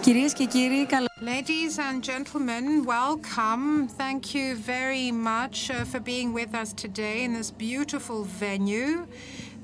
Κυρίες 0.00 0.32
και 0.32 0.44
κύριοι, 0.44 0.86
καλώς 0.86 1.08
Ladies 1.20 1.78
and 1.78 2.02
gentlemen, 2.02 2.84
welcome. 2.84 3.88
Thank 3.88 4.34
you 4.34 4.54
very 4.54 5.10
much 5.10 5.70
uh, 5.70 5.84
for 5.90 5.98
being 5.98 6.32
with 6.32 6.54
us 6.54 6.72
today 6.74 7.24
in 7.24 7.32
this 7.32 7.50
beautiful 7.50 8.22
venue. 8.22 9.06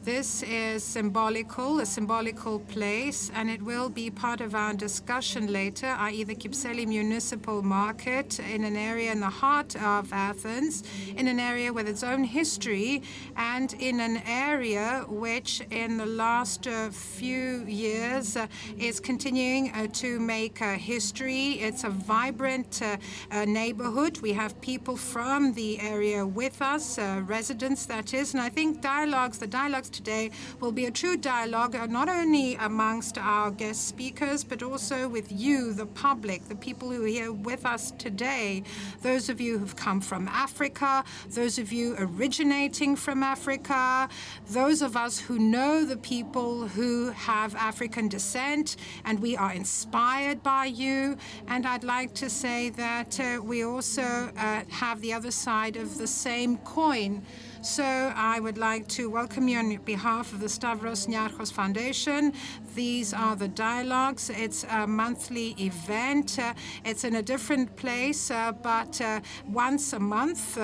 This 0.08 0.42
is 0.44 0.86
symbolical, 0.86 1.82
a 1.82 1.86
symbolical 1.86 2.62
place, 2.62 3.30
and 3.36 3.50
it 3.50 3.62
will 3.62 3.90
be 3.90 4.10
part 4.10 4.40
of 4.40 4.56
our 4.56 4.74
discussion 4.74 5.52
later, 5.52 5.88
i.e. 6.00 6.24
the 6.24 6.34
Kypseli 6.34 6.88
Municipal 6.88 7.62
Market 7.62 8.40
in 8.40 8.64
an 8.64 8.78
area 8.78 9.12
in 9.12 9.20
the 9.20 9.30
heart 9.30 9.76
of 9.76 10.14
Athens, 10.14 10.86
in 11.18 11.28
an 11.28 11.42
area 11.42 11.74
with 11.74 11.90
its 11.90 12.04
own 12.04 12.24
history, 12.24 13.04
and 13.36 13.74
in 13.82 14.00
an 14.00 14.22
area 14.26 15.04
which 15.10 15.62
in 15.72 15.98
the 15.98 16.06
last 16.06 16.68
uh, 16.68 16.90
few 16.90 17.66
years 17.66 18.38
uh, 18.38 18.48
is 18.80 19.02
continuing 19.02 19.72
uh, 19.72 19.88
to 19.88 20.22
make 20.22 20.62
uh, 20.62 20.76
history. 20.76 21.60
It's 21.60 21.84
a 21.84 21.90
vibrant 21.90 22.82
uh, 22.82 22.96
uh, 23.30 23.44
neighborhood. 23.44 24.20
We 24.22 24.32
have 24.32 24.62
people 24.62 24.96
from 24.96 25.52
the 25.52 25.82
area 25.82 26.26
with 26.26 26.62
us, 26.62 26.98
residents 26.98 27.86
that 27.88 28.14
is, 28.14 28.34
and 28.34 28.42
I 28.42 28.48
think 28.48 28.80
dialogues, 28.82 29.38
the 29.38 29.48
dialogues 29.48 29.97
today 29.98 30.32
will 30.60 30.72
be 30.72 30.86
a 30.86 30.92
true 30.92 31.18
dialogue, 31.18 31.76
uh, 31.76 31.86
not 31.88 32.08
only 32.08 32.56
amongst 32.56 33.18
our 33.18 33.52
guest 33.52 33.88
speakers, 33.88 34.44
but 34.44 34.62
also 34.62 35.08
with 35.08 35.32
you, 35.32 35.74
the 35.74 35.86
public, 35.86 36.48
the 36.48 36.56
people 36.56 36.90
who 36.92 37.04
are 37.04 37.08
here 37.08 37.34
with 37.34 37.66
us 37.66 37.92
today. 37.98 38.64
Those 39.02 39.28
of 39.30 39.42
you 39.42 39.58
who've 39.58 39.76
come 39.76 40.00
from 40.00 40.28
Africa, 40.28 41.04
those 41.30 41.58
of 41.58 41.74
you 41.74 41.96
originating 41.98 42.96
from 42.96 43.24
Africa, 43.24 44.08
those 44.52 44.82
of 44.82 44.96
us 44.96 45.20
who 45.20 45.40
know 45.40 45.84
the 45.84 45.98
people 45.98 46.68
who 46.68 47.10
have 47.12 47.56
African 47.56 48.08
descent, 48.08 48.78
and 49.04 49.20
we 49.20 49.36
are 49.36 49.54
inspired 49.54 50.44
by 50.44 50.66
you. 50.66 51.18
And 51.48 51.66
I'd 51.66 51.84
like 51.84 52.14
to 52.16 52.30
say 52.30 52.70
that 52.72 53.20
uh, 53.20 53.42
we 53.42 53.64
also 53.64 54.04
uh, 54.38 54.62
have 54.70 55.02
the 55.02 55.14
other 55.14 55.32
side 55.32 55.76
of 55.76 55.98
the 55.98 56.08
same 56.08 56.58
coin. 56.58 57.24
So 57.68 57.84
I 57.84 58.40
would 58.40 58.58
like 58.58 58.88
to 58.96 59.10
welcome 59.10 59.50
you 59.50 59.60
on 59.60 59.76
behalf 59.84 60.32
of 60.32 60.40
the 60.40 60.48
Stavros 60.48 61.06
Niarchos 61.06 61.52
Foundation. 61.52 62.32
These 62.76 63.14
are 63.14 63.36
the 63.36 63.50
dialogues. 63.50 64.30
It's 64.30 64.64
a 64.64 64.88
monthly 64.88 65.50
event. 65.60 66.40
Uh, 66.40 66.54
it's 66.86 67.04
in 67.04 67.18
a 67.18 67.22
different 67.22 67.76
place, 67.76 68.32
uh, 68.32 68.54
but 68.54 69.02
uh, 69.02 69.20
once 69.50 69.92
a 69.92 70.00
month. 70.00 70.58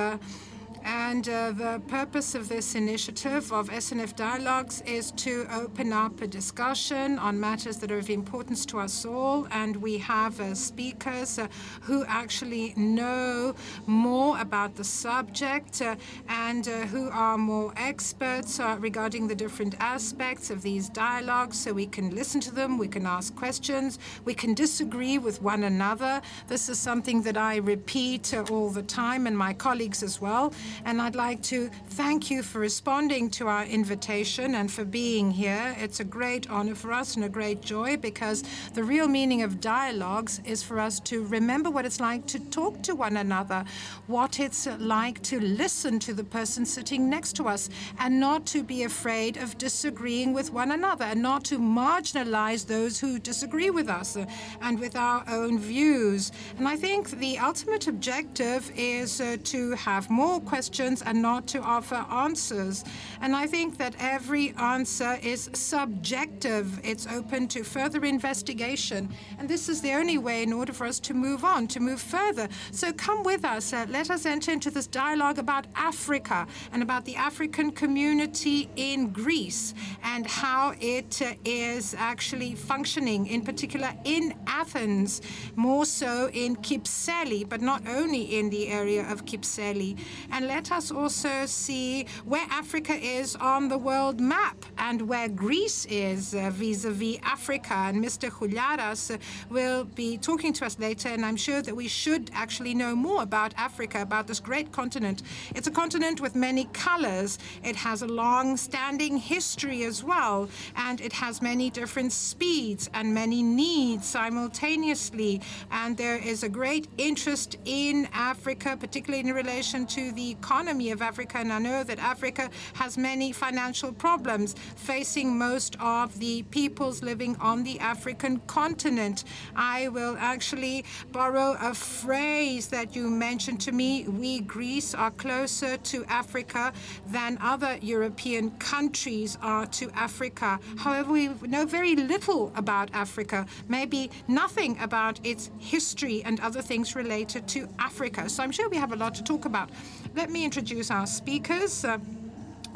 And 0.83 1.29
uh, 1.29 1.51
the 1.51 1.81
purpose 1.87 2.35
of 2.35 2.49
this 2.49 2.75
initiative 2.75 3.53
of 3.53 3.69
SNF 3.69 4.15
Dialogues 4.17 4.81
is 4.85 5.11
to 5.11 5.47
open 5.53 5.93
up 5.93 6.21
a 6.21 6.27
discussion 6.27 7.17
on 7.19 7.39
matters 7.39 7.77
that 7.77 7.91
are 7.91 7.99
of 7.99 8.09
importance 8.09 8.65
to 8.67 8.79
us 8.79 9.05
all. 9.05 9.47
And 9.51 9.77
we 9.77 9.97
have 9.99 10.41
uh, 10.41 10.53
speakers 10.53 11.39
uh, 11.39 11.47
who 11.81 12.03
actually 12.05 12.73
know 12.75 13.55
more 13.85 14.39
about 14.41 14.75
the 14.75 14.83
subject 14.83 15.81
uh, 15.81 15.95
and 16.27 16.67
uh, 16.67 16.81
who 16.87 17.09
are 17.09 17.37
more 17.37 17.73
experts 17.77 18.59
uh, 18.59 18.75
regarding 18.79 19.27
the 19.27 19.35
different 19.35 19.75
aspects 19.79 20.49
of 20.49 20.61
these 20.61 20.89
dialogues. 20.89 21.57
So 21.57 21.71
we 21.71 21.85
can 21.85 22.13
listen 22.13 22.41
to 22.41 22.53
them, 22.53 22.77
we 22.77 22.89
can 22.89 23.05
ask 23.05 23.33
questions, 23.35 23.99
we 24.25 24.33
can 24.33 24.53
disagree 24.53 25.17
with 25.17 25.41
one 25.41 25.63
another. 25.63 26.21
This 26.47 26.67
is 26.67 26.77
something 26.77 27.21
that 27.21 27.37
I 27.37 27.57
repeat 27.57 28.33
all 28.51 28.69
the 28.69 28.83
time, 28.83 29.27
and 29.27 29.37
my 29.37 29.53
colleagues 29.53 30.03
as 30.03 30.19
well. 30.19 30.53
And 30.85 31.01
I'd 31.01 31.15
like 31.15 31.41
to 31.43 31.69
thank 31.89 32.31
you 32.31 32.41
for 32.41 32.59
responding 32.59 33.29
to 33.31 33.47
our 33.47 33.65
invitation 33.65 34.55
and 34.55 34.71
for 34.71 34.83
being 34.83 35.29
here. 35.29 35.75
It's 35.79 35.99
a 35.99 36.03
great 36.03 36.49
honor 36.49 36.75
for 36.75 36.91
us 36.91 37.15
and 37.15 37.25
a 37.25 37.29
great 37.29 37.61
joy 37.61 37.97
because 37.97 38.43
the 38.73 38.83
real 38.83 39.07
meaning 39.07 39.43
of 39.43 39.61
dialogues 39.61 40.41
is 40.45 40.63
for 40.63 40.79
us 40.79 40.99
to 41.01 41.25
remember 41.25 41.69
what 41.69 41.85
it's 41.85 41.99
like 41.99 42.25
to 42.27 42.39
talk 42.39 42.81
to 42.83 42.95
one 42.95 43.17
another, 43.17 43.63
what 44.07 44.39
it's 44.39 44.67
like 44.79 45.21
to 45.23 45.39
listen 45.39 45.99
to 45.99 46.13
the 46.13 46.23
person 46.23 46.65
sitting 46.65 47.09
next 47.09 47.35
to 47.35 47.47
us, 47.47 47.69
and 47.99 48.19
not 48.19 48.45
to 48.47 48.63
be 48.63 48.83
afraid 48.83 49.37
of 49.37 49.57
disagreeing 49.57 50.33
with 50.33 50.51
one 50.51 50.71
another, 50.71 51.05
and 51.05 51.21
not 51.21 51.43
to 51.45 51.59
marginalize 51.59 52.65
those 52.65 52.99
who 52.99 53.19
disagree 53.19 53.69
with 53.69 53.89
us 53.89 54.17
and 54.61 54.79
with 54.79 54.95
our 54.95 55.23
own 55.27 55.59
views. 55.59 56.31
And 56.57 56.67
I 56.67 56.75
think 56.75 57.11
the 57.11 57.37
ultimate 57.37 57.87
objective 57.87 58.71
is 58.75 59.21
uh, 59.21 59.37
to 59.43 59.71
have 59.71 60.09
more 60.09 60.39
questions 60.39 60.62
questions 60.63 61.01
and 61.01 61.21
not 61.21 61.45
to 61.45 61.59
offer 61.59 62.05
answers. 62.09 62.85
And 63.19 63.35
I 63.35 63.47
think 63.47 63.77
that 63.79 63.95
every 63.99 64.53
answer 64.57 65.19
is 65.21 65.49
subjective. 65.53 66.79
It's 66.85 67.05
open 67.07 67.49
to 67.49 67.63
further 67.63 68.05
investigation. 68.05 69.09
And 69.39 69.49
this 69.49 69.67
is 69.67 69.81
the 69.81 69.91
only 69.91 70.17
way 70.17 70.41
in 70.41 70.53
order 70.53 70.71
for 70.71 70.87
us 70.87 71.01
to 71.01 71.13
move 71.13 71.43
on, 71.43 71.67
to 71.67 71.81
move 71.81 71.99
further. 71.99 72.47
So 72.71 72.93
come 72.93 73.23
with 73.23 73.43
us. 73.43 73.73
Uh, 73.73 73.85
let 73.89 74.09
us 74.09 74.25
enter 74.25 74.51
into 74.53 74.71
this 74.71 74.87
dialogue 74.87 75.37
about 75.37 75.67
Africa 75.75 76.47
and 76.71 76.81
about 76.81 77.03
the 77.03 77.17
African 77.17 77.71
community 77.71 78.69
in 78.77 79.09
Greece 79.09 79.73
and 80.01 80.25
how 80.25 80.75
it 80.79 81.21
uh, 81.21 81.33
is 81.43 81.93
actually 81.97 82.55
functioning, 82.55 83.27
in 83.27 83.41
particular 83.41 83.91
in 84.05 84.33
Athens, 84.47 85.21
more 85.57 85.85
so 85.85 86.29
in 86.31 86.55
Kypseli, 86.55 87.47
but 87.49 87.61
not 87.61 87.81
only 87.85 88.39
in 88.39 88.49
the 88.49 88.69
area 88.69 89.03
of 89.11 89.25
Kypseli. 89.25 89.97
And 90.31 90.47
let 90.53 90.71
us 90.71 90.91
also 90.91 91.47
see 91.47 92.05
where 92.25 92.45
Africa 92.51 92.93
is 92.93 93.35
on 93.37 93.69
the 93.69 93.77
world 93.77 94.19
map 94.19 94.63
and 94.77 95.01
where 95.01 95.27
Greece 95.27 95.87
is 95.89 96.33
vis 96.33 96.85
a 96.85 96.91
vis 96.91 97.17
Africa. 97.23 97.73
And 97.73 98.05
Mr. 98.05 98.29
Huliaras 98.29 99.17
will 99.49 99.83
be 99.83 100.15
talking 100.19 100.53
to 100.53 100.65
us 100.67 100.77
later, 100.77 101.09
and 101.09 101.25
I'm 101.25 101.37
sure 101.37 101.63
that 101.63 101.75
we 101.75 101.87
should 101.87 102.29
actually 102.35 102.75
know 102.75 102.95
more 102.95 103.23
about 103.23 103.55
Africa, 103.57 104.03
about 104.03 104.27
this 104.27 104.39
great 104.39 104.71
continent. 104.71 105.23
It's 105.55 105.65
a 105.65 105.71
continent 105.71 106.21
with 106.21 106.35
many 106.35 106.65
colors, 106.65 107.39
it 107.63 107.75
has 107.77 108.03
a 108.03 108.07
long 108.07 108.55
standing 108.55 109.17
history 109.17 109.83
as 109.85 110.03
well, 110.03 110.49
and 110.75 111.01
it 111.01 111.13
has 111.13 111.41
many 111.41 111.71
different 111.71 112.11
speeds 112.11 112.91
and 112.93 113.11
many 113.11 113.41
needs 113.41 114.05
simultaneously. 114.05 115.41
And 115.71 115.97
there 115.97 116.17
is 116.17 116.43
a 116.43 116.49
great 116.49 116.89
interest 116.99 117.57
in 117.65 118.07
Africa, 118.13 118.77
particularly 118.79 119.27
in 119.27 119.33
relation 119.33 119.87
to 119.87 120.11
the 120.11 120.32
economy 120.37 120.91
of 120.91 121.01
Africa, 121.01 121.37
and 121.37 121.51
I 121.53 121.59
know 121.59 121.83
that 121.83 121.99
Africa 121.99 122.49
has 122.73 122.97
many 122.97 123.31
financial 123.31 123.91
problems 124.05 124.55
facing 124.75 125.27
most 125.37 125.77
of 125.79 126.19
the 126.19 126.43
peoples 126.57 127.01
living 127.11 127.35
on 127.39 127.63
the 127.63 127.79
African 127.79 128.33
continent. 128.47 129.23
I 129.55 129.87
will 129.89 130.15
actually 130.19 130.85
borrow 131.11 131.49
a 131.59 131.73
phrase 131.73 132.67
that 132.75 132.95
you 132.95 133.09
mentioned 133.09 133.61
to 133.61 133.71
me. 133.71 133.89
We, 134.07 134.41
Greece, 134.41 134.93
are 134.93 135.11
closer 135.11 135.77
to 135.91 135.97
Africa 136.21 136.73
than 137.07 137.37
other 137.41 137.77
European 137.81 138.51
countries 138.73 139.37
are 139.41 139.65
to 139.79 139.85
Africa. 140.07 140.59
However, 140.77 141.11
we 141.11 141.29
know 141.53 141.65
very 141.65 141.95
little 141.95 142.51
about 142.55 142.89
Africa, 142.93 143.45
maybe 143.67 144.09
nothing 144.27 144.77
about 144.79 145.19
its 145.23 145.51
history 145.59 146.23
and 146.23 146.39
other 146.39 146.61
things 146.61 146.95
related 146.95 147.47
to 147.55 147.67
Africa. 147.79 148.29
So 148.29 148.43
I'm 148.43 148.51
sure 148.51 148.67
we 148.69 148.77
have 148.77 148.93
a 148.93 148.95
lot 148.95 149.13
to 149.15 149.23
talk 149.23 149.45
about. 149.45 149.69
Let 150.15 150.29
me 150.29 150.45
introduce 150.45 150.91
our 150.91 151.07
speakers. 151.07 151.83
Uh, 151.83 151.97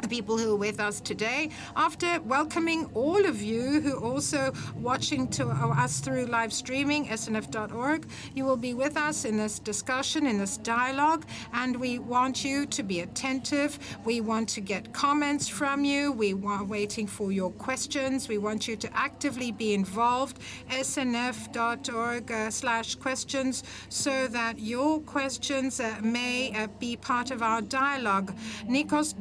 the 0.00 0.08
people 0.08 0.38
who 0.38 0.54
are 0.54 0.56
with 0.56 0.80
us 0.80 1.00
today. 1.00 1.50
After 1.76 2.20
welcoming 2.22 2.90
all 2.94 3.24
of 3.24 3.42
you 3.42 3.80
who 3.80 3.96
are 3.96 4.04
also 4.04 4.52
watching 4.76 5.28
to 5.28 5.48
us 5.48 6.00
through 6.00 6.26
live 6.26 6.52
streaming, 6.52 7.06
snf.org, 7.06 8.06
you 8.34 8.44
will 8.44 8.56
be 8.56 8.74
with 8.74 8.96
us 8.96 9.24
in 9.24 9.36
this 9.36 9.58
discussion, 9.58 10.26
in 10.26 10.38
this 10.38 10.56
dialogue, 10.56 11.24
and 11.52 11.76
we 11.76 11.98
want 11.98 12.44
you 12.44 12.66
to 12.66 12.82
be 12.82 13.00
attentive. 13.00 13.78
We 14.04 14.20
want 14.20 14.48
to 14.50 14.60
get 14.60 14.92
comments 14.92 15.48
from 15.48 15.84
you. 15.84 16.12
We 16.12 16.32
are 16.46 16.64
waiting 16.64 17.06
for 17.06 17.32
your 17.32 17.50
questions. 17.52 18.28
We 18.28 18.38
want 18.38 18.68
you 18.68 18.76
to 18.76 18.96
actively 18.96 19.52
be 19.52 19.74
involved. 19.74 20.38
snf.org 20.70 22.32
uh, 22.32 22.50
slash 22.50 22.94
questions 22.94 23.64
so 23.88 24.26
that 24.28 24.58
your 24.58 25.00
questions 25.00 25.80
uh, 25.80 25.96
may 26.02 26.52
uh, 26.54 26.66
be 26.78 26.96
part 26.96 27.30
of 27.30 27.42
our 27.42 27.60
dialogue. 27.62 28.34
Nikos 28.66 29.14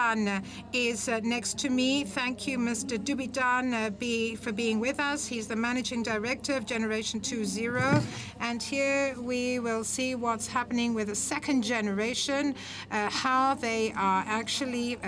Odubitan 0.00 0.42
is 0.72 1.08
uh, 1.08 1.20
next 1.22 1.58
to 1.58 1.68
me. 1.68 2.04
Thank 2.04 2.46
you, 2.46 2.58
Mr. 2.58 2.98
Odubitan, 2.98 3.74
uh, 3.74 3.90
be, 3.90 4.34
for 4.34 4.52
being 4.52 4.80
with 4.80 4.98
us. 4.98 5.26
He's 5.26 5.46
the 5.46 5.56
managing 5.56 6.02
director 6.02 6.54
of 6.54 6.64
Generation 6.64 7.20
2.0. 7.20 8.02
And 8.40 8.62
here 8.62 9.14
we 9.18 9.58
will 9.58 9.84
see 9.84 10.14
what's 10.14 10.46
happening 10.46 10.94
with 10.94 11.08
the 11.08 11.14
second 11.14 11.62
generation, 11.62 12.54
uh, 12.90 13.10
how 13.10 13.54
they 13.54 13.92
are 13.92 14.24
actually 14.26 14.98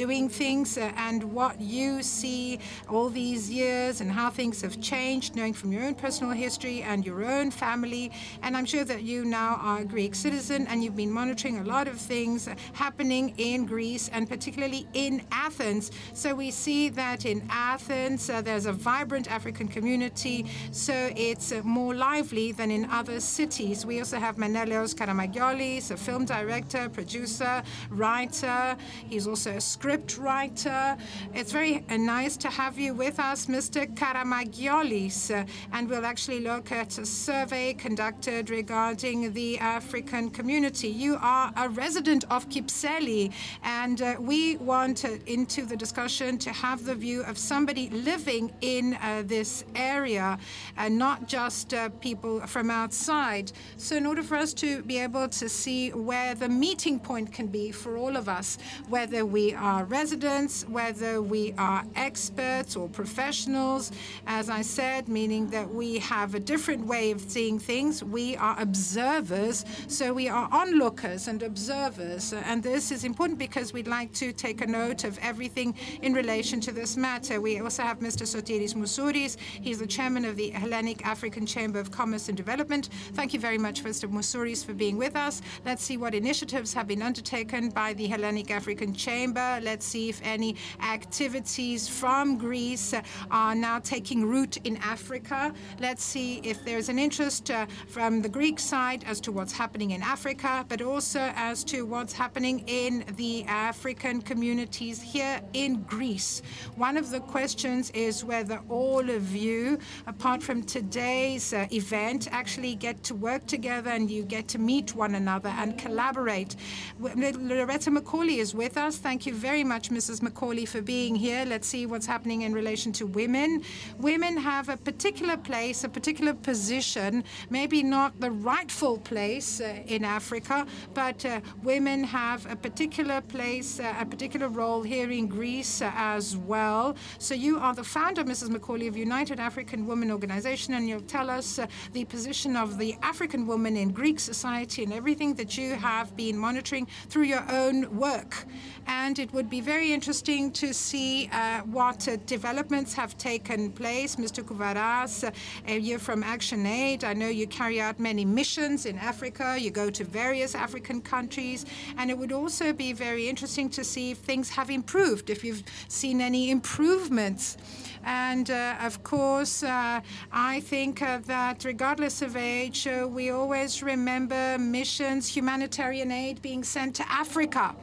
doing 0.00 0.30
things 0.30 0.78
uh, 0.78 0.90
and 0.96 1.22
what 1.22 1.60
you 1.60 2.02
see 2.02 2.58
all 2.88 3.10
these 3.10 3.50
years 3.50 4.00
and 4.00 4.10
how 4.10 4.30
things 4.30 4.62
have 4.62 4.80
changed, 4.80 5.36
knowing 5.36 5.52
from 5.52 5.70
your 5.70 5.82
own 5.82 5.94
personal 5.94 6.32
history 6.32 6.80
and 6.80 7.04
your 7.04 7.22
own 7.22 7.50
family. 7.50 8.10
And 8.42 8.56
I'm 8.56 8.64
sure 8.64 8.82
that 8.84 9.02
you 9.02 9.26
now 9.26 9.60
are 9.60 9.80
a 9.80 9.84
Greek 9.84 10.14
citizen 10.14 10.66
and 10.68 10.82
you've 10.82 10.96
been 10.96 11.10
monitoring 11.12 11.58
a 11.58 11.64
lot 11.64 11.86
of 11.86 11.98
things 12.00 12.48
happening 12.72 13.34
in 13.36 13.66
Greece 13.66 14.08
and 14.14 14.26
particularly 14.26 14.88
in 14.94 15.22
Athens. 15.32 15.90
So 16.14 16.34
we 16.34 16.50
see 16.50 16.88
that 16.88 17.26
in 17.26 17.46
Athens 17.50 18.30
uh, 18.30 18.40
there's 18.40 18.64
a 18.64 18.72
vibrant 18.72 19.30
African 19.30 19.68
community, 19.68 20.46
so 20.70 20.94
it's 21.14 21.52
uh, 21.52 21.60
more 21.62 21.94
lively 21.94 22.52
than 22.52 22.70
in 22.70 22.86
other 22.86 23.20
cities. 23.20 23.84
We 23.84 23.98
also 23.98 24.18
have 24.18 24.38
Menelaos 24.38 24.94
Karamagiolis, 24.94 25.90
a 25.90 25.98
film 25.98 26.24
director, 26.24 26.88
producer, 26.88 27.62
writer. 27.90 28.78
He's 29.06 29.26
also 29.26 29.50
a 29.50 29.60
script 29.60 29.89
writer. 29.90 30.96
It's 31.34 31.50
very 31.50 31.84
uh, 31.90 31.96
nice 31.96 32.36
to 32.36 32.48
have 32.48 32.78
you 32.78 32.94
with 32.94 33.18
us, 33.18 33.46
Mr. 33.46 33.92
Karamagiolis, 33.94 35.30
uh, 35.30 35.44
and 35.72 35.88
we'll 35.88 36.06
actually 36.06 36.38
look 36.40 36.70
at 36.70 36.96
a 36.98 37.04
survey 37.04 37.74
conducted 37.74 38.50
regarding 38.50 39.32
the 39.32 39.58
African 39.58 40.30
community. 40.30 40.88
You 40.88 41.18
are 41.20 41.52
a 41.56 41.68
resident 41.68 42.24
of 42.30 42.48
Kypseli, 42.48 43.32
and 43.64 44.00
uh, 44.00 44.14
we 44.20 44.58
want 44.58 45.04
uh, 45.04 45.16
into 45.26 45.66
the 45.66 45.76
discussion 45.76 46.38
to 46.38 46.50
have 46.50 46.84
the 46.84 46.94
view 46.94 47.22
of 47.22 47.36
somebody 47.36 47.90
living 47.90 48.52
in 48.60 48.94
uh, 48.94 49.24
this 49.26 49.64
area 49.74 50.38
and 50.76 50.96
not 50.96 51.26
just 51.26 51.74
uh, 51.74 51.88
people 52.00 52.40
from 52.46 52.70
outside. 52.70 53.50
So, 53.76 53.96
in 53.96 54.06
order 54.06 54.22
for 54.22 54.36
us 54.36 54.54
to 54.54 54.82
be 54.82 54.98
able 54.98 55.28
to 55.28 55.48
see 55.48 55.90
where 55.90 56.36
the 56.36 56.48
meeting 56.48 57.00
point 57.00 57.32
can 57.32 57.48
be 57.48 57.72
for 57.72 57.96
all 57.96 58.16
of 58.16 58.28
us, 58.28 58.58
whether 58.88 59.24
we 59.24 59.52
are 59.54 59.69
residents, 59.78 60.64
whether 60.68 61.22
we 61.22 61.54
are 61.56 61.84
experts 61.94 62.76
or 62.76 62.88
professionals, 62.88 63.92
as 64.26 64.50
I 64.50 64.62
said, 64.62 65.08
meaning 65.08 65.48
that 65.50 65.72
we 65.72 65.98
have 66.00 66.34
a 66.34 66.40
different 66.40 66.86
way 66.86 67.10
of 67.10 67.20
seeing 67.20 67.58
things. 67.58 68.02
We 68.02 68.36
are 68.36 68.56
observers, 68.58 69.64
so 69.86 70.12
we 70.12 70.28
are 70.28 70.48
onlookers 70.52 71.28
and 71.28 71.42
observers. 71.42 72.32
And 72.32 72.62
this 72.62 72.90
is 72.90 73.04
important 73.04 73.38
because 73.38 73.72
we'd 73.72 73.86
like 73.86 74.12
to 74.14 74.32
take 74.32 74.60
a 74.60 74.66
note 74.66 75.04
of 75.04 75.18
everything 75.22 75.74
in 76.02 76.12
relation 76.14 76.60
to 76.62 76.72
this 76.72 76.96
matter. 76.96 77.40
We 77.40 77.60
also 77.60 77.82
have 77.82 78.00
Mr. 78.00 78.24
Sotiris 78.26 78.74
Mousouris. 78.74 79.36
He's 79.38 79.78
the 79.78 79.86
chairman 79.86 80.24
of 80.24 80.36
the 80.36 80.50
Hellenic 80.50 81.06
African 81.06 81.46
Chamber 81.46 81.78
of 81.78 81.90
Commerce 81.90 82.28
and 82.28 82.36
Development. 82.36 82.88
Thank 83.12 83.32
you 83.32 83.40
very 83.40 83.58
much, 83.58 83.84
Mr. 83.84 84.10
Mousouris, 84.10 84.64
for 84.64 84.74
being 84.74 84.96
with 84.96 85.16
us. 85.16 85.42
Let's 85.64 85.84
see 85.84 85.96
what 85.96 86.14
initiatives 86.14 86.74
have 86.74 86.88
been 86.88 87.02
undertaken 87.02 87.70
by 87.70 87.94
the 87.94 88.06
Hellenic 88.06 88.50
African 88.50 88.94
Chamber. 88.94 89.59
Let's 89.60 89.86
see 89.86 90.08
if 90.08 90.20
any 90.24 90.56
activities 90.82 91.88
from 91.88 92.38
Greece 92.38 92.94
are 93.30 93.54
now 93.54 93.78
taking 93.78 94.24
root 94.24 94.56
in 94.64 94.76
Africa. 94.78 95.52
Let's 95.80 96.02
see 96.02 96.38
if 96.44 96.64
there's 96.64 96.88
an 96.88 96.98
interest 96.98 97.50
uh, 97.50 97.66
from 97.88 98.22
the 98.22 98.28
Greek 98.28 98.58
side 98.58 99.04
as 99.04 99.20
to 99.22 99.32
what's 99.32 99.52
happening 99.52 99.90
in 99.90 100.02
Africa, 100.02 100.64
but 100.68 100.80
also 100.80 101.32
as 101.34 101.64
to 101.64 101.82
what's 101.82 102.12
happening 102.12 102.64
in 102.66 103.04
the 103.16 103.44
African 103.44 104.22
communities 104.22 105.02
here 105.02 105.40
in 105.52 105.82
Greece. 105.82 106.42
One 106.76 106.96
of 106.96 107.10
the 107.10 107.20
questions 107.20 107.90
is 107.90 108.24
whether 108.24 108.60
all 108.68 109.10
of 109.10 109.34
you, 109.34 109.78
apart 110.06 110.42
from 110.42 110.62
today's 110.62 111.52
uh, 111.52 111.66
event, 111.72 112.28
actually 112.30 112.74
get 112.76 113.02
to 113.04 113.14
work 113.14 113.46
together 113.46 113.90
and 113.90 114.10
you 114.10 114.22
get 114.22 114.46
to 114.48 114.58
meet 114.58 114.94
one 114.94 115.16
another 115.16 115.50
and 115.50 115.76
collaborate. 115.78 116.56
Loretta 117.00 117.90
Macauley 117.90 118.38
is 118.38 118.54
with 118.54 118.76
us. 118.76 118.96
Thank 118.96 119.26
you 119.26 119.34
very 119.34 119.49
much, 119.50 119.90
Mrs. 119.90 120.20
Macauley, 120.22 120.66
for 120.66 120.80
being 120.80 121.16
here. 121.16 121.44
Let's 121.44 121.66
see 121.66 121.84
what's 121.84 122.06
happening 122.06 122.42
in 122.42 122.52
relation 122.52 122.92
to 122.92 123.06
women. 123.06 123.62
Women 123.98 124.36
have 124.36 124.68
a 124.68 124.76
particular 124.76 125.36
place, 125.36 125.82
a 125.82 125.88
particular 125.88 126.32
position, 126.32 127.24
maybe 127.50 127.82
not 127.82 128.20
the 128.20 128.30
rightful 128.30 128.98
place 128.98 129.60
uh, 129.60 129.82
in 129.86 130.04
Africa, 130.04 130.66
but 130.94 131.24
uh, 131.24 131.40
women 131.64 132.04
have 132.04 132.50
a 132.50 132.54
particular 132.54 133.20
place, 133.22 133.80
uh, 133.80 133.94
a 133.98 134.06
particular 134.06 134.48
role 134.48 134.82
here 134.82 135.10
in 135.10 135.26
Greece 135.26 135.82
uh, 135.82 135.90
as 135.94 136.36
well. 136.36 136.94
So 137.18 137.34
you 137.34 137.58
are 137.58 137.74
the 137.74 137.84
founder, 137.84 138.22
Mrs. 138.22 138.50
Macauley, 138.50 138.88
of 138.88 138.96
United 138.96 139.40
African 139.40 139.86
Women 139.86 140.10
Organization, 140.10 140.74
and 140.74 140.88
you'll 140.88 141.00
tell 141.00 141.30
us 141.30 141.58
uh, 141.58 141.66
the 141.92 142.04
position 142.04 142.56
of 142.56 142.78
the 142.78 142.94
African 143.02 143.46
woman 143.46 143.76
in 143.76 143.90
Greek 143.90 144.20
society 144.20 144.84
and 144.84 144.92
everything 144.92 145.34
that 145.34 145.58
you 145.58 145.74
have 145.74 146.14
been 146.16 146.36
monitoring 146.38 146.86
through 147.08 147.24
your 147.24 147.44
own 147.50 147.96
work. 147.96 148.44
And 148.86 149.18
it 149.18 149.32
would 149.32 149.39
be 149.48 149.60
very 149.60 149.92
interesting 149.92 150.50
to 150.52 150.74
see 150.74 151.30
uh, 151.32 151.60
what 151.60 152.06
uh, 152.08 152.16
developments 152.26 152.92
have 152.94 153.16
taken 153.16 153.70
place. 153.70 154.16
Mr. 154.16 154.42
Kouvaras, 154.42 155.24
uh, 155.24 155.72
you're 155.72 155.98
from 155.98 156.22
ActionAid. 156.22 157.04
I 157.04 157.14
know 157.14 157.28
you 157.28 157.46
carry 157.46 157.80
out 157.80 157.98
many 157.98 158.24
missions 158.24 158.86
in 158.86 158.98
Africa. 158.98 159.56
You 159.58 159.70
go 159.70 159.88
to 159.88 160.04
various 160.04 160.54
African 160.54 161.00
countries. 161.00 161.64
And 161.96 162.10
it 162.10 162.18
would 162.18 162.32
also 162.32 162.72
be 162.72 162.92
very 162.92 163.28
interesting 163.28 163.70
to 163.70 163.84
see 163.84 164.10
if 164.10 164.18
things 164.18 164.50
have 164.50 164.68
improved, 164.68 165.30
if 165.30 165.44
you've 165.44 165.62
seen 165.88 166.20
any 166.20 166.50
improvements. 166.50 167.56
And 168.04 168.50
uh, 168.50 168.76
of 168.80 169.02
course, 169.02 169.62
uh, 169.62 170.00
I 170.32 170.60
think 170.60 171.02
uh, 171.02 171.18
that 171.26 171.64
regardless 171.64 172.22
of 172.22 172.36
age, 172.36 172.86
uh, 172.86 173.06
we 173.08 173.30
always 173.30 173.82
remember 173.82 174.58
missions, 174.58 175.28
humanitarian 175.28 176.10
aid 176.10 176.42
being 176.42 176.64
sent 176.64 176.96
to 176.96 177.10
Africa. 177.10 177.74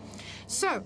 So, 0.47 0.83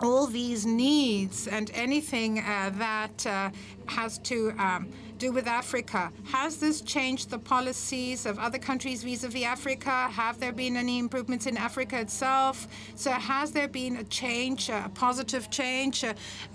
all 0.00 0.26
these 0.26 0.66
needs 0.66 1.46
and 1.48 1.70
anything 1.74 2.40
uh, 2.40 2.70
that 2.74 3.26
uh, 3.26 3.50
has 3.86 4.18
to 4.18 4.50
um, 4.58 4.88
do 5.18 5.32
with 5.32 5.46
Africa. 5.46 6.12
Has 6.24 6.58
this 6.58 6.80
changed 6.80 7.30
the 7.30 7.38
policies 7.38 8.26
of 8.26 8.38
other 8.38 8.58
countries 8.58 9.02
vis-a-vis 9.02 9.44
Africa? 9.44 9.90
Have 9.90 10.38
there 10.38 10.52
been 10.52 10.76
any 10.76 10.98
improvements 10.98 11.46
in 11.46 11.56
Africa 11.56 12.00
itself? 12.00 12.68
So 12.94 13.10
has 13.10 13.52
there 13.52 13.68
been 13.68 13.96
a 13.96 14.04
change, 14.04 14.68
a 14.68 14.90
positive 14.94 15.50
change? 15.50 16.04
Uh, 16.04 16.12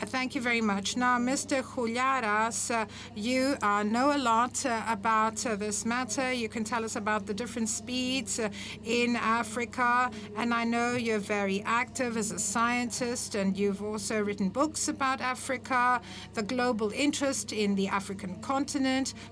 thank 0.08 0.36
you 0.36 0.42
very 0.42 0.62
much. 0.62 0.96
Now, 0.96 1.18
Mr. 1.18 1.64
Huliaras, 1.64 2.72
uh, 2.72 2.86
you 3.16 3.56
uh, 3.62 3.84
know 3.84 4.16
a 4.16 4.20
lot 4.20 4.66
uh, 4.66 4.84
about 4.88 5.38
this 5.38 5.86
matter. 5.86 6.32
You 6.32 6.50
can 6.50 6.64
tell 6.64 6.86
us 6.86 6.96
about 6.96 7.26
the 7.26 7.34
different 7.34 7.70
speeds 7.70 8.40
in 8.84 9.16
Africa, 9.16 10.12
and 10.38 10.54
I 10.54 10.64
know 10.64 10.96
you're 10.96 11.20
very 11.20 11.64
active 11.64 12.18
as 12.18 12.32
a 12.32 12.40
scientist, 12.40 13.36
and 13.36 13.58
you've 13.58 13.82
also 13.84 14.22
written 14.22 14.50
books 14.50 14.88
about 14.88 15.22
Africa, 15.22 16.02
the 16.34 16.44
global 16.44 16.92
interest 16.92 17.54
in 17.54 17.76
the 17.76 17.88
African 17.88 18.36
continent, 18.36 18.51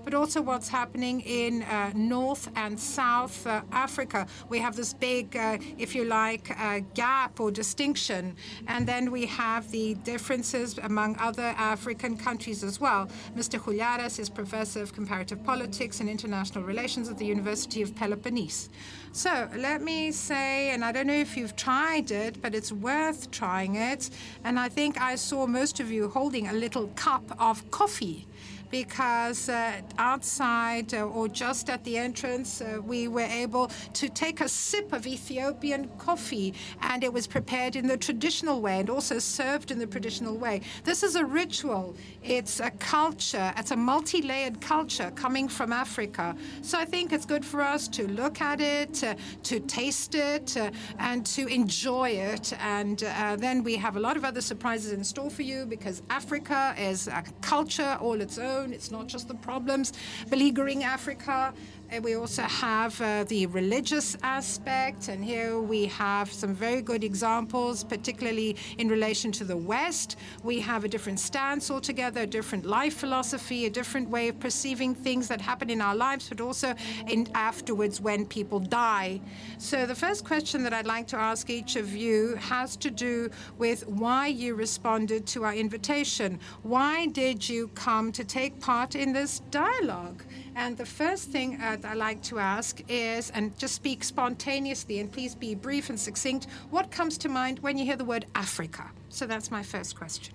but 0.04 0.14
also 0.14 0.40
what's 0.40 0.68
happening 0.68 1.20
in 1.20 1.62
uh, 1.64 1.92
North 1.94 2.48
and 2.56 2.78
South 2.80 3.46
uh, 3.46 3.60
Africa. 3.70 4.26
We 4.48 4.58
have 4.60 4.76
this 4.76 4.94
big, 4.94 5.36
uh, 5.36 5.58
if 5.76 5.94
you 5.94 6.04
like, 6.04 6.50
uh, 6.58 6.80
gap 6.94 7.38
or 7.38 7.50
distinction. 7.50 8.34
And 8.66 8.86
then 8.86 9.10
we 9.10 9.26
have 9.26 9.70
the 9.70 9.94
differences 10.04 10.78
among 10.78 11.16
other 11.18 11.54
African 11.58 12.16
countries 12.16 12.64
as 12.64 12.80
well. 12.80 13.08
Mr. 13.36 13.60
Huliaras 13.60 14.18
is 14.18 14.30
Professor 14.30 14.82
of 14.82 14.94
Comparative 14.94 15.44
Politics 15.44 16.00
and 16.00 16.08
International 16.08 16.64
Relations 16.64 17.10
at 17.10 17.18
the 17.18 17.26
University 17.26 17.82
of 17.82 17.94
Peloponnese. 17.94 18.70
So 19.12 19.48
let 19.56 19.82
me 19.82 20.12
say, 20.12 20.70
and 20.70 20.82
I 20.82 20.92
don't 20.92 21.08
know 21.08 21.20
if 21.28 21.36
you've 21.36 21.56
tried 21.56 22.10
it, 22.10 22.40
but 22.40 22.54
it's 22.54 22.72
worth 22.72 23.30
trying 23.30 23.74
it. 23.74 24.08
And 24.44 24.58
I 24.58 24.68
think 24.70 25.00
I 25.00 25.16
saw 25.16 25.46
most 25.46 25.78
of 25.80 25.90
you 25.90 26.08
holding 26.08 26.48
a 26.48 26.52
little 26.52 26.86
cup 26.94 27.24
of 27.38 27.70
coffee 27.70 28.26
because 28.70 29.48
uh, 29.48 29.80
outside 29.98 30.94
uh, 30.94 31.02
or 31.02 31.28
just 31.28 31.68
at 31.68 31.82
the 31.84 31.98
entrance, 31.98 32.60
uh, 32.60 32.78
we 32.84 33.08
were 33.08 33.20
able 33.20 33.70
to 33.94 34.08
take 34.08 34.40
a 34.40 34.48
sip 34.48 34.92
of 34.92 35.06
Ethiopian 35.06 35.88
coffee, 35.98 36.54
and 36.82 37.02
it 37.04 37.12
was 37.12 37.26
prepared 37.26 37.76
in 37.76 37.86
the 37.86 37.96
traditional 37.96 38.60
way 38.60 38.80
and 38.80 38.90
also 38.90 39.18
served 39.18 39.70
in 39.70 39.78
the 39.78 39.86
traditional 39.86 40.36
way. 40.36 40.60
This 40.84 41.02
is 41.02 41.16
a 41.16 41.24
ritual, 41.24 41.96
it's 42.22 42.60
a 42.60 42.70
culture, 42.72 43.52
it's 43.56 43.70
a 43.72 43.76
multi 43.76 44.22
layered 44.22 44.60
culture 44.60 45.10
coming 45.14 45.48
from 45.48 45.72
Africa. 45.72 46.36
So 46.62 46.78
I 46.78 46.84
think 46.84 47.12
it's 47.12 47.26
good 47.26 47.44
for 47.44 47.62
us 47.62 47.88
to 47.88 48.06
look 48.08 48.40
at 48.40 48.60
it, 48.60 49.02
uh, 49.02 49.14
to 49.44 49.60
taste 49.60 50.14
it, 50.14 50.56
uh, 50.56 50.70
and 50.98 51.26
to 51.26 51.46
enjoy 51.46 52.10
it. 52.10 52.52
And 52.60 53.02
uh, 53.02 53.36
then 53.36 53.64
we 53.64 53.76
have 53.76 53.96
a 53.96 54.00
lot 54.00 54.16
of 54.16 54.24
other 54.24 54.40
surprises 54.40 54.92
in 54.92 55.02
store 55.04 55.30
for 55.30 55.42
you 55.42 55.66
because 55.66 56.02
Africa 56.10 56.74
is 56.78 57.08
a 57.08 57.24
culture 57.40 57.98
all 58.00 58.20
its 58.20 58.38
own. 58.38 58.59
It's 58.64 58.90
not 58.90 59.06
just 59.06 59.28
the 59.28 59.34
problems 59.34 59.92
beleaguering 60.28 60.84
Africa. 60.84 61.52
We 61.98 62.14
also 62.14 62.42
have 62.42 62.98
uh, 63.00 63.24
the 63.24 63.46
religious 63.46 64.16
aspect, 64.22 65.08
and 65.08 65.24
here 65.24 65.58
we 65.58 65.86
have 65.86 66.32
some 66.32 66.54
very 66.54 66.82
good 66.82 67.02
examples, 67.02 67.82
particularly 67.82 68.56
in 68.78 68.88
relation 68.88 69.32
to 69.32 69.44
the 69.44 69.56
West. 69.56 70.16
We 70.44 70.60
have 70.60 70.84
a 70.84 70.88
different 70.88 71.18
stance 71.18 71.68
altogether, 71.68 72.22
a 72.22 72.26
different 72.26 72.64
life 72.64 72.94
philosophy, 72.94 73.66
a 73.66 73.70
different 73.70 74.08
way 74.08 74.28
of 74.28 74.38
perceiving 74.38 74.94
things 74.94 75.26
that 75.28 75.40
happen 75.40 75.68
in 75.68 75.80
our 75.80 75.96
lives, 75.96 76.28
but 76.28 76.40
also 76.40 76.74
in 77.08 77.26
afterwards 77.34 78.00
when 78.00 78.24
people 78.24 78.60
die. 78.60 79.20
So 79.58 79.84
the 79.84 79.94
first 79.94 80.24
question 80.24 80.62
that 80.62 80.72
I'd 80.72 80.86
like 80.86 81.08
to 81.08 81.16
ask 81.16 81.50
each 81.50 81.74
of 81.74 81.94
you 81.94 82.36
has 82.36 82.76
to 82.76 82.90
do 82.90 83.30
with 83.58 83.86
why 83.88 84.28
you 84.28 84.54
responded 84.54 85.26
to 85.28 85.44
our 85.44 85.54
invitation. 85.54 86.38
Why 86.62 87.06
did 87.06 87.46
you 87.46 87.66
come 87.74 88.12
to 88.12 88.22
take 88.22 88.60
part 88.60 88.94
in 88.94 89.12
this 89.12 89.40
dialogue? 89.50 90.22
And 90.56 90.76
the 90.76 90.86
first 90.86 91.30
thing 91.30 91.60
uh, 91.60 91.76
I'd 91.84 91.96
like 91.96 92.22
to 92.24 92.38
ask 92.38 92.80
is, 92.88 93.30
and 93.30 93.56
just 93.58 93.74
speak 93.74 94.04
spontaneously, 94.04 94.98
and 94.98 95.10
please 95.10 95.34
be 95.34 95.54
brief 95.54 95.88
and 95.90 95.98
succinct, 95.98 96.46
what 96.70 96.90
comes 96.90 97.16
to 97.18 97.28
mind 97.28 97.60
when 97.60 97.78
you 97.78 97.84
hear 97.84 97.96
the 97.96 98.04
word 98.04 98.26
Africa? 98.34 98.90
So 99.08 99.26
that's 99.26 99.50
my 99.50 99.62
first 99.62 99.96
question. 99.96 100.34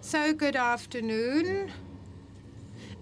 So, 0.00 0.32
good 0.32 0.56
afternoon, 0.56 1.70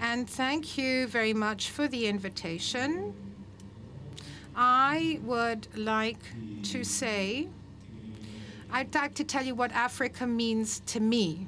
and 0.00 0.28
thank 0.28 0.76
you 0.76 1.06
very 1.06 1.32
much 1.32 1.70
for 1.70 1.86
the 1.86 2.08
invitation. 2.08 3.14
I 4.56 5.20
would 5.22 5.68
like 5.76 6.18
to 6.64 6.82
say, 6.82 7.46
I'd 8.70 8.94
like 8.94 9.14
to 9.14 9.24
tell 9.24 9.44
you 9.44 9.54
what 9.54 9.72
Africa 9.72 10.26
means 10.26 10.80
to 10.86 11.00
me. 11.00 11.46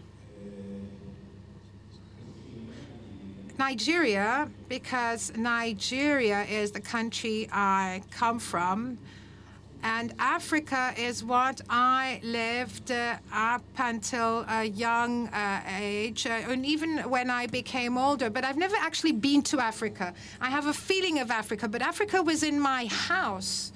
Nigeria, 3.58 4.48
because 4.68 5.32
Nigeria 5.36 6.44
is 6.44 6.70
the 6.70 6.80
country 6.80 7.48
I 7.52 8.02
come 8.10 8.38
from, 8.38 8.98
and 9.82 10.12
Africa 10.18 10.92
is 10.96 11.24
what 11.24 11.60
I 11.68 12.20
lived 12.22 12.90
uh, 12.90 13.16
up 13.32 13.62
until 13.78 14.44
a 14.48 14.64
young 14.64 15.28
uh, 15.28 15.62
age, 15.78 16.26
uh, 16.26 16.30
and 16.30 16.64
even 16.64 16.98
when 17.10 17.30
I 17.30 17.46
became 17.46 17.98
older. 17.98 18.30
But 18.30 18.44
I've 18.44 18.56
never 18.56 18.76
actually 18.76 19.12
been 19.12 19.42
to 19.42 19.60
Africa. 19.60 20.14
I 20.40 20.50
have 20.50 20.66
a 20.66 20.72
feeling 20.72 21.18
of 21.18 21.30
Africa, 21.30 21.68
but 21.68 21.82
Africa 21.82 22.22
was 22.22 22.42
in 22.42 22.60
my 22.60 22.86
house. 22.86 23.72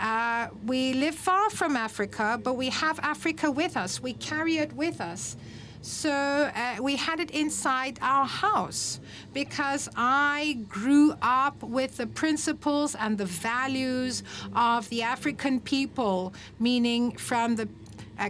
Uh, 0.00 0.48
we 0.66 0.94
live 0.94 1.14
far 1.14 1.50
from 1.50 1.76
Africa, 1.76 2.40
but 2.42 2.54
we 2.54 2.70
have 2.70 2.98
Africa 3.00 3.50
with 3.50 3.76
us. 3.76 4.02
We 4.02 4.14
carry 4.14 4.58
it 4.58 4.72
with 4.72 5.00
us. 5.00 5.36
So 5.82 6.10
uh, 6.10 6.76
we 6.80 6.94
had 6.94 7.18
it 7.18 7.32
inside 7.32 7.98
our 8.00 8.24
house 8.24 9.00
because 9.34 9.88
I 9.96 10.58
grew 10.68 11.14
up 11.20 11.60
with 11.60 11.96
the 11.96 12.06
principles 12.06 12.94
and 12.94 13.18
the 13.18 13.24
values 13.24 14.22
of 14.54 14.88
the 14.90 15.02
African 15.02 15.60
people, 15.60 16.34
meaning 16.60 17.16
from 17.16 17.56
the 17.56 17.68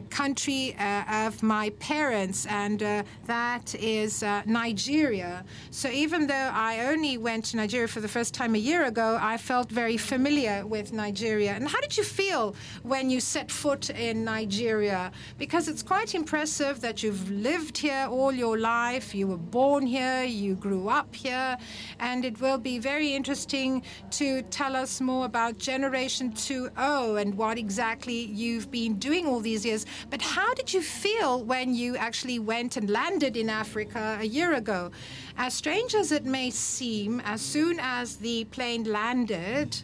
country 0.00 0.74
uh, 0.78 1.26
of 1.26 1.42
my 1.42 1.70
parents, 1.78 2.46
and 2.46 2.82
uh, 2.82 3.02
that 3.26 3.74
is 3.74 4.22
uh, 4.22 4.42
Nigeria. 4.46 5.44
So 5.70 5.88
even 5.88 6.26
though 6.26 6.50
I 6.52 6.86
only 6.86 7.18
went 7.18 7.46
to 7.46 7.56
Nigeria 7.56 7.88
for 7.88 8.00
the 8.00 8.08
first 8.08 8.34
time 8.34 8.54
a 8.54 8.58
year 8.58 8.84
ago, 8.84 9.18
I 9.20 9.36
felt 9.36 9.70
very 9.70 9.96
familiar 9.96 10.66
with 10.66 10.92
Nigeria. 10.92 11.52
And 11.52 11.68
how 11.68 11.80
did 11.80 11.96
you 11.96 12.04
feel 12.04 12.54
when 12.82 13.10
you 13.10 13.20
set 13.20 13.50
foot 13.50 13.90
in 13.90 14.24
Nigeria? 14.24 15.12
Because 15.38 15.68
it's 15.68 15.82
quite 15.82 16.14
impressive 16.14 16.80
that 16.80 17.02
you've 17.02 17.30
lived 17.30 17.78
here 17.78 18.06
all 18.10 18.32
your 18.32 18.58
life, 18.58 19.14
you 19.14 19.26
were 19.26 19.36
born 19.36 19.86
here, 19.86 20.24
you 20.24 20.54
grew 20.54 20.88
up 20.88 21.14
here, 21.14 21.56
and 22.00 22.24
it 22.24 22.40
will 22.40 22.58
be 22.58 22.78
very 22.78 23.14
interesting 23.14 23.82
to 24.10 24.42
tell 24.42 24.76
us 24.76 25.00
more 25.00 25.26
about 25.26 25.58
Generation 25.58 26.32
2.0 26.32 27.20
and 27.20 27.34
what 27.34 27.58
exactly 27.58 28.24
you've 28.24 28.70
been 28.70 28.94
doing 28.98 29.26
all 29.26 29.40
these 29.40 29.64
years 29.64 29.81
years. 29.84 30.06
But 30.10 30.22
how 30.22 30.54
did 30.54 30.72
you 30.72 30.82
feel 30.82 31.42
when 31.42 31.74
you 31.74 31.96
actually 31.96 32.38
went 32.38 32.76
and 32.76 32.88
landed 32.90 33.36
in 33.36 33.48
Africa 33.48 34.18
a 34.20 34.24
year 34.24 34.54
ago? 34.54 34.90
As 35.36 35.54
strange 35.54 35.94
as 35.94 36.12
it 36.12 36.24
may 36.24 36.50
seem, 36.50 37.20
as 37.20 37.40
soon 37.40 37.78
as 37.80 38.16
the 38.16 38.44
plane 38.44 38.84
landed, 38.84 39.82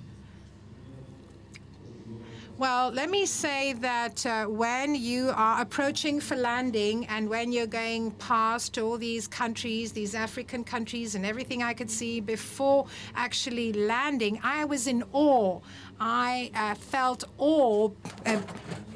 well, 2.58 2.90
let 2.90 3.08
me 3.08 3.24
say 3.24 3.74
that 3.74 4.26
uh, 4.26 4.46
when 4.46 4.96
you 4.96 5.30
are 5.36 5.62
approaching 5.62 6.18
for 6.18 6.34
landing 6.34 7.06
and 7.06 7.28
when 7.28 7.52
you're 7.52 7.68
going 7.68 8.10
past 8.18 8.78
all 8.78 8.98
these 8.98 9.28
countries, 9.28 9.92
these 9.92 10.12
African 10.12 10.64
countries, 10.64 11.14
and 11.14 11.24
everything 11.24 11.62
I 11.62 11.72
could 11.72 11.88
see 11.88 12.18
before 12.18 12.86
actually 13.14 13.72
landing, 13.72 14.40
I 14.42 14.64
was 14.64 14.88
in 14.88 15.04
awe. 15.12 15.60
I 16.00 16.50
uh, 16.54 16.74
felt 16.74 17.24
awe 17.38 17.90
uh, 18.26 18.40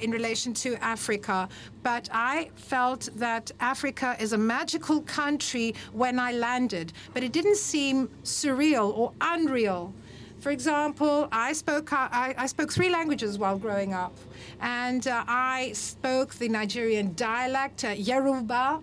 in 0.00 0.11
relation 0.11 0.52
to 0.54 0.76
Africa, 0.82 1.49
but 1.82 2.09
I 2.12 2.50
felt 2.54 3.09
that 3.16 3.50
Africa 3.61 4.16
is 4.21 4.32
a 4.32 4.38
magical 4.38 5.00
country 5.02 5.75
when 5.92 6.18
I 6.18 6.32
landed, 6.32 6.92
but 7.14 7.23
it 7.23 7.32
didn't 7.32 7.56
seem 7.56 8.09
surreal 8.25 8.97
or 8.97 9.12
unreal. 9.21 9.92
For 10.40 10.50
example, 10.50 11.28
I 11.30 11.52
spoke 11.52 11.92
I, 11.92 12.35
I, 12.37 12.47
spoke 12.47 12.73
three 12.73 12.90
languages 12.90 13.38
while 13.38 13.56
growing 13.56 13.94
up, 13.94 14.16
and 14.61 15.06
uh, 15.06 15.23
I 15.28 15.71
spoke 15.73 16.35
the 16.35 16.49
Nigerian 16.49 17.14
dialect, 17.14 17.85
uh, 17.85 17.90
Yoruba, 17.90 18.80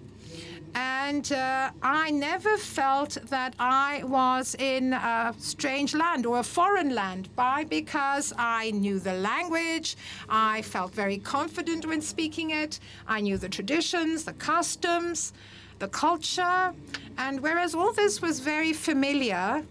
and 0.76 1.32
uh, 1.32 1.72
I 1.82 2.12
never 2.12 2.58
felt 2.58 3.18
that 3.30 3.56
I 3.60 4.04
was 4.04 4.56
in 4.60 4.94
a 4.94 5.34
strange 5.38 5.94
land 5.94 6.26
or 6.26 6.40
a 6.40 6.44
foreign 6.44 6.94
land. 6.94 7.30
Why? 7.36 7.64
Because 7.64 8.34
I 8.38 8.72
knew 8.72 9.00
the 9.00 9.14
language, 9.14 9.98
I 10.30 10.62
felt 10.62 10.94
very 10.94 11.18
confident 11.18 11.86
when 11.86 12.02
speaking 12.02 12.52
it, 12.52 12.80
I 13.08 13.22
knew 13.22 13.38
the 13.38 13.50
traditions, 13.50 14.24
the 14.24 14.34
customs, 14.34 15.34
the 15.80 15.88
culture, 15.88 16.74
and 17.18 17.42
whereas 17.42 17.74
all 17.74 17.94
this 17.94 18.22
was 18.22 18.40
very 18.40 18.74
familiar, 18.74 19.64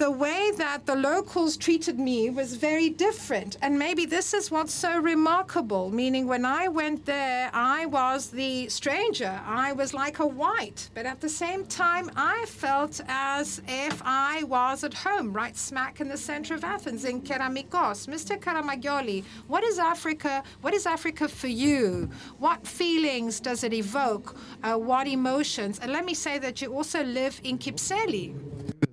the 0.00 0.10
way 0.10 0.50
that 0.56 0.86
the 0.86 0.96
locals 0.96 1.58
treated 1.58 1.98
me 1.98 2.30
was 2.30 2.54
very 2.54 2.88
different. 2.88 3.58
And 3.60 3.78
maybe 3.78 4.06
this 4.06 4.32
is 4.32 4.50
what's 4.50 4.72
so 4.72 4.98
remarkable, 4.98 5.90
meaning 5.90 6.26
when 6.26 6.46
I 6.46 6.68
went 6.68 7.04
there, 7.04 7.50
I 7.52 7.84
was 7.84 8.30
the 8.30 8.70
stranger. 8.70 9.38
I 9.44 9.72
was 9.72 9.92
like 9.92 10.18
a 10.18 10.26
white. 10.26 10.88
But 10.94 11.04
at 11.04 11.20
the 11.20 11.28
same 11.28 11.66
time, 11.66 12.10
I 12.16 12.46
felt 12.46 13.02
as 13.08 13.60
if 13.68 14.00
I 14.02 14.44
was 14.44 14.84
at 14.84 14.94
home, 14.94 15.34
right 15.34 15.54
smack 15.54 16.00
in 16.00 16.08
the 16.08 16.16
center 16.16 16.54
of 16.54 16.64
Athens, 16.64 17.04
in 17.04 17.20
Keramikos. 17.20 18.08
Mr. 18.08 18.40
Karamagioli, 18.40 19.22
what 19.48 19.62
is 19.64 19.78
Africa? 19.78 20.42
What 20.62 20.72
is 20.72 20.86
Africa 20.86 21.28
for 21.28 21.48
you? 21.48 22.08
What 22.38 22.66
feelings 22.66 23.38
does 23.38 23.64
it 23.64 23.74
evoke? 23.74 24.34
Uh, 24.62 24.76
what 24.76 25.06
emotions? 25.06 25.78
And 25.78 25.92
let 25.92 26.06
me 26.06 26.14
say 26.14 26.38
that 26.38 26.62
you 26.62 26.72
also 26.72 27.04
live 27.04 27.38
in 27.44 27.58
Kypseli. 27.58 28.89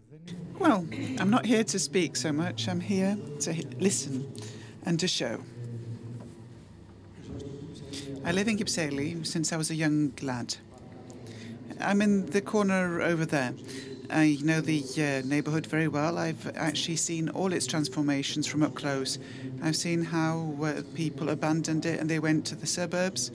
Well, 0.59 0.87
I'm 1.19 1.29
not 1.29 1.45
here 1.45 1.63
to 1.63 1.77
speak 1.77 2.15
so 2.15 2.31
much. 2.31 2.67
I'm 2.67 2.79
here 2.79 3.15
to 3.41 3.63
listen 3.79 4.33
and 4.83 4.99
to 4.99 5.07
show. 5.07 5.43
I 8.25 8.31
live 8.31 8.47
in 8.47 8.57
Kypseli 8.57 9.25
since 9.25 9.53
I 9.53 9.57
was 9.57 9.69
a 9.69 9.75
young 9.75 10.13
lad. 10.23 10.55
I'm 11.79 12.01
in 12.01 12.25
the 12.25 12.41
corner 12.41 13.03
over 13.03 13.23
there. 13.23 13.53
I 14.09 14.39
know 14.41 14.59
the 14.59 14.83
uh, 14.97 15.27
neighbourhood 15.27 15.67
very 15.67 15.87
well. 15.87 16.17
I've 16.17 16.51
actually 16.55 16.95
seen 16.95 17.29
all 17.29 17.53
its 17.53 17.67
transformations 17.67 18.47
from 18.47 18.63
up 18.63 18.73
close. 18.73 19.19
I've 19.61 19.75
seen 19.75 20.01
how 20.01 20.55
uh, 20.63 20.81
people 20.95 21.29
abandoned 21.29 21.85
it 21.85 21.99
and 21.99 22.09
they 22.09 22.19
went 22.19 22.45
to 22.47 22.55
the 22.55 22.65
suburbs. 22.65 23.29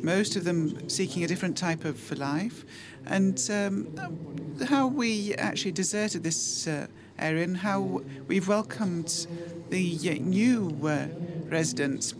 Most 0.00 0.34
of 0.34 0.44
them 0.44 0.88
seeking 0.88 1.24
a 1.24 1.28
different 1.28 1.56
type 1.58 1.84
of 1.84 2.18
life 2.18 2.64
and 3.06 3.48
um, 3.50 3.86
how 4.68 4.86
we 4.86 5.34
actually 5.34 5.72
deserted 5.72 6.22
this 6.22 6.66
uh, 6.66 6.86
area 7.18 7.44
and 7.44 7.56
how 7.56 8.02
we've 8.26 8.48
welcomed 8.48 9.26
the 9.70 9.98
uh, 10.10 10.14
new 10.20 10.76
uh, 10.84 11.06
residents. 11.48 12.14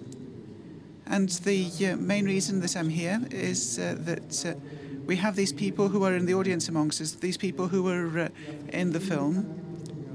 And 1.07 1.29
the 1.29 1.69
uh, 1.87 1.97
main 1.97 2.25
reason 2.25 2.61
that 2.61 2.77
I'm 2.77 2.89
here 2.89 3.21
is 3.31 3.79
uh, 3.79 3.97
that 4.01 4.57
we 5.05 5.17
have 5.17 5.37
these 5.37 5.53
people 5.53 5.89
who 5.89 6.05
are 6.05 6.15
in 6.15 6.27
the 6.27 6.35
audience 6.35 6.69
amongst 6.69 7.01
us, 7.01 7.12
these 7.12 7.37
people 7.37 7.69
who 7.69 7.89
are 7.89 8.31
in 8.69 8.93
the 8.93 9.01
film. 9.01 9.59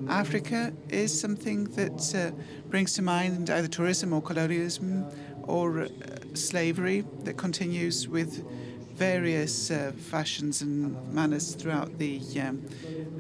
Africa 0.10 0.72
is 0.90 1.18
something 1.20 1.66
that 1.76 2.34
brings 2.70 2.94
to 2.94 3.02
mind 3.02 3.50
either 3.50 3.68
tourism 3.68 4.14
or 4.14 4.22
colonialism 4.22 5.06
or 5.44 5.90
slavery 6.34 7.04
that 7.24 7.36
continues 7.36 8.08
with 8.08 8.46
various 8.98 9.70
uh, 9.70 9.92
fashions 9.96 10.62
and 10.62 10.96
manners 11.14 11.54
throughout 11.54 11.98
the 12.00 12.20
um, 12.42 12.66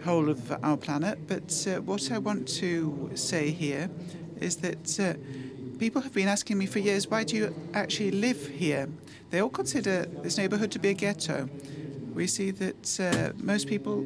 whole 0.03 0.29
of 0.29 0.51
our 0.63 0.75
planet. 0.75 1.19
But 1.27 1.67
uh, 1.67 1.81
what 1.81 2.11
I 2.11 2.17
want 2.17 2.47
to 2.59 3.11
say 3.13 3.51
here 3.51 3.89
is 4.41 4.57
that 4.57 4.99
uh, 4.99 5.13
people 5.77 6.01
have 6.01 6.13
been 6.13 6.27
asking 6.27 6.57
me 6.57 6.65
for 6.65 6.79
years, 6.79 7.07
why 7.07 7.23
do 7.23 7.35
you 7.35 7.55
actually 7.73 8.11
live 8.11 8.47
here? 8.47 8.89
They 9.29 9.39
all 9.39 9.49
consider 9.49 10.05
this 10.23 10.37
neighborhood 10.37 10.71
to 10.71 10.79
be 10.79 10.89
a 10.89 10.93
ghetto. 10.93 11.49
We 12.13 12.25
see 12.25 12.51
that 12.51 12.99
uh, 12.99 13.33
most 13.37 13.67
people 13.67 14.05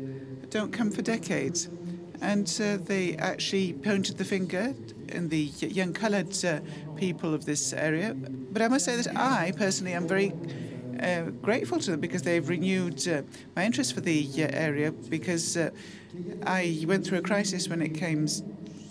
don't 0.49 0.73
come 0.73 0.91
for 0.91 1.01
decades. 1.01 1.69
And 2.21 2.47
uh, 2.61 2.77
they 2.77 3.15
actually 3.15 3.73
pointed 3.73 4.17
the 4.17 4.25
finger 4.25 4.75
in 5.07 5.29
the 5.29 5.43
young 5.79 5.93
colored 5.93 6.35
uh, 6.45 6.59
people 6.95 7.33
of 7.33 7.45
this 7.45 7.73
area. 7.73 8.13
But 8.13 8.61
I 8.61 8.67
must 8.67 8.85
say 8.85 8.95
that 8.95 9.15
I 9.15 9.53
personally 9.57 9.93
am 9.93 10.07
very 10.07 10.33
uh, 11.01 11.31
grateful 11.41 11.79
to 11.79 11.91
them 11.91 11.99
because 11.99 12.21
they've 12.21 12.47
renewed 12.47 13.07
uh, 13.07 13.21
my 13.55 13.65
interest 13.65 13.93
for 13.93 14.01
the 14.01 14.27
uh, 14.37 14.47
area 14.51 14.91
because 14.91 15.57
uh, 15.57 15.69
I 16.45 16.83
went 16.87 17.05
through 17.05 17.19
a 17.19 17.21
crisis 17.21 17.67
when 17.67 17.81
it 17.81 17.93
came 17.95 18.27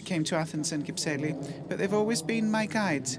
came 0.05 0.25
to 0.25 0.35
Athens 0.35 0.73
and 0.73 0.85
Kypseli, 0.85 1.69
but 1.69 1.79
they've 1.79 1.95
always 1.95 2.21
been 2.23 2.51
my 2.51 2.67
guides. 2.67 3.19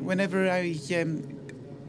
whenever 0.00 0.48
I 0.48 0.74
um, 1.00 1.22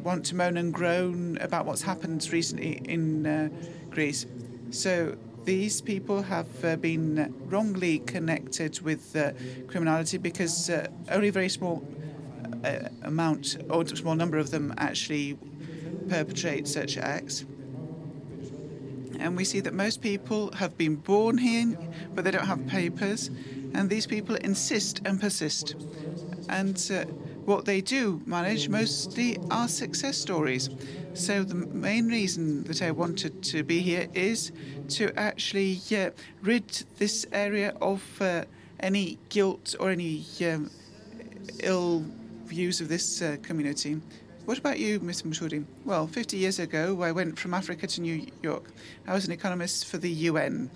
want 0.03 0.25
to 0.27 0.35
moan 0.35 0.57
and 0.57 0.73
groan 0.73 1.37
about 1.41 1.65
what's 1.65 1.81
happened 1.81 2.27
recently 2.31 2.81
in 2.85 3.25
uh, 3.25 3.49
Greece. 3.89 4.25
So 4.69 5.17
these 5.43 5.81
people 5.81 6.21
have 6.21 6.63
uh, 6.63 6.75
been 6.75 7.33
wrongly 7.47 7.99
connected 7.99 8.79
with 8.81 9.15
uh, 9.15 9.31
criminality 9.67 10.17
because 10.17 10.69
uh, 10.69 10.87
only 11.09 11.29
a 11.29 11.31
very 11.31 11.49
small 11.49 11.83
amount 13.01 13.57
or 13.71 13.87
small 13.87 14.13
number 14.13 14.37
of 14.37 14.51
them 14.51 14.71
actually 14.77 15.35
perpetrate 16.11 16.67
such 16.67 16.97
acts. 16.97 17.45
And 19.17 19.37
we 19.37 19.45
see 19.45 19.61
that 19.61 19.73
most 19.73 20.01
people 20.01 20.51
have 20.51 20.77
been 20.77 20.95
born 20.95 21.37
here, 21.37 21.77
but 22.13 22.25
they 22.25 22.31
don't 22.31 22.45
have 22.45 22.67
papers. 22.67 23.29
And 23.73 23.89
these 23.89 24.05
people 24.05 24.35
insist 24.35 24.99
and 25.05 25.21
persist. 25.21 25.75
And 26.49 26.75
uh, 26.93 27.05
what 27.45 27.63
they 27.63 27.79
do 27.79 28.21
manage 28.25 28.67
mostly 28.67 29.37
are 29.49 29.69
success 29.69 30.17
stories. 30.17 30.69
So 31.13 31.43
the 31.43 31.55
main 31.55 32.09
reason 32.09 32.65
that 32.65 32.81
I 32.81 32.91
wanted 32.91 33.41
to 33.43 33.63
be 33.63 33.79
here 33.79 34.07
is 34.13 34.51
to 34.97 35.17
actually 35.17 35.79
uh, 35.95 36.09
rid 36.41 36.67
this 36.97 37.25
area 37.31 37.73
of 37.81 38.01
uh, 38.21 38.43
any 38.81 39.17
guilt 39.29 39.75
or 39.79 39.91
any 39.91 40.25
um, 40.41 40.69
ill 41.63 42.03
views 42.45 42.81
of 42.81 42.89
this 42.89 43.21
uh, 43.21 43.37
community. 43.41 44.01
What 44.45 44.57
about 44.57 44.79
you, 44.79 44.99
Mr. 44.99 45.23
Mousouri? 45.27 45.63
Well, 45.85 46.07
50 46.07 46.35
years 46.35 46.57
ago, 46.57 46.99
I 47.03 47.11
went 47.11 47.37
from 47.37 47.53
Africa 47.53 47.85
to 47.85 48.01
New 48.01 48.25
York. 48.41 48.63
I 49.07 49.13
was 49.13 49.27
an 49.27 49.31
economist 49.31 49.85
for 49.85 49.99
the 49.99 50.09
UN, 50.09 50.71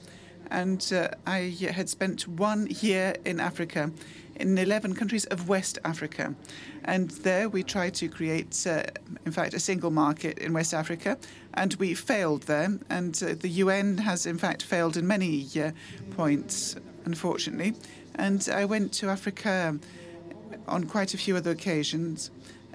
and 0.51 0.88
uh, 0.95 1.10
I 1.25 1.55
had 1.72 1.89
spent 1.89 2.27
one 2.27 2.67
year 2.69 3.15
in 3.25 3.39
Africa 3.39 3.91
in 4.36 4.55
11 4.55 4.93
countries 4.93 5.25
of 5.25 5.50
West 5.50 5.79
Africa. 5.84 6.36
And 6.84 7.10
there 7.10 7.50
we 7.50 7.63
tried 7.63 7.95
to 7.95 8.07
create, 8.07 8.67
uh, 8.67 8.84
in 9.25 9.31
fact, 9.31 9.55
a 9.55 9.60
single 9.60 9.89
market 9.89 10.38
in 10.38 10.53
West 10.53 10.75
Africa, 10.75 11.17
and 11.55 11.74
we 11.75 11.95
failed 11.95 12.43
there. 12.43 12.77
And 12.91 13.22
uh, 13.24 13.34
the 13.34 13.50
UN 13.50 13.98
has, 13.98 14.27
in 14.27 14.38
fact, 14.38 14.62
failed 14.62 14.95
in 14.95 15.07
many 15.07 15.48
uh, 15.60 15.72
points, 16.12 16.75
unfortunately. 17.05 17.74
And 18.13 18.48
I 18.53 18.65
went 18.65 18.93
to 18.93 19.10
Africa 19.10 19.79
on 20.67 20.84
quite 20.86 21.15
a 21.15 21.17
few 21.17 21.36
other 21.36 21.51
occasions, 21.51 22.29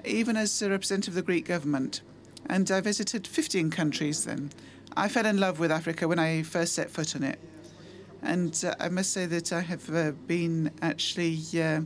even 0.05 0.37
as 0.37 0.61
a 0.61 0.69
representative 0.69 1.13
of 1.13 1.15
the 1.15 1.21
Greek 1.21 1.45
government. 1.45 2.01
And 2.47 2.69
I 2.71 2.81
visited 2.81 3.27
15 3.27 3.69
countries 3.69 4.25
then. 4.25 4.51
I 4.95 5.07
fell 5.07 5.25
in 5.25 5.39
love 5.39 5.59
with 5.59 5.71
Africa 5.71 6.07
when 6.07 6.19
I 6.19 6.43
first 6.43 6.73
set 6.73 6.89
foot 6.89 7.15
on 7.15 7.23
it. 7.23 7.39
And 8.21 8.63
uh, 8.65 8.75
I 8.79 8.89
must 8.89 9.13
say 9.13 9.25
that 9.25 9.53
I 9.53 9.61
have 9.61 9.89
uh, 9.93 10.11
been 10.27 10.71
actually 10.81 11.39
uh, 11.55 11.81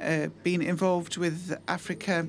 uh 0.00 0.28
been 0.42 0.62
involved 0.62 1.18
with 1.18 1.58
Africa 1.68 2.26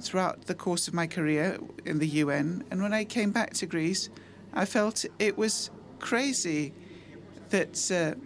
throughout 0.00 0.46
the 0.46 0.54
course 0.54 0.88
of 0.88 0.94
my 0.94 1.06
career 1.06 1.58
in 1.84 1.98
the 1.98 2.06
UN. 2.06 2.64
And 2.70 2.82
when 2.82 2.94
I 2.94 3.04
came 3.04 3.30
back 3.30 3.52
to 3.54 3.66
Greece, 3.66 4.08
I 4.54 4.64
felt 4.64 5.04
it 5.18 5.36
was 5.36 5.70
crazy 5.98 6.72
that 7.50 7.90
uh, 7.90 8.18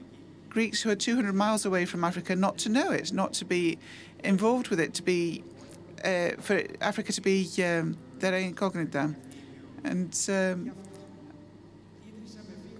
Greeks 0.48 0.82
who 0.82 0.90
are 0.90 0.96
200 0.96 1.34
miles 1.34 1.66
away 1.66 1.84
from 1.84 2.04
Africa 2.04 2.34
not 2.34 2.58
to 2.58 2.68
know 2.68 2.90
it, 2.90 3.12
not 3.12 3.32
to 3.34 3.44
be 3.44 3.78
involved 4.24 4.68
with 4.68 4.80
it, 4.80 4.94
to 4.94 5.02
be 5.02 5.42
uh, 6.04 6.30
for 6.40 6.62
Africa 6.80 7.12
to 7.12 7.20
be 7.20 7.48
um, 7.62 7.96
terra 8.18 8.40
incognita. 8.40 9.14
And 9.84 10.18
um, 10.28 10.72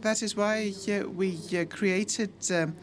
that 0.01 0.23
is 0.23 0.37
why 0.37 0.73
uh, 0.89 1.09
we 1.09 1.39
uh, 1.57 1.65
created 1.65 2.33
um, 2.51 2.77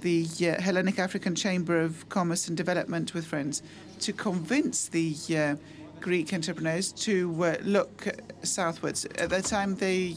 the 0.00 0.26
uh, 0.42 0.60
Hellenic 0.60 0.98
African 0.98 1.34
Chamber 1.34 1.80
of 1.80 2.08
Commerce 2.08 2.48
and 2.48 2.56
Development 2.56 3.14
with 3.14 3.26
Friends 3.26 3.62
to 4.00 4.12
convince 4.12 4.88
the 4.88 5.16
uh, 5.36 5.56
Greek 6.00 6.32
entrepreneurs 6.32 6.92
to 6.92 7.44
uh, 7.44 7.56
look 7.62 8.06
southwards. 8.42 9.04
At 9.16 9.30
that 9.30 9.44
time, 9.44 9.74
they 9.74 10.14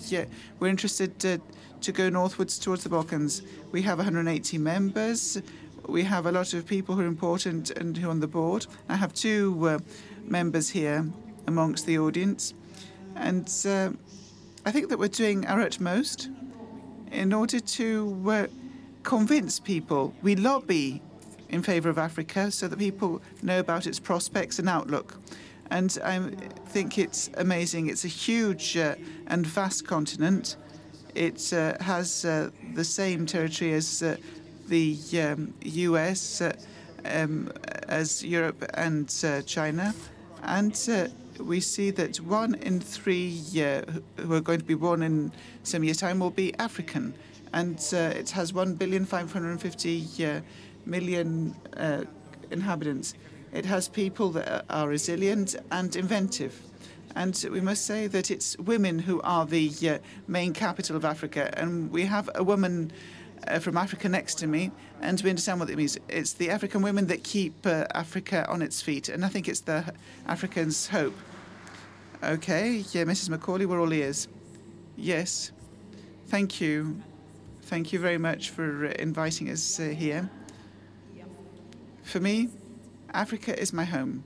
were 0.60 0.68
interested 0.68 1.20
to 1.20 1.92
go 1.92 2.10
northwards 2.10 2.60
towards 2.60 2.84
the 2.84 2.90
Balkans. 2.90 3.42
We 3.72 3.82
have 3.82 3.98
180 3.98 4.58
members. 4.60 5.42
We 5.88 6.04
have 6.04 6.26
a 6.26 6.32
lot 6.32 6.54
of 6.54 6.66
people 6.66 6.96
who 6.96 7.02
are 7.02 7.08
important 7.08 7.72
and 7.72 7.98
who 7.98 8.08
are 8.08 8.12
on 8.12 8.20
the 8.20 8.28
board. 8.28 8.68
I 8.90 8.96
have 8.96 9.14
two 9.14 9.80
members 10.24 10.70
here 10.70 11.06
amongst 11.48 11.86
the 11.86 11.98
audience. 12.00 12.54
And 13.16 13.50
I 14.64 14.72
think 14.72 14.90
that 14.90 15.00
we're 15.00 15.08
doing 15.08 15.48
our 15.48 15.60
utmost 15.60 16.30
in 17.12 17.34
order 17.34 17.60
to 17.60 18.24
uh, 18.30 18.48
convince 19.02 19.60
people. 19.60 20.14
We 20.22 20.36
lobby 20.36 21.02
in 21.50 21.64
favor 21.64 21.90
of 21.90 21.98
Africa 21.98 22.52
so 22.52 22.68
that 22.68 22.78
people 22.78 23.22
know 23.42 23.60
about 23.60 23.88
its 23.88 24.00
prospects 24.00 24.60
and 24.60 24.70
outlook. 24.70 25.18
And 25.72 25.98
I 26.04 26.20
think 26.68 27.00
it's 27.00 27.30
amazing. 27.38 27.88
It's 27.88 28.06
a 28.06 28.10
huge 28.10 28.78
uh, 28.78 28.96
and 29.28 29.48
vast 29.48 29.88
continent. 29.88 30.58
It 31.16 31.52
uh, 31.52 31.82
has 31.82 32.24
uh, 32.24 32.52
the 32.76 32.84
same 32.84 33.26
territory 33.26 33.74
as 33.74 34.04
uh, 34.04 34.18
the 34.72 34.98
um, 35.20 35.54
US, 35.64 36.42
uh, 36.42 36.54
um, 37.04 37.52
as 37.90 38.24
Europe 38.24 38.64
and 38.74 39.14
uh, 39.24 39.42
China. 39.42 39.94
And 40.44 40.74
we 41.40 41.60
see 41.60 41.92
that 41.92 42.18
one 42.22 42.56
in 42.56 42.80
three 42.80 43.38
who 44.18 44.34
are 44.34 44.42
going 44.42 44.60
to 44.60 44.66
be 44.66 44.76
born 44.76 45.04
in 45.04 45.32
some 45.64 45.84
years' 45.84 45.98
time 45.98 46.20
will 46.20 46.32
be 46.32 46.56
African. 46.58 47.14
And 47.54 47.78
it 47.92 48.30
has 48.32 48.54
1,550 48.54 50.42
million 50.86 51.56
uh, 51.76 52.06
inhabitants. 52.50 53.14
It 53.54 53.66
has 53.66 53.90
people 53.90 54.30
that 54.32 54.66
are 54.70 54.88
resilient 54.88 55.58
and 55.70 55.94
inventive. 55.96 56.62
And 57.14 57.46
we 57.52 57.60
must 57.60 57.86
say 57.86 58.08
that 58.08 58.32
it's 58.32 58.58
women 58.58 59.00
who 59.00 59.22
are 59.22 59.46
the 59.46 59.70
uh, 59.90 59.98
main 60.30 60.54
capital 60.54 60.96
of 60.96 61.04
Africa. 61.04 61.54
And 61.58 61.92
we 61.92 62.06
have 62.06 62.30
a 62.36 62.44
woman 62.44 62.94
uh, 63.48 63.60
from 63.60 63.78
Africa 63.78 64.10
next 64.10 64.36
to 64.36 64.48
me, 64.48 64.72
and 65.02 65.22
we 65.22 65.30
understand 65.30 65.60
what 65.60 65.70
it 65.70 65.78
means. 65.78 65.98
It's 66.08 66.34
the 66.34 66.50
African 66.50 66.82
women 66.82 67.08
that 67.08 67.24
keep 67.24 67.66
uh, 67.66 67.86
Africa 67.94 68.46
on 68.50 68.62
its 68.62 68.82
feet, 68.82 69.10
and 69.10 69.26
I 69.26 69.30
think 69.30 69.48
it's 69.48 69.62
the 69.62 69.94
Africans' 70.28 70.88
hope. 70.88 71.16
Okay, 72.24 72.84
yeah, 72.92 73.04
Mrs. 73.04 73.30
Macauley, 73.30 73.66
we're 73.66 73.80
all 73.80 73.94
ears. 73.94 74.28
Yes, 74.96 75.52
thank 76.28 76.62
you. 76.62 77.02
Thank 77.64 77.94
you 77.94 78.00
very 78.00 78.18
much 78.18 78.50
for 78.50 78.88
uh, 78.88 78.94
inviting 79.00 79.50
us 79.50 79.80
uh, 79.80 79.84
here. 79.84 80.30
For 82.04 82.20
me, 82.20 82.50
Africa 83.14 83.60
is 83.60 83.74
my 83.74 83.86
home. 83.86 84.24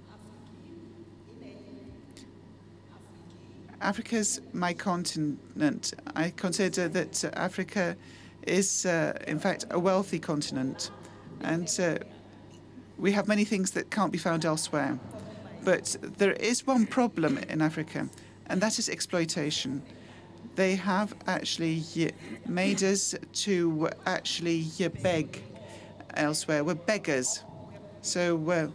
Africa's 3.82 4.42
my 4.52 4.74
continent. 4.74 5.94
I 6.16 6.32
consider 6.32 6.88
that 6.88 7.24
Africa 7.36 7.96
is, 8.46 8.86
uh, 8.86 9.18
in 9.28 9.40
fact, 9.40 9.66
a 9.72 9.80
wealthy 9.80 10.20
continent. 10.20 10.92
And 11.42 11.70
uh, 11.80 11.98
we 12.98 13.12
have 13.12 13.28
many 13.28 13.44
things 13.44 13.72
that 13.72 13.92
can't 13.92 14.12
be 14.12 14.18
found 14.18 14.46
elsewhere. 14.46 15.00
But 15.64 15.98
there 16.02 16.34
is 16.34 16.68
one 16.68 16.86
problem 16.86 17.38
in 17.38 17.62
Africa, 17.62 18.08
and 18.48 18.62
that 18.62 18.78
is 18.78 18.88
exploitation. 18.88 19.82
They 20.56 20.76
have 20.76 21.16
actually 21.28 21.84
made 22.46 22.84
us 22.84 23.16
to 23.34 23.90
actually 24.06 24.66
beg 25.02 25.44
elsewhere. 26.14 26.64
We're 26.64 26.76
beggars. 26.76 27.44
So, 28.02 28.50
uh, 28.52 28.68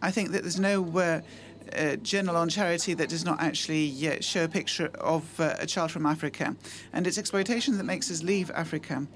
I 0.00 0.10
think 0.10 0.32
that 0.32 0.42
there's 0.42 0.58
no 0.58 1.22
uh, 1.76 1.96
journal 1.96 2.36
on 2.36 2.48
charity 2.48 2.94
that 2.94 3.08
does 3.08 3.24
not 3.24 3.40
actually 3.40 4.08
uh, 4.08 4.20
show 4.20 4.44
a 4.44 4.48
picture 4.48 4.90
of 5.00 5.40
uh, 5.40 5.54
a 5.58 5.66
child 5.66 5.90
from 5.90 6.06
Africa. 6.06 6.56
And 6.92 7.06
it's 7.06 7.18
exploitation 7.18 7.78
that 7.78 7.84
makes 7.84 8.10
us 8.10 8.22
leave 8.22 8.50
Africa. 8.50 9.06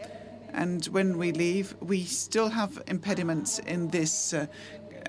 And 0.53 0.85
when 0.87 1.19
we 1.19 1.33
leave, 1.33 1.75
we 1.81 2.05
still 2.05 2.49
have 2.49 2.83
impediments 2.87 3.59
in 3.59 3.89
this 3.89 4.33
uh, 4.33 4.47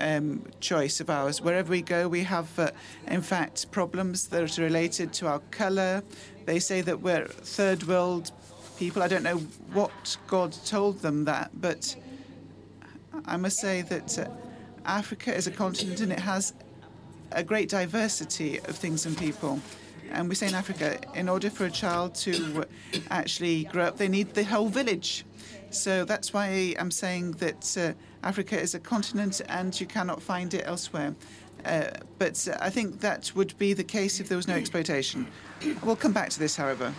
um, 0.00 0.44
choice 0.60 1.00
of 1.00 1.10
ours. 1.10 1.40
Wherever 1.40 1.70
we 1.70 1.82
go, 1.82 2.08
we 2.08 2.22
have, 2.24 2.58
uh, 2.58 2.70
in 3.06 3.22
fact, 3.22 3.70
problems 3.70 4.28
that 4.28 4.58
are 4.58 4.62
related 4.62 5.12
to 5.14 5.26
our 5.26 5.40
colour. 5.50 6.02
They 6.44 6.58
say 6.58 6.80
that 6.82 7.00
we're 7.00 7.26
third 7.26 7.84
world 7.84 8.30
people. 8.78 9.02
I 9.02 9.08
don't 9.08 9.22
know 9.22 9.38
what 9.72 10.16
God 10.26 10.52
told 10.64 11.00
them 11.00 11.24
that, 11.24 11.50
but 11.60 11.96
I 13.24 13.36
must 13.36 13.58
say 13.58 13.82
that 13.82 14.18
uh, 14.18 14.28
Africa 14.84 15.34
is 15.34 15.46
a 15.46 15.50
continent 15.50 16.00
and 16.00 16.12
it 16.12 16.20
has 16.20 16.54
a 17.32 17.42
great 17.42 17.68
diversity 17.68 18.58
of 18.60 18.76
things 18.76 19.06
and 19.06 19.16
people. 19.16 19.60
And 20.10 20.28
we 20.28 20.34
say 20.34 20.48
in 20.48 20.54
Africa, 20.54 20.98
in 21.14 21.28
order 21.28 21.50
for 21.50 21.66
a 21.66 21.70
child 21.70 22.14
to 22.16 22.64
actually 23.10 23.64
grow 23.64 23.84
up, 23.84 23.98
they 23.98 24.08
need 24.08 24.34
the 24.34 24.44
whole 24.44 24.68
village. 24.68 25.24
So 25.70 26.04
that's 26.04 26.32
why 26.32 26.74
I'm 26.78 26.90
saying 26.90 27.32
that 27.32 27.76
uh, 27.76 28.26
Africa 28.26 28.58
is 28.58 28.74
a 28.74 28.80
continent 28.80 29.42
and 29.48 29.78
you 29.78 29.86
cannot 29.86 30.22
find 30.22 30.54
it 30.54 30.62
elsewhere. 30.66 31.14
Uh, 31.64 31.90
but 32.18 32.48
I 32.60 32.70
think 32.70 33.00
that 33.00 33.32
would 33.34 33.56
be 33.58 33.74
the 33.74 33.84
case 33.84 34.20
if 34.20 34.28
there 34.28 34.36
was 34.36 34.48
no 34.48 34.54
exploitation. 34.54 35.26
We'll 35.82 35.96
come 35.96 36.12
back 36.12 36.30
to 36.30 36.38
this, 36.38 36.56
however. 36.56 36.94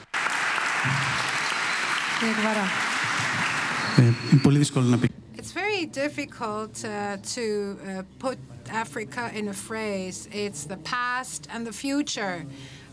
Difficult 5.85 6.83
uh, 6.83 7.17
to 7.17 7.79
uh, 7.87 8.03
put 8.19 8.37
Africa 8.69 9.31
in 9.33 9.47
a 9.47 9.53
phrase. 9.53 10.27
It's 10.31 10.65
the 10.65 10.75
past 10.77 11.47
and 11.51 11.65
the 11.65 11.71
future. 11.71 12.45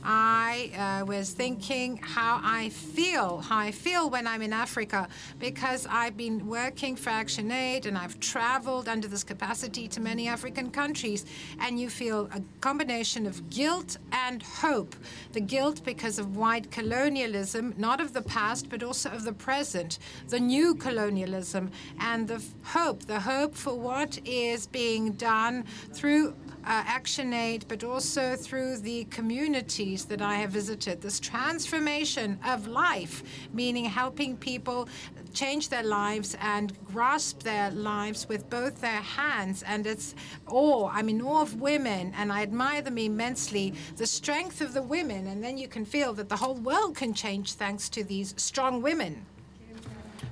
I 0.09 1.01
uh, 1.01 1.05
was 1.05 1.33
thinking 1.33 1.97
how 1.97 2.41
I 2.41 2.69
feel, 2.69 3.39
how 3.39 3.59
I 3.59 3.73
feel 3.73 4.09
when 4.09 4.29
I'm 4.29 4.41
in 4.41 4.53
Africa, 4.53 5.09
because 5.41 5.85
I've 5.91 6.17
been 6.17 6.47
working 6.47 6.95
for 6.95 7.11
ActionAid 7.11 7.87
and 7.87 7.99
I've 7.99 8.21
traveled 8.21 8.89
under 8.89 9.09
this 9.09 9.25
capacity 9.25 9.89
to 9.89 10.01
many 10.01 10.29
African 10.29 10.71
countries, 10.71 11.27
and 11.59 11.81
you 11.81 11.91
feel 11.91 12.31
a 12.33 12.41
combination 12.61 13.27
of 13.27 13.51
guilt 13.51 13.97
and 14.13 14.45
hope. 14.45 14.95
The 15.33 15.41
guilt 15.41 15.83
because 15.85 16.21
of 16.21 16.37
white 16.37 16.71
colonialism, 16.71 17.75
not 17.77 18.01
of 18.01 18.13
the 18.13 18.23
past, 18.23 18.69
but 18.69 18.85
also 18.85 19.11
of 19.11 19.25
the 19.25 19.33
present, 19.33 19.99
the 20.29 20.39
new 20.39 20.77
colonialism, 20.77 21.73
and 21.99 22.29
the 22.29 22.41
hope, 22.63 23.07
the 23.07 23.19
hope 23.19 23.57
for 23.57 23.75
what 23.75 24.21
is 24.25 24.69
being 24.69 25.13
done 25.15 25.65
through 25.93 26.37
Uh, 26.67 26.83
ActionAid, 26.83 27.63
but 27.69 27.85
also 27.85 28.35
through 28.35 28.77
the 28.79 29.05
communities 29.05 30.05
that 30.07 30.21
I 30.21 30.35
have 30.35 30.51
visited. 30.51 31.01
This 31.01 31.21
transformation 31.21 32.41
of 32.45 32.67
life, 32.67 33.23
meaning 33.53 33.85
helping 33.85 34.37
people 34.37 34.89
change 35.33 35.69
their 35.69 35.85
lives 35.85 36.37
and 36.41 36.77
grasp 36.85 37.45
their 37.45 37.71
lives 37.71 38.29
with 38.29 38.51
both 38.51 38.81
their 38.81 39.01
hands. 39.01 39.63
And 39.63 39.87
it's 39.87 40.17
awe. 40.49 40.91
I'm 40.93 41.09
in 41.09 41.23
awe 41.23 41.43
of 41.43 41.61
women, 41.61 42.13
and 42.17 42.33
I 42.33 42.43
admire 42.43 42.83
them 42.83 42.99
immensely. 42.99 43.73
The 43.97 44.07
strength 44.07 44.61
of 44.61 44.75
the 44.75 44.83
women, 44.83 45.29
and 45.29 45.45
then 45.45 45.57
you 45.59 45.69
can 45.69 45.85
feel 45.85 46.15
that 46.15 46.29
the 46.29 46.37
whole 46.37 46.57
world 46.57 46.97
can 46.97 47.15
change 47.15 47.53
thanks 47.53 47.89
to 47.91 48.03
these 48.03 48.35
strong 48.39 48.83
women. 48.83 49.25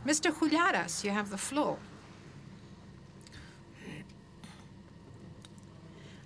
Mr. 0.04 0.32
Huliaras, 0.32 1.04
you 1.04 1.12
have 1.12 1.30
the 1.30 1.38
floor. 1.38 1.78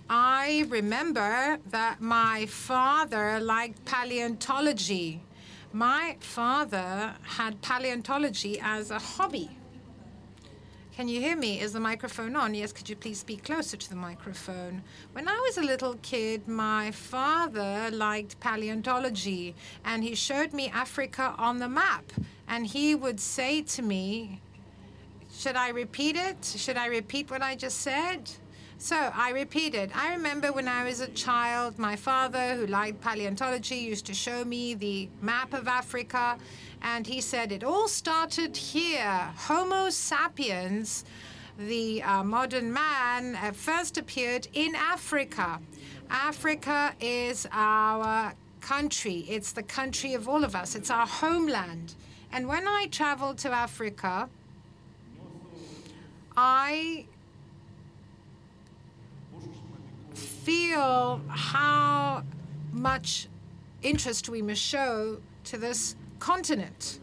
I 0.09 0.65
remember 0.69 1.59
that 1.69 2.01
my 2.01 2.47
father 2.47 3.39
liked 3.39 3.85
paleontology. 3.85 5.21
My 5.71 6.15
father 6.19 7.13
had 7.21 7.61
paleontology 7.61 8.59
as 8.59 8.89
a 8.89 8.97
hobby. 8.97 9.51
Can 10.95 11.07
you 11.07 11.19
hear 11.19 11.35
me? 11.35 11.61
Is 11.61 11.73
the 11.73 11.79
microphone 11.79 12.35
on? 12.35 12.55
Yes, 12.55 12.73
could 12.73 12.89
you 12.89 12.95
please 12.95 13.19
speak 13.19 13.43
closer 13.43 13.77
to 13.77 13.89
the 13.89 13.95
microphone? 13.95 14.81
When 15.13 15.27
I 15.27 15.39
was 15.45 15.59
a 15.59 15.61
little 15.61 15.93
kid, 16.01 16.47
my 16.47 16.89
father 16.89 17.91
liked 17.91 18.39
paleontology 18.39 19.53
and 19.85 20.03
he 20.03 20.15
showed 20.15 20.53
me 20.53 20.69
Africa 20.69 21.35
on 21.37 21.59
the 21.59 21.69
map. 21.69 22.11
And 22.47 22.65
he 22.65 22.95
would 22.95 23.19
say 23.19 23.61
to 23.61 23.83
me, 23.83 24.41
Should 25.31 25.55
I 25.55 25.69
repeat 25.69 26.15
it? 26.15 26.43
Should 26.57 26.77
I 26.77 26.87
repeat 26.87 27.29
what 27.29 27.43
I 27.43 27.55
just 27.55 27.81
said? 27.81 28.31
So 28.81 28.95
I 28.95 29.31
repeated. 29.31 29.91
I 29.93 30.13
remember 30.13 30.53
when 30.53 30.69
I 30.69 30.85
was 30.85 31.01
a 31.01 31.09
child, 31.09 31.77
my 31.77 31.97
father, 31.97 32.55
who 32.55 32.65
liked 32.65 33.01
paleontology, 33.01 33.75
used 33.75 34.05
to 34.05 34.13
show 34.13 34.45
me 34.45 34.73
the 34.73 35.09
map 35.21 35.53
of 35.53 35.67
Africa, 35.67 36.37
and 36.81 37.05
he 37.05 37.19
said 37.19 37.51
it 37.51 37.61
all 37.61 37.89
started 37.89 38.55
here. 38.55 39.33
Homo 39.35 39.89
sapiens, 39.89 41.03
the 41.57 42.01
uh, 42.03 42.23
modern 42.23 42.71
man, 42.71 43.35
uh, 43.35 43.51
first 43.51 43.97
appeared 43.97 44.47
in 44.53 44.73
Africa. 44.75 45.59
Africa 46.09 46.93
is 47.01 47.45
our 47.51 48.33
country. 48.61 49.25
It's 49.27 49.51
the 49.51 49.63
country 49.63 50.13
of 50.13 50.29
all 50.29 50.45
of 50.45 50.55
us. 50.55 50.75
It's 50.75 50.89
our 50.89 51.05
homeland. 51.05 51.95
And 52.31 52.47
when 52.47 52.65
I 52.65 52.87
traveled 52.89 53.39
to 53.39 53.51
Africa, 53.51 54.29
I 56.37 57.07
feel 60.49 61.21
how 61.27 62.23
much 62.71 63.27
interest 63.83 64.29
we 64.29 64.41
must 64.41 64.59
show 64.59 65.19
to 65.43 65.57
this 65.57 65.95
continent. 66.17 66.99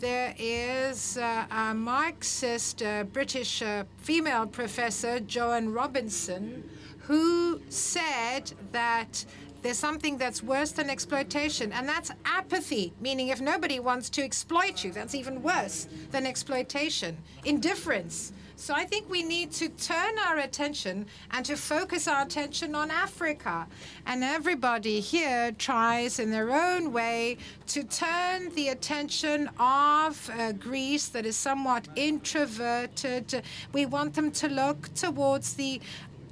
There 0.00 0.34
is 0.38 1.18
uh, 1.18 1.44
a 1.50 1.74
Marxist 1.74 2.82
uh, 2.82 3.04
British 3.04 3.60
uh, 3.60 3.84
female 3.98 4.46
professor, 4.46 5.20
Joan 5.20 5.74
Robinson, 5.74 6.64
who 7.00 7.60
said 7.68 8.50
that 8.72 9.26
there's 9.60 9.76
something 9.78 10.16
that's 10.16 10.42
worse 10.42 10.70
than 10.70 10.88
exploitation, 10.88 11.70
and 11.70 11.86
that's 11.86 12.10
apathy, 12.24 12.94
meaning 12.98 13.28
if 13.28 13.42
nobody 13.42 13.78
wants 13.78 14.08
to 14.08 14.22
exploit 14.22 14.84
you, 14.84 14.90
that's 14.90 15.14
even 15.14 15.42
worse 15.42 15.86
than 16.12 16.24
exploitation. 16.24 17.18
Indifference. 17.44 18.32
So 18.58 18.74
I 18.74 18.84
think 18.84 19.08
we 19.08 19.22
need 19.22 19.52
to 19.52 19.68
turn 19.68 20.18
our 20.18 20.38
attention 20.38 21.06
and 21.30 21.46
to 21.46 21.56
focus 21.56 22.08
our 22.08 22.22
attention 22.22 22.74
on 22.74 22.90
Africa. 22.90 23.68
And 24.04 24.24
everybody 24.24 24.98
here 24.98 25.52
tries 25.52 26.18
in 26.18 26.32
their 26.32 26.50
own 26.50 26.92
way 26.92 27.38
to 27.68 27.84
turn 27.84 28.52
the 28.56 28.70
attention 28.70 29.48
of 29.60 30.28
uh, 30.36 30.52
Greece 30.52 31.06
that 31.10 31.24
is 31.24 31.36
somewhat 31.36 31.86
introverted. 31.94 33.42
We 33.72 33.86
want 33.86 34.14
them 34.14 34.32
to 34.32 34.48
look 34.48 34.92
towards 34.92 35.54
the 35.54 35.80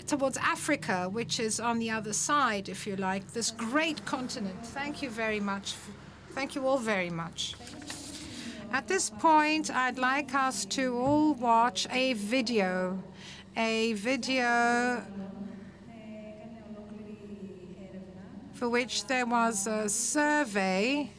towards 0.09 0.37
Africa, 0.37 1.09
which 1.09 1.39
is 1.39 1.59
on 1.61 1.79
the 1.79 1.91
other 1.91 2.13
side, 2.13 2.69
if 2.69 2.87
you 2.87 2.97
like, 2.97 3.33
this 3.33 3.53
great 3.53 4.05
continent. 4.05 4.67
Thank 4.67 5.01
you 5.01 5.11
very 5.11 5.41
much. 5.41 5.75
Thank 6.31 6.55
you 6.55 6.67
all 6.67 6.79
very 6.79 7.11
much. 7.11 7.55
At 8.73 8.89
this 8.89 9.11
point, 9.11 9.71
I'd 9.75 9.99
like 9.99 10.35
us 10.35 10.65
to 10.67 10.99
all 10.99 11.35
watch 11.35 11.87
a 11.91 12.13
video. 12.15 13.03
A 13.57 13.95
video 13.95 15.03
for 18.53 18.69
which 18.69 19.07
there 19.07 19.27
was 19.27 19.67
a 19.67 19.89
survey 19.89 21.11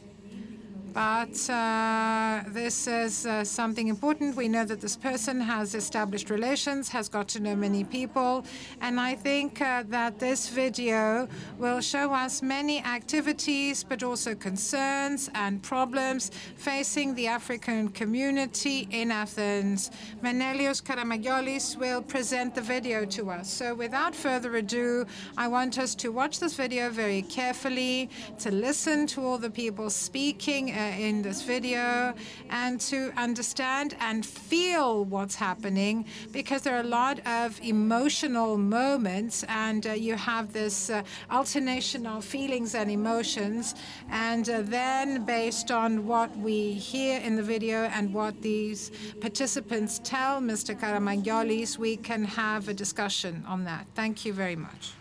but 0.92 1.50
uh, 1.50 2.42
this 2.48 2.86
is 2.86 3.26
uh, 3.26 3.44
something 3.44 3.88
important. 3.88 4.36
We 4.36 4.48
know 4.48 4.64
that 4.64 4.80
this 4.80 4.96
person 4.96 5.40
has 5.40 5.74
established 5.74 6.30
relations, 6.30 6.88
has 6.88 7.08
got 7.08 7.28
to 7.28 7.40
know 7.40 7.54
many 7.54 7.84
people, 7.84 8.44
and 8.80 8.98
I 8.98 9.14
think 9.14 9.60
uh, 9.60 9.84
that 9.88 10.18
this 10.18 10.48
video 10.48 11.28
will 11.58 11.80
show 11.80 12.12
us 12.12 12.42
many 12.42 12.82
activities, 12.84 13.84
but 13.84 14.02
also 14.02 14.34
concerns 14.34 15.30
and 15.34 15.62
problems 15.62 16.30
facing 16.56 17.14
the 17.14 17.26
African 17.26 17.88
community 17.88 18.88
in 18.90 19.10
Athens. 19.10 19.90
Menelaos 20.22 20.80
Karamagiolis 20.80 21.76
will 21.76 22.02
present 22.02 22.54
the 22.54 22.62
video 22.62 23.04
to 23.04 23.30
us. 23.30 23.50
So 23.50 23.74
without 23.74 24.14
further 24.14 24.56
ado, 24.56 25.06
I 25.36 25.48
want 25.48 25.78
us 25.78 25.94
to 25.96 26.10
watch 26.10 26.40
this 26.40 26.54
video 26.54 26.90
very 26.90 27.22
carefully, 27.22 28.10
to 28.40 28.50
listen 28.50 29.06
to 29.08 29.24
all 29.24 29.38
the 29.38 29.50
people 29.50 29.90
speaking 29.90 30.70
in 30.80 31.22
this 31.22 31.42
video 31.42 32.14
and 32.50 32.80
to 32.80 33.12
understand 33.16 33.96
and 34.00 34.24
feel 34.24 35.04
what's 35.04 35.34
happening 35.34 36.04
because 36.32 36.62
there 36.62 36.76
are 36.76 36.80
a 36.80 36.94
lot 37.02 37.20
of 37.26 37.60
emotional 37.62 38.56
moments 38.56 39.44
and 39.48 39.86
uh, 39.86 39.92
you 39.92 40.14
have 40.14 40.52
this 40.52 40.90
uh, 40.90 41.02
alternation 41.30 42.06
of 42.06 42.24
feelings 42.24 42.74
and 42.74 42.90
emotions. 42.90 43.74
And 44.10 44.48
uh, 44.48 44.62
then, 44.62 45.24
based 45.24 45.70
on 45.70 46.06
what 46.06 46.36
we 46.36 46.72
hear 46.72 47.20
in 47.20 47.36
the 47.36 47.42
video 47.42 47.84
and 47.84 48.12
what 48.12 48.40
these 48.42 48.90
participants 49.20 50.00
tell 50.04 50.40
Mr. 50.40 50.78
Karamagiolis, 50.78 51.78
we 51.78 51.96
can 51.96 52.24
have 52.24 52.68
a 52.68 52.74
discussion 52.74 53.44
on 53.46 53.64
that. 53.64 53.86
Thank 53.94 54.24
you 54.24 54.32
very 54.32 54.56
much. 54.56 54.97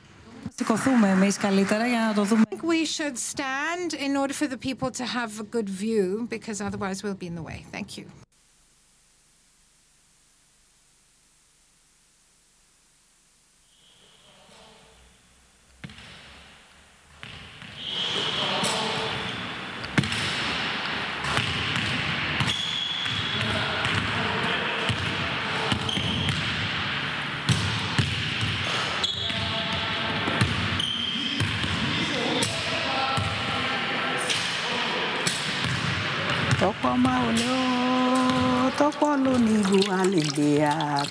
σηκωθούμε 0.55 1.09
εμείς 1.09 1.37
καλύτερα 1.37 1.87
για 1.87 1.99
να 1.99 2.15
το 2.15 2.25
δούμε. 2.25 2.43
We 2.51 2.87
should 2.97 3.17
stand 3.17 3.93
in 3.93 4.17
order 4.17 4.33
for 4.33 4.49
the 4.49 4.59
people 4.69 4.91
to 4.91 5.05
have 5.05 5.33
a 5.41 5.47
good 5.57 5.69
view 5.69 6.27
because 6.29 6.61
otherwise 6.61 7.03
we'll 7.03 7.21
be 7.25 7.27
in 7.27 7.35
the 7.35 7.47
way. 7.51 7.65
Thank 7.73 7.89
you. 7.99 8.05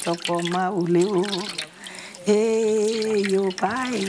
soko 0.07 0.43
mauleo 0.43 1.27
eyopae 2.27 4.05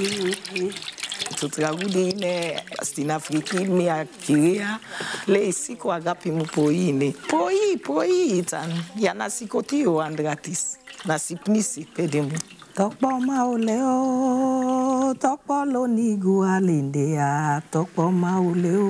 tutragudine 1.40 2.64
sinafriki 2.84 3.58
miakiria 3.58 4.80
le 5.28 5.48
isiko 5.50 5.94
agapi 5.94 6.32
mu 6.32 6.46
poine 6.46 7.12
poi 7.30 7.78
poi 7.78 8.44
tan 8.44 8.70
ya 9.00 9.14
nasikotio 9.14 10.02
andratis 10.02 10.78
nasipnisi 11.06 11.82
pedemu 11.96 12.38
tokpo 12.78 13.10
ma 13.28 13.38
ò 13.50 13.58
lé 13.68 13.78
o 13.82 15.14
tọpọ 15.24 15.56
ló 15.74 15.82
ní 15.96 16.04
igun 16.14 16.46
àlèndè 16.56 17.06
à 17.30 17.62
tọpọ 17.74 18.04
o. 18.06 18.88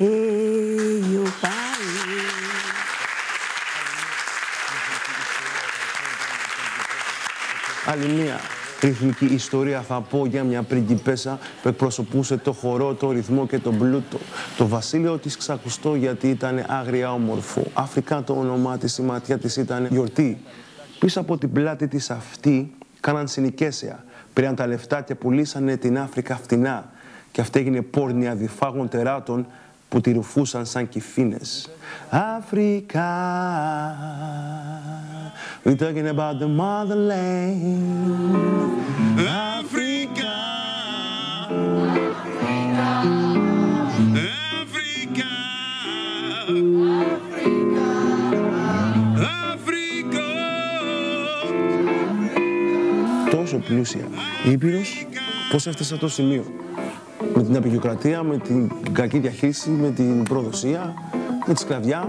Èèyàn. 0.00 1.24
Άλλη 7.86 8.08
μία 8.08 8.36
ρυθμική 8.80 9.24
ιστορία 9.24 9.80
θα 9.80 10.00
πω 10.00 10.26
για 10.26 10.44
μια 10.44 10.62
πριγκιπέσα 10.62 11.38
που 11.62 11.68
εκπροσωπούσε 11.68 12.36
το 12.36 12.52
χορό, 12.52 12.94
το 12.94 13.10
ρυθμό 13.10 13.46
και 13.46 13.58
τον 13.58 13.78
πλούτο. 13.78 14.18
Το 14.56 14.68
βασίλειο 14.68 15.18
της 15.18 15.36
ξακουστό 15.36 15.94
γιατί 15.94 16.28
ήταν 16.28 16.64
άγρια 16.68 17.12
όμορφο. 17.12 17.62
Αφρικά 17.74 18.22
το 18.22 18.32
όνομά 18.32 18.78
της, 18.78 18.98
η 18.98 19.02
ματιά 19.02 19.38
της 19.38 19.56
ήταν 19.56 19.86
γιορτή. 19.90 20.42
Πίσω 20.98 21.20
από 21.20 21.38
την 21.38 21.52
πλάτη 21.52 21.88
της 21.88 22.10
αυτή 22.10 22.72
κάναν 23.00 23.28
συνοικέσια. 23.28 24.04
Πήραν 24.32 24.54
τα 24.54 24.66
λεφτά 24.66 25.00
και 25.00 25.14
πουλήσανε 25.14 25.76
την 25.76 25.98
Αφρικα 25.98 26.36
φτηνά. 26.36 26.90
Και 27.32 27.40
αυτή 27.40 27.58
έγινε 27.58 27.82
πόρνια 27.82 28.34
διφάγων 28.34 28.88
τεράτων 28.88 29.46
που 29.88 30.00
τη 30.00 30.12
ρουφούσαν 30.12 30.66
σαν 30.66 30.88
κυφίνες. 30.88 31.70
Αφρικά, 32.10 33.10
we 35.64 35.70
talking 35.76 36.06
about 36.06 36.38
the 36.40 36.48
motherland. 36.60 37.84
Αφρικά, 39.58 40.40
Αφρικά, 44.60 45.34
Αφρικά. 49.52 50.30
Τόσο 53.30 53.56
πλούσια. 53.58 54.08
Η 54.46 54.50
Ήπειρος 54.50 55.06
πώς 55.50 55.66
έφτασε 55.66 55.88
σε 55.88 55.94
αυτό 55.94 56.06
το 56.06 56.12
σημείο; 56.12 56.44
Με 57.34 57.42
την 57.42 57.56
απεικιοκρατία, 57.56 58.22
με 58.22 58.38
την 58.38 58.70
κακή 58.92 59.18
διαχείριση, 59.18 59.70
με 59.70 59.90
την 59.90 60.22
προδοσία, 60.22 60.94
με 61.46 61.54
τη 61.54 61.60
σκλαβιά. 61.60 62.08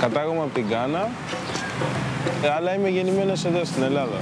Κατάγομαι 0.00 0.40
από 0.40 0.54
την 0.54 0.68
Κάνα, 0.68 0.98
ε, 0.98 1.29
αλλά 2.48 2.74
είμαι 2.74 2.88
γεννημένος 2.88 3.44
εδώ 3.44 3.64
στην 3.64 3.82
Ελλάδα. 3.82 4.16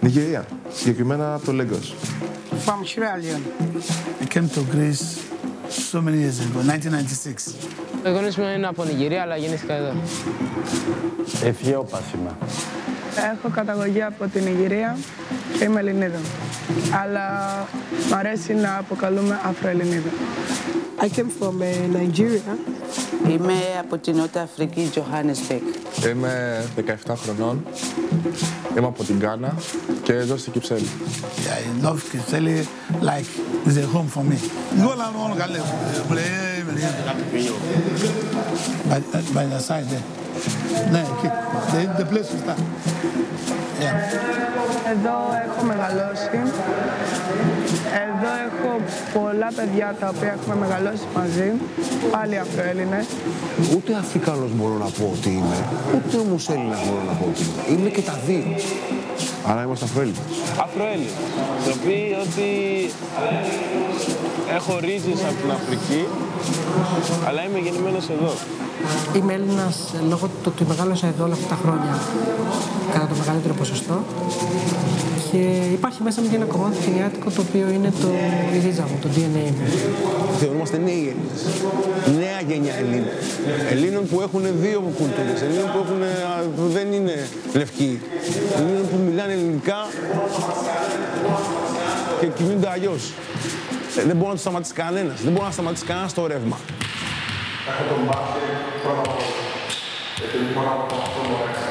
Νιγηρία, 0.00 0.44
συγκεκριμένα 0.72 1.34
από 1.34 1.44
το 1.44 1.52
Lagos. 1.60 1.92
From 2.66 2.80
Sierra 2.84 3.16
Leone. 3.22 3.46
I 4.22 4.26
came 4.34 4.48
to 4.56 4.60
Greece 4.74 5.04
so 5.92 6.00
many 6.00 6.18
years 6.24 6.38
ago, 6.40 6.58
1996. 6.62 7.54
Οι 8.06 8.10
γονείς 8.10 8.36
μου 8.36 8.44
είναι 8.56 8.66
από 8.66 8.84
Νιγηρία, 8.84 9.22
αλλά 9.22 9.36
γεννήθηκα 9.36 9.74
εδώ. 9.74 9.92
Αιθιόπασιμα. 11.44 12.36
Έχω 13.32 13.48
καταγωγή 13.54 14.02
από 14.02 14.26
την 14.28 14.46
Ιγυρία 14.46 14.96
και 15.58 15.64
είμαι 15.64 15.80
Ελληνίδα. 15.80 16.18
Αλλά 17.02 17.28
μ' 18.10 18.14
αρέσει 18.14 18.54
να 18.54 18.76
αποκαλούμε 18.76 19.40
Αφροελληνίδα. 19.44 20.10
I 20.98 21.08
came 21.08 21.28
from 21.38 21.60
uh, 21.60 21.66
Nigeria. 21.98 22.56
Είμαι 23.28 23.54
από 23.80 23.98
την 23.98 24.16
Νότια 24.16 24.42
Αφρική, 24.42 24.90
Johannesburg. 24.94 26.06
Είμαι 26.10 26.64
17 27.06 27.14
χρονών. 27.16 27.64
Είμαι 28.78 28.86
από 28.86 29.04
την 29.04 29.16
Γκάνα 29.16 29.54
και 30.02 30.12
εδώ 30.12 30.36
στην 30.36 30.52
Κυψέλη. 30.52 30.86
Yeah, 31.44 31.82
I 31.82 31.86
love 31.86 32.00
Kiseli 32.10 32.66
like 33.02 33.28
it's 33.66 33.76
a 33.76 33.86
home 33.94 34.08
for 34.08 34.24
me. 34.30 34.36
Go 34.82 34.94
along, 34.94 35.12
go 35.12 35.20
along, 35.26 35.38
go 35.38 36.14
By, 38.90 39.00
by 39.34 39.44
the 39.52 39.58
side 39.58 39.88
there. 39.92 40.25
No, 40.92 41.00
okay. 41.12 41.30
The, 41.72 41.80
the 42.00 42.06
place 42.10 42.28
to 42.32 42.38
start. 42.42 42.58
Yeah. 43.80 43.94
Εδώ 44.92 45.16
έχω 45.46 45.64
μεγαλώσει. 45.64 46.38
Εδώ 48.04 48.30
έχω 48.46 48.70
πολλά 49.18 49.48
παιδιά 49.56 49.96
τα 50.00 50.08
οποία 50.16 50.30
έχουμε 50.38 50.54
μεγαλώσει 50.54 51.04
μαζί. 51.16 51.52
Πάλι 52.10 52.38
Αφροέλληνες. 52.38 53.06
Ούτε 53.76 53.94
Αφρικάνος 53.94 54.50
μπορώ 54.54 54.76
να 54.84 54.90
πω 54.98 55.10
ότι 55.16 55.28
είμαι, 55.28 55.58
ούτε 55.96 56.16
όμως 56.16 56.48
Έλληνας 56.48 56.80
μπορώ 56.86 57.02
να 57.06 57.12
πω 57.12 57.24
ότι 57.30 57.42
είμαι. 57.42 57.80
Είμαι 57.80 57.88
και 57.90 58.02
τα 58.02 58.18
δύο. 58.26 58.44
Άρα 59.50 59.62
είμαστε 59.62 59.84
Αφροέλληνες. 59.84 60.20
Αφροέλληνες. 60.64 61.12
Το 61.64 61.70
οποίο 61.78 62.16
ότι 62.26 62.50
έχω 64.56 64.78
ρίζες 64.80 65.20
από 65.28 65.36
την 65.42 65.50
Αφρική, 65.50 66.02
αλλά 67.26 67.40
είμαι 67.44 67.58
γεννημένος 67.58 68.08
εδώ. 68.08 68.32
Είμαι 69.16 69.32
Έλληνας 69.32 69.94
λόγω 70.08 70.26
του 70.26 70.52
ότι 70.52 70.64
μεγάλωσα 70.64 71.06
εδώ 71.06 71.24
όλα 71.24 71.34
αυτά 71.34 71.48
τα 71.54 71.58
χρόνια 71.62 71.98
κατά 72.92 73.06
το 73.06 73.14
μεγαλύτερο 73.18 73.54
ποσοστό. 73.54 73.96
Και 75.30 75.42
υπάρχει 75.72 76.02
μέσα 76.02 76.20
μου 76.20 76.28
και 76.28 76.36
ένα 76.36 76.44
κομμάτι 76.44 76.76
γενιάτικο 76.86 77.30
το 77.30 77.40
οποίο 77.48 77.68
είναι 77.74 77.90
το, 78.00 78.08
η 78.54 78.58
ρίζα 78.64 78.82
μου, 78.82 78.98
το 79.00 79.08
DNA 79.14 79.50
μου. 79.56 79.66
Θεωρούμαστε 80.38 80.76
νέοι 80.78 81.02
Έλληνες. 81.12 81.40
Νέα 82.18 82.40
γενιά 82.48 82.74
Ελλήνων. 82.74 83.08
Ελλήνων 83.70 84.06
που 84.08 84.20
έχουν 84.20 84.42
δύο 84.62 84.80
κουλτούρες. 84.98 85.42
Ελλήνων 85.42 85.72
που, 85.72 85.78
έχουν, 85.84 86.02
που 86.56 86.62
δεν 86.72 86.92
είναι 86.92 87.28
λευκοί. 87.54 88.00
Ελλήνων 88.56 88.88
που 88.90 88.96
μιλάνε 89.06 89.32
ελληνικά 89.32 89.86
και 92.20 92.26
κινούνται 92.26 92.68
αλλιώς. 92.70 93.12
Ε, 93.98 94.02
δεν 94.02 94.16
μπορεί 94.16 94.26
να 94.26 94.32
τους 94.32 94.40
σταματήσει 94.40 94.72
κανένας. 94.72 95.20
Δεν 95.22 95.32
μπορεί 95.32 95.44
να 95.44 95.50
σταματήσει 95.50 95.84
κανένας 95.84 96.12
το 96.14 96.26
ρεύμα. 96.26 96.58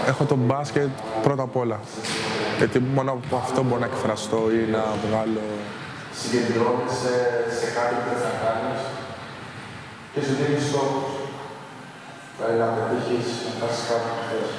Έχω 0.08 0.24
τον 0.24 0.38
μπάσκετ 0.38 0.90
πρώτα 1.24 1.44
απ' 1.44 1.56
όλα. 1.56 1.80
Γιατί 2.58 2.80
μόνο 2.96 3.12
από 3.18 3.36
αυτό 3.44 3.60
μπορώ 3.64 3.80
να 3.86 3.90
εκφραστώ 3.92 4.40
ή 4.60 4.62
να 4.76 4.84
βγάλω... 5.04 5.46
Συγκεντρώνεσαι 6.20 7.16
σε 7.58 7.68
κάτι 7.76 7.94
που 8.00 8.06
θες 8.10 8.24
να 8.28 8.34
κάνεις 8.44 8.82
και 10.12 10.20
σου 10.26 10.34
δίνεις 10.40 10.66
στόχους. 10.70 11.12
Δηλαδή 12.36 12.58
να 12.64 12.68
πετύχεις 12.76 13.28
να 13.44 13.50
φτάσεις 13.56 13.84
κάπου 13.90 14.10
που 14.16 14.24
θες. 14.30 14.50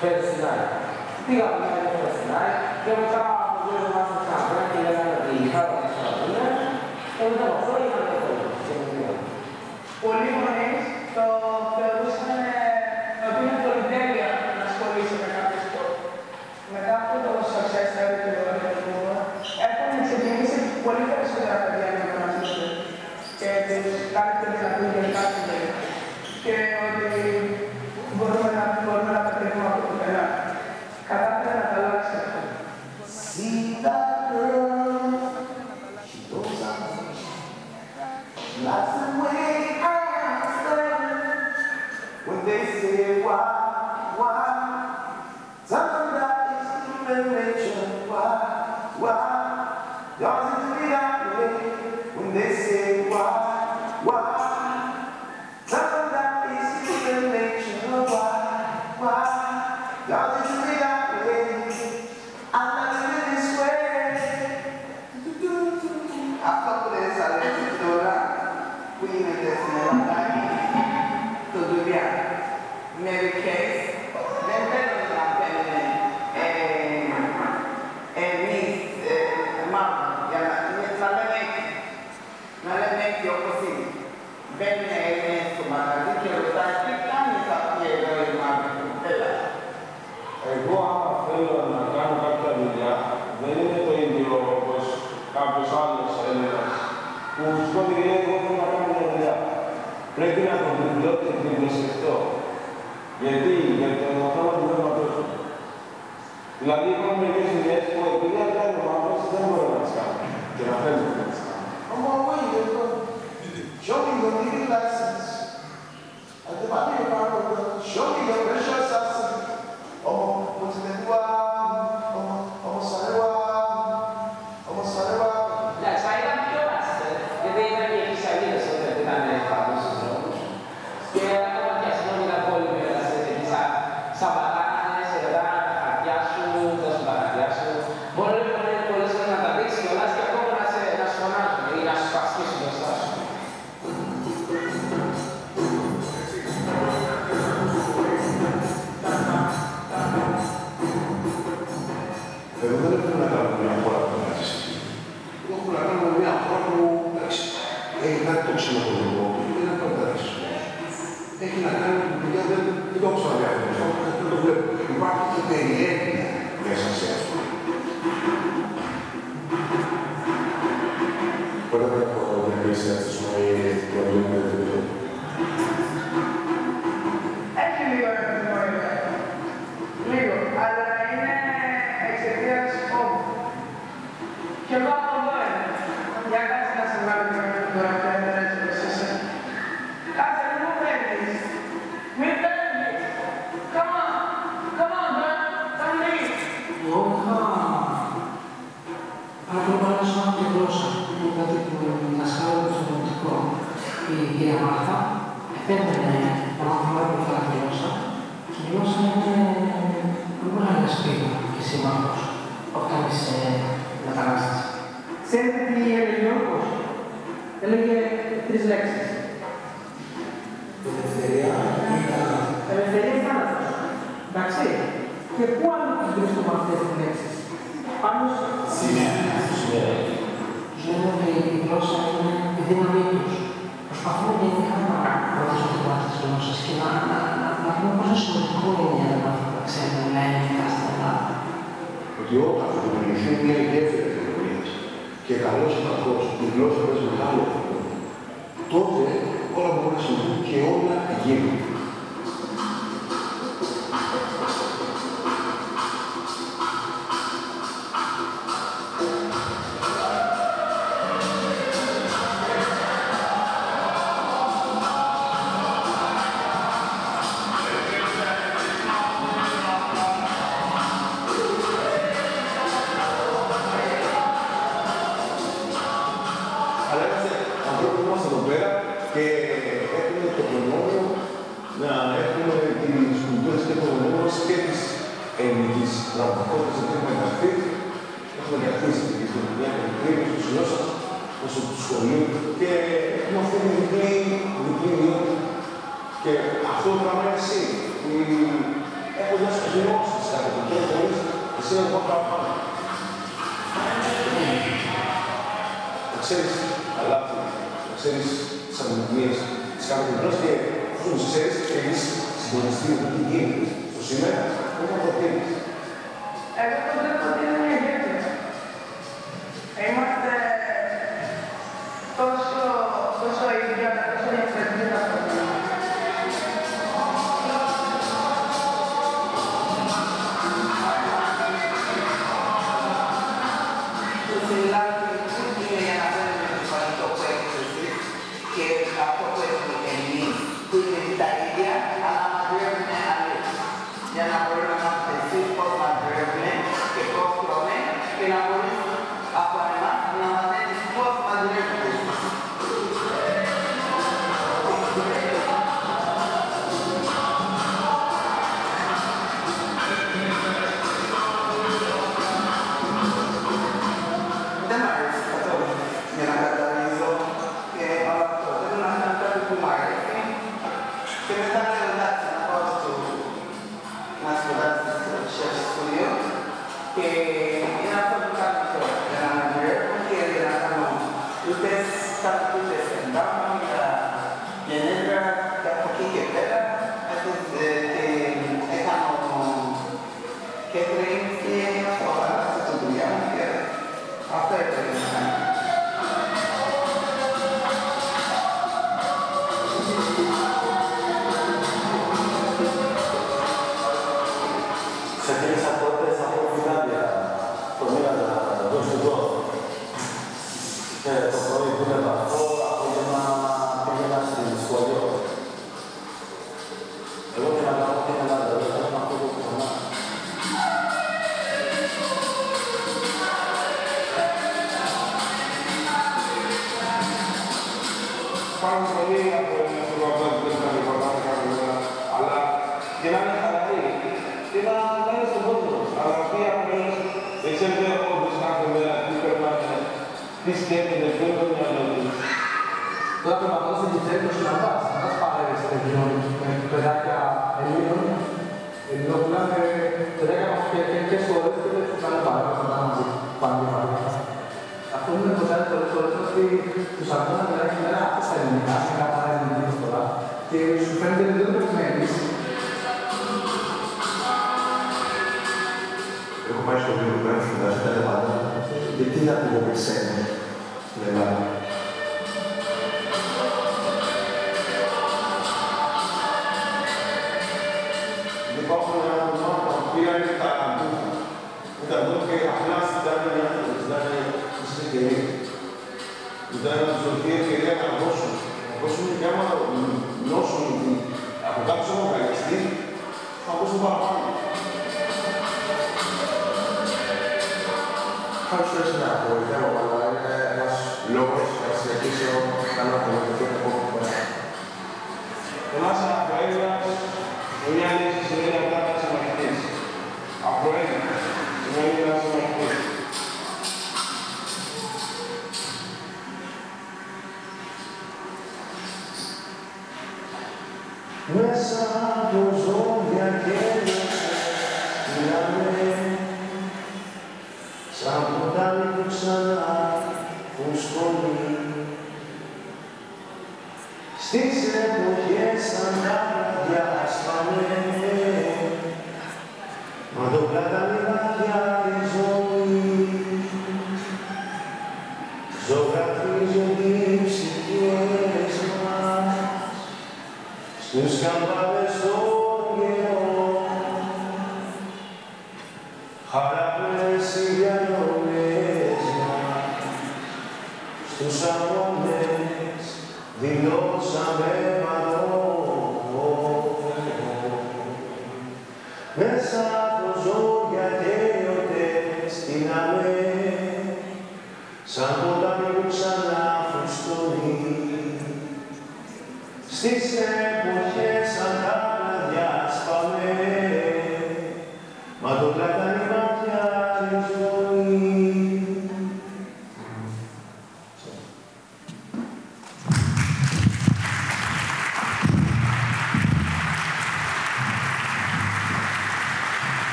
Φέτος 0.00 0.26
στην 0.30 0.44
ΑΕΚ. 0.50 0.72
Πήγα 1.24 1.44
από 1.48 1.58
την 1.62 1.88
φορά 1.94 2.10
στην 2.16 2.30
ΑΕΚ 2.38 2.58
και 2.82 2.92
μετά 3.00 3.20
από 3.44 3.56
δύο 3.64 3.76
εβδομάδες 3.78 4.08
στο 4.10 4.18
Καμπρά 4.28 4.62
και 4.70 4.78
λέγανε 4.86 5.13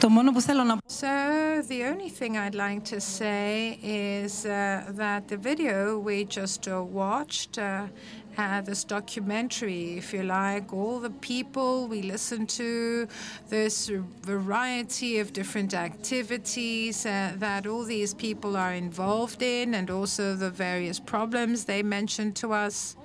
Το 0.00 0.08
μόνο 0.08 0.32
που 0.32 0.40
θέλω 0.40 0.62
να 0.62 0.76
πω 0.76 0.80
So, 0.88 1.62
the 1.68 1.82
only 1.90 2.10
thing 2.18 2.32
I'd 2.36 2.54
like 2.54 2.84
to 2.94 3.00
say 3.18 3.78
is 3.82 4.44
uh, 4.46 4.52
that 5.02 5.22
the 5.28 5.38
video 5.50 5.98
we 5.98 6.24
just 6.38 6.62
uh, 6.68 6.82
watched, 7.02 7.58
uh, 7.58 7.86
uh, 8.38 8.60
this 8.60 8.82
documentary, 8.84 9.96
if 10.00 10.06
you 10.14 10.22
like, 10.22 10.66
all 10.72 10.98
the 11.00 11.14
people 11.32 11.88
we 11.88 12.00
listened 12.14 12.48
to, 12.60 13.08
this 13.48 13.90
variety 14.22 15.18
of 15.22 15.32
different 15.32 15.72
activities 15.88 16.96
uh, 17.04 17.32
that 17.44 17.66
all 17.66 17.84
these 17.84 18.12
people 18.26 18.52
are 18.64 18.74
involved 18.74 19.42
in, 19.42 19.74
and 19.74 19.90
also 19.90 20.34
the 20.34 20.50
various 20.50 20.98
problems 21.14 21.64
they 21.64 21.82
mentioned 21.82 22.34
to 22.42 22.52
us. 22.52 22.96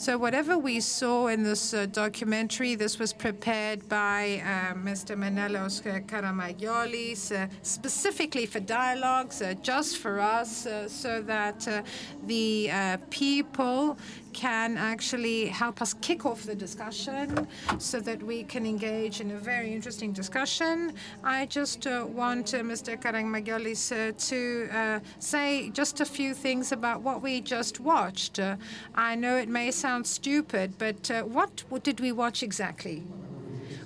So, 0.00 0.16
whatever 0.16 0.56
we 0.56 0.80
saw 0.80 1.26
in 1.26 1.42
this 1.42 1.74
uh, 1.74 1.84
documentary, 1.84 2.74
this 2.74 2.98
was 2.98 3.12
prepared 3.12 3.86
by 3.86 4.40
uh, 4.42 4.72
Mr. 4.74 5.14
Menelaos 5.14 5.82
Karamagiolis, 5.82 7.30
uh, 7.30 7.48
specifically 7.60 8.46
for 8.46 8.60
dialogues, 8.60 9.42
uh, 9.42 9.52
just 9.60 9.98
for 9.98 10.18
us, 10.18 10.64
uh, 10.64 10.88
so 10.88 11.20
that 11.20 11.68
uh, 11.68 11.82
the 12.24 12.70
people 13.10 13.98
can 14.32 14.76
actually 14.76 15.46
help 15.46 15.82
us 15.82 15.94
kick 15.94 16.24
off 16.26 16.44
the 16.44 16.54
discussion 16.54 17.46
so 17.78 18.00
that 18.00 18.22
we 18.22 18.44
can 18.44 18.66
engage 18.66 19.20
in 19.20 19.30
a 19.32 19.38
very 19.38 19.72
interesting 19.72 20.12
discussion. 20.12 20.92
I 21.24 21.46
just 21.46 21.86
uh, 21.86 22.06
want 22.08 22.54
uh, 22.54 22.58
Mr. 22.58 23.00
Karamagiolis 23.00 23.92
uh, 23.92 24.12
to 24.28 25.00
say 25.18 25.70
just 25.70 26.00
a 26.00 26.04
few 26.04 26.34
things 26.34 26.72
about 26.72 27.02
what 27.02 27.22
we 27.22 27.40
just 27.40 27.80
watched. 27.80 28.38
Uh, 28.38 28.56
I 28.94 29.14
know 29.14 29.36
it 29.36 29.48
may 29.48 29.70
sound 29.70 30.06
stupid, 30.06 30.78
but 30.78 31.10
uh, 31.10 31.22
what 31.22 31.82
did 31.82 32.00
we 32.00 32.12
watch 32.12 32.42
exactly? 32.42 33.02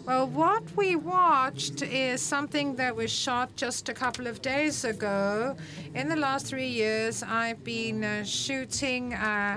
Well, 0.07 0.27
what 0.27 0.65
we 0.77 0.97
watched 0.97 1.81
is 1.81 2.21
something 2.21 2.77
that 2.77 2.95
was 2.95 3.11
shot 3.11 3.57
just 3.57 3.89
a 3.89 3.95
couple 3.95 4.27
of 4.27 4.43
days 4.43 4.85
ago. 4.85 5.57
In 5.95 6.11
the 6.11 6.17
last 6.17 6.45
three 6.45 6.69
years, 6.69 7.23
I've 7.23 7.65
been 7.65 8.05
uh, 8.05 8.23
shooting 8.23 9.15
uh, 9.15 9.57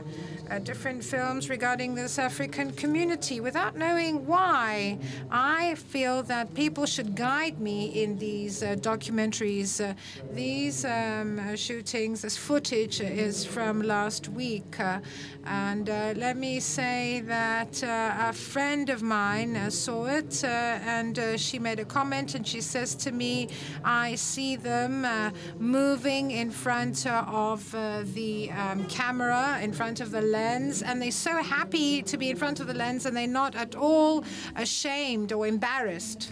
uh, 0.50 0.60
different 0.60 1.04
films 1.04 1.50
regarding 1.50 1.95
this 1.95 2.18
African 2.18 2.72
community 2.72 3.41
without 3.41 3.76
knowing 3.76 4.26
why. 4.26 5.00
I 5.30 5.76
feel 5.76 6.24
that 6.24 6.54
people 6.54 6.86
should 6.86 7.14
guide 7.14 7.60
me 7.60 8.02
in 8.02 8.18
these 8.18 8.64
uh, 8.64 8.76
documentaries. 8.76 9.84
Uh, 9.84 9.95
these 10.32 10.86
um, 10.86 11.39
uh, 11.39 11.58
shootings, 11.58 12.22
this 12.22 12.38
footage 12.38 13.02
is 13.02 13.43
from 13.43 13.82
last 13.82 14.30
week. 14.30 14.78
and 15.45 15.88
let 15.88 16.38
me 16.38 16.62
say 16.62 17.22
that 17.26 17.84
a 17.84 18.32
friend 18.32 18.89
of 18.89 19.02
mine 19.02 19.70
saw 19.72 20.06
it 20.06 20.37
and 20.46 21.18
uh, 21.18 21.38
she 21.38 21.60
made 21.60 21.80
a 21.80 21.86
comment 21.86 22.36
and 22.36 22.46
she 22.46 22.62
says 22.62 22.96
to 22.96 23.12
me, 23.12 23.50
I 23.84 24.16
see 24.16 24.56
them 24.56 25.06
uh, 25.06 25.32
moving 25.58 26.32
in 26.32 26.52
front 26.52 27.06
of 27.08 27.74
uh, 27.74 28.04
the 28.14 28.52
um, 28.52 28.86
camera, 28.88 29.60
in 29.62 29.74
front 29.74 30.00
of 30.00 30.12
the 30.12 30.22
lens, 30.22 30.82
and 30.82 31.02
they're 31.02 31.12
so 31.12 31.42
happy 31.42 32.02
to 32.04 32.18
be 32.18 32.30
in 32.30 32.38
front 32.38 32.60
of 32.60 32.68
the 32.68 32.74
lens 32.74 33.06
and 33.06 33.16
they're 33.16 33.28
not 33.28 33.56
at 33.56 33.76
all 33.76 34.24
ashamed 34.56 35.32
or 35.34 35.48
embarrassed. 35.48 36.32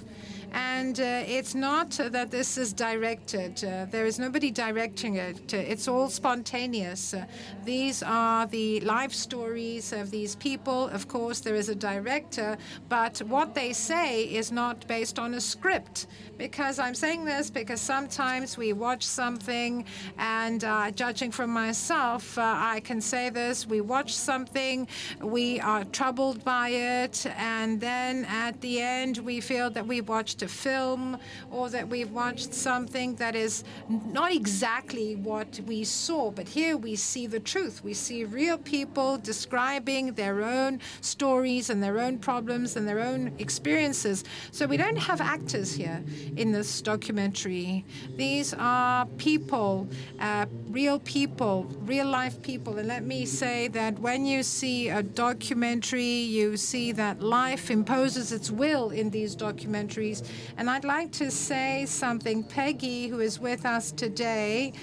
And 0.55 1.01
uh, 1.01 1.23
it's 1.27 1.53
not 1.53 1.91
that 1.91 2.31
this 2.31 2.57
is 2.57 2.71
directed. 2.71 3.61
Uh, 3.61 3.87
there 3.91 4.05
is 4.05 4.17
nobody 4.19 4.51
directing 4.51 5.15
it. 5.15 5.53
It's 5.53 5.89
all 5.89 6.07
spontaneous. 6.07 7.13
Uh, 7.13 7.25
These 7.65 8.01
are 8.03 8.47
the 8.47 8.79
life 8.79 9.11
stories 9.11 9.91
of 9.91 10.11
these 10.11 10.35
people. 10.37 10.87
Of 10.87 11.09
course, 11.09 11.41
there 11.41 11.55
is 11.55 11.67
a 11.67 11.75
director, 11.75 12.57
but 12.87 13.19
what 13.27 13.53
they 13.53 13.73
say 13.73 14.23
is 14.23 14.53
not 14.53 14.87
based 14.87 15.19
on 15.19 15.33
a 15.33 15.41
script. 15.41 16.07
Because 16.37 16.79
I'm 16.79 16.95
saying 16.95 17.25
this 17.25 17.49
because 17.49 17.81
sometimes 17.81 18.57
we 18.57 18.71
watch 18.73 19.03
something, 19.03 19.85
and 20.17 20.63
uh, 20.63 20.91
judging 20.91 21.31
from 21.31 21.49
myself, 21.49 22.37
uh, 22.37 22.41
I 22.57 22.79
can 22.81 23.01
say 23.01 23.29
this: 23.29 23.67
we 23.67 23.81
watch 23.81 24.13
something, 24.13 24.87
we 25.21 25.59
are 25.59 25.83
troubled 25.85 26.43
by 26.45 26.69
it, 26.69 27.25
and 27.37 27.79
then 27.79 28.25
at 28.25 28.59
the 28.61 28.81
end 28.81 29.17
we 29.17 29.41
feel 29.41 29.69
that 29.71 29.85
we've 29.85 30.07
watched 30.07 30.44
a 30.45 30.47
film 30.47 31.17
or 31.51 31.69
that 31.69 31.89
we've 31.89 32.11
watched 32.11 32.53
something 32.53 33.15
that 33.15 33.35
is 33.35 33.63
not 33.89 34.31
exactly 34.31 35.15
what 35.15 35.59
we 35.67 35.83
saw. 35.83 36.31
But 36.31 36.47
here 36.47 36.77
we 36.77 36.95
see 36.95 37.27
the 37.27 37.39
truth. 37.39 37.83
We 37.83 37.93
see 37.93 38.23
real 38.23 38.57
people 38.57 39.17
describing 39.17 40.13
their 40.13 40.43
own 40.43 40.79
stories 41.01 41.69
and 41.69 41.83
their 41.83 41.99
own 41.99 42.19
problems 42.19 42.75
and 42.77 42.87
their 42.87 42.99
own 42.99 43.33
experiences. 43.39 44.23
So 44.51 44.65
we 44.65 44.77
don't 44.77 44.97
have 44.97 45.19
actors 45.19 45.73
here 45.73 46.03
in 46.37 46.51
this 46.51 46.81
documentary. 46.81 47.83
These 48.15 48.53
are 48.57 49.05
people, 49.17 49.87
uh, 50.19 50.45
real 50.69 50.99
people, 50.99 51.67
real 51.81 52.07
life 52.07 52.41
people. 52.41 52.77
And 52.77 52.87
let 52.87 53.03
me 53.03 53.25
say 53.25 53.67
that 53.69 53.99
when 53.99 54.25
you 54.25 54.43
see 54.43 54.89
a 54.89 55.03
documentary, 55.03 56.03
you 56.03 56.57
see 56.57 56.91
that 56.93 57.21
life 57.21 57.71
imposes 57.71 58.31
its 58.31 58.51
will 58.51 58.89
in 58.91 59.09
these 59.09 59.35
documentaries. 59.35 60.23
And 60.57 60.69
I'd 60.69 60.85
like 60.85 61.11
to 61.13 61.29
say 61.31 61.85
something. 61.85 62.43
Peggy, 62.43 63.07
who 63.07 63.19
is 63.19 63.39
with 63.39 63.65
us 63.65 63.91
today, 63.91 64.73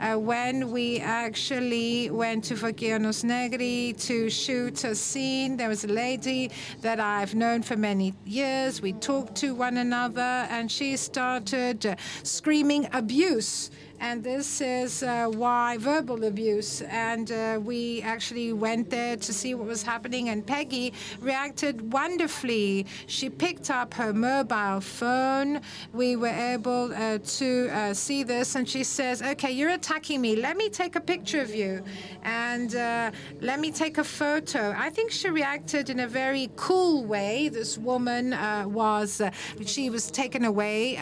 uh, 0.00 0.14
when 0.16 0.70
we 0.70 1.00
actually 1.00 2.10
went 2.10 2.44
to 2.44 2.54
Vagianos 2.54 3.24
Negri 3.24 3.94
to 3.98 4.30
shoot 4.30 4.84
a 4.84 4.94
scene, 4.94 5.56
there 5.56 5.68
was 5.68 5.84
a 5.84 5.88
lady 5.88 6.50
that 6.80 7.00
I've 7.00 7.34
known 7.34 7.62
for 7.62 7.76
many 7.76 8.14
years. 8.24 8.80
We 8.80 8.92
talked 8.94 9.34
to 9.36 9.54
one 9.54 9.76
another, 9.78 10.46
and 10.50 10.70
she 10.70 10.96
started 10.96 11.84
uh, 11.84 11.96
screaming 12.22 12.88
abuse. 12.92 13.70
And 14.00 14.22
this 14.22 14.60
is 14.60 15.02
uh, 15.02 15.26
why 15.26 15.76
verbal 15.78 16.24
abuse. 16.24 16.82
And 16.82 17.32
uh, 17.32 17.60
we 17.62 18.00
actually 18.02 18.52
went 18.52 18.90
there 18.90 19.16
to 19.16 19.32
see 19.32 19.54
what 19.54 19.66
was 19.66 19.82
happening. 19.82 20.28
And 20.28 20.46
Peggy 20.46 20.92
reacted 21.20 21.92
wonderfully. 21.92 22.86
She 23.06 23.28
picked 23.28 23.70
up 23.70 23.92
her 23.94 24.12
mobile 24.12 24.80
phone. 24.80 25.60
We 25.92 26.14
were 26.14 26.28
able 26.28 26.94
uh, 26.94 27.18
to 27.18 27.68
uh, 27.72 27.94
see 27.94 28.22
this. 28.22 28.54
And 28.54 28.68
she 28.68 28.84
says, 28.84 29.20
Okay, 29.20 29.50
you're 29.50 29.70
attacking 29.70 30.20
me. 30.20 30.36
Let 30.36 30.56
me 30.56 30.68
take 30.68 30.94
a 30.94 31.00
picture 31.00 31.40
of 31.40 31.52
you. 31.52 31.82
And 32.22 32.76
uh, 32.76 33.10
let 33.40 33.58
me 33.58 33.72
take 33.72 33.98
a 33.98 34.04
photo. 34.04 34.74
I 34.78 34.90
think 34.90 35.10
she 35.10 35.28
reacted 35.28 35.90
in 35.90 36.00
a 36.00 36.08
very 36.08 36.50
cool 36.54 37.04
way. 37.04 37.48
This 37.48 37.76
woman 37.76 38.32
uh, 38.32 38.64
was, 38.66 39.20
she 39.64 39.90
was 39.90 40.08
taken 40.10 40.44
away 40.44 40.96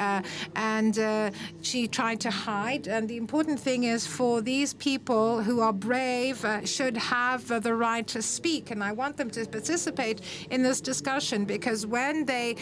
and 0.55 1.33
she 1.61 1.89
tried 1.89 2.21
to 2.21 2.31
hide. 2.31 2.86
And 2.87 3.09
the 3.09 3.17
important 3.17 3.59
thing 3.61 3.85
is 3.85 4.07
for 4.07 4.41
these 4.41 4.75
people 4.75 5.43
who 5.43 5.61
are 5.61 5.73
brave 5.73 6.45
uh, 6.45 6.65
should 6.65 6.97
have 6.97 7.51
uh, 7.51 7.59
the 7.59 7.75
right 7.75 8.07
to 8.09 8.23
speak. 8.23 8.71
And 8.71 8.83
I 8.83 8.93
want 8.93 9.17
them 9.17 9.31
to 9.31 9.47
participate 9.47 10.21
in 10.51 10.63
this 10.63 10.81
discussion 10.81 11.45
because 11.45 11.87
when 11.87 12.25
they 12.25 12.57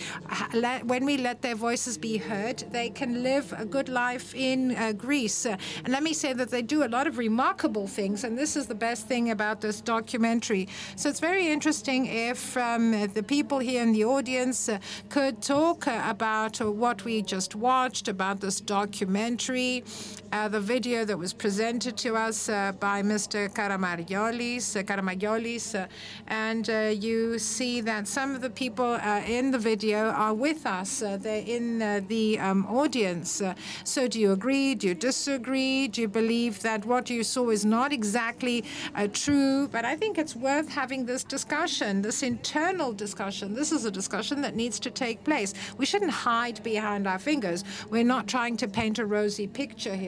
let, 0.53 0.87
when 0.87 1.05
we 1.05 1.17
let 1.19 1.43
their 1.43 1.55
voices 1.55 1.99
be 1.99 2.17
heard, 2.17 2.59
they 2.71 2.91
can 2.91 3.23
live 3.23 3.55
a 3.57 3.65
good 3.65 3.89
life 3.89 4.35
in 4.35 4.75
uh, 4.77 4.93
Greece. 4.93 5.47
And 5.47 5.89
let 5.89 6.03
me 6.03 6.13
say 6.13 6.33
that 6.33 6.51
they 6.51 6.63
do 6.63 6.85
a 6.85 6.89
lot 6.89 7.07
of 7.07 7.19
remarkable 7.19 7.87
things. 7.87 8.25
And 8.25 8.39
this 8.39 8.57
is 8.57 8.67
the 8.67 8.75
best 8.75 9.07
thing 9.07 9.31
about 9.31 9.61
this 9.61 9.81
documentary. 9.81 10.69
So 10.97 11.09
it's 11.09 11.21
very 11.21 11.49
interesting 11.49 12.07
if 12.07 12.57
um, 12.57 13.09
the 13.09 13.23
people 13.23 13.59
here 13.59 13.83
in 13.83 13.93
the 13.93 14.05
audience 14.05 14.69
uh, 14.69 14.79
could 15.09 15.43
talk 15.43 15.87
uh, 15.87 16.03
about 16.07 16.61
uh, 16.61 16.71
what 16.71 17.05
we 17.05 17.23
just 17.23 17.55
watched, 17.55 18.09
about 18.09 18.41
this 18.41 18.61
documentary, 18.61 19.85
uh, 20.33 20.49
the 20.49 20.61
video 20.61 21.05
that 21.05 21.17
was 21.17 21.33
presented 21.33 21.97
to 21.97 22.17
us 22.17 22.49
uh, 22.49 22.73
by 22.81 23.03
Mr. 23.03 23.49
Karamagiolis, 23.49 25.75
uh, 25.75 25.87
and 26.27 27.03
you 27.03 27.39
see 27.39 27.81
that 27.81 28.09
some 28.09 28.35
of 28.35 28.41
the 28.41 28.51
people 28.51 28.95
uh, 28.95 29.23
in 29.27 29.51
the 29.51 29.59
video 29.59 30.11
are 30.11 30.35
with 30.35 30.67
us. 30.67 31.03
Uh, 31.03 31.17
they're 31.17 31.45
in 31.47 31.81
uh, 31.81 32.01
the 32.09 32.39
um, 32.39 32.67
audience. 32.67 33.43
So 33.85 34.09
do 34.09 34.21
you 34.21 34.33
agree? 34.33 34.75
Do 34.75 34.89
you 34.89 34.95
disagree? 34.95 35.89
Do 35.89 36.01
you 36.01 36.09
believe 36.09 36.61
that 36.63 36.85
what 36.85 37.11
you 37.11 37.25
saw 37.25 37.51
is 37.51 37.65
not 37.65 37.93
exactly 37.93 38.65
true? 39.13 39.69
But 39.69 39.85
I 39.85 39.97
think 39.97 40.19
it's 40.19 40.37
worth 40.37 40.69
having 40.69 41.07
this 41.07 41.25
discussion, 41.25 42.03
this 42.03 42.23
internal 42.23 42.93
discussion. 42.93 43.55
This 43.55 43.73
is 43.73 43.85
a 43.85 43.91
discussion 43.91 44.41
that 44.43 44.55
needs 44.55 44.79
to 44.81 44.91
take 44.91 45.23
place. 45.25 45.55
We 45.79 45.87
shouldn't 45.87 46.11
hide 46.11 46.63
behind 46.63 47.07
our 47.07 47.19
fingers. 47.19 47.65
We're 47.91 48.05
not 48.05 48.27
trying 48.27 48.57
to 48.59 48.69
paint 48.69 48.99
a 48.99 49.07
rosy 49.07 49.47
picture 49.47 49.95
here. 49.95 50.04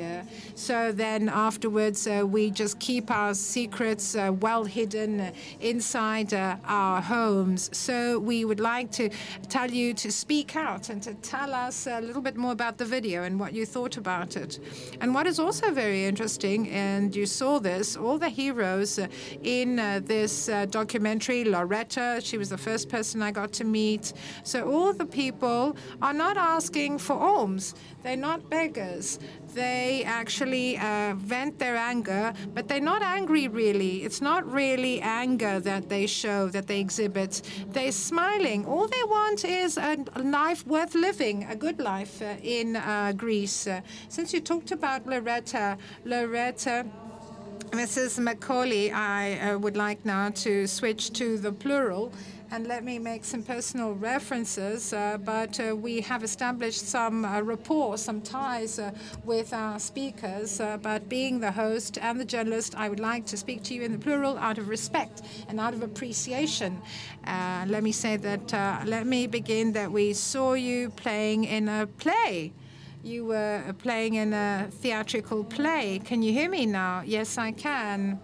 So 0.54 0.92
then 0.92 1.28
afterwards, 1.28 2.06
uh, 2.06 2.24
we 2.26 2.50
just 2.50 2.78
keep 2.78 3.10
our 3.10 3.34
secrets 3.34 4.14
uh, 4.14 4.32
well 4.40 4.64
hidden 4.64 5.20
uh, 5.20 5.32
inside 5.60 6.32
uh, 6.32 6.56
our 6.64 7.00
homes. 7.00 7.70
So 7.76 8.18
we 8.18 8.44
would 8.44 8.60
like 8.60 8.90
to 8.92 9.10
tell 9.48 9.70
you 9.70 9.94
to 9.94 10.10
speak 10.10 10.56
out 10.56 10.88
and 10.88 11.02
to 11.02 11.14
tell 11.14 11.52
us 11.52 11.86
a 11.86 12.00
little 12.00 12.22
bit 12.22 12.36
more 12.36 12.52
about 12.52 12.78
the 12.78 12.84
video 12.84 13.24
and 13.24 13.38
what 13.38 13.52
you 13.52 13.66
thought 13.66 13.96
about 13.96 14.36
it. 14.36 14.58
And 15.00 15.14
what 15.14 15.26
is 15.26 15.38
also 15.38 15.70
very 15.70 16.04
interesting, 16.04 16.68
and 16.70 17.14
you 17.14 17.26
saw 17.26 17.58
this, 17.58 17.96
all 17.96 18.18
the 18.18 18.28
heroes 18.28 18.98
uh, 18.98 19.08
in 19.42 19.78
uh, 19.78 20.00
this 20.04 20.50
documentary, 20.70 21.44
Loretta, 21.44 22.20
she 22.22 22.38
was 22.38 22.48
the 22.48 22.58
first 22.58 22.88
person 22.88 23.22
I 23.22 23.30
got 23.30 23.52
to 23.54 23.64
meet. 23.64 24.12
So 24.42 24.70
all 24.70 24.92
the 24.92 25.06
people 25.06 25.76
are 26.02 26.14
not 26.14 26.36
asking 26.36 26.98
for 26.98 27.14
alms. 27.14 27.74
They're 28.02 28.16
not 28.16 28.48
beggars. 28.48 29.18
They 29.56 30.04
actually 30.04 30.76
uh, 30.76 31.14
vent 31.14 31.58
their 31.58 31.76
anger, 31.76 32.34
but 32.52 32.68
they're 32.68 32.88
not 32.94 33.00
angry 33.00 33.48
really. 33.48 34.04
It's 34.04 34.20
not 34.20 34.44
really 34.52 35.00
anger 35.00 35.60
that 35.60 35.88
they 35.88 36.06
show, 36.06 36.48
that 36.48 36.66
they 36.66 36.78
exhibit. 36.78 37.40
They're 37.68 37.90
smiling. 37.90 38.66
All 38.66 38.86
they 38.86 39.04
want 39.04 39.46
is 39.46 39.78
a 39.78 39.96
life 40.22 40.66
worth 40.66 40.94
living, 40.94 41.44
a 41.44 41.56
good 41.56 41.80
life 41.80 42.20
uh, 42.20 42.34
in 42.42 42.76
uh, 42.76 43.14
Greece. 43.16 43.66
Since 44.10 44.34
you 44.34 44.42
talked 44.42 44.72
about 44.72 45.06
Loretta, 45.06 45.78
Loretta. 46.04 46.84
Mrs. 47.70 48.20
Macauley, 48.20 48.92
I 48.92 49.38
uh, 49.38 49.58
would 49.58 49.76
like 49.76 50.04
now 50.04 50.30
to 50.44 50.66
switch 50.66 51.12
to 51.14 51.36
the 51.38 51.50
plural. 51.50 52.12
And 52.48 52.68
let 52.68 52.84
me 52.84 53.00
make 53.00 53.24
some 53.24 53.42
personal 53.42 53.92
references, 53.94 54.92
uh, 54.92 55.18
but 55.18 55.58
uh, 55.58 55.74
we 55.74 56.00
have 56.02 56.22
established 56.22 56.88
some 56.88 57.24
uh, 57.24 57.40
rapport, 57.40 57.98
some 57.98 58.20
ties 58.20 58.78
uh, 58.78 58.92
with 59.24 59.52
our 59.52 59.80
speakers. 59.80 60.60
Uh, 60.60 60.76
but 60.76 61.08
being 61.08 61.40
the 61.40 61.50
host 61.50 61.98
and 62.00 62.20
the 62.20 62.24
journalist, 62.24 62.76
I 62.76 62.88
would 62.88 63.00
like 63.00 63.26
to 63.26 63.36
speak 63.36 63.64
to 63.64 63.74
you 63.74 63.82
in 63.82 63.90
the 63.90 63.98
plural 63.98 64.38
out 64.38 64.58
of 64.58 64.68
respect 64.68 65.22
and 65.48 65.58
out 65.58 65.74
of 65.74 65.82
appreciation. 65.82 66.80
Uh, 67.26 67.64
let 67.66 67.82
me 67.82 67.90
say 67.90 68.16
that, 68.16 68.52
let 68.86 69.06
me 69.06 69.26
begin 69.26 69.72
that 69.72 69.90
we 69.90 70.12
saw 70.12 70.54
you 70.54 70.90
playing 70.90 71.44
in 71.44 71.68
a 71.68 71.88
play. 71.98 72.52
You 73.02 73.26
were 73.26 73.74
playing 73.78 74.14
in 74.14 74.32
a 74.32 74.68
theatrical 74.68 75.44
play. 75.44 76.00
Can 76.04 76.22
you 76.22 76.32
hear 76.32 76.50
me 76.50 76.66
now? 76.66 77.02
Yes, 77.06 77.38
I 77.38 77.52
can. 77.52 78.18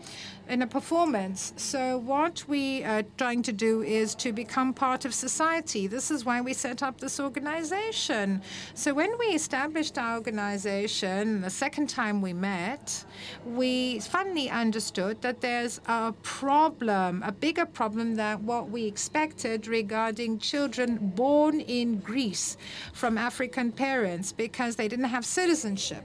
In 0.48 0.60
a 0.60 0.66
performance. 0.66 1.54
So, 1.56 1.98
what 1.98 2.44
we 2.48 2.82
are 2.82 3.04
trying 3.16 3.42
to 3.42 3.52
do 3.52 3.82
is 3.82 4.14
to 4.16 4.32
become 4.32 4.74
part 4.74 5.04
of 5.04 5.14
society. 5.14 5.86
This 5.86 6.10
is 6.10 6.24
why 6.24 6.40
we 6.40 6.52
set 6.52 6.82
up 6.82 7.00
this 7.00 7.20
organization. 7.20 8.42
So, 8.74 8.92
when 8.92 9.16
we 9.18 9.26
established 9.26 9.96
our 9.96 10.16
organization, 10.16 11.40
the 11.42 11.48
second 11.48 11.88
time 11.88 12.20
we 12.20 12.32
met, 12.32 13.04
we 13.46 14.00
finally 14.00 14.50
understood 14.50 15.22
that 15.22 15.40
there's 15.40 15.80
a 15.86 16.12
problem, 16.22 17.22
a 17.22 17.32
bigger 17.32 17.64
problem 17.64 18.16
than 18.16 18.44
what 18.44 18.68
we 18.68 18.84
expected 18.84 19.68
regarding 19.68 20.38
children 20.38 20.98
born 21.14 21.60
in 21.60 22.00
Greece 22.00 22.56
from 22.92 23.16
African 23.16 23.70
parents 23.70 24.32
because 24.32 24.76
they 24.76 24.88
didn't 24.88 25.06
have 25.06 25.24
citizenship. 25.24 26.04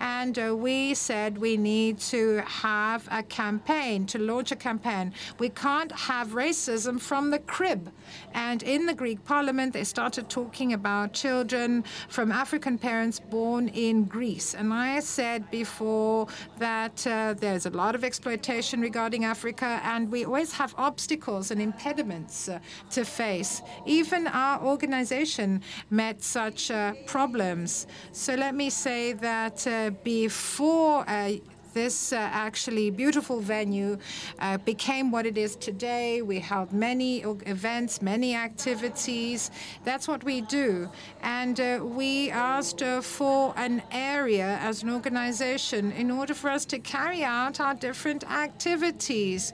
And 0.00 0.38
uh, 0.38 0.56
we 0.56 0.94
said 0.94 1.38
we 1.38 1.56
need 1.56 1.98
to 2.14 2.42
have 2.46 3.06
a 3.10 3.22
campaign, 3.22 4.06
to 4.06 4.18
launch 4.18 4.50
a 4.50 4.56
campaign. 4.56 5.12
We 5.38 5.50
can't 5.50 5.92
have 5.92 6.28
racism 6.28 7.00
from 7.00 7.30
the 7.30 7.38
crib. 7.38 7.92
And 8.34 8.62
in 8.62 8.86
the 8.86 8.94
Greek 8.94 9.24
parliament, 9.24 9.72
they 9.72 9.84
started 9.84 10.28
talking 10.28 10.72
about 10.72 11.12
children 11.12 11.84
from 12.08 12.32
African 12.32 12.78
parents 12.78 13.20
born 13.20 13.68
in 13.68 14.04
Greece. 14.04 14.54
And 14.54 14.72
I 14.72 15.00
said 15.00 15.50
before 15.50 16.26
that 16.58 17.06
uh, 17.06 17.34
there's 17.34 17.66
a 17.66 17.70
lot 17.70 17.94
of 17.94 18.04
exploitation 18.04 18.80
regarding 18.80 19.24
Africa, 19.24 19.80
and 19.84 20.10
we 20.10 20.24
always 20.24 20.52
have 20.52 20.74
obstacles 20.78 21.50
and 21.50 21.60
impediments 21.60 22.48
uh, 22.48 22.58
to 22.90 23.04
face. 23.04 23.62
Even 23.86 24.26
our 24.28 24.62
organization 24.62 25.62
met 25.90 26.22
such 26.22 26.70
uh, 26.70 26.94
problems. 27.06 27.86
So 28.12 28.34
let 28.34 28.54
me 28.54 28.70
say 28.70 29.12
that 29.14 29.66
uh, 29.66 29.89
before 29.90 31.04
uh, 31.08 31.32
this 31.72 32.12
uh, 32.12 32.16
actually 32.16 32.90
beautiful 32.90 33.40
venue 33.40 33.98
uh, 34.38 34.58
became 34.58 35.10
what 35.10 35.26
it 35.26 35.38
is 35.38 35.56
today. 35.56 36.22
We 36.22 36.40
held 36.40 36.72
many 36.72 37.20
events, 37.20 38.02
many 38.02 38.34
activities. 38.34 39.50
That's 39.84 40.08
what 40.08 40.24
we 40.24 40.40
do. 40.42 40.90
And 41.22 41.60
uh, 41.60 41.80
we 41.82 42.30
asked 42.30 42.82
uh, 42.82 43.00
for 43.00 43.54
an 43.56 43.82
area 43.92 44.58
as 44.60 44.82
an 44.82 44.90
organization 44.90 45.92
in 45.92 46.10
order 46.10 46.34
for 46.34 46.50
us 46.50 46.64
to 46.66 46.78
carry 46.78 47.22
out 47.22 47.60
our 47.60 47.74
different 47.74 48.24
activities, 48.30 49.52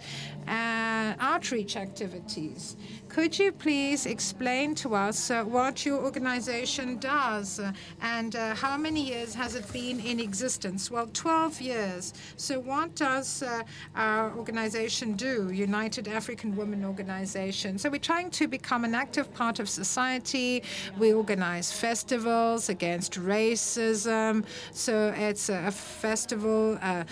uh, 0.48 1.14
outreach 1.20 1.76
activities. 1.76 2.76
Could 3.16 3.38
you 3.38 3.50
please 3.50 4.04
explain 4.04 4.74
to 4.74 4.94
us 4.94 5.30
uh, 5.30 5.42
what 5.42 5.86
your 5.86 6.04
organization 6.04 6.98
does 6.98 7.58
and 8.02 8.36
uh, 8.36 8.54
how 8.54 8.76
many 8.76 9.00
years 9.00 9.34
has 9.34 9.54
it 9.54 9.72
been 9.72 10.00
in 10.00 10.20
existence? 10.20 10.90
Well, 10.90 11.08
12 11.14 11.62
years. 11.62 12.12
So, 12.36 12.60
what 12.60 12.94
does 12.94 13.42
uh, 13.42 13.62
our 13.94 14.36
organization 14.36 15.14
do, 15.14 15.50
United 15.50 16.08
African 16.08 16.54
Women 16.54 16.84
Organization? 16.84 17.78
So, 17.78 17.88
we're 17.88 18.00
trying 18.00 18.28
to 18.32 18.46
become 18.46 18.84
an 18.84 18.94
active 18.94 19.32
part 19.32 19.60
of 19.60 19.68
society. 19.70 20.62
We 20.98 21.14
organize 21.14 21.72
festivals 21.72 22.68
against 22.68 23.14
racism. 23.14 24.44
So, 24.72 25.14
it's 25.16 25.48
a 25.48 25.70
festival 25.70 26.78
uh, 26.82 27.04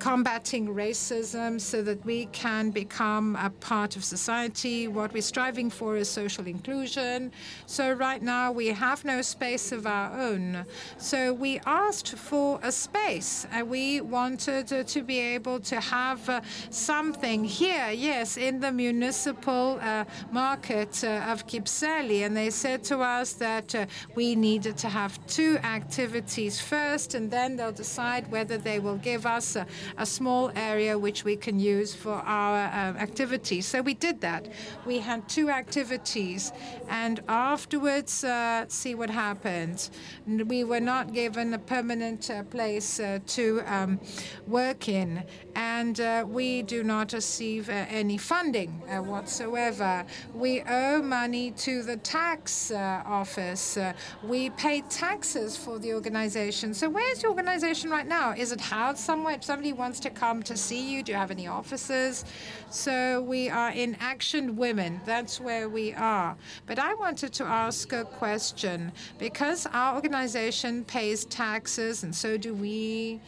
combating 0.00 0.66
racism 0.66 1.60
so 1.60 1.82
that 1.82 2.04
we 2.04 2.26
can 2.26 2.70
become 2.70 3.36
a 3.36 3.50
part 3.50 3.96
of 3.96 4.02
society. 4.02 4.88
What 4.88 5.12
we're 5.12 5.22
striving 5.22 5.70
for 5.70 5.96
is 5.96 6.08
social 6.08 6.46
inclusion. 6.46 7.30
So 7.66 7.92
right 7.92 8.22
now 8.22 8.50
we 8.50 8.68
have 8.68 9.04
no 9.04 9.22
space 9.22 9.72
of 9.72 9.86
our 9.86 10.18
own. 10.18 10.64
So 10.96 11.34
we 11.34 11.60
asked 11.66 12.16
for 12.16 12.58
a 12.62 12.72
space. 12.72 13.46
and 13.52 13.68
we 13.68 14.00
wanted 14.00 14.66
to 14.86 15.02
be 15.02 15.18
able 15.18 15.60
to 15.60 15.78
have 15.80 16.28
uh, 16.28 16.40
something 16.70 17.44
here, 17.44 17.90
yes, 17.90 18.38
in 18.38 18.58
the 18.60 18.72
municipal 18.72 19.78
uh, 19.82 20.04
market 20.32 21.04
uh, 21.04 21.30
of 21.32 21.46
Kypseli. 21.46 22.24
And 22.24 22.34
they 22.34 22.50
said 22.50 22.82
to 22.84 23.00
us 23.00 23.34
that 23.34 23.88
we 24.14 24.34
needed 24.34 24.78
to 24.78 24.88
have 24.88 25.24
two 25.26 25.58
activities 25.58 26.58
first, 26.58 27.14
and 27.14 27.30
then 27.30 27.56
they'll 27.56 27.70
decide 27.72 28.30
whether 28.30 28.56
they 28.56 28.78
will 28.78 28.96
give 28.96 29.26
us 29.26 29.56
a 29.98 30.06
small 30.06 30.50
area 30.54 30.98
which 30.98 31.24
we 31.24 31.36
can 31.36 31.58
use 31.58 31.94
for 31.94 32.14
our 32.14 32.56
uh, 32.56 32.98
activities. 32.98 33.66
So 33.66 33.82
we 33.82 33.94
did 33.94 34.20
that. 34.20 34.48
We 34.86 34.98
had 34.98 35.28
two 35.28 35.50
activities, 35.50 36.52
and 36.88 37.20
afterwards, 37.28 38.24
uh, 38.24 38.66
see 38.68 38.94
what 38.94 39.10
happened. 39.10 39.90
We 40.26 40.64
were 40.64 40.80
not 40.80 41.12
given 41.12 41.54
a 41.54 41.58
permanent 41.58 42.30
uh, 42.30 42.42
place 42.44 43.00
uh, 43.00 43.18
to 43.26 43.62
um, 43.66 44.00
work 44.46 44.88
in, 44.88 45.24
and 45.54 46.00
uh, 46.00 46.24
we 46.26 46.62
do 46.62 46.82
not 46.82 47.12
receive 47.12 47.68
uh, 47.68 47.86
any 47.88 48.18
funding 48.18 48.70
whatsoever. 49.12 50.04
We 50.34 50.62
owe 50.62 51.02
money 51.02 51.52
to 51.52 51.82
the 51.82 51.96
tax 51.96 52.70
office. 52.72 53.78
we 54.22 54.50
pay 54.50 54.82
taxes 54.82 55.56
for 55.56 55.78
the 55.78 55.94
organization. 55.94 56.74
So 56.74 56.88
where's 56.88 57.20
the 57.20 57.28
organization 57.28 57.90
right 57.90 58.06
now? 58.06 58.32
Is 58.32 58.52
it 58.52 58.60
housed 58.60 58.98
somewhere? 58.98 59.38
Somebody 59.40 59.72
wants 59.80 59.98
to 59.98 60.10
come 60.10 60.42
to 60.42 60.56
see 60.58 60.92
you, 60.92 61.02
do 61.02 61.10
you 61.10 61.18
have 61.18 61.30
any 61.30 61.46
offices? 61.46 62.26
So 62.68 63.22
we 63.22 63.48
are 63.48 63.70
in 63.70 63.96
Action 63.98 64.54
Women. 64.54 65.00
That's 65.06 65.40
where 65.40 65.70
we 65.70 65.94
are. 65.94 66.36
But 66.66 66.78
I 66.78 66.92
wanted 66.94 67.32
to 67.32 67.44
ask 67.44 67.90
a 67.94 68.04
question 68.04 68.92
because 69.18 69.66
our 69.72 69.94
organization 69.94 70.84
pays 70.84 71.24
taxes, 71.24 72.04
and 72.04 72.14
so 72.14 72.36
do 72.36 72.52
we. 72.54 73.20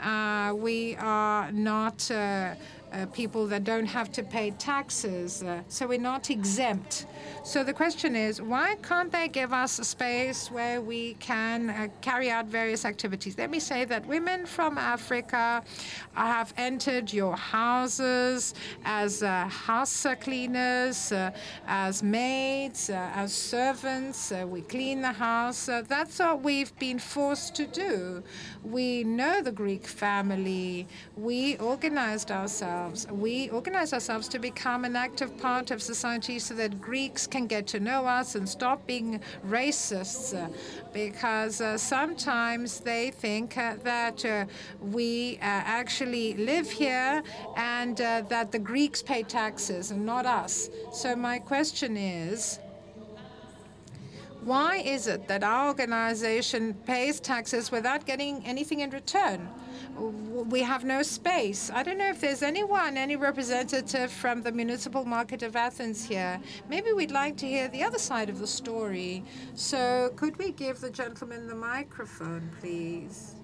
Uh, 0.00 0.52
we 0.56 0.96
are 0.96 1.52
not. 1.52 2.10
Uh, 2.10 2.54
uh, 2.92 3.06
people 3.06 3.46
that 3.46 3.64
don't 3.64 3.86
have 3.86 4.10
to 4.12 4.22
pay 4.22 4.50
taxes. 4.52 5.42
Uh, 5.42 5.62
so 5.68 5.86
we're 5.86 5.98
not 5.98 6.30
exempt. 6.30 7.06
So 7.44 7.62
the 7.62 7.72
question 7.72 8.16
is, 8.16 8.42
why 8.42 8.76
can't 8.82 9.12
they 9.12 9.28
give 9.28 9.52
us 9.52 9.78
a 9.78 9.84
space 9.84 10.50
where 10.50 10.80
we 10.80 11.14
can 11.14 11.70
uh, 11.70 11.88
carry 12.00 12.30
out 12.30 12.46
various 12.46 12.84
activities? 12.84 13.38
Let 13.38 13.50
me 13.50 13.60
say 13.60 13.84
that 13.84 14.06
women 14.06 14.46
from 14.46 14.78
Africa 14.78 15.62
have 16.14 16.52
entered 16.56 17.12
your 17.12 17.36
houses 17.36 18.54
as 18.84 19.22
uh, 19.22 19.46
house 19.46 20.06
cleaners, 20.20 21.12
uh, 21.12 21.30
as 21.66 22.02
maids, 22.02 22.90
uh, 22.90 23.10
as 23.14 23.32
servants. 23.32 24.32
we 24.46 24.62
clean 24.62 25.00
the 25.00 25.12
house. 25.12 25.66
that's 25.88 26.18
what 26.18 26.42
we've 26.42 26.76
been 26.78 26.98
forced 26.98 27.54
to 27.54 27.66
do. 27.66 28.22
We 28.64 29.04
know 29.04 29.42
the 29.42 29.52
Greek 29.52 29.86
family. 29.86 30.86
We 31.16 31.56
organized 31.58 32.30
ourselves. 32.30 32.79
We 33.10 33.50
organize 33.50 33.92
ourselves 33.92 34.28
to 34.28 34.38
become 34.38 34.84
an 34.84 34.96
active 34.96 35.36
part 35.38 35.70
of 35.70 35.82
society 35.82 36.38
so 36.38 36.54
that 36.54 36.80
Greeks 36.80 37.26
can 37.26 37.46
get 37.46 37.66
to 37.68 37.80
know 37.80 38.06
us 38.06 38.34
and 38.34 38.48
stop 38.48 38.86
being 38.86 39.20
racists. 39.46 40.34
Uh, 40.34 40.48
because 40.92 41.60
uh, 41.60 41.78
sometimes 41.78 42.80
they 42.80 43.10
think 43.10 43.56
uh, 43.56 43.76
that 43.82 44.24
uh, 44.24 44.44
we 44.80 45.36
uh, 45.36 45.38
actually 45.44 46.34
live 46.34 46.70
here 46.70 47.22
and 47.56 48.00
uh, 48.00 48.22
that 48.28 48.52
the 48.52 48.58
Greeks 48.58 49.02
pay 49.02 49.22
taxes 49.22 49.90
and 49.90 50.04
not 50.04 50.26
us. 50.26 50.70
So 50.92 51.14
my 51.14 51.38
question 51.38 51.96
is, 51.96 52.58
why 54.42 54.78
is 54.78 55.06
it 55.06 55.28
that 55.28 55.44
our 55.44 55.68
organization 55.68 56.74
pays 56.86 57.20
taxes 57.20 57.70
without 57.70 58.06
getting 58.06 58.44
anything 58.46 58.80
in 58.80 58.90
return? 58.90 59.48
We 59.96 60.62
have 60.62 60.84
no 60.84 61.02
space. 61.02 61.70
I 61.72 61.82
don't 61.82 61.98
know 61.98 62.08
if 62.08 62.20
there's 62.20 62.42
anyone, 62.42 62.96
any 62.96 63.16
representative 63.16 64.10
from 64.10 64.42
the 64.42 64.50
municipal 64.50 65.04
market 65.04 65.42
of 65.42 65.54
Athens 65.56 66.04
here. 66.04 66.40
Maybe 66.68 66.92
we'd 66.92 67.10
like 67.10 67.36
to 67.38 67.46
hear 67.46 67.68
the 67.68 67.82
other 67.82 67.98
side 67.98 68.28
of 68.28 68.38
the 68.38 68.46
story. 68.46 69.22
So 69.54 70.10
could 70.16 70.36
we 70.38 70.52
give 70.52 70.80
the 70.80 70.90
gentleman 70.90 71.46
the 71.46 71.54
microphone, 71.54 72.50
please? 72.60 73.34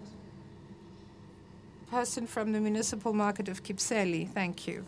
Person 1.90 2.26
from 2.26 2.53
the 2.53 2.61
municipal 2.61 3.12
market 3.12 3.49
of 3.49 3.62
Kypseli. 3.62 4.28
Thank 4.28 4.66
you. 4.66 4.84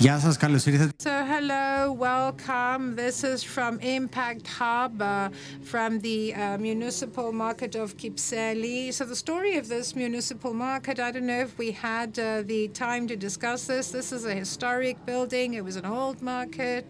Γεια 0.00 0.18
σας, 0.18 0.36
καλώς 0.36 0.66
ήρθατε. 0.66 0.92
So, 1.02 1.24
hello, 1.34 1.92
welcome. 1.92 2.94
This 2.94 3.24
is 3.24 3.42
from 3.42 3.72
Impact 3.80 4.46
Hub, 4.58 5.02
uh, 5.02 5.28
from 5.72 5.98
the 6.06 6.20
uh, 6.34 6.56
municipal 6.68 7.32
market 7.32 7.74
of 7.74 7.96
Kypseli. 8.00 8.92
So, 8.96 9.04
the 9.12 9.20
story 9.26 9.54
of 9.60 9.66
this 9.74 9.96
municipal 9.96 10.52
market, 10.68 10.96
I 11.06 11.10
don't 11.14 11.28
know 11.32 11.42
if 11.48 11.54
we 11.62 11.70
had 11.88 12.10
uh, 12.18 12.28
the 12.52 12.62
time 12.86 13.04
to 13.10 13.16
discuss 13.16 13.60
this. 13.72 13.86
This 13.98 14.08
is 14.16 14.24
a 14.24 14.36
historic 14.44 14.96
building. 15.10 15.48
It 15.54 15.64
was 15.68 15.76
an 15.82 15.88
old 15.98 16.18
market. 16.22 16.88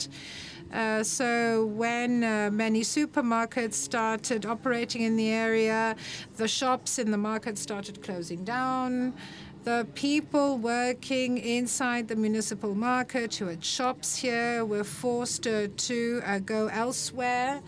Uh, 0.72 1.02
so 1.02 1.64
when 1.82 2.22
uh, 2.22 2.50
many 2.52 2.82
supermarkets 2.82 3.74
started 3.74 4.44
operating 4.44 5.02
in 5.02 5.16
the 5.16 5.30
area, 5.30 5.96
the 6.36 6.46
shops 6.46 6.98
in 6.98 7.10
the 7.10 7.16
market 7.16 7.56
started 7.56 8.02
closing 8.02 8.44
down. 8.44 9.14
The 9.68 9.86
people 9.94 10.56
working 10.56 11.36
inside 11.36 12.08
the 12.08 12.16
municipal 12.16 12.74
market 12.74 13.34
who 13.34 13.48
had 13.48 13.62
shops 13.62 14.16
here 14.16 14.64
were 14.64 14.82
forced 14.82 15.46
uh, 15.46 15.68
to 15.76 16.22
uh, 16.24 16.38
go 16.38 16.68
elsewhere. 16.68 17.60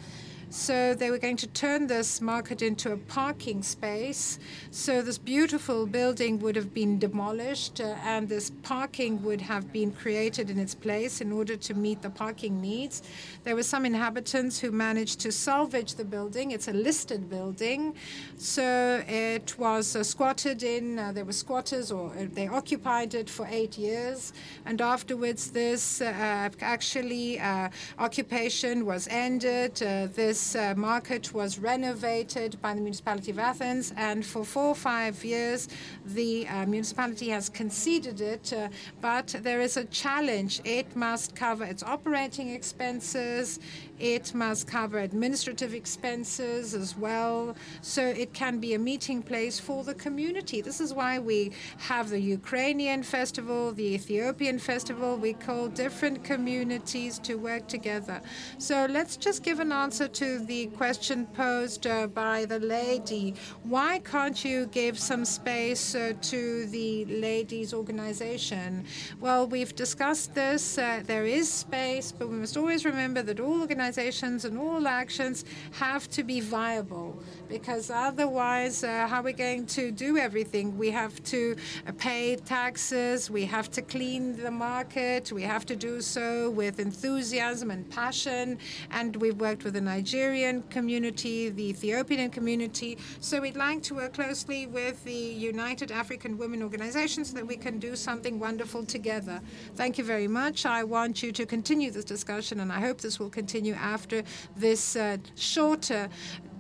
So 0.49 0.95
they 0.95 1.11
were 1.11 1.19
going 1.19 1.37
to 1.37 1.47
turn 1.47 1.89
this 1.89 2.23
market 2.23 2.63
into 2.63 2.93
a 2.93 2.97
parking 2.97 3.63
space. 3.63 4.39
So 4.73 5.03
this 5.03 5.19
beautiful 5.19 5.85
building 5.85 6.39
would 6.39 6.55
have 6.55 6.73
been 6.73 7.01
demolished, 7.01 7.81
uh, 7.81 7.97
and 8.05 8.29
this 8.29 8.53
parking 8.63 9.21
would 9.25 9.41
have 9.41 9.73
been 9.73 9.91
created 9.91 10.49
in 10.49 10.61
its 10.61 10.77
place 10.77 11.21
in 11.21 11.33
order 11.33 11.57
to 11.57 11.75
meet 11.75 12.03
the 12.03 12.11
parking 12.11 12.61
needs. 12.61 13.03
There 13.43 13.57
were 13.57 13.65
some 13.65 13.85
inhabitants 13.85 14.61
who 14.61 14.71
managed 14.71 15.19
to 15.21 15.33
salvage 15.33 15.97
the 15.97 16.05
building. 16.05 16.53
It's 16.53 16.69
a 16.69 16.73
listed 16.73 17.29
building, 17.29 17.95
so 18.39 19.03
it 19.09 19.59
was 19.59 19.97
uh, 19.97 20.05
squatted 20.05 20.63
in. 20.63 21.01
Uh, 21.01 21.11
there 21.11 21.25
were 21.25 21.33
squatters, 21.33 21.91
or 21.91 22.11
uh, 22.11 22.27
they 22.33 22.47
occupied 22.47 23.15
it 23.15 23.29
for 23.29 23.49
eight 23.51 23.77
years, 23.77 24.33
and 24.67 24.81
afterwards, 24.81 25.51
this 25.51 26.01
uh, 26.01 26.49
actually 26.61 27.41
uh, 27.41 27.71
occupation 27.99 28.87
was 28.87 29.09
ended. 29.09 29.75
this 30.15 30.55
market 30.77 31.35
was 31.35 31.59
renovated 31.59 32.57
by 32.63 32.73
the 32.73 32.81
municipality 32.81 33.33
of 33.33 33.41
Athens, 33.41 33.93
and 33.97 34.25
for 34.25 34.45
four 34.61 34.69
or 34.69 34.75
five 34.75 35.25
years, 35.25 35.69
the 36.05 36.47
uh, 36.47 36.67
municipality 36.67 37.31
has 37.31 37.49
conceded 37.49 38.21
it. 38.21 38.53
Uh, 38.53 38.69
but 39.01 39.29
there 39.41 39.63
is 39.63 39.79
a 39.79 39.85
challenge. 39.85 40.61
It 40.65 40.95
must 40.95 41.35
cover 41.35 41.65
its 41.65 41.83
operating 41.83 42.51
expenses. 42.51 43.59
It 44.01 44.33
must 44.35 44.67
cover 44.67 45.01
administrative 45.01 45.75
expenses 45.75 46.73
as 46.73 46.97
well, 46.97 47.55
so 47.83 48.03
it 48.03 48.33
can 48.33 48.59
be 48.59 48.73
a 48.73 48.79
meeting 48.79 49.23
place 49.23 49.61
for 49.61 49.85
the 49.85 49.93
community. 49.93 50.63
This 50.63 50.81
is 50.81 50.95
why 50.95 51.19
we 51.19 51.53
have 51.77 52.09
the 52.09 52.19
Ukrainian 52.19 53.03
festival, 53.03 53.73
the 53.73 53.93
Ethiopian 53.95 54.59
festival. 54.59 55.19
We 55.19 55.35
call 55.35 55.69
different 55.69 56.25
communities 56.25 57.19
to 57.19 57.35
work 57.35 57.69
together. 57.69 58.23
So 58.57 58.87
let's 58.89 59.19
just 59.19 59.43
give 59.43 59.61
an 59.61 59.71
answer 59.71 60.09
to 60.09 60.39
the 60.39 60.69
question 60.69 61.27
posed 61.27 61.87
uh, 61.87 62.07
by 62.07 62.47
the 62.47 62.59
lady. 62.59 63.35
Why 63.65 63.99
can't 63.99 64.43
you 64.47 64.65
give 64.67 64.99
some 64.99 65.27
space 65.27 65.95
uh, 65.95 66.15
to 66.23 66.65
the 66.69 67.05
ladies' 67.05 67.75
organization? 67.75 68.87
Well, 69.21 69.47
we've 69.47 69.77
discussed 69.77 70.35
this. 70.35 70.79
Uh, 70.79 71.03
there 71.05 71.27
is 71.27 71.53
space, 71.53 72.13
but 72.13 72.31
we 72.31 72.37
must 72.37 72.57
always 72.57 72.87
remember 72.87 73.21
that 73.21 73.41
all 73.41 73.61
organizations 73.61 73.90
organizations 73.91 74.45
and 74.45 74.57
all 74.57 74.87
actions 74.87 75.45
have 75.73 76.09
to 76.11 76.23
be 76.23 76.41
viable 76.41 77.19
because 77.49 77.91
otherwise, 77.91 78.85
uh, 78.85 79.09
how 79.09 79.21
are 79.21 79.25
we 79.25 79.33
going 79.33 79.67
to 79.67 79.91
do 79.91 80.17
everything? 80.17 80.79
We 80.79 80.91
have 80.91 81.21
to 81.25 81.57
uh, 81.87 81.93
pay 81.99 82.37
taxes, 82.37 83.29
we 83.29 83.45
have 83.47 83.69
to 83.73 83.83
clean 83.83 84.37
the 84.37 84.51
market, 84.53 85.33
we 85.33 85.43
have 85.43 85.67
to 85.67 85.75
do 85.75 86.01
so 86.01 86.51
with 86.51 86.79
enthusiasm 86.79 87.73
and 87.73 87.91
passion. 87.91 88.59
And 88.93 89.17
we've 89.17 89.41
worked 89.41 89.65
with 89.65 89.75
the 89.75 89.81
Nigerian 89.81 90.63
community, 90.71 91.49
the 91.49 91.71
Ethiopian 91.71 92.31
community. 92.31 92.99
So 93.21 93.41
we'd 93.41 93.57
like 93.57 93.83
to 93.85 93.95
work 93.95 94.13
closely 94.15 94.67
with 94.69 95.03
the 95.03 95.23
United 95.53 95.91
African 95.91 96.39
Women 96.39 96.63
Organization 96.63 97.25
so 97.25 97.35
that 97.35 97.47
we 97.47 97.57
can 97.57 97.81
do 97.81 97.97
something 97.97 98.39
wonderful 98.39 98.85
together. 98.85 99.41
Thank 99.75 99.99
you 99.99 100.05
very 100.05 100.29
much. 100.29 100.67
I 100.67 100.85
want 100.85 101.23
you 101.23 101.33
to 101.33 101.45
continue 101.45 101.91
this 101.91 102.05
discussion, 102.05 102.61
and 102.61 102.71
I 102.73 102.79
hope 102.79 103.01
this 103.01 103.19
will 103.19 103.31
continue 103.31 103.75
after 103.81 104.23
this 104.57 104.97
uh, 104.97 105.17
shorter 105.35 106.09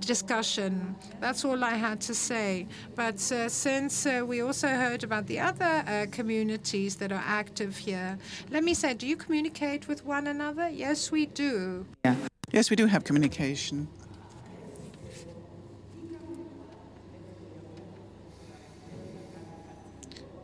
discussion. 0.01 0.97
That's 1.21 1.45
all 1.45 1.62
I 1.62 1.75
had 1.75 2.01
to 2.03 2.14
say. 2.14 2.66
But 2.97 3.21
uh, 3.33 3.49
since 3.49 4.07
uh, 4.07 4.25
we 4.27 4.41
also 4.41 4.68
heard 4.68 5.05
about 5.05 5.27
the 5.27 5.39
other 5.41 5.85
uh, 5.87 6.07
communities 6.11 6.97
that 6.97 7.12
are 7.12 7.25
active 7.27 7.77
here, 7.77 8.18
let 8.51 8.64
me 8.64 8.75
say, 8.75 8.95
do 8.95 9.07
you 9.07 9.16
communicate 9.16 9.89
with 9.89 10.05
one 10.05 10.27
another? 10.27 10.68
Yes, 10.68 11.11
we 11.11 11.27
do. 11.27 11.87
Yeah. 12.05 12.16
Yes, 12.53 12.71
we 12.71 12.77
do 12.77 12.87
have 12.87 13.05
communication. 13.05 13.89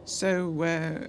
So 0.04 0.62
uh, 0.62 1.08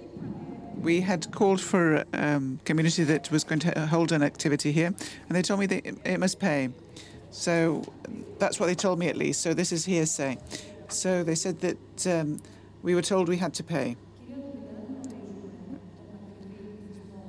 we 0.80 1.00
had 1.00 1.30
called 1.32 1.60
for 1.60 1.96
a 1.96 2.06
um, 2.12 2.60
community 2.64 3.04
that 3.04 3.30
was 3.30 3.44
going 3.44 3.60
to 3.60 3.86
hold 3.86 4.12
an 4.12 4.22
activity 4.22 4.72
here, 4.72 4.86
and 4.86 5.36
they 5.36 5.42
told 5.42 5.60
me 5.60 5.66
that 5.66 5.86
it 5.86 6.18
must 6.18 6.38
pay. 6.38 6.70
So 7.30 7.84
that's 8.38 8.58
what 8.58 8.66
they 8.66 8.74
told 8.74 8.98
me 8.98 9.08
at 9.08 9.16
least. 9.16 9.40
So 9.40 9.54
this 9.54 9.72
is 9.72 9.84
hearsay. 9.84 10.38
So 10.88 11.22
they 11.22 11.34
said 11.34 11.60
that 11.60 12.06
um, 12.06 12.40
we 12.82 12.94
were 12.94 13.02
told 13.02 13.28
we 13.28 13.36
had 13.36 13.54
to 13.54 13.64
pay. 13.64 13.96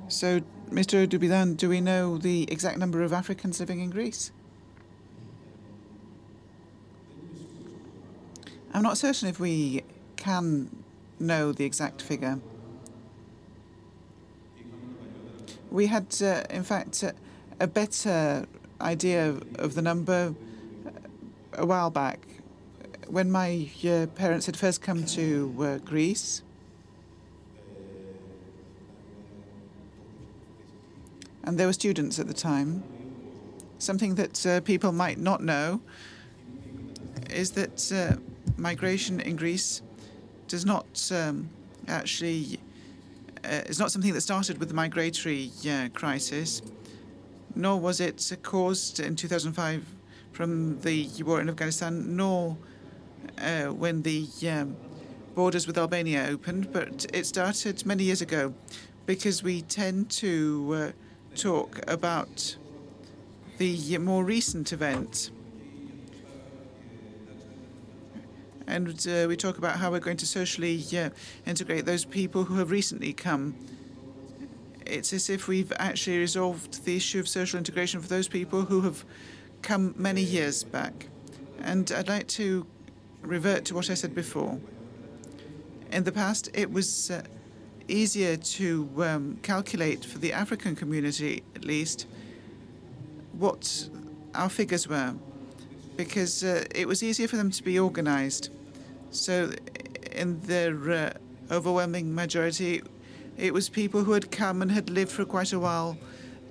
So, 0.08 0.40
Mr. 0.70 1.06
Odubitan, 1.06 1.56
do 1.56 1.68
we 1.68 1.80
know 1.80 2.18
the 2.18 2.50
exact 2.50 2.78
number 2.78 3.02
of 3.02 3.12
Africans 3.12 3.60
living 3.60 3.80
in 3.80 3.90
Greece? 3.90 4.32
I'm 8.72 8.82
not 8.82 8.98
certain 8.98 9.28
if 9.28 9.38
we 9.38 9.82
can 10.16 10.84
know 11.18 11.52
the 11.52 11.64
exact 11.64 12.02
figure. 12.02 12.40
We 15.70 15.86
had, 15.86 16.06
uh, 16.20 16.42
in 16.50 16.64
fact, 16.64 17.04
uh, 17.04 17.12
a 17.60 17.66
better 17.66 18.46
idea 18.80 19.36
of 19.54 19.74
the 19.74 19.82
number 19.82 20.34
a 21.52 21.64
while 21.64 21.90
back 21.90 22.26
when 23.06 23.30
my 23.30 23.68
uh, 23.84 24.06
parents 24.14 24.46
had 24.46 24.56
first 24.56 24.82
come 24.82 25.04
to 25.04 25.54
uh, 25.60 25.78
Greece. 25.78 26.42
And 31.44 31.58
they 31.58 31.66
were 31.66 31.72
students 31.72 32.18
at 32.18 32.26
the 32.26 32.34
time. 32.34 32.82
Something 33.78 34.16
that 34.16 34.46
uh, 34.46 34.60
people 34.60 34.92
might 34.92 35.18
not 35.18 35.42
know 35.42 35.80
is 37.30 37.52
that 37.52 37.92
uh, 37.92 38.16
migration 38.56 39.20
in 39.20 39.36
Greece 39.36 39.82
does 40.48 40.66
not 40.66 41.10
um, 41.14 41.48
actually 41.88 42.58
uh, 43.44 43.62
is 43.66 43.78
not 43.78 43.90
something 43.90 44.12
that 44.12 44.20
started 44.20 44.58
with 44.58 44.68
the 44.68 44.74
migratory 44.74 45.50
uh, 45.68 45.88
crisis 45.92 46.62
nor 47.54 47.78
was 47.78 48.00
it 48.00 48.32
caused 48.42 49.00
in 49.00 49.16
2005 49.16 49.84
from 50.32 50.80
the 50.80 51.08
war 51.24 51.40
in 51.40 51.48
Afghanistan, 51.48 52.16
nor 52.16 52.56
uh, 53.38 53.66
when 53.66 54.02
the 54.02 54.26
um, 54.48 54.76
borders 55.34 55.66
with 55.66 55.76
Albania 55.76 56.28
opened, 56.30 56.72
but 56.72 57.06
it 57.12 57.26
started 57.26 57.84
many 57.84 58.04
years 58.04 58.22
ago 58.22 58.54
because 59.06 59.42
we 59.42 59.62
tend 59.62 60.10
to 60.10 60.74
uh, 60.74 61.36
talk 61.36 61.80
about 61.88 62.56
the 63.58 63.98
more 63.98 64.24
recent 64.24 64.72
events. 64.72 65.30
And 68.70 69.06
uh, 69.06 69.26
we 69.28 69.36
talk 69.36 69.58
about 69.58 69.76
how 69.76 69.90
we're 69.90 70.00
going 70.00 70.16
to 70.18 70.26
socially 70.26 70.84
integrate 71.46 71.84
those 71.84 72.04
people 72.04 72.44
who 72.44 72.56
have 72.56 72.70
recently 72.70 73.12
come 73.12 73.54
it's 74.90 75.12
as 75.12 75.30
if 75.30 75.48
we've 75.48 75.72
actually 75.78 76.18
resolved 76.18 76.84
the 76.84 76.96
issue 76.96 77.20
of 77.20 77.28
social 77.28 77.58
integration 77.58 78.00
for 78.00 78.08
those 78.08 78.28
people 78.28 78.62
who 78.62 78.80
have 78.82 79.04
come 79.62 79.94
many 79.96 80.22
years 80.22 80.64
back. 80.64 81.06
And 81.60 81.90
I'd 81.92 82.08
like 82.08 82.26
to 82.28 82.66
revert 83.22 83.64
to 83.66 83.74
what 83.74 83.90
I 83.90 83.94
said 83.94 84.14
before. 84.14 84.58
In 85.92 86.04
the 86.04 86.12
past, 86.12 86.48
it 86.54 86.72
was 86.72 87.10
uh, 87.10 87.22
easier 87.88 88.36
to 88.36 88.90
um, 88.98 89.38
calculate 89.42 90.04
for 90.04 90.18
the 90.18 90.32
African 90.32 90.74
community, 90.74 91.42
at 91.54 91.64
least, 91.64 92.06
what 93.32 93.88
our 94.34 94.48
figures 94.48 94.88
were, 94.88 95.14
because 95.96 96.42
uh, 96.44 96.64
it 96.74 96.86
was 96.86 97.02
easier 97.02 97.28
for 97.28 97.36
them 97.36 97.50
to 97.50 97.62
be 97.62 97.78
organized. 97.78 98.50
So, 99.10 99.52
in 100.12 100.40
their 100.42 100.90
uh, 100.90 101.12
overwhelming 101.50 102.14
majority, 102.14 102.82
it 103.36 103.52
was 103.52 103.68
people 103.68 104.04
who 104.04 104.12
had 104.12 104.30
come 104.30 104.62
and 104.62 104.70
had 104.70 104.88
lived 104.88 105.10
for 105.10 105.24
quite 105.24 105.52
a 105.52 105.58
while 105.58 105.98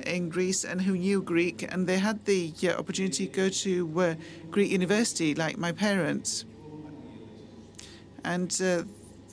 in 0.05 0.29
Greece 0.29 0.63
and 0.65 0.81
who 0.81 0.97
knew 0.97 1.21
Greek, 1.21 1.65
and 1.71 1.87
they 1.87 1.99
had 1.99 2.25
the 2.25 2.53
uh, 2.63 2.71
opportunity 2.77 3.27
to 3.27 3.33
go 3.33 3.49
to 3.49 4.01
uh, 4.01 4.15
Greek 4.51 4.71
university, 4.71 5.35
like 5.35 5.57
my 5.57 5.71
parents. 5.71 6.45
And 8.23 8.59
uh, 8.61 8.83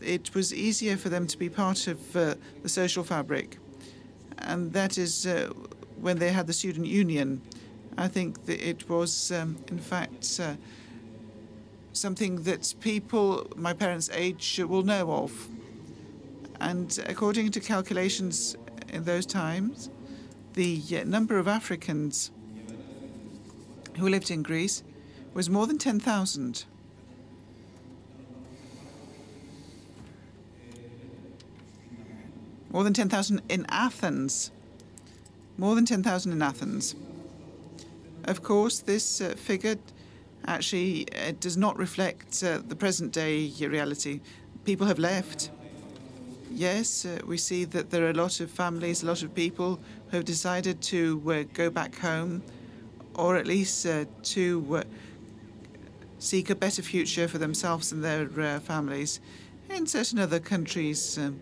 it 0.00 0.34
was 0.34 0.54
easier 0.54 0.96
for 0.96 1.08
them 1.08 1.26
to 1.26 1.38
be 1.38 1.48
part 1.48 1.86
of 1.86 2.16
uh, 2.16 2.34
the 2.62 2.68
social 2.68 3.04
fabric. 3.04 3.58
And 4.38 4.72
that 4.72 4.98
is 4.98 5.26
uh, 5.26 5.52
when 6.00 6.18
they 6.18 6.30
had 6.30 6.46
the 6.46 6.52
student 6.52 6.86
union. 6.86 7.42
I 7.98 8.08
think 8.08 8.44
that 8.46 8.60
it 8.60 8.88
was, 8.88 9.32
um, 9.32 9.56
in 9.68 9.78
fact, 9.78 10.40
something 11.96 12.42
that 12.42 12.74
people 12.80 13.46
my 13.56 13.72
parents' 13.72 14.10
age 14.12 14.60
will 14.68 14.82
know 14.82 15.10
of. 15.12 15.48
And 16.60 16.98
according 17.06 17.50
to 17.52 17.60
calculations 17.60 18.56
in 18.92 19.04
those 19.04 19.26
times, 19.26 19.90
the 20.54 20.80
uh, 20.92 21.04
number 21.04 21.38
of 21.38 21.48
Africans 21.48 22.30
who 23.98 24.08
lived 24.08 24.30
in 24.30 24.42
Greece 24.42 24.82
was 25.34 25.50
more 25.50 25.66
than 25.66 25.78
10,000. 25.78 26.64
More 32.70 32.84
than 32.84 32.92
10,000 32.92 33.42
in 33.48 33.66
Athens. 33.68 34.50
More 35.58 35.74
than 35.74 35.84
10,000 35.84 36.32
in 36.32 36.42
Athens. 36.42 36.94
Of 38.24 38.42
course, 38.42 38.80
this 38.80 39.20
uh, 39.20 39.34
figure 39.36 39.76
actually 40.46 41.02
it 41.12 41.40
does 41.40 41.56
not 41.56 41.76
reflect 41.78 42.42
uh, 42.42 42.60
the 42.66 42.76
present 42.76 43.12
day 43.12 43.52
reality. 43.60 44.20
People 44.64 44.86
have 44.86 44.98
left 44.98 45.50
yes, 46.56 47.04
uh, 47.04 47.20
we 47.26 47.36
see 47.36 47.64
that 47.64 47.90
there 47.90 48.06
are 48.06 48.10
a 48.10 48.14
lot 48.14 48.40
of 48.40 48.50
families, 48.50 49.02
a 49.02 49.06
lot 49.06 49.22
of 49.22 49.34
people 49.34 49.78
who 50.08 50.16
have 50.16 50.24
decided 50.24 50.80
to 50.80 51.22
uh, 51.26 51.44
go 51.52 51.70
back 51.70 51.98
home 51.98 52.42
or 53.14 53.36
at 53.36 53.46
least 53.46 53.86
uh, 53.86 54.04
to 54.22 54.76
uh, 54.76 54.82
seek 56.18 56.50
a 56.50 56.54
better 56.54 56.82
future 56.82 57.28
for 57.28 57.38
themselves 57.38 57.92
and 57.92 58.02
their 58.02 58.28
uh, 58.40 58.60
families 58.60 59.20
in 59.70 59.86
certain 59.86 60.18
other 60.18 60.40
countries 60.40 61.18
um, 61.18 61.40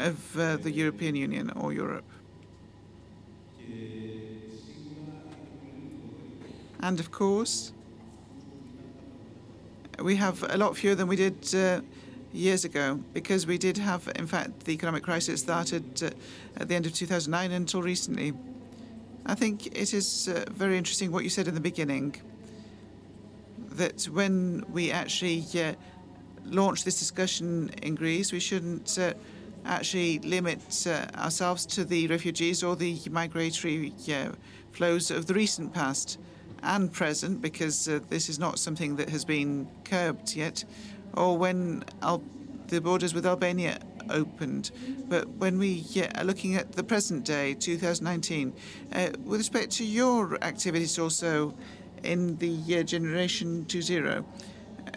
of 0.00 0.38
uh, 0.38 0.56
the 0.56 0.70
European 0.70 1.14
Union 1.14 1.50
or 1.56 1.72
Europe. 1.72 2.04
And 6.80 7.00
of 7.00 7.10
course, 7.10 7.72
we 9.98 10.16
have 10.16 10.44
a 10.48 10.56
lot 10.56 10.76
fewer 10.76 10.94
than 10.94 11.08
we 11.08 11.16
did 11.16 11.54
uh, 11.54 11.80
years 12.32 12.64
ago 12.64 13.00
because 13.12 13.46
we 13.46 13.58
did 13.58 13.78
have, 13.78 14.10
in 14.16 14.26
fact, 14.26 14.64
the 14.64 14.72
economic 14.72 15.02
crisis 15.02 15.40
started 15.40 16.02
uh, 16.02 16.10
at 16.56 16.68
the 16.68 16.74
end 16.74 16.86
of 16.86 16.94
2009 16.94 17.50
until 17.52 17.82
recently. 17.82 18.32
I 19.26 19.34
think 19.34 19.66
it 19.66 19.92
is 19.92 20.28
uh, 20.28 20.44
very 20.50 20.78
interesting 20.78 21.10
what 21.10 21.24
you 21.24 21.30
said 21.30 21.48
in 21.48 21.54
the 21.54 21.60
beginning 21.60 22.16
that 23.72 24.04
when 24.04 24.64
we 24.72 24.90
actually 24.90 25.44
uh, 25.54 25.72
launch 26.46 26.84
this 26.84 26.98
discussion 26.98 27.70
in 27.82 27.94
Greece, 27.94 28.32
we 28.32 28.40
shouldn't 28.40 28.98
uh, 28.98 29.14
actually 29.64 30.18
limit 30.20 30.86
uh, 30.86 31.06
ourselves 31.16 31.66
to 31.66 31.84
the 31.84 32.06
refugees 32.06 32.62
or 32.62 32.76
the 32.76 32.98
migratory 33.10 33.92
flows 34.72 35.10
of 35.10 35.26
the 35.26 35.34
recent 35.34 35.74
past 35.74 36.18
and 36.62 36.92
present, 36.92 37.40
because 37.40 37.88
uh, 37.88 38.00
this 38.08 38.28
is 38.28 38.38
not 38.38 38.58
something 38.58 38.96
that 38.96 39.08
has 39.10 39.24
been 39.24 39.68
curbed 39.84 40.34
yet, 40.34 40.64
or 41.14 41.36
when 41.36 41.84
Al- 42.02 42.22
the 42.68 42.80
borders 42.80 43.14
with 43.14 43.26
Albania 43.26 43.78
opened. 44.10 44.70
But 45.08 45.28
when 45.28 45.58
we 45.58 45.84
yeah, 45.90 46.10
are 46.20 46.24
looking 46.24 46.54
at 46.56 46.72
the 46.72 46.82
present 46.82 47.24
day, 47.24 47.54
2019, 47.54 48.52
uh, 48.92 49.08
with 49.24 49.40
respect 49.40 49.72
to 49.72 49.84
your 49.84 50.42
activities 50.42 50.98
also 50.98 51.54
in 52.02 52.36
the 52.38 52.78
uh, 52.78 52.82
Generation 52.82 53.64
2.0 53.68 54.24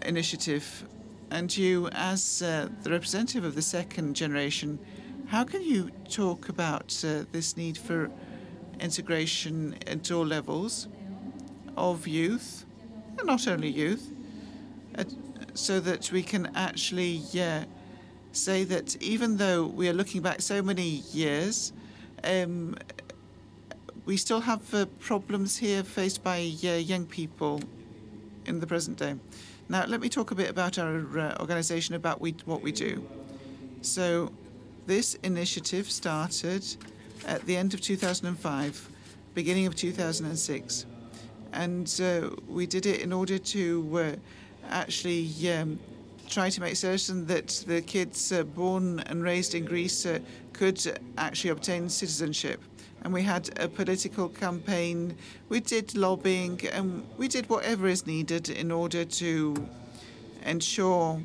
initiative, 0.05 0.85
and 1.29 1.55
you 1.55 1.87
as 1.93 2.41
uh, 2.41 2.67
the 2.83 2.89
representative 2.89 3.43
of 3.43 3.55
the 3.55 3.61
second 3.61 4.15
generation, 4.15 4.79
how 5.27 5.43
can 5.43 5.61
you 5.61 5.89
talk 6.09 6.49
about 6.49 7.03
uh, 7.05 7.23
this 7.31 7.55
need 7.55 7.77
for 7.77 8.11
integration 8.79 9.75
at 9.87 10.11
all 10.11 10.25
levels 10.25 10.87
of 11.77 12.07
youth, 12.07 12.65
and 13.17 13.27
not 13.27 13.47
only 13.47 13.69
youth, 13.69 14.11
uh, 14.97 15.03
so 15.53 15.79
that 15.79 16.11
we 16.11 16.23
can 16.23 16.51
actually 16.55 17.21
say 18.31 18.63
that 18.63 19.01
even 19.01 19.37
though 19.37 19.65
we 19.65 19.89
are 19.89 19.93
looking 19.93 20.21
back 20.21 20.41
so 20.41 20.61
many 20.61 21.03
years, 21.11 21.73
um, 22.23 22.75
we 24.05 24.17
still 24.17 24.41
have 24.41 24.73
uh, 24.73 24.85
problems 24.99 25.57
here 25.57 25.83
faced 25.83 26.23
by 26.23 26.37
young 26.37 27.05
people 27.05 27.61
in 28.45 28.59
the 28.59 28.67
present 28.67 28.97
day. 28.97 29.15
Now, 29.69 29.85
let 29.85 30.01
me 30.01 30.09
talk 30.09 30.31
a 30.31 30.35
bit 30.35 30.49
about 30.49 30.77
our 30.79 31.19
uh, 31.19 31.37
organization, 31.39 31.95
about 31.95 32.19
we, 32.19 32.35
what 32.45 32.61
we 32.61 32.71
do. 32.71 33.07
So, 33.81 34.31
this 34.87 35.13
initiative 35.23 35.89
started 35.89 36.65
at 37.25 37.45
the 37.45 37.55
end 37.55 37.73
of 37.73 37.81
2005, 37.81 38.89
beginning 39.33 39.67
of 39.67 39.75
2006. 39.75 40.85
And 41.53 42.01
uh, 42.01 42.29
we 42.47 42.65
did 42.65 42.85
it 42.85 43.01
in 43.01 43.11
order 43.11 43.37
to 43.37 43.99
uh, 43.99 44.15
actually 44.69 45.29
um, 45.51 45.79
try 46.29 46.49
to 46.49 46.61
make 46.61 46.75
certain 46.75 47.25
that 47.27 47.63
the 47.67 47.81
kids 47.81 48.31
uh, 48.31 48.43
born 48.43 48.99
and 49.01 49.23
raised 49.23 49.53
in 49.55 49.65
Greece 49.65 50.07
could 50.53 50.99
actually 51.17 51.49
obtain 51.49 51.89
citizenship. 51.89 52.61
And 53.03 53.11
we 53.11 53.23
had 53.23 53.49
a 53.59 53.67
political 53.67 54.29
campaign, 54.29 55.15
we 55.49 55.59
did 55.59 55.95
lobbying, 55.95 56.61
and 56.71 57.03
we 57.17 57.27
did 57.27 57.49
whatever 57.49 57.87
is 57.87 58.05
needed 58.05 58.49
in 58.49 58.71
order 58.71 59.03
to 59.05 59.55
ensure 60.45 61.21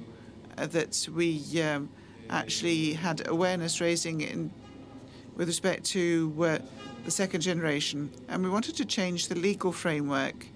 that 0.56 1.06
we 1.14 1.42
um, 1.62 1.88
actually 2.30 2.94
had 2.94 3.28
awareness 3.28 3.80
raising 3.80 4.22
in, 4.22 4.50
with 5.36 5.48
respect 5.48 5.84
to 5.84 6.34
uh, 6.40 6.58
the 7.06 7.12
second 7.12 7.40
generation. 7.40 8.10
And 8.28 8.42
we 8.42 8.50
wanted 8.50 8.76
to 8.76 8.84
change 8.84 9.28
the 9.28 9.36
legal 9.36 9.72
framework. 9.72 10.46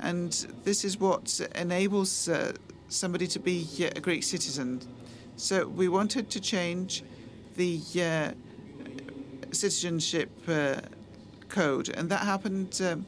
And 0.00 0.32
this 0.64 0.84
is 0.84 0.98
what 0.98 1.40
enables 1.54 2.28
uh, 2.28 2.54
somebody 2.88 3.26
to 3.28 3.38
be 3.38 3.66
a 3.94 4.00
Greek 4.00 4.24
citizen. 4.24 4.80
So 5.36 5.68
we 5.68 5.88
wanted 5.88 6.30
to 6.30 6.40
change 6.40 7.04
the 7.56 7.80
uh, 7.96 8.30
citizenship 9.52 10.30
uh, 10.48 10.80
code, 11.48 11.90
and 11.90 12.08
that 12.10 12.20
happened 12.20 12.80
um, 12.82 13.06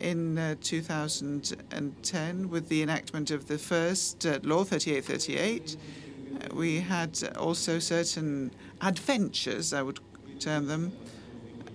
in 0.00 0.38
uh, 0.38 0.54
2010 0.60 2.48
with 2.48 2.68
the 2.68 2.82
enactment 2.82 3.30
of 3.32 3.48
the 3.48 3.58
first 3.58 4.24
uh, 4.24 4.38
law 4.42 4.62
3838. 4.62 5.76
Uh, 5.76 6.54
we 6.54 6.80
had 6.80 7.18
also 7.36 7.78
certain 7.80 8.52
adventures, 8.80 9.72
I 9.72 9.82
would 9.82 9.98
term 10.38 10.66
them, 10.66 10.92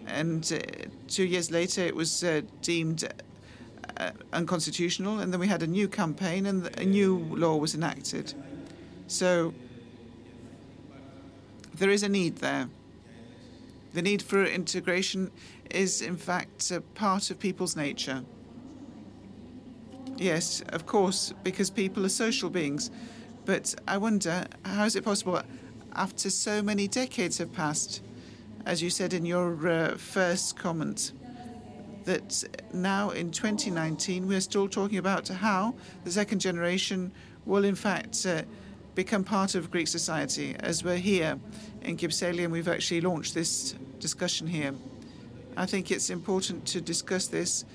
and 0.07 0.51
uh, 0.51 0.59
two 1.07 1.23
years 1.23 1.51
later 1.51 1.81
it 1.81 1.95
was 1.95 2.23
uh, 2.23 2.41
deemed 2.61 3.11
uh, 3.97 4.11
unconstitutional, 4.31 5.19
and 5.19 5.31
then 5.31 5.39
we 5.39 5.47
had 5.47 5.63
a 5.63 5.67
new 5.67 5.87
campaign, 5.87 6.45
and 6.45 6.67
a 6.79 6.85
new 6.85 7.17
law 7.35 7.55
was 7.55 7.75
enacted. 7.75 8.33
So 9.07 9.53
there 11.75 11.89
is 11.89 12.03
a 12.03 12.09
need 12.09 12.37
there. 12.37 12.69
The 13.93 14.01
need 14.01 14.21
for 14.21 14.43
integration 14.43 15.31
is, 15.69 16.01
in 16.01 16.17
fact, 16.17 16.71
a 16.71 16.81
part 16.81 17.29
of 17.31 17.39
people's 17.39 17.75
nature. 17.75 18.23
Yes, 20.17 20.61
of 20.69 20.85
course, 20.85 21.33
because 21.43 21.69
people 21.69 22.05
are 22.05 22.09
social 22.09 22.49
beings. 22.49 22.91
But 23.45 23.75
I 23.87 23.97
wonder, 23.97 24.45
how 24.63 24.85
is 24.85 24.95
it 24.95 25.03
possible, 25.03 25.41
after 25.93 26.29
so 26.29 26.61
many 26.61 26.87
decades 26.87 27.37
have 27.39 27.51
passed, 27.53 28.01
as 28.65 28.81
you 28.81 28.89
said 28.89 29.13
in 29.13 29.25
your 29.25 29.67
uh, 29.67 29.95
first 29.97 30.57
comment, 30.57 31.11
that 32.05 32.43
now 32.73 33.09
in 33.11 33.31
2019 33.31 34.27
we're 34.27 34.41
still 34.41 34.67
talking 34.67 34.97
about 34.97 35.27
how 35.27 35.73
the 36.03 36.11
second 36.11 36.39
generation 36.39 37.11
will, 37.45 37.63
in 37.63 37.75
fact, 37.75 38.25
uh, 38.25 38.41
become 38.95 39.23
part 39.23 39.55
of 39.55 39.71
Greek 39.71 39.87
society. 39.87 40.55
As 40.59 40.83
we're 40.83 40.97
here 40.97 41.39
in 41.81 41.97
and 42.43 42.53
we've 42.53 42.67
actually 42.67 43.01
launched 43.01 43.33
this 43.33 43.75
discussion 43.99 44.47
here, 44.47 44.73
I 45.57 45.65
think 45.65 45.91
it's 45.91 46.09
important 46.09 46.65
to 46.67 46.81
discuss 46.81 47.27
this. 47.27 47.65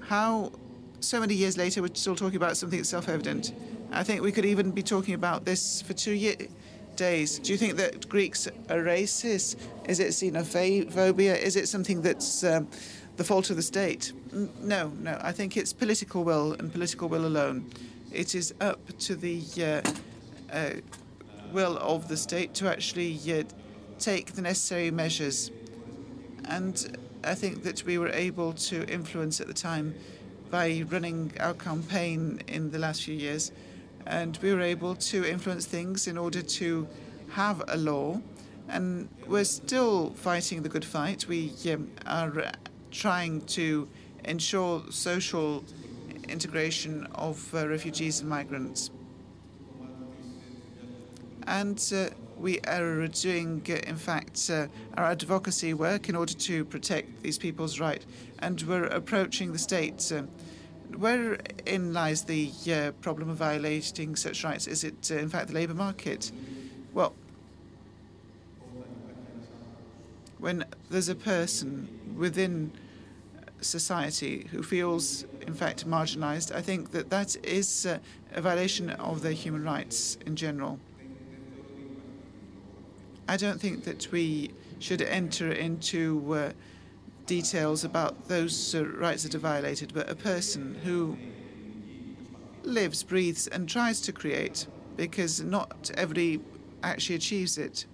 How 0.00 0.52
so 1.00 1.20
many 1.20 1.34
years 1.34 1.56
later 1.56 1.82
we're 1.82 1.94
still 1.94 2.16
talking 2.16 2.36
about 2.36 2.56
something 2.56 2.78
that's 2.78 2.88
self-evident. 2.88 3.52
I 3.92 4.02
think 4.02 4.22
we 4.22 4.32
could 4.32 4.44
even 4.44 4.70
be 4.70 4.82
talking 4.82 5.14
about 5.14 5.44
this 5.44 5.82
for 5.82 5.92
two 5.92 6.12
years 6.12 6.48
days. 6.96 7.38
Do 7.38 7.52
you 7.52 7.58
think 7.58 7.76
that 7.76 8.08
Greeks 8.08 8.46
are 8.46 8.78
racist? 8.78 9.56
Is 9.86 10.00
it 10.00 10.08
xenophobia? 10.08 11.36
Is 11.36 11.56
it 11.56 11.68
something 11.68 12.02
that's 12.02 12.44
um, 12.44 12.68
the 13.16 13.24
fault 13.24 13.50
of 13.50 13.56
the 13.56 13.62
state? 13.62 14.12
No, 14.60 14.88
no. 15.00 15.18
I 15.22 15.32
think 15.32 15.56
it's 15.56 15.72
political 15.72 16.24
will 16.24 16.52
and 16.52 16.72
political 16.72 17.08
will 17.08 17.26
alone. 17.26 17.70
It 18.12 18.34
is 18.34 18.54
up 18.60 18.80
to 19.00 19.16
the 19.16 19.42
uh, 19.58 20.54
uh, 20.54 20.70
will 21.52 21.78
of 21.78 22.08
the 22.08 22.16
state 22.16 22.54
to 22.54 22.70
actually 22.70 23.18
uh, 23.32 23.44
take 23.98 24.32
the 24.32 24.42
necessary 24.42 24.90
measures. 24.90 25.50
And 26.46 26.98
I 27.24 27.34
think 27.34 27.62
that 27.62 27.84
we 27.84 27.98
were 27.98 28.10
able 28.10 28.52
to 28.52 28.84
influence 28.92 29.40
at 29.40 29.46
the 29.46 29.54
time 29.54 29.94
by 30.50 30.84
running 30.88 31.32
our 31.40 31.54
campaign 31.54 32.40
in 32.48 32.70
the 32.70 32.78
last 32.78 33.04
few 33.04 33.14
years 33.14 33.50
and 34.06 34.38
we 34.42 34.52
were 34.52 34.60
able 34.60 34.94
to 34.94 35.24
influence 35.24 35.66
things 35.66 36.06
in 36.06 36.18
order 36.18 36.42
to 36.42 36.86
have 37.30 37.62
a 37.68 37.76
law. 37.76 38.20
And 38.68 39.08
we're 39.26 39.44
still 39.44 40.10
fighting 40.14 40.62
the 40.62 40.68
good 40.68 40.84
fight. 40.84 41.26
We 41.28 41.52
um, 41.70 41.90
are 42.06 42.52
trying 42.90 43.42
to 43.42 43.88
ensure 44.24 44.82
social 44.90 45.64
integration 46.28 47.06
of 47.14 47.54
uh, 47.54 47.68
refugees 47.68 48.20
and 48.20 48.28
migrants. 48.28 48.90
And 51.46 51.92
uh, 51.94 52.08
we 52.38 52.60
are 52.60 53.06
doing, 53.08 53.62
uh, 53.68 53.72
in 53.88 53.96
fact, 53.96 54.50
uh, 54.50 54.66
our 54.96 55.04
advocacy 55.06 55.74
work 55.74 56.08
in 56.08 56.16
order 56.16 56.34
to 56.34 56.64
protect 56.64 57.22
these 57.22 57.38
people's 57.38 57.80
right. 57.80 58.04
And 58.38 58.60
we're 58.62 58.84
approaching 58.84 59.52
the 59.52 59.58
state 59.58 60.10
uh, 60.12 60.22
Wherein 60.96 61.92
lies 61.92 62.24
the 62.24 62.52
uh, 62.72 62.92
problem 63.00 63.28
of 63.30 63.36
violating 63.36 64.16
such 64.16 64.44
rights? 64.44 64.66
Is 64.66 64.84
it, 64.84 65.10
uh, 65.10 65.16
in 65.16 65.28
fact, 65.28 65.48
the 65.48 65.54
labour 65.54 65.74
market? 65.74 66.30
Well, 66.92 67.14
when 70.38 70.64
there's 70.90 71.08
a 71.08 71.14
person 71.14 71.88
within 72.16 72.72
society 73.60 74.46
who 74.50 74.62
feels, 74.62 75.24
in 75.46 75.54
fact, 75.54 75.86
marginalised, 75.86 76.54
I 76.54 76.60
think 76.60 76.90
that 76.92 77.10
that 77.10 77.36
is 77.44 77.86
uh, 77.86 77.98
a 78.32 78.40
violation 78.40 78.90
of 78.90 79.22
their 79.22 79.32
human 79.32 79.64
rights 79.64 80.18
in 80.26 80.36
general. 80.36 80.78
I 83.26 83.36
don't 83.36 83.60
think 83.60 83.84
that 83.84 84.12
we 84.12 84.50
should 84.80 85.00
enter 85.00 85.50
into 85.50 86.34
uh, 86.34 86.52
details 87.26 87.84
about 87.84 88.28
those 88.28 88.74
uh, 88.74 88.84
rights 88.84 89.22
that 89.22 89.34
are 89.34 89.38
violated, 89.38 89.92
but 89.94 90.08
a 90.10 90.14
person 90.14 90.78
who 90.84 91.16
lives, 92.62 93.02
breathes, 93.02 93.46
and 93.46 93.68
tries 93.68 94.00
to 94.02 94.12
create, 94.12 94.66
because 94.96 95.40
not 95.40 95.90
everybody 95.94 96.40
actually 96.82 97.16
achieves 97.16 97.58
it, 97.58 97.86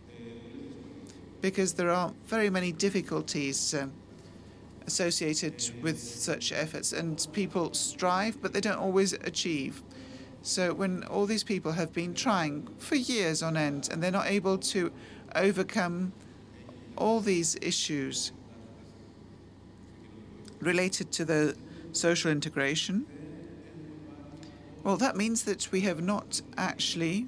because 1.41 1.75
there 1.75 1.91
are 1.91 2.13
very 2.27 2.51
many 2.51 2.73
difficulties 2.73 3.75
uh, 3.75 3.87
associated 4.87 5.63
with 5.83 5.99
such 5.99 6.53
efforts, 6.53 6.93
and 6.93 7.27
people 7.33 7.73
strive, 7.73 8.41
but 8.43 8.53
they 8.53 8.61
don't 8.61 8.79
always 8.79 9.13
achieve. 9.13 9.83
So 10.43 10.73
when 10.73 11.05
all 11.05 11.27
these 11.27 11.45
people 11.45 11.73
have 11.73 11.93
been 11.93 12.15
trying 12.15 12.69
for 12.79 12.95
years 12.95 13.43
on 13.43 13.57
end 13.57 13.89
and 13.93 14.03
they're 14.03 14.11
not 14.11 14.27
able 14.27 14.57
to 14.59 14.91
overcome 15.35 16.13
all 16.97 17.21
these 17.21 17.57
issues 17.61 18.33
related 20.61 21.13
to 21.13 21.25
the 21.25 21.57
social 21.93 22.31
integration, 22.31 23.07
well, 24.83 24.97
that 24.97 25.17
means 25.17 25.43
that 25.45 25.71
we 25.73 25.83
have 25.83 26.03
not 26.03 26.41
actually 26.57 27.27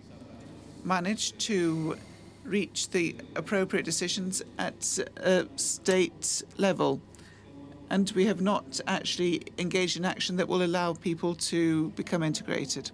managed 0.84 1.38
to 1.38 1.96
reach 2.44 2.90
the 2.90 3.14
appropriate 3.36 3.84
decisions 3.84 4.42
at 4.58 4.98
a 5.18 5.46
state 5.56 6.42
level. 6.56 7.00
And 7.90 8.10
we 8.12 8.24
have 8.24 8.40
not 8.40 8.80
actually 8.86 9.42
engaged 9.58 9.98
in 9.98 10.04
action 10.04 10.36
that 10.36 10.48
will 10.48 10.62
allow 10.62 10.94
people 10.94 11.34
to 11.34 11.90
become 11.90 12.22
integrated. 12.22 12.90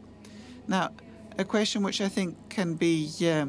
Now, 0.66 0.90
a 1.38 1.44
question 1.44 1.82
which 1.84 2.00
I 2.00 2.08
think 2.08 2.36
can 2.48 2.74
be 2.74 3.08
uh, 3.22 3.46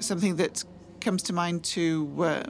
something 0.00 0.36
that 0.36 0.64
comes 1.00 1.22
to 1.24 1.32
mind 1.32 1.62
to 1.64 2.12
uh, 2.18 2.42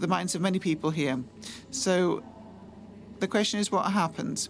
the 0.00 0.08
minds 0.08 0.34
of 0.34 0.40
many 0.40 0.58
people 0.58 0.90
here. 0.90 1.22
So 1.70 2.22
the 3.20 3.28
question 3.28 3.60
is 3.60 3.70
what 3.70 3.92
happens? 3.92 4.48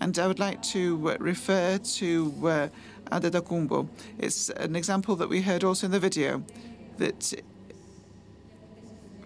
And 0.00 0.18
I 0.18 0.26
would 0.26 0.38
like 0.38 0.62
to 0.74 1.10
uh, 1.10 1.16
refer 1.18 1.78
to 1.78 2.34
uh, 2.44 2.68
Antetokounmpo. 3.10 3.88
It's 4.18 4.50
an 4.50 4.76
example 4.76 5.16
that 5.16 5.28
we 5.28 5.42
heard 5.42 5.64
also 5.64 5.86
in 5.86 5.92
the 5.92 6.00
video 6.00 6.42
that 6.98 7.32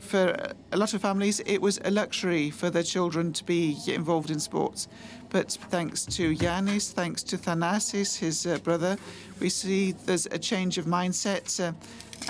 for 0.00 0.54
a 0.72 0.76
lot 0.76 0.92
of 0.92 1.00
families, 1.00 1.40
it 1.46 1.62
was 1.62 1.80
a 1.84 1.90
luxury 1.90 2.50
for 2.50 2.68
their 2.68 2.82
children 2.82 3.32
to 3.32 3.44
be 3.44 3.78
involved 3.86 4.30
in 4.30 4.40
sports. 4.40 4.88
But 5.30 5.52
thanks 5.70 6.04
to 6.04 6.34
Yanis, 6.36 6.92
thanks 6.92 7.22
to 7.24 7.38
Thanasis, 7.38 8.18
his 8.18 8.46
uh, 8.46 8.58
brother, 8.58 8.98
we 9.40 9.48
see 9.48 9.92
there's 9.92 10.26
a 10.26 10.38
change 10.38 10.76
of 10.76 10.84
mindset, 10.84 11.58
uh, 11.58 11.72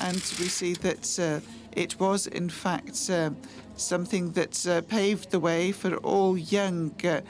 and 0.00 0.14
we 0.38 0.46
see 0.46 0.74
that 0.74 1.18
uh, 1.18 1.40
it 1.72 1.98
was, 1.98 2.26
in 2.26 2.48
fact, 2.48 3.10
uh, 3.10 3.30
something 3.76 4.32
that 4.32 4.66
uh, 4.66 4.80
paved 4.82 5.30
the 5.30 5.40
way 5.40 5.72
for 5.72 5.96
all 5.96 6.36
young 6.36 6.92
uh, 7.04 7.20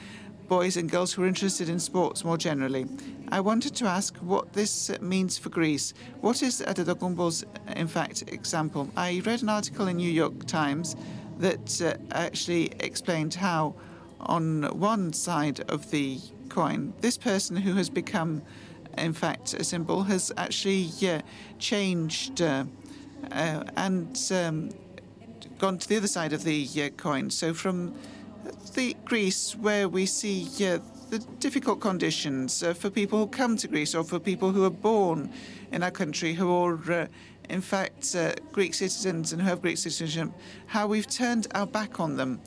boys 0.49 0.77
and 0.77 0.91
girls 0.91 1.13
who 1.13 1.23
are 1.23 1.27
interested 1.27 1.69
in 1.69 1.79
sports 1.79 2.25
more 2.25 2.37
generally. 2.37 2.87
I 3.31 3.41
wanted 3.41 3.75
to 3.77 3.87
ask 3.87 4.17
what 4.19 4.53
this 4.53 4.91
means 5.01 5.39
for 5.39 5.49
Greece. 5.49 5.95
What 6.21 6.43
is 6.43 6.61
Antetokounmpo's, 6.61 7.45
in 7.75 7.89
fact, 7.89 8.25
example? 8.29 8.91
I 8.97 9.23
read 9.25 9.43
an 9.43 9.49
article 9.49 9.89
in 9.89 9.97
New 9.97 10.11
York 10.11 10.47
Times 10.47 10.97
that 11.39 11.81
uh, 11.81 11.95
actually 12.11 12.73
explained 12.81 13.35
how, 13.35 13.75
on 14.21 14.65
one 14.79 15.13
side 15.13 15.61
of 15.71 15.91
the 15.91 16.19
coin, 16.51 16.93
this 17.01 17.17
person 17.17 17.57
who 17.57 17.75
has 17.75 17.89
become, 17.89 18.43
in 18.99 19.15
fact, 19.15 19.55
a 19.55 19.65
symbol 19.65 20.03
has 20.03 20.31
actually 20.37 20.91
uh, 21.09 21.23
changed 21.59 22.43
uh, 22.43 22.65
uh, 23.31 23.65
and 23.77 24.19
um, 24.35 24.71
gone 25.59 25.79
to 25.79 25.89
the 25.89 25.97
other 25.97 26.09
side 26.09 26.33
of 26.33 26.45
the 26.45 26.69
uh, 26.83 26.89
coin. 26.91 27.31
So 27.31 27.55
from 27.55 27.95
the 28.75 28.97
Greece, 29.05 29.55
where 29.55 29.89
we 29.89 30.07
see 30.07 30.47
uh, 30.67 30.79
the 31.11 31.19
difficult 31.41 31.81
conditions 31.81 32.63
uh, 32.63 32.73
for 32.73 32.89
people 32.89 33.19
who 33.19 33.27
come 33.27 33.57
to 33.59 33.69
Greece 33.69 33.95
or 33.95 34.03
for 34.03 34.19
people 34.19 34.51
who 34.51 34.65
are 34.65 34.71
born 34.71 35.31
in 35.71 35.83
our 35.83 35.91
country 35.91 36.33
who 36.33 36.51
are, 36.51 36.93
uh, 36.93 37.07
in 37.49 37.61
fact, 37.61 38.15
uh, 38.15 38.33
Greek 38.51 38.75
citizens 38.75 39.33
and 39.33 39.43
who 39.43 39.49
have 39.49 39.61
Greek 39.61 39.77
citizenship, 39.77 40.31
how 40.67 40.87
we've 40.87 41.07
turned 41.07 41.47
our 41.55 41.67
back 41.67 42.01
on 42.01 42.17
them. 42.17 42.41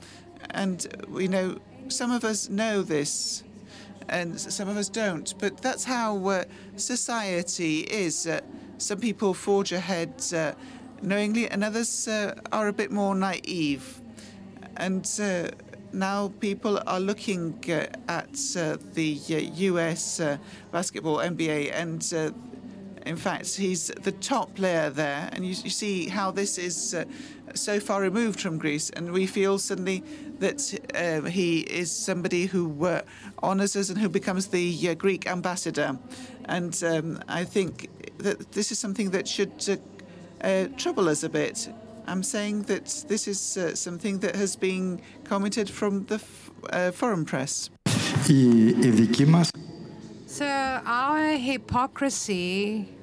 And 0.52 0.88
we 1.08 1.28
know 1.28 1.60
some 1.90 2.12
of 2.12 2.24
us 2.24 2.50
know 2.50 2.82
this 2.82 3.44
and 4.10 4.40
some 4.40 4.68
of 4.68 4.78
us 4.78 4.90
don't, 4.90 5.34
but 5.40 5.58
that's 5.58 5.84
how 5.84 6.28
uh, 6.28 6.44
society 6.76 7.82
is. 7.82 8.28
Uh, 8.28 8.42
some 8.78 9.00
people 9.00 9.34
forge 9.34 9.72
ahead 9.72 10.14
uh, 10.34 10.54
knowingly, 11.02 11.50
and 11.50 11.64
others 11.64 12.08
are 12.52 12.68
a 12.68 12.74
bit 12.74 12.92
more 12.92 13.16
naive. 13.16 14.02
And 14.78 15.06
now 15.96 16.34
people 16.40 16.82
are 16.86 17.00
looking 17.00 17.56
uh, 17.70 17.88
at 18.10 18.38
uh, 18.58 18.78
the 18.94 19.18
uh, 19.30 19.38
US 19.72 20.20
basketball 20.72 21.18
NBA, 21.18 21.72
and 21.74 22.04
in 23.06 23.16
fact, 23.16 23.56
he's 23.56 23.88
the 23.88 24.12
top 24.12 24.56
player 24.56 24.90
there. 24.90 25.30
And 25.32 25.46
you, 25.46 25.56
you 25.64 25.70
see 25.70 26.10
how 26.10 26.32
this 26.32 26.58
is 26.58 26.96
so 27.54 27.80
far 27.80 28.02
removed 28.02 28.40
from 28.42 28.58
Greece, 28.58 28.90
and 28.90 29.12
we 29.12 29.28
feel 29.28 29.60
suddenly 29.60 30.04
that 30.40 30.62
he 31.30 31.60
is 31.62 31.92
somebody 31.92 32.46
who 32.46 33.00
honours 33.42 33.76
us 33.76 33.90
and 33.90 33.98
who 33.98 34.10
becomes 34.10 34.48
the 34.48 34.96
Greek 34.96 35.28
ambassador. 35.28 35.98
And 36.46 36.84
um, 36.84 37.20
I 37.28 37.44
think 37.44 37.90
that 38.18 38.52
this 38.52 38.72
is 38.72 38.80
something 38.80 39.12
that 39.12 39.28
should 39.28 39.60
trouble 40.78 41.10
us 41.10 41.24
a 41.24 41.30
bit. 41.30 41.70
I'm 42.08 42.24
saying 42.24 42.64
that 42.64 43.06
this 43.08 43.28
is 43.28 43.58
uh, 43.58 43.76
something 43.76 44.20
that 44.20 44.36
has 44.36 44.56
been 44.56 45.02
commented 45.24 45.70
from 45.70 46.06
the 46.06 46.22
uh, 46.70 46.92
foreign 46.92 47.26
press. 47.26 47.70
So 50.28 50.46
our 50.46 51.38
hypocrisy 51.38 52.95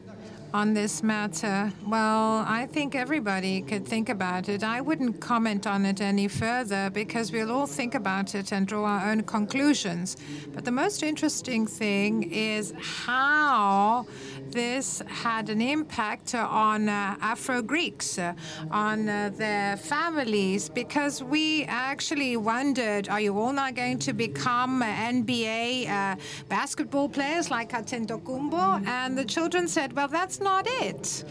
on 0.54 0.74
this 0.74 1.02
matter, 1.02 1.72
well, 1.86 2.44
I 2.46 2.66
think 2.66 2.94
everybody 2.94 3.62
could 3.62 3.86
think 3.86 4.08
about 4.08 4.48
it. 4.48 4.62
I 4.62 4.80
wouldn't 4.80 5.20
comment 5.20 5.66
on 5.66 5.86
it 5.86 6.00
any 6.00 6.28
further 6.28 6.90
because 6.90 7.32
we'll 7.32 7.50
all 7.50 7.66
think 7.66 7.94
about 7.94 8.34
it 8.34 8.52
and 8.52 8.66
draw 8.66 8.84
our 8.84 9.10
own 9.10 9.22
conclusions. 9.22 10.16
But 10.52 10.64
the 10.64 10.70
most 10.70 11.02
interesting 11.02 11.66
thing 11.66 12.30
is 12.32 12.74
how 12.78 14.06
this 14.52 15.02
had 15.08 15.48
an 15.48 15.60
impact 15.60 16.34
on 16.34 16.88
uh, 16.88 17.16
Afro 17.20 17.62
Greeks, 17.62 18.18
uh, 18.18 18.34
on 18.70 19.08
uh, 19.08 19.30
their 19.34 19.76
families, 19.76 20.68
because 20.68 21.22
we 21.22 21.64
actually 21.64 22.36
wondered 22.36 23.08
are 23.08 23.20
you 23.20 23.38
all 23.38 23.52
not 23.52 23.74
going 23.74 23.98
to 24.00 24.12
become 24.12 24.82
NBA 24.82 25.88
uh, 25.88 26.16
basketball 26.48 27.08
players 27.08 27.50
like 27.50 27.72
Antetokounmpo? 27.72 28.86
And 28.86 29.16
the 29.16 29.24
children 29.24 29.66
said, 29.66 29.94
well, 29.94 30.08
that's 30.08 30.40
not 30.40 30.66
it. 30.68 31.24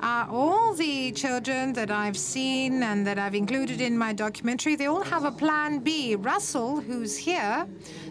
Uh, 0.00 0.26
all 0.30 0.74
the 0.74 1.10
children 1.12 1.72
that 1.72 1.90
I've 1.90 2.18
seen 2.18 2.82
and 2.82 3.06
that 3.06 3.18
I've 3.18 3.34
included 3.34 3.80
in 3.80 3.96
my 3.96 4.12
documentary, 4.12 4.76
they 4.76 4.86
all 4.86 5.02
have 5.02 5.24
a 5.24 5.30
plan 5.32 5.78
B. 5.78 6.16
Russell, 6.16 6.80
who's 6.80 7.16
here, 7.16 7.66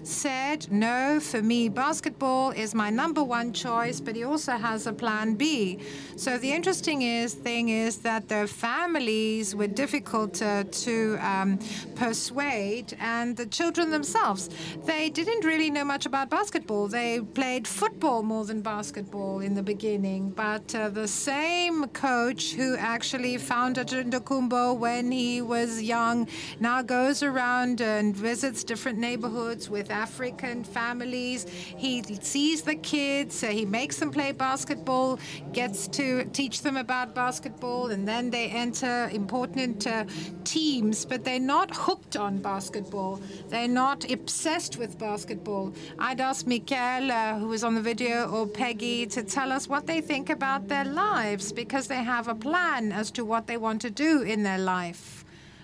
said, 0.08 0.72
No, 0.72 1.20
for 1.20 1.42
me, 1.42 1.70
basketball 1.70 2.52
is 2.52 2.76
my 2.76 2.90
number 2.90 3.24
one 3.24 3.54
choice, 3.54 4.00
but 4.00 4.16
he 4.16 4.24
also 4.24 4.54
has 4.54 4.88
a 4.88 4.94
plan 4.94 5.36
B. 5.36 5.80
So 6.16 6.38
the 6.38 6.52
interesting 6.52 7.02
is, 7.02 7.34
thing 7.34 7.70
is 7.70 7.98
that 7.98 8.28
their 8.28 8.48
families 8.48 9.56
were 9.56 9.68
difficult 9.68 10.42
uh, 10.42 10.64
to 10.64 11.18
um, 11.20 11.60
persuade, 11.96 12.96
and 13.00 13.36
the 13.36 13.46
children 13.46 13.90
themselves, 13.90 14.50
they 14.86 15.10
didn't 15.10 15.44
really 15.44 15.70
know 15.70 15.84
much 15.84 16.06
about 16.06 16.30
basketball. 16.30 16.88
They 16.88 17.20
played 17.22 17.68
football 17.68 18.24
more 18.24 18.46
than 18.46 18.62
basketball 18.62 19.40
in 19.40 19.56
the 19.56 19.64
beginning, 19.64 20.30
but 20.30 20.74
uh, 20.76 20.90
the 20.90 21.08
same 21.08 21.88
coach 21.90 22.54
who 22.54 22.76
actually 22.78 23.38
founded 23.38 23.88
Antetokounmpo 23.88 24.78
when 24.78 25.12
he 25.12 25.42
was 25.42 25.82
young 25.82 26.28
now 26.60 26.82
goes 26.82 27.24
around 27.24 27.82
and 27.82 28.16
visits 28.16 28.64
different 28.64 29.00
neighborhoods 29.00 29.70
with 29.70 29.90
African 29.96 30.64
families. 30.64 31.46
He 31.86 32.04
sees 32.22 32.62
the 32.62 32.76
kids, 32.76 33.42
he 33.42 33.66
makes 33.66 33.98
them 33.98 34.12
play 34.12 34.32
basketball, 34.34 35.20
gets 35.54 35.88
to 36.00 36.26
teach 36.40 36.62
them 36.62 36.78
about 36.78 37.16
basketball, 37.16 37.92
and 37.92 38.08
then 38.08 38.30
they 38.30 38.50
enter 38.50 39.10
important 39.14 39.88
uh, 39.88 40.04
teams, 40.44 41.06
but 41.06 41.24
they're 41.24 41.40
not 41.40 41.70
hooked 41.74 42.16
on 42.18 42.42
basketball. 42.42 43.22
They're 43.48 43.76
not 43.86 44.00
obsessed 44.12 44.78
with 44.78 45.00
basketball. 45.00 45.74
I'd 45.98 46.20
ask 46.20 46.46
Mikael, 46.46 47.12
uh, 47.12 47.40
who 47.40 47.48
was 47.48 47.64
on 47.64 47.74
the 47.76 47.82
video, 47.82 48.30
or 48.30 48.46
Peggy 48.48 49.06
to 49.08 49.24
tell 49.24 49.52
us 49.52 49.68
what 49.68 49.88
they 49.88 50.02
think 50.02 50.30
about 50.30 50.68
their 50.68 50.86
lives 50.86 51.54
because 51.54 51.88
they 51.88 52.04
have 52.04 52.28
a 52.28 52.36
plan 52.36 52.92
as 52.92 53.12
to 53.12 53.24
what 53.24 53.48
they 53.48 53.58
want 53.58 53.82
to 53.82 53.90
do 53.90 54.22
in 54.22 54.44
their 54.44 54.60
life. 54.60 55.15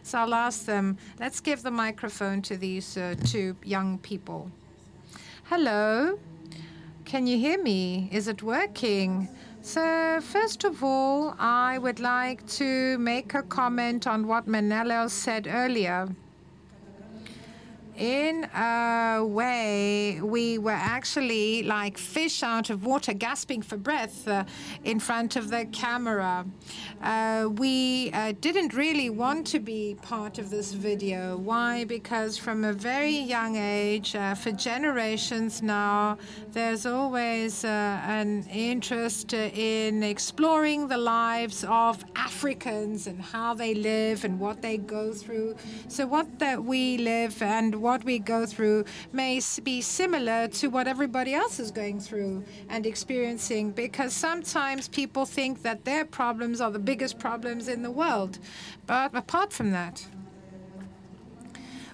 So 0.04 0.20
I'll 0.20 0.34
ask 0.34 0.66
them, 0.66 0.97
let's 1.20 1.39
give 1.39 1.62
the 1.62 1.72
microphone 1.72 2.41
to 2.43 2.58
these 2.58 2.97
uh, 2.97 3.16
two 3.24 3.56
young 3.64 3.97
people. 3.99 4.52
Hello, 5.45 6.18
can 7.06 7.28
you 7.28 7.38
hear 7.38 7.62
me? 7.62 8.10
Is 8.12 8.28
it 8.28 8.41
working? 8.41 9.28
So, 9.62 10.20
first 10.22 10.64
of 10.64 10.84
all, 10.84 11.36
I 11.38 11.78
would 11.78 11.99
like 11.99 12.47
to 12.58 12.97
make 12.97 13.36
a 13.36 13.43
comment 13.43 14.08
on 14.08 14.28
what 14.28 14.47
Menelaos 14.47 15.14
said 15.14 15.47
earlier. 15.47 16.10
In 18.02 18.45
a 18.56 19.24
way, 19.24 20.20
we 20.22 20.58
were 20.58 20.72
actually 20.72 21.62
like 21.62 21.99
fish 21.99 22.41
out 22.41 22.72
of 22.72 22.84
water, 22.84 23.14
gasping 23.14 23.62
for 23.62 23.78
breath 23.78 24.28
uh, 24.28 24.43
in 24.84 24.99
front 24.99 25.36
of 25.36 25.52
the 25.52 25.66
camera. 25.72 26.43
Uh, 27.04 27.47
we 27.58 28.10
uh, 28.14 28.34
didn't 28.41 28.74
really 28.74 29.12
want 29.12 29.45
to 29.45 29.60
be 29.60 29.95
part 30.02 30.39
of 30.39 30.49
this 30.49 30.74
video. 30.74 31.38
Why? 31.38 31.84
Because 31.84 32.39
from 32.39 32.64
a 32.64 32.74
very 32.74 33.16
young 33.16 33.56
age, 33.56 34.16
uh, 34.16 34.34
for 34.34 34.52
generations 34.52 35.62
now, 35.62 36.18
there's 36.54 36.88
always 36.88 37.64
uh, 37.64 37.68
an 37.68 38.47
interest 38.52 39.34
in 39.34 40.02
exploring 40.02 40.88
the 40.88 40.97
lives 40.97 41.64
of 41.68 42.04
Africans 42.16 43.06
and 43.06 43.22
how 43.22 43.54
they 43.54 43.76
live 43.76 44.24
and 44.24 44.39
what 44.39 44.64
they 44.64 44.78
go 44.78 45.14
through. 45.14 45.56
So, 45.88 46.08
what 46.08 46.39
that 46.39 46.64
we 46.64 46.97
live 46.97 47.39
and 47.43 47.76
what 47.76 47.91
we 48.04 48.20
go 48.20 48.46
through 48.46 48.86
may 49.12 49.39
be 49.64 49.82
similar 49.82 50.48
to 50.48 50.68
what 50.68 50.88
everybody 50.88 51.34
else 51.34 51.60
is 51.60 51.72
going 51.72 52.00
through 52.00 52.44
and 52.70 52.86
experiencing 52.86 53.72
because 53.72 54.14
sometimes 54.14 54.88
people 54.88 55.26
think 55.26 55.62
that 55.64 55.86
their 55.86 56.06
problems 56.06 56.62
are 56.62 56.72
the 56.72 56.80
biggest 56.80 57.20
problems 57.20 57.68
in 57.68 57.84
the 57.84 57.92
world. 57.92 58.39
But 58.88 59.14
apart 59.16 59.54
from 59.54 59.72
that, 59.72 60.06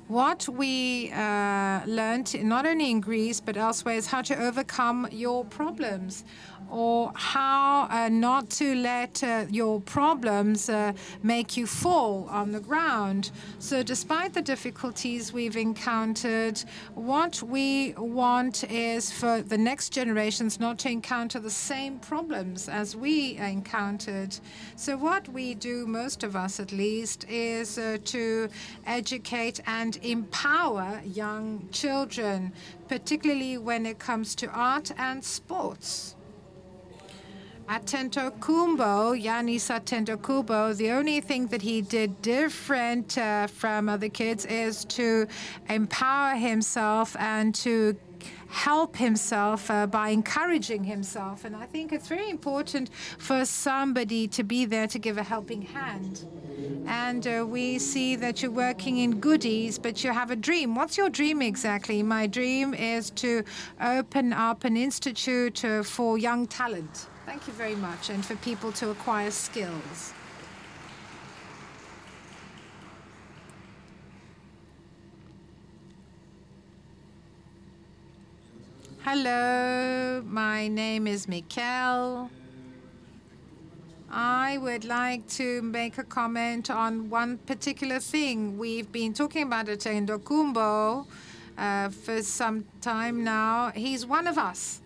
what 0.08 0.48
we 0.48 1.12
uh, 1.12 1.82
learned, 1.86 2.42
not 2.44 2.66
only 2.66 2.90
in 2.92 3.02
Greece 3.02 3.42
but 3.42 3.58
elsewhere, 3.58 3.96
is 3.96 4.08
how 4.08 4.22
to 4.22 4.42
overcome 4.42 5.08
your 5.12 5.44
problems 5.44 6.24
or 6.70 7.12
how 7.16 7.88
uh, 7.90 8.10
not 8.10 8.50
to 8.50 8.76
let 8.76 9.24
uh, 9.24 9.46
your 9.50 9.80
problems 9.82 10.70
uh, 10.70 10.94
make 11.24 11.56
you 11.58 11.66
fall 11.66 12.28
on 12.30 12.52
the 12.52 12.60
ground. 12.60 13.32
So, 13.60 13.84
despite 13.84 14.34
the 14.34 14.42
difficulties 14.42 15.32
we've 15.32 15.58
encountered, 15.58 16.64
what 16.96 17.42
we 17.42 17.94
want 17.98 18.64
is 18.70 19.12
for 19.12 19.42
the 19.42 19.58
next 19.58 19.90
generations 19.90 20.60
not 20.60 20.80
to 20.80 20.90
encounter 20.90 21.40
the 21.40 21.50
same 21.50 22.00
problems 22.00 22.68
as 22.68 22.96
we 22.96 23.38
encountered. 23.38 24.38
So, 24.76 24.98
what 24.98 25.28
we 25.30 25.56
do, 25.56 25.88
most 25.88 26.24
of 26.24 26.36
us 26.36 26.60
at 26.60 26.72
least, 26.72 27.26
is 27.30 27.78
uh, 27.78 27.98
to 28.06 28.50
educate 28.86 29.62
and 29.66 29.98
empower 30.04 31.02
young 31.06 31.68
children, 31.72 32.52
particularly 32.88 33.58
when 33.58 33.86
it 33.86 34.00
comes 34.00 34.36
to 34.36 34.48
art 34.50 34.92
and 34.98 35.24
sports. 35.24 36.17
Kumbo, 37.68 39.14
Yanis 39.14 40.22
Kumbo, 40.22 40.74
the 40.74 40.90
only 40.92 41.20
thing 41.20 41.48
that 41.48 41.62
he 41.62 41.82
did 41.82 42.22
different 42.22 43.18
uh, 43.18 43.48
from 43.48 43.90
other 43.90 44.08
kids 44.08 44.46
is 44.46 44.86
to 44.86 45.28
empower 45.68 46.36
himself 46.36 47.16
and 47.20 47.54
to 47.56 47.98
help 48.48 48.96
himself 48.96 49.70
uh, 49.70 49.86
by 49.86 50.10
encouraging 50.10 50.86
himself. 50.86 51.44
And 51.44 51.58
I 51.58 51.66
think 51.66 51.92
it's 51.92 52.08
very 52.08 52.30
important 52.30 52.90
for 53.18 53.44
somebody 53.44 54.30
to 54.30 54.44
be 54.44 54.64
there 54.64 54.88
to 54.88 54.98
give 54.98 55.18
a 55.18 55.24
helping 55.24 55.62
hand. 55.62 56.26
And 56.86 57.28
uh, 57.28 57.46
we 57.46 57.80
see 57.80 58.16
that 58.16 58.42
you're 58.42 58.50
working 58.50 59.00
in 59.00 59.20
goodies, 59.20 59.78
but 59.78 60.06
you 60.06 60.14
have 60.14 60.32
a 60.32 60.38
dream. 60.38 60.74
What's 60.74 60.98
your 60.98 61.10
dream 61.10 61.42
exactly? 61.42 62.02
My 62.02 62.28
dream 62.28 62.74
is 62.74 63.10
to 63.12 63.44
open 63.82 64.32
up 64.32 64.64
an 64.64 64.78
institute 64.78 65.66
uh, 65.66 65.84
for 65.84 66.18
young 66.18 66.48
talent. 66.48 67.08
Thank 67.28 67.46
you 67.46 67.52
very 67.52 67.76
much, 67.76 68.10
and 68.10 68.26
for 68.26 68.38
people 68.38 68.72
to 68.72 68.90
acquire 68.90 69.32
skills. 69.32 70.14
Hello, 79.04 80.24
my 80.26 80.70
name 80.70 81.06
is 81.06 81.26
Mikkel. 81.26 82.30
I 84.10 84.58
would 84.60 84.86
like 84.86 85.28
to 85.32 85.62
make 85.64 85.98
a 85.98 86.06
comment 86.06 86.70
on 86.70 87.10
one 87.10 87.40
particular 87.40 88.00
thing. 88.00 88.58
We've 88.58 88.90
been 88.90 89.12
talking 89.12 89.44
about 89.44 89.68
it 89.68 89.82
Antetokounmpo 89.82 91.06
uh, 91.58 91.90
for 91.90 92.22
some 92.22 92.66
time 92.82 93.24
now. 93.24 93.72
He's 93.74 94.06
one 94.06 94.28
of 94.28 94.38
us. 94.38 94.82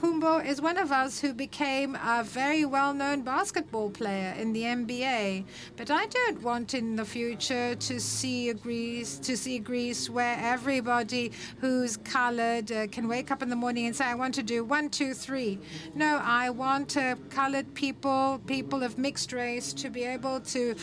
Kumbo 0.00 0.38
is 0.38 0.60
one 0.60 0.78
of 0.78 0.92
us 0.92 1.20
who 1.20 1.32
became 1.32 1.96
a 1.96 2.22
very 2.24 2.64
well-known 2.64 3.22
basketball 3.22 3.90
player 3.90 4.34
in 4.38 4.52
the 4.52 4.62
NBA. 4.62 5.44
But 5.76 5.90
I 5.90 6.06
don't 6.06 6.42
want 6.42 6.74
in 6.74 6.96
the 6.96 7.04
future 7.04 7.74
to 7.74 8.00
see 8.00 8.52
Greece 8.52 9.18
to 9.18 9.36
see 9.36 9.58
Greece 9.58 10.08
where 10.08 10.36
everybody 10.40 11.32
who's 11.60 11.96
colored 11.96 12.70
uh, 12.70 12.86
can 12.88 13.08
wake 13.08 13.30
up 13.30 13.42
in 13.42 13.48
the 13.48 13.56
morning 13.56 13.86
and 13.86 13.96
say, 13.96 14.04
"I 14.04 14.14
want 14.14 14.34
to 14.34 14.42
do 14.42 14.64
one, 14.64 14.88
two, 14.90 15.14
three." 15.14 15.58
No, 15.94 16.20
I 16.22 16.50
want 16.50 16.96
uh, 16.96 17.16
colored 17.30 17.74
people, 17.74 18.40
people 18.46 18.82
of 18.82 18.98
mixed 18.98 19.32
race, 19.32 19.72
to 19.74 19.90
be 19.90 20.04
able 20.04 20.40
to 20.40 20.74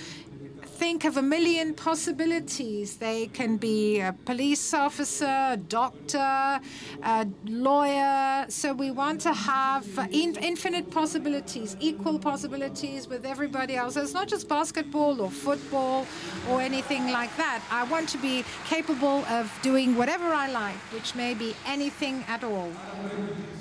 think 0.79 1.03
of 1.03 1.17
a 1.17 1.21
million 1.21 1.73
possibilities. 1.73 2.95
They 2.95 3.27
can 3.27 3.57
be 3.57 3.99
a 3.99 4.15
police 4.23 4.73
officer, 4.73 5.25
a 5.25 5.57
doctor, 5.57 6.61
a 7.03 7.27
lawyer. 7.45 8.45
So 8.47 8.71
we 8.71 8.89
want 8.89 9.19
to 9.21 9.33
have 9.33 9.85
in 10.09 10.37
infinite 10.37 10.89
possibilities, 10.89 11.75
equal 11.81 12.17
possibilities 12.17 13.09
with 13.09 13.25
everybody 13.25 13.75
else. 13.75 13.97
It's 13.97 14.13
not 14.13 14.29
just 14.29 14.47
basketball 14.47 15.19
or 15.19 15.29
football 15.29 16.07
or 16.49 16.61
anything 16.61 17.11
like 17.11 17.35
that. 17.35 17.61
I 17.69 17.83
want 17.83 18.07
to 18.09 18.17
be 18.17 18.45
capable 18.65 19.25
of 19.37 19.51
doing 19.61 19.97
whatever 19.97 20.27
I 20.27 20.49
like, 20.49 20.81
which 20.93 21.13
may 21.13 21.33
be 21.33 21.57
anything 21.67 22.23
at 22.29 22.41
all. 22.45 22.71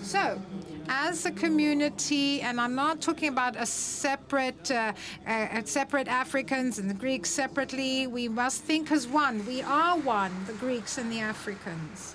So, 0.02 0.40
as 0.88 1.26
a 1.26 1.30
community, 1.30 2.40
and 2.40 2.60
I'm 2.60 2.74
not 2.74 3.00
talking 3.00 3.28
about 3.28 3.56
a 3.56 3.66
separate, 3.66 4.70
uh, 4.70 4.92
uh, 5.26 5.62
separate 5.64 6.08
Africans 6.08 6.78
and 6.78 6.88
the 6.88 6.94
Greeks 6.94 7.30
separately. 7.30 8.06
We 8.06 8.28
must 8.28 8.62
think 8.62 8.90
as 8.90 9.06
one. 9.06 9.46
We 9.46 9.62
are 9.62 9.98
one, 9.98 10.32
the 10.46 10.54
Greeks 10.54 10.98
and 10.98 11.12
the 11.12 11.20
Africans. 11.20 12.14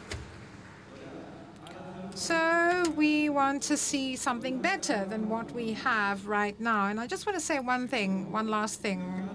So 2.16 2.84
we 2.96 3.30
want 3.30 3.64
to 3.64 3.78
see 3.78 4.16
something 4.16 4.60
better 4.60 5.06
than 5.06 5.30
what 5.30 5.52
we 5.52 5.74
have 5.74 6.28
right 6.28 6.60
now. 6.60 6.88
And 6.88 7.00
I 7.00 7.08
just 7.08 7.26
want 7.26 7.38
to 7.40 7.44
say 7.44 7.60
one 7.60 7.88
thing, 7.88 8.32
one 8.32 8.48
last 8.48 8.82
thing 8.82 9.30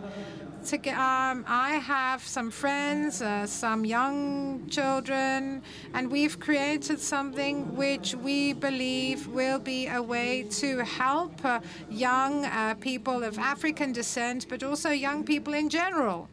to 0.67 0.77
um, 0.89 1.45
I 1.47 1.81
have 1.83 2.23
some 2.23 2.51
friends, 2.51 3.23
uh, 3.23 3.47
some 3.47 3.85
young 3.85 4.67
children, 4.69 5.63
and 5.95 6.11
we've 6.11 6.39
created 6.39 7.01
something 7.01 7.75
which 7.77 8.15
we 8.15 8.53
believe 8.53 9.27
will 9.29 9.59
be 9.59 9.87
a 9.87 10.03
way 10.03 10.43
to 10.61 10.85
help 10.85 11.45
uh, 11.45 11.61
young 11.91 12.45
uh, 12.45 12.75
people 12.81 13.25
of 13.25 13.39
African 13.39 13.93
descent, 13.93 14.47
but 14.49 14.63
also 14.63 14.91
young 14.91 15.25
people 15.25 15.55
in 15.55 15.69
general. 15.69 16.29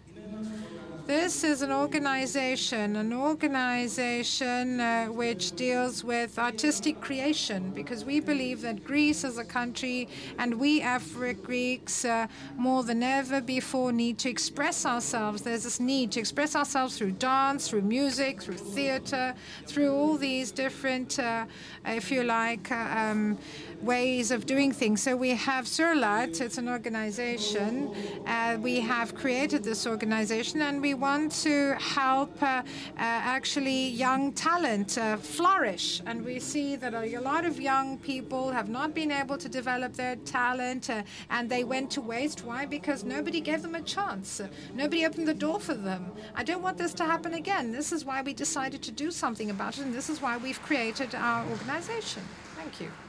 This 1.05 1.43
is 1.43 1.61
an 1.61 1.71
organization, 1.71 2.95
an 2.95 3.13
organization 3.13 4.79
uh, 4.79 5.05
which 5.05 5.51
deals 5.51 6.03
with 6.03 6.39
artistic 6.39 6.99
creation 6.99 7.69
because 7.75 8.03
we 8.03 8.19
believe 8.19 8.61
that 8.61 8.83
Greece 8.83 9.23
as 9.23 9.37
a 9.37 9.43
country 9.43 10.09
and 10.39 10.59
we 10.59 10.81
Afro 10.81 11.35
Greeks 11.35 12.05
uh, 12.05 12.25
more 12.57 12.81
than 12.81 13.03
ever 13.03 13.39
before 13.39 13.91
need 13.91 14.17
to 14.17 14.31
express 14.31 14.83
ourselves. 14.83 15.43
There's 15.43 15.61
this 15.61 15.79
need 15.79 16.11
to 16.13 16.19
express 16.19 16.55
ourselves 16.55 16.97
through 16.97 17.11
dance, 17.11 17.69
through 17.69 17.83
music, 17.83 18.41
through 18.41 18.57
theater, 18.57 19.35
through 19.67 19.93
all 19.93 20.17
these 20.17 20.49
different, 20.49 21.19
uh, 21.19 21.45
if 21.85 22.09
you 22.09 22.23
like, 22.23 22.71
uh, 22.71 22.87
um, 22.97 23.37
ways 23.83 24.31
of 24.31 24.47
doing 24.47 24.71
things. 24.71 25.03
So 25.03 25.15
we 25.15 25.29
have 25.35 25.65
Surlat, 25.65 26.41
it's 26.41 26.57
an 26.57 26.67
organization. 26.67 27.93
Uh, 28.25 28.57
we 28.59 28.79
have 28.79 29.13
created 29.13 29.63
this 29.63 29.85
organization 29.85 30.63
and 30.63 30.81
we 30.81 30.94
want 30.95 31.31
to 31.43 31.75
help 31.75 32.41
uh, 32.41 32.45
uh, 32.45 32.63
actually 32.97 33.89
young 33.89 34.31
talent 34.33 34.97
uh, 34.97 35.17
flourish. 35.17 36.01
And 36.05 36.25
we 36.25 36.39
see 36.39 36.75
that 36.77 36.93
a 36.93 37.19
lot 37.19 37.45
of 37.45 37.59
young 37.59 37.97
people 37.97 38.51
have 38.51 38.69
not 38.69 38.93
been 38.93 39.11
able 39.11 39.37
to 39.37 39.49
develop 39.49 39.93
their 39.93 40.15
talent 40.17 40.89
and 41.29 41.49
they 41.49 41.63
went 41.63 41.91
to 41.91 42.01
waste. 42.01 42.43
Why? 42.43 42.65
Because 42.65 43.03
nobody 43.03 43.41
gave 43.41 43.61
them 43.61 43.75
a 43.75 43.81
chance. 43.81 44.41
Nobody 44.73 45.05
opened 45.05 45.27
the 45.27 45.33
door 45.33 45.59
for 45.59 45.73
them. 45.73 46.11
I 46.35 46.43
don't 46.43 46.61
want 46.61 46.77
this 46.77 46.93
to 46.95 47.05
happen 47.05 47.33
again. 47.33 47.71
This 47.71 47.91
is 47.91 48.05
why 48.05 48.21
we 48.21 48.33
decided 48.33 48.81
to 48.83 48.91
do 48.91 49.11
something 49.11 49.49
about 49.49 49.77
it 49.77 49.85
and 49.85 49.93
this 49.93 50.09
is 50.09 50.21
why 50.21 50.37
we've 50.37 50.61
created 50.61 51.13
our 51.15 51.45
organization. 51.49 52.23
Thank 52.55 52.81
you. 52.81 53.04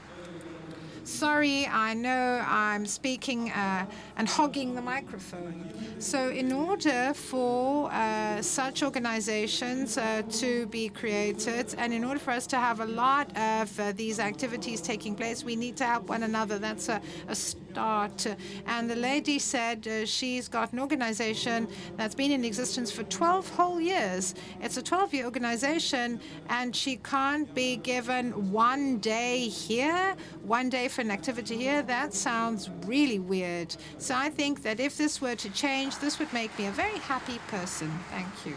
Sorry, 1.07 1.65
I 1.65 1.93
know 1.93 2.43
I'm 2.45 2.85
speaking 2.85 3.49
uh, 3.51 3.85
and 4.17 4.27
hogging 4.27 4.75
the 4.75 4.81
microphone. 4.81 5.71
So, 5.99 6.29
in 6.31 6.51
order 6.51 7.13
for 7.13 7.89
uh, 7.93 8.41
such 8.41 8.83
organizations 8.83 9.97
uh, 9.97 10.23
to 10.31 10.67
be 10.67 10.89
created, 10.89 11.73
and 11.77 11.93
in 11.93 12.03
order 12.03 12.19
for 12.19 12.31
us 12.31 12.45
to 12.47 12.57
have 12.57 12.81
a 12.81 12.85
lot 12.85 13.29
of 13.37 13.79
uh, 13.79 13.93
these 13.93 14.19
activities 14.19 14.81
taking 14.81 15.15
place, 15.15 15.45
we 15.45 15.55
need 15.55 15.77
to 15.77 15.85
help 15.85 16.09
one 16.09 16.23
another. 16.23 16.59
That's 16.59 16.89
a, 16.89 17.01
a 17.29 17.35
start. 17.76 18.26
And 18.66 18.90
the 18.90 18.96
lady 18.96 19.38
said 19.38 19.86
uh, 19.86 20.04
she's 20.06 20.48
got 20.48 20.72
an 20.72 20.80
organization 20.80 21.68
that's 21.96 22.14
been 22.14 22.30
in 22.30 22.44
existence 22.44 22.90
for 22.90 23.04
12 23.04 23.48
whole 23.56 23.80
years. 23.80 24.34
It's 24.60 24.76
a 24.76 24.82
12 24.82 25.14
year 25.14 25.24
organization, 25.24 26.20
and 26.48 26.74
she 26.74 26.96
can't 26.96 27.52
be 27.54 27.76
given 27.76 28.52
one 28.52 28.98
day 28.98 29.48
here, 29.48 30.16
one 30.42 30.68
day 30.68 30.88
for 30.88 31.00
an 31.00 31.10
activity 31.10 31.56
here. 31.56 31.82
That 31.82 32.14
sounds 32.14 32.70
really 32.86 33.18
weird. 33.18 33.74
So 33.98 34.14
I 34.14 34.28
think 34.30 34.62
that 34.62 34.78
if 34.80 34.96
this 34.96 35.20
were 35.20 35.36
to 35.36 35.50
change, 35.50 35.98
this 35.98 36.18
would 36.18 36.32
make 36.32 36.56
me 36.58 36.66
a 36.66 36.72
very 36.72 36.98
happy 36.98 37.38
person. 37.48 37.90
Thank 38.10 38.46
you. 38.46 38.56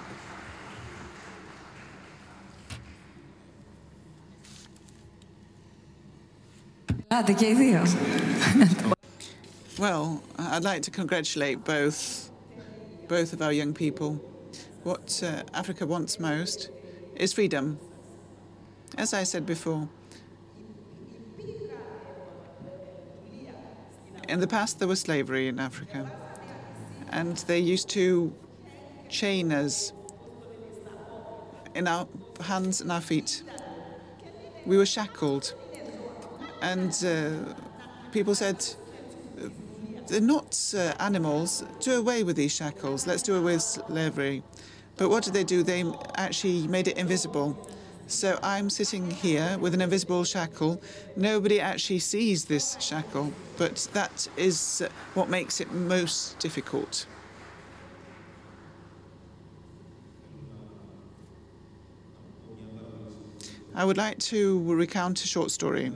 Ελάτε 7.07 7.33
και 7.33 7.45
οι 7.45 7.53
δύο. 7.53 7.83
Well, 9.80 10.22
I'd 10.36 10.62
like 10.62 10.82
to 10.82 10.90
congratulate 10.90 11.64
both, 11.64 12.30
both 13.08 13.32
of 13.32 13.40
our 13.40 13.50
young 13.50 13.72
people. 13.72 14.20
What 14.82 15.22
uh, 15.24 15.42
Africa 15.54 15.86
wants 15.86 16.20
most 16.20 16.68
is 17.16 17.32
freedom. 17.32 17.78
As 18.98 19.14
I 19.14 19.22
said 19.22 19.46
before, 19.46 19.88
in 24.28 24.40
the 24.40 24.46
past 24.46 24.80
there 24.80 24.86
was 24.86 25.00
slavery 25.00 25.48
in 25.48 25.58
Africa, 25.58 26.12
and 27.08 27.38
they 27.38 27.58
used 27.58 27.88
to 27.88 28.34
chain 29.08 29.50
us 29.50 29.94
in 31.74 31.88
our 31.88 32.06
hands 32.42 32.82
and 32.82 32.92
our 32.92 33.00
feet. 33.00 33.42
We 34.66 34.76
were 34.76 34.84
shackled, 34.84 35.54
and 36.60 36.92
uh, 37.02 37.54
people 38.12 38.34
said, 38.34 38.62
they're 40.10 40.20
not 40.20 40.74
uh, 40.76 40.92
animals. 40.98 41.64
Do 41.78 41.98
away 41.98 42.24
with 42.24 42.36
these 42.36 42.52
shackles. 42.52 43.06
Let's 43.06 43.22
do 43.22 43.36
away 43.36 43.54
with 43.54 43.62
slavery. 43.62 44.42
But 44.96 45.08
what 45.08 45.22
did 45.22 45.34
they 45.34 45.44
do? 45.44 45.62
They 45.62 45.84
actually 46.16 46.66
made 46.66 46.88
it 46.88 46.98
invisible. 46.98 47.56
So 48.08 48.38
I'm 48.42 48.68
sitting 48.68 49.08
here 49.08 49.56
with 49.60 49.72
an 49.72 49.80
invisible 49.80 50.24
shackle. 50.24 50.82
Nobody 51.16 51.60
actually 51.60 52.00
sees 52.00 52.44
this 52.44 52.76
shackle, 52.80 53.32
but 53.56 53.88
that 53.92 54.26
is 54.36 54.82
what 55.14 55.28
makes 55.28 55.60
it 55.60 55.72
most 55.72 56.38
difficult. 56.40 57.06
I 63.76 63.84
would 63.84 63.96
like 63.96 64.18
to 64.18 64.60
recount 64.74 65.22
a 65.22 65.28
short 65.28 65.52
story. 65.52 65.92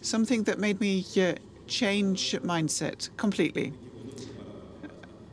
Something 0.00 0.42
that 0.42 0.58
made 0.58 0.80
me 0.80 1.06
uh, 1.16 1.34
change 1.66 2.32
mindset 2.42 3.08
completely. 3.16 3.72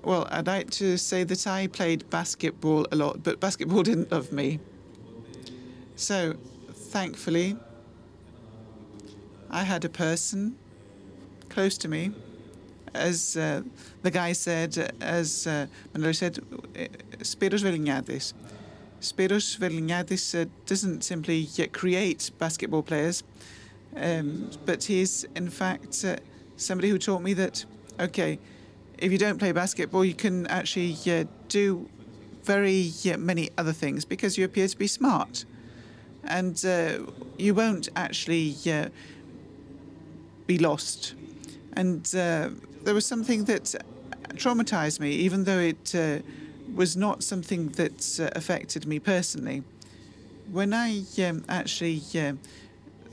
Well, 0.04 0.28
I'd 0.32 0.48
like 0.48 0.70
to 0.72 0.98
say 0.98 1.24
that 1.26 1.46
I 1.46 1.68
played 1.68 2.10
basketball 2.10 2.88
a 2.92 2.96
lot, 2.96 3.22
but 3.24 3.40
basketball 3.40 3.84
didn't 3.90 4.12
love 4.12 4.32
me. 4.32 4.60
So, 5.96 6.36
thankfully, 6.72 7.58
I 9.50 9.64
had 9.64 9.84
a 9.84 9.90
person 9.90 10.56
close 11.50 11.78
to 11.80 11.88
me. 11.88 12.12
As 12.94 13.36
uh, 13.36 13.62
the 14.02 14.10
guy 14.10 14.32
said, 14.32 14.94
as 15.02 15.46
uh, 15.46 15.68
Manolo 15.94 16.14
said, 16.14 16.40
uh, 16.40 16.86
Spiros 17.20 17.64
Velliniatis. 17.64 18.34
Spiros 19.02 19.58
Velliniatis 19.58 20.42
uh, 20.42 20.50
doesn't 20.66 21.04
simply 21.04 21.50
yet 21.56 21.72
create 21.74 22.32
basketball 22.40 22.82
players, 22.82 23.24
um, 23.96 24.50
but 24.66 24.84
he's 24.84 25.26
in 25.36 25.50
fact 25.50 26.04
uh, 26.06 26.18
somebody 26.58 26.90
who 26.90 26.98
taught 26.98 27.22
me 27.22 27.34
that, 27.34 27.66
okay, 28.00 28.40
if 28.98 29.12
you 29.12 29.18
don't 29.18 29.38
play 29.38 29.52
basketball, 29.52 30.04
you 30.04 30.14
can 30.14 30.46
actually 30.48 30.98
uh, 31.08 31.24
do 31.48 31.90
very 32.44 32.92
uh, 33.12 33.18
many 33.18 33.50
other 33.58 33.72
things 33.72 34.06
because 34.06 34.38
you 34.38 34.46
appear 34.46 34.68
to 34.68 34.78
be 34.78 34.88
smart. 34.88 35.46
And 36.26 36.64
uh, 36.66 37.00
you 37.38 37.54
won't 37.54 37.90
actually 37.96 38.56
uh, 38.70 38.90
be 40.46 40.58
lost. 40.58 41.16
And 41.74 42.04
uh, 42.14 42.50
there 42.84 42.94
was 42.94 43.06
something 43.06 43.46
that 43.46 43.76
traumatized 44.34 45.00
me, 45.00 45.12
even 45.12 45.46
though 45.46 45.60
it 45.60 46.24
was 46.76 46.96
not 46.98 47.24
something 47.24 47.70
that 47.70 48.20
affected 48.36 48.86
me 48.86 49.00
personally. 49.00 49.64
When 50.52 50.74
I 50.74 51.04
um, 51.24 51.46
actually 51.48 52.02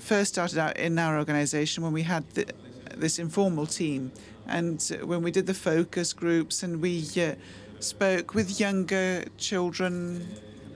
first 0.06 0.32
started 0.32 0.56
out 0.56 0.76
in 0.76 0.98
our 1.00 1.18
organization, 1.18 1.82
when 1.82 1.92
we 1.92 2.02
had 2.02 2.24
the, 2.30 2.46
this 2.96 3.18
informal 3.18 3.66
team, 3.66 4.12
and 4.46 4.78
uh, 4.94 5.04
when 5.04 5.20
we 5.20 5.32
did 5.32 5.46
the 5.46 5.54
focus 5.54 6.12
groups 6.12 6.62
and 6.62 6.80
we 6.80 7.04
uh, 7.16 7.34
spoke 7.80 8.32
with 8.32 8.60
younger 8.60 9.24
children 9.36 10.24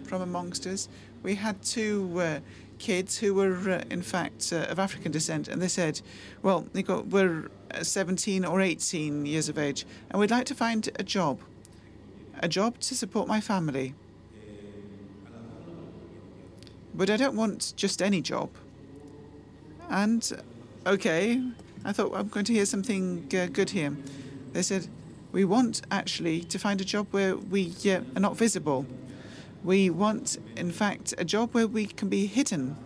from 0.02 0.20
amongst 0.20 0.66
us, 0.66 0.88
we 1.22 1.36
had 1.36 1.62
two 1.62 2.20
uh, 2.20 2.40
kids 2.80 3.18
who 3.18 3.32
were, 3.32 3.70
uh, 3.70 3.84
in 3.88 4.02
fact, 4.02 4.52
uh, 4.52 4.66
of 4.68 4.80
African 4.80 5.12
descent, 5.12 5.46
and 5.46 5.62
they 5.62 5.68
said, 5.68 6.00
Well, 6.42 6.66
we're 6.74 7.50
uh, 7.72 7.84
17 7.84 8.44
or 8.44 8.60
18 8.60 9.26
years 9.26 9.48
of 9.48 9.58
age, 9.58 9.86
and 10.10 10.18
we'd 10.18 10.32
like 10.32 10.46
to 10.46 10.56
find 10.56 10.88
a 10.98 11.04
job, 11.04 11.38
a 12.40 12.48
job 12.48 12.80
to 12.80 12.96
support 12.96 13.28
my 13.28 13.40
family. 13.40 13.94
But 16.92 17.10
I 17.10 17.16
don't 17.16 17.36
want 17.36 17.74
just 17.76 18.02
any 18.02 18.20
job. 18.20 18.50
And, 19.90 20.40
okay, 20.86 21.42
I 21.84 21.92
thought 21.92 22.14
I'm 22.14 22.28
going 22.28 22.44
to 22.46 22.52
hear 22.52 22.64
something 22.64 23.28
uh, 23.34 23.46
good 23.46 23.70
here. 23.70 23.96
They 24.52 24.62
said, 24.62 24.86
We 25.32 25.44
want 25.44 25.82
actually 25.90 26.44
to 26.44 26.58
find 26.60 26.80
a 26.80 26.84
job 26.84 27.08
where 27.10 27.36
we 27.36 27.74
uh, 27.84 28.02
are 28.14 28.20
not 28.20 28.36
visible. 28.36 28.86
We 29.64 29.90
want, 29.90 30.38
in 30.56 30.70
fact, 30.70 31.12
a 31.18 31.24
job 31.24 31.52
where 31.54 31.66
we 31.66 31.86
can 31.86 32.08
be 32.08 32.26
hidden. 32.26 32.76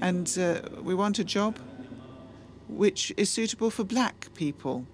And 0.00 0.38
uh, 0.38 0.60
we 0.80 0.94
want 0.94 1.18
a 1.18 1.24
job 1.24 1.58
which 2.68 3.12
is 3.16 3.28
suitable 3.28 3.70
for 3.70 3.82
black 3.82 4.28
people. 4.34 4.86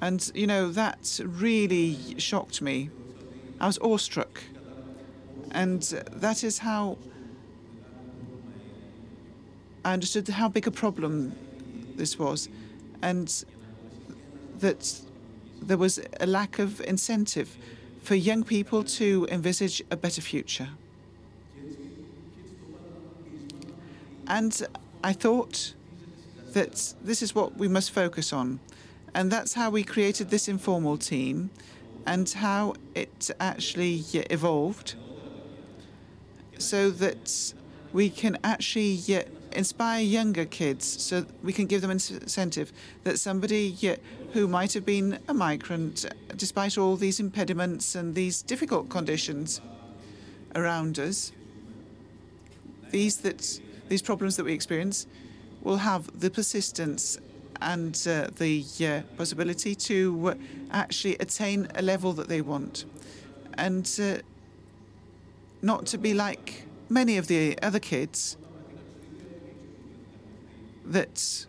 And, 0.00 0.30
you 0.32 0.46
know, 0.46 0.70
that 0.70 1.20
really 1.24 1.98
shocked 2.18 2.62
me. 2.62 2.90
I 3.60 3.66
was 3.66 3.78
awestruck. 3.78 4.44
And 5.50 5.82
that 5.82 6.44
is 6.44 6.58
how 6.58 6.98
I 9.84 9.92
understood 9.92 10.28
how 10.28 10.48
big 10.48 10.66
a 10.66 10.70
problem 10.70 11.34
this 11.96 12.18
was, 12.18 12.48
and 13.02 13.44
that 14.58 15.00
there 15.60 15.76
was 15.76 16.00
a 16.20 16.26
lack 16.26 16.58
of 16.58 16.80
incentive 16.82 17.56
for 18.02 18.14
young 18.14 18.44
people 18.44 18.84
to 18.84 19.26
envisage 19.30 19.82
a 19.90 19.96
better 19.96 20.20
future. 20.20 20.68
And 24.26 24.66
I 25.04 25.12
thought 25.12 25.74
that 26.52 26.94
this 27.02 27.22
is 27.22 27.34
what 27.34 27.56
we 27.56 27.68
must 27.68 27.90
focus 27.90 28.32
on. 28.32 28.60
And 29.14 29.30
that's 29.30 29.54
how 29.54 29.70
we 29.70 29.82
created 29.82 30.30
this 30.30 30.48
informal 30.48 30.96
team 30.96 31.50
and 32.06 32.28
how 32.30 32.74
it 32.94 33.30
actually 33.40 34.04
evolved 34.30 34.94
so 36.58 36.90
that 36.90 37.54
we 37.92 38.08
can 38.08 38.38
actually 38.42 38.94
inspire 39.56 40.02
younger 40.02 40.44
kids 40.44 40.86
so 40.86 41.24
we 41.42 41.52
can 41.52 41.66
give 41.66 41.80
them 41.80 41.90
incentive 41.90 42.72
that 43.04 43.18
somebody 43.18 43.76
who 44.32 44.48
might 44.48 44.72
have 44.72 44.84
been 44.84 45.18
a 45.28 45.34
migrant, 45.34 46.06
despite 46.36 46.78
all 46.78 46.96
these 46.96 47.20
impediments 47.20 47.94
and 47.94 48.14
these 48.14 48.42
difficult 48.42 48.88
conditions 48.88 49.60
around 50.54 50.98
us, 50.98 51.32
these 52.90 53.18
that 53.18 53.60
these 53.88 54.02
problems 54.02 54.36
that 54.36 54.44
we 54.44 54.52
experience 54.52 55.06
will 55.62 55.78
have 55.78 56.20
the 56.20 56.30
persistence 56.30 57.18
and 57.60 58.06
uh, 58.08 58.28
the 58.36 58.64
uh, 58.80 59.00
possibility 59.16 59.74
to 59.74 60.30
uh, 60.30 60.34
actually 60.72 61.16
attain 61.18 61.68
a 61.74 61.82
level 61.82 62.12
that 62.12 62.28
they 62.28 62.40
want, 62.40 62.84
and 63.54 64.00
uh, 64.02 64.18
not 65.62 65.86
to 65.86 65.98
be 65.98 66.12
like 66.12 66.66
many 66.88 67.16
of 67.16 67.28
the 67.28 67.58
other 67.62 67.78
kids 67.78 68.36
that 70.84 71.46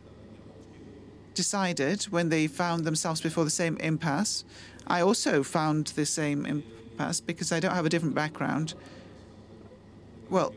decided 1.33 2.03
when 2.03 2.29
they 2.29 2.47
found 2.47 2.85
themselves 2.85 3.21
before 3.21 3.43
the 3.43 3.49
same 3.49 3.77
impasse. 3.77 4.43
I 4.87 5.01
also 5.01 5.43
found 5.43 5.87
the 5.87 6.05
same 6.05 6.45
impasse 6.45 7.21
because 7.21 7.51
I 7.51 7.59
don't 7.59 7.73
have 7.73 7.85
a 7.85 7.89
different 7.89 8.15
background. 8.15 8.73
Well, 10.29 10.53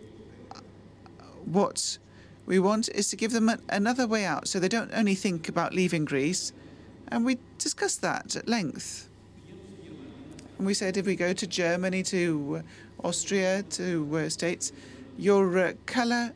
what 1.44 1.98
we 2.44 2.58
want 2.58 2.88
is 2.90 3.10
to 3.10 3.16
give 3.16 3.32
them 3.32 3.50
another 3.68 4.06
way 4.06 4.24
out 4.24 4.48
so 4.48 4.58
they 4.58 4.68
don't 4.68 4.90
only 4.92 5.14
think 5.14 5.48
about 5.48 5.74
leaving 5.74 6.04
Greece. 6.04 6.52
And 7.08 7.24
we 7.24 7.38
discussed 7.58 8.02
that 8.02 8.36
at 8.36 8.48
length. 8.48 9.08
And 10.58 10.66
we 10.66 10.74
said 10.74 10.96
if 10.96 11.06
we 11.06 11.16
go 11.16 11.32
to 11.32 11.46
Germany, 11.46 12.02
to 12.04 12.62
Austria, 13.04 13.62
to 13.70 14.16
uh, 14.16 14.28
States, 14.28 14.72
your 15.18 15.58
uh, 15.58 15.72
colour 15.86 16.32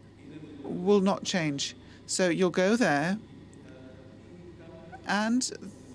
will 0.62 1.00
not 1.00 1.24
change. 1.24 1.74
So 2.10 2.28
you'll 2.28 2.50
go 2.50 2.74
there, 2.74 3.18
and 5.06 5.48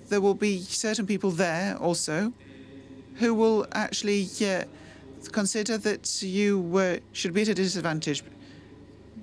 there 0.08 0.22
will 0.22 0.34
be 0.34 0.62
certain 0.62 1.06
people 1.06 1.30
there 1.30 1.76
also 1.76 2.32
who 3.16 3.34
will 3.34 3.68
actually 3.74 4.30
uh, 4.42 4.64
consider 5.34 5.78
that 5.80 6.24
you 6.24 7.02
should 7.12 7.34
be 7.34 7.42
at 7.42 7.50
a 7.50 7.54
disadvantage 7.54 8.24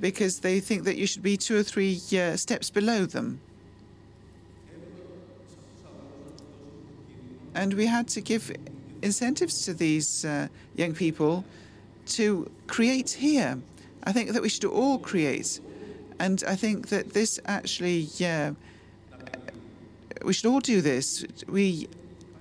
because 0.01 0.41
they 0.41 0.61
think 0.61 0.85
that 0.85 0.97
you 0.97 1.07
should 1.07 1.23
be 1.23 1.39
two 1.39 1.57
or 1.57 1.63
three 1.63 1.99
uh, 2.13 2.37
steps 2.37 2.69
below 2.69 3.07
them. 3.07 3.41
And 7.55 7.73
we 7.73 7.87
had 7.87 8.07
to 8.09 8.21
give 8.21 8.55
incentives 9.01 9.65
to 9.65 9.73
these 9.73 10.27
uh, 10.27 10.49
young 10.77 10.93
people 10.93 11.47
to 12.09 12.51
create 12.67 13.13
here. 13.13 13.59
I 14.05 14.13
think 14.13 14.33
that 14.33 14.43
we 14.43 14.51
should 14.51 14.67
all 14.67 14.99
create. 14.99 15.59
And 16.23 16.45
I 16.47 16.55
think 16.55 16.91
that 16.91 17.15
this 17.15 17.41
actually, 17.47 18.09
uh, 18.25 18.53
we 20.25 20.33
should 20.33 20.47
all 20.47 20.61
do 20.61 20.81
this. 20.81 21.27
We 21.49 21.89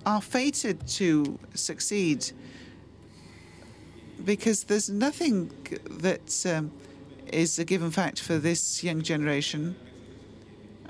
are 0.05 0.21
fated 0.21 0.87
to 0.99 1.39
succeed 1.55 2.31
because 4.23 4.65
there's 4.65 4.87
nothing 4.87 5.51
that 5.89 6.45
um, 6.45 6.71
is 7.33 7.57
a 7.57 7.65
given 7.65 7.89
fact 7.89 8.19
for 8.19 8.37
this 8.37 8.83
young 8.83 9.01
generation. 9.01 9.75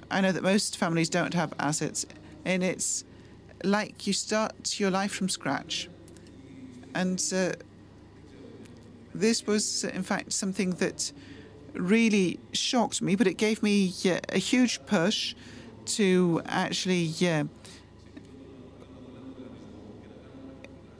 I 0.09 0.19
know 0.19 0.33
that 0.33 0.43
most 0.43 0.75
families 0.75 1.09
don't 1.09 1.33
have 1.33 1.53
assets, 1.59 2.05
and 2.43 2.61
it's 2.61 3.05
like 3.63 4.05
you 4.05 4.11
start 4.11 4.81
your 4.81 4.91
life 4.91 5.13
from 5.13 5.29
scratch. 5.29 5.89
And 6.93 7.23
uh, 7.33 7.53
this 9.15 9.47
was, 9.47 9.85
in 9.85 10.03
fact, 10.03 10.33
something 10.33 10.71
that 10.71 11.13
really 11.73 12.39
shocked 12.53 13.01
me, 13.01 13.15
but 13.15 13.27
it 13.27 13.37
gave 13.37 13.63
me 13.63 13.93
a 14.29 14.37
huge 14.37 14.85
push 14.85 15.35
to 15.85 16.41
actually 16.45 17.13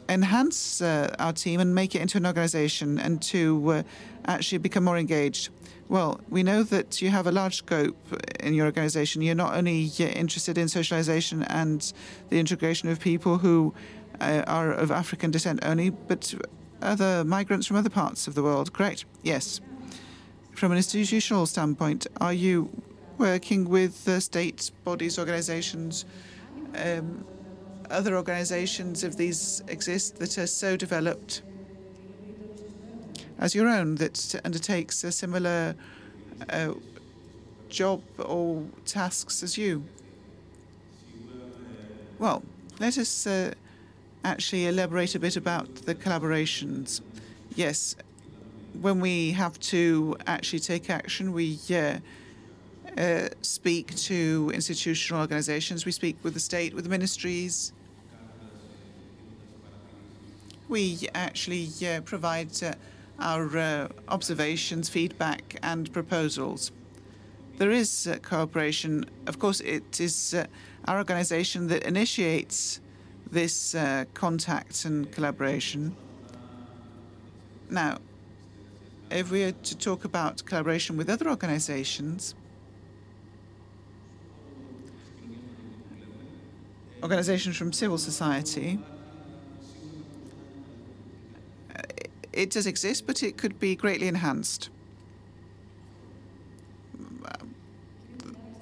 enhance 0.10 0.82
uh, 0.82 1.16
our 1.20 1.34
team 1.34 1.60
and 1.60 1.74
make 1.74 1.96
it 1.96 2.02
into 2.02 2.18
an 2.18 2.26
organization 2.26 3.00
and 3.00 3.22
to 3.22 3.72
uh, 3.72 3.84
actually 4.26 4.58
become 4.58 4.84
more 4.84 4.98
engaged. 4.98 5.50
Well, 5.88 6.20
we 6.30 6.44
know 6.44 6.64
that 6.64 7.02
you 7.02 7.10
have 7.10 7.28
a 7.28 7.32
large 7.32 7.58
scope 7.58 7.98
in 8.40 8.54
your 8.54 8.66
organization. 8.66 9.22
You're 9.22 9.36
not 9.36 9.56
only 9.56 9.86
interested 9.98 10.58
in 10.58 10.68
socialization 10.68 11.44
and 11.44 11.92
the 12.30 12.40
integration 12.40 12.90
of 12.90 13.00
people 13.00 13.38
who 13.38 13.74
uh, 14.20 14.44
are 14.48 14.72
of 14.72 14.92
African 14.92 15.32
descent 15.32 15.60
only, 15.64 15.90
but 15.90 16.34
other 16.82 17.24
migrants 17.24 17.68
from 17.68 17.78
other 17.78 17.90
parts 17.90 18.28
of 18.28 18.36
the 18.36 18.44
world, 18.44 18.74
correct? 18.74 19.06
Yes. 19.24 19.62
From 20.54 20.72
an 20.72 20.78
institutional 20.78 21.46
standpoint, 21.46 22.08
are 22.20 22.34
you 22.34 22.70
working 23.18 23.70
with 23.70 24.08
uh, 24.08 24.20
state 24.20 24.72
bodies, 24.84 25.18
organizations, 25.18 26.06
um, 26.76 27.26
other 27.90 28.16
organizations, 28.16 29.04
if 29.04 29.18
these 29.18 29.62
exist, 29.68 30.18
that 30.18 30.38
are 30.38 30.48
so 30.48 30.78
developed 30.78 31.42
as 33.42 33.56
your 33.56 33.68
own 33.68 33.96
that 33.96 34.40
undertakes 34.46 35.04
a 35.04 35.12
similar 35.12 35.76
uh, 36.50 36.74
job 37.70 38.02
or 38.20 38.64
tasks 38.86 39.44
as 39.44 39.58
you? 39.58 39.84
Well, 42.20 42.44
let 42.80 42.98
us 43.00 43.26
uh, 43.26 43.54
actually 44.24 44.68
elaborate 44.68 45.16
a 45.16 45.20
bit 45.20 45.36
about 45.36 45.74
the 45.88 45.96
collaborations. 45.96 47.02
Yes, 47.56 47.96
when 48.80 49.00
we 49.00 49.32
have 49.32 49.60
to 49.60 50.16
actually 50.28 50.60
take 50.60 50.90
action, 50.90 51.34
we 51.34 51.60
uh, 51.72 51.98
uh, 52.98 53.30
speak 53.42 53.96
to 53.96 54.52
institutional 54.54 55.22
organizations, 55.22 55.86
we 55.86 55.92
speak 55.92 56.18
with 56.24 56.34
the 56.34 56.40
state, 56.40 56.74
with 56.74 56.84
the 56.84 56.90
ministries. 56.90 57.74
We 60.68 61.08
actually 61.14 61.70
uh, 61.86 62.02
provide 62.02 62.52
our 63.20 63.58
uh, 63.58 63.88
observations, 64.08 64.90
feedback, 64.90 65.58
and 65.62 65.92
proposals. 65.92 66.72
There 67.58 67.72
is 67.72 68.08
uh, 68.08 68.18
cooperation. 68.22 69.06
Of 69.28 69.38
course, 69.38 69.60
it 69.60 70.00
is 70.00 70.34
uh, 70.34 70.48
our 70.86 70.98
organization 70.98 71.68
that 71.68 71.84
initiates 71.84 72.80
this 73.30 73.76
contact 74.14 74.84
and 74.84 75.10
collaboration. 75.12 75.96
Now, 77.70 78.00
if 79.12 79.30
we 79.30 79.44
are 79.44 79.52
to 79.52 79.78
talk 79.78 80.06
about 80.06 80.44
collaboration 80.46 80.98
with 80.98 81.10
other 81.10 81.30
organizations, 81.30 82.34
organizations 87.04 87.58
from 87.58 87.74
civil 87.74 87.98
society, 87.98 88.80
it 92.32 92.52
does 92.52 92.66
exist, 92.66 93.06
but 93.06 93.22
it 93.24 93.38
could 93.38 93.60
be 93.60 93.76
greatly 93.76 94.08
enhanced. 94.08 94.70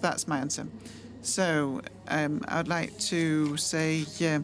That's 0.01 0.27
my 0.27 0.39
answer. 0.39 0.65
So 1.21 1.81
um, 2.07 2.41
I'd 2.47 2.69
like 2.69 2.97
to 2.99 3.57
say, 3.57 4.05
uh, 4.21 4.39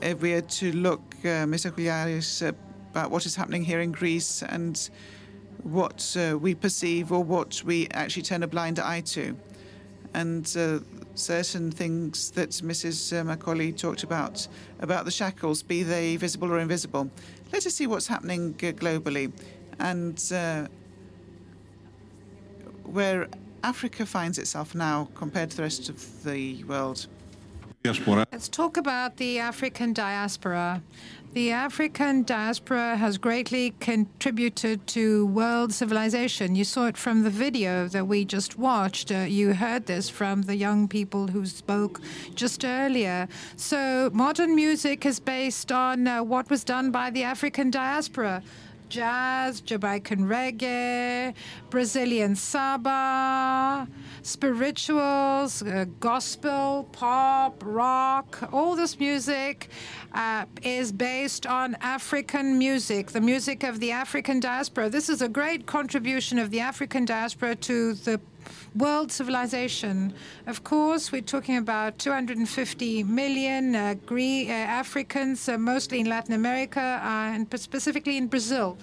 if 0.00 0.22
we 0.22 0.32
are 0.34 0.40
to 0.42 0.72
look, 0.72 1.02
uh, 1.24 1.44
Mr. 1.44 1.72
Huliaras, 1.72 2.48
about 2.92 3.10
what 3.10 3.26
is 3.26 3.34
happening 3.34 3.64
here 3.64 3.80
in 3.80 3.90
Greece 3.90 4.42
and 4.42 4.88
what 5.66 6.16
uh, 6.16 6.38
we 6.38 6.54
perceive 6.54 7.10
or 7.10 7.22
what 7.22 7.62
we 7.64 7.88
actually 7.88 8.22
turn 8.22 8.42
a 8.42 8.46
blind 8.46 8.78
eye 8.78 9.00
to. 9.00 9.36
And 10.14 10.46
uh, 10.56 10.78
certain 11.14 11.70
things 11.70 12.30
that 12.32 12.50
Mrs. 12.50 13.24
Macauley 13.24 13.76
talked 13.76 14.02
about, 14.02 14.46
about 14.80 15.04
the 15.04 15.10
shackles, 15.10 15.62
be 15.62 15.82
they 15.82 16.16
visible 16.16 16.52
or 16.52 16.58
invisible. 16.58 17.10
Let 17.52 17.66
us 17.66 17.74
see 17.74 17.86
what's 17.86 18.06
happening 18.06 18.54
uh, 18.58 18.72
globally 18.72 19.32
and 19.78 20.22
uh, 20.32 20.68
where 22.84 23.28
Africa 23.64 24.06
finds 24.06 24.38
itself 24.38 24.74
now 24.74 25.08
compared 25.14 25.50
to 25.50 25.56
the 25.56 25.62
rest 25.62 25.88
of 25.88 26.24
the 26.24 26.62
world. 26.64 27.08
Let's 28.32 28.48
talk 28.48 28.76
about 28.76 29.16
the 29.16 29.38
African 29.38 29.92
diaspora. 29.92 30.82
The 31.34 31.52
African 31.52 32.24
diaspora 32.24 32.96
has 32.96 33.16
greatly 33.16 33.74
contributed 33.78 34.86
to 34.88 35.26
world 35.26 35.72
civilization. 35.72 36.56
You 36.56 36.64
saw 36.64 36.86
it 36.86 36.96
from 36.96 37.22
the 37.22 37.30
video 37.30 37.86
that 37.88 38.08
we 38.08 38.24
just 38.24 38.58
watched. 38.58 39.12
Uh, 39.12 39.18
you 39.18 39.52
heard 39.54 39.86
this 39.86 40.08
from 40.08 40.42
the 40.42 40.56
young 40.56 40.88
people 40.88 41.28
who 41.28 41.46
spoke 41.46 42.00
just 42.34 42.64
earlier. 42.64 43.28
So, 43.54 44.10
modern 44.12 44.56
music 44.56 45.06
is 45.06 45.20
based 45.20 45.70
on 45.70 46.08
uh, 46.08 46.24
what 46.24 46.50
was 46.50 46.64
done 46.64 46.90
by 46.90 47.10
the 47.10 47.22
African 47.22 47.70
diaspora 47.70 48.42
jazz, 48.88 49.60
Jamaican 49.60 50.26
reggae, 50.26 51.34
Brazilian 51.70 52.36
samba, 52.36 53.86
spirituals, 54.26 55.62
uh, 55.62 55.84
gospel, 56.00 56.88
pop, 56.90 57.62
rock. 57.64 58.48
All 58.52 58.74
this 58.74 58.98
music 58.98 59.68
uh, 60.12 60.46
is 60.62 60.90
based 60.90 61.46
on 61.46 61.76
African 61.80 62.58
music, 62.58 63.12
the 63.12 63.20
music 63.20 63.62
of 63.62 63.78
the 63.78 63.92
African 63.92 64.40
diaspora. 64.40 64.90
This 64.90 65.08
is 65.08 65.22
a 65.22 65.28
great 65.28 65.66
contribution 65.66 66.38
of 66.40 66.50
the 66.50 66.58
African 66.58 67.04
diaspora 67.04 67.54
to 67.54 67.94
the 67.94 68.20
world 68.74 69.12
civilization. 69.12 70.12
Of 70.46 70.64
course, 70.64 71.12
we're 71.12 71.22
talking 71.22 71.56
about 71.56 71.98
250 71.98 73.04
million 73.04 73.76
uh, 73.76 73.94
uh, 74.10 74.50
Africans, 74.50 75.48
uh, 75.48 75.56
mostly 75.56 76.00
in 76.00 76.08
Latin 76.08 76.34
America 76.34 77.00
and 77.02 77.46
specifically 77.58 78.16
in 78.16 78.26
Brazil. 78.26 78.76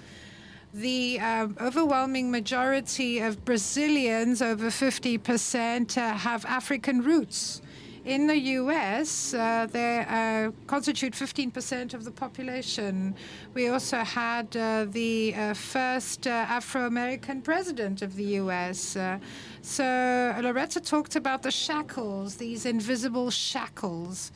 The 0.73 1.19
uh, 1.19 1.49
overwhelming 1.61 2.31
majority 2.31 3.19
of 3.19 3.45
Brazilians, 3.45 4.41
over 4.41 4.69
50%, 4.69 5.97
uh, 5.99 6.13
have 6.15 6.45
African 6.45 7.03
roots. 7.03 7.61
In 8.05 8.25
the 8.25 8.35
US, 8.35 9.35
uh, 9.35 9.67
they 9.71 9.99
uh, 9.99 10.51
constitute 10.65 11.13
15% 11.13 11.93
of 11.93 12.03
the 12.03 12.11
population. 12.11 13.13
We 13.53 13.67
also 13.67 13.99
had 13.99 14.57
uh, 14.57 14.87
the 14.89 15.35
uh, 15.35 15.53
first 15.53 16.25
Afro 16.25 16.87
American 16.87 17.43
president 17.43 18.01
of 18.01 18.15
the 18.15 18.41
US. 18.41 18.97
So 19.61 20.35
Loretta 20.41 20.81
talked 20.81 21.15
about 21.15 21.43
the 21.43 21.51
shackles, 21.51 22.37
these 22.37 22.65
invisible 22.65 23.29
shackles. 23.29 24.31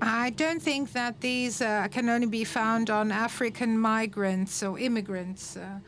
I 0.00 0.30
don't 0.30 0.60
think 0.60 0.92
that 0.92 1.20
these 1.20 1.62
uh, 1.62 1.88
can 1.90 2.08
only 2.08 2.26
be 2.26 2.44
found 2.44 2.90
on 2.90 3.10
African 3.10 3.78
migrants 3.78 4.62
or 4.62 4.78
immigrants 4.78 5.56
uh, 5.56 5.78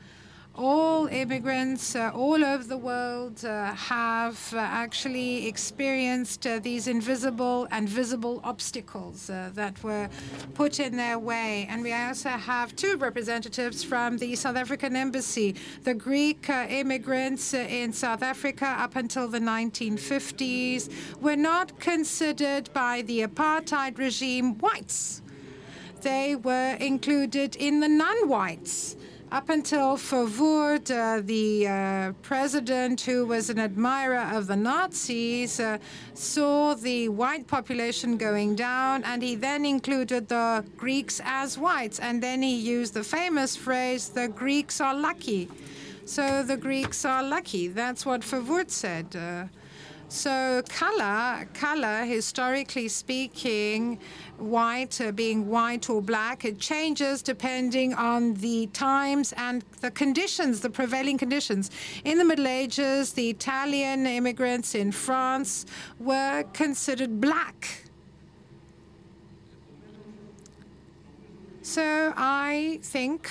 all 0.59 1.07
immigrants 1.07 1.95
uh, 1.95 2.11
all 2.13 2.45
over 2.45 2.65
the 2.65 2.77
world 2.77 3.45
uh, 3.45 3.73
have 3.75 4.53
uh, 4.53 4.59
actually 4.59 5.47
experienced 5.47 6.47
uh, 6.49 6.59
these 6.59 6.89
invisible 6.89 7.69
and 7.71 7.89
visible 7.89 8.41
obstacles 8.43 9.31
uh, 9.31 9.51
that 9.55 9.81
were 9.85 10.09
put 10.55 10.81
in 10.81 10.97
their 10.97 11.17
way. 11.19 11.67
And 11.71 11.83
we 11.83 11.93
also 11.93 12.31
have 12.31 12.75
two 12.75 12.97
representatives 12.97 13.85
from 13.85 14.19
the 14.19 14.35
South 14.35 14.57
African 14.57 14.97
embassy. 14.97 15.55
The 15.85 15.95
Greek 15.95 16.51
uh, 16.51 16.67
immigrants 16.69 17.55
in 17.55 17.93
South 17.93 18.25
Africa 18.25 18.67
up 18.67 18.97
until 18.97 19.29
the 19.29 19.41
1950s 19.41 20.91
were 21.21 21.37
not 21.37 21.79
considered 21.79 22.69
by 22.73 23.03
the 23.03 23.21
apartheid 23.21 23.97
regime 23.97 24.59
whites. 24.59 25.23
They 26.03 26.35
were 26.35 26.77
included 26.81 27.55
in 27.57 27.81
the 27.81 27.89
non-whites 27.89 28.97
up 29.31 29.49
until 29.49 29.97
Verwoerd, 29.97 30.91
uh, 30.91 31.21
the 31.25 31.67
uh, 31.67 32.13
president 32.23 33.01
who 33.03 33.27
was 33.27 33.51
an 33.51 33.59
admirer 33.59 34.29
of 34.33 34.47
the 34.47 34.57
Nazis, 34.57 35.61
uh, 35.61 35.79
saw 36.15 36.75
the 36.75 37.09
white 37.09 37.47
population 37.47 38.17
going 38.17 38.55
down, 38.55 39.05
and 39.05 39.23
he 39.23 39.35
then 39.35 39.65
included 39.65 40.29
the 40.29 40.65
Greeks 40.77 41.21
as 41.25 41.59
whites. 41.59 41.99
And 41.99 42.23
then 42.23 42.43
he 42.43 42.55
used 42.55 42.95
the 42.95 43.05
famous 43.05 43.57
phrase, 43.57 44.09
the 44.09 44.29
Greeks 44.29 44.81
are 44.81 44.95
lucky. 44.95 45.49
So 46.05 46.43
the 46.43 46.57
Greeks 46.57 47.05
are 47.05 47.23
lucky. 47.23 47.69
That's 47.69 48.07
what 48.07 48.23
Verwoerd 48.23 48.71
said. 48.71 49.15
So 50.11 50.63
color, 50.71 51.47
color, 51.53 52.07
historically 52.07 52.89
speaking, 52.89 53.99
white 54.39 55.01
uh, 55.03 55.13
being 55.13 55.49
white 55.49 55.91
or 55.91 56.01
black, 56.01 56.47
it 56.47 56.59
changes 56.59 57.21
depending 57.21 57.93
on 57.93 58.33
the 58.35 58.69
times 58.69 59.35
and 59.37 59.63
the 59.83 59.91
conditions, 59.91 60.61
the 60.61 60.71
prevailing 60.71 61.19
conditions. 61.19 61.71
In 62.05 62.17
the 62.17 62.25
Middle 62.25 62.49
Ages, 62.49 63.13
the 63.13 63.29
Italian 63.29 64.07
immigrants 64.07 64.75
in 64.75 64.93
France 64.93 65.67
were 66.01 66.43
considered 66.55 67.21
black. 67.21 67.85
So 71.61 72.15
I 72.17 72.81
think 72.83 73.31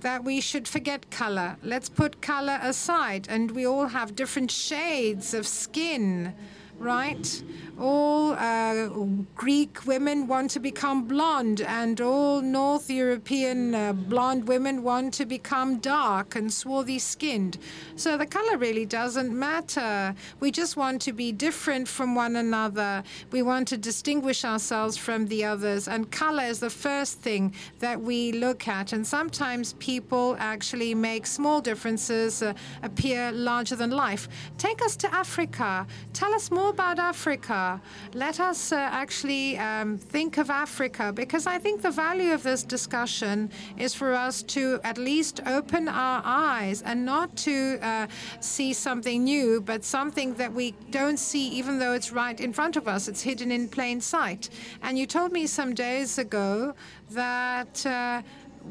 that 0.00 0.24
we 0.24 0.40
should 0.40 0.68
forget 0.68 1.10
color. 1.10 1.56
Let's 1.62 1.88
put 1.88 2.22
color 2.22 2.58
aside. 2.62 3.26
And 3.28 3.50
we 3.50 3.66
all 3.66 3.86
have 3.86 4.14
different 4.14 4.50
shades 4.50 5.34
of 5.34 5.46
skin, 5.46 6.34
right? 6.78 7.42
All 7.80 8.32
uh, 8.32 8.88
Greek 9.34 9.86
women 9.86 10.26
want 10.26 10.50
to 10.52 10.60
become 10.60 11.04
blonde, 11.04 11.60
and 11.60 12.00
all 12.00 12.40
North 12.40 12.90
European 12.90 13.74
uh, 13.74 13.92
blonde 13.92 14.46
women 14.48 14.82
want 14.82 15.14
to 15.14 15.26
become 15.26 15.78
dark 15.78 16.34
and 16.34 16.52
swarthy 16.52 16.98
skinned. 16.98 17.58
So 17.96 18.16
the 18.16 18.26
color 18.26 18.56
really 18.56 18.86
doesn't 18.86 19.32
matter. 19.32 20.14
We 20.40 20.50
just 20.50 20.76
want 20.76 21.02
to 21.02 21.12
be 21.12 21.32
different 21.32 21.86
from 21.88 22.14
one 22.14 22.36
another. 22.36 23.02
We 23.30 23.42
want 23.42 23.68
to 23.68 23.76
distinguish 23.76 24.44
ourselves 24.44 24.96
from 24.96 25.26
the 25.26 25.44
others, 25.44 25.88
and 25.88 26.10
color 26.10 26.44
is 26.44 26.60
the 26.60 26.70
first 26.70 27.20
thing 27.20 27.54
that 27.78 28.00
we 28.00 28.32
look 28.32 28.68
at. 28.68 28.92
And 28.92 29.06
sometimes 29.06 29.74
people 29.74 30.36
actually 30.38 30.94
make 30.94 31.26
small 31.26 31.60
differences 31.60 32.42
uh, 32.42 32.54
appear 32.82 33.32
larger 33.32 33.76
than 33.76 33.90
life. 33.90 34.28
Take 34.56 34.82
us 34.82 34.96
to 34.96 35.14
Africa. 35.14 35.86
Tell 36.12 36.32
us 36.34 36.50
more 36.50 36.70
about 36.70 36.98
Africa. 36.98 37.67
Let 38.14 38.40
us 38.40 38.72
uh, 38.72 38.76
actually 38.76 39.58
um, 39.58 39.98
think 39.98 40.38
of 40.38 40.48
Africa, 40.50 41.12
because 41.12 41.46
I 41.46 41.58
think 41.58 41.82
the 41.82 41.90
value 41.90 42.32
of 42.32 42.42
this 42.42 42.62
discussion 42.62 43.50
is 43.76 43.94
for 43.94 44.12
us 44.26 44.42
to 44.54 44.80
at 44.84 44.98
least 44.98 45.40
open 45.46 45.88
our 45.88 46.22
eyes 46.24 46.82
and 46.82 47.04
not 47.04 47.28
to 47.48 47.78
uh, 47.82 48.06
see 48.40 48.72
something 48.72 49.24
new, 49.24 49.60
but 49.60 49.84
something 49.84 50.34
that 50.34 50.52
we 50.52 50.74
don't 50.90 51.18
see, 51.18 51.48
even 51.60 51.78
though 51.78 51.94
it's 51.98 52.12
right 52.12 52.38
in 52.40 52.52
front 52.52 52.76
of 52.76 52.84
us. 52.94 53.08
It's 53.08 53.22
hidden 53.22 53.50
in 53.50 53.68
plain 53.68 54.00
sight. 54.00 54.50
And 54.82 54.98
you 54.98 55.06
told 55.06 55.30
me 55.32 55.46
some 55.46 55.74
days 55.74 56.18
ago 56.18 56.74
that. 57.10 57.86
Uh, 57.86 58.22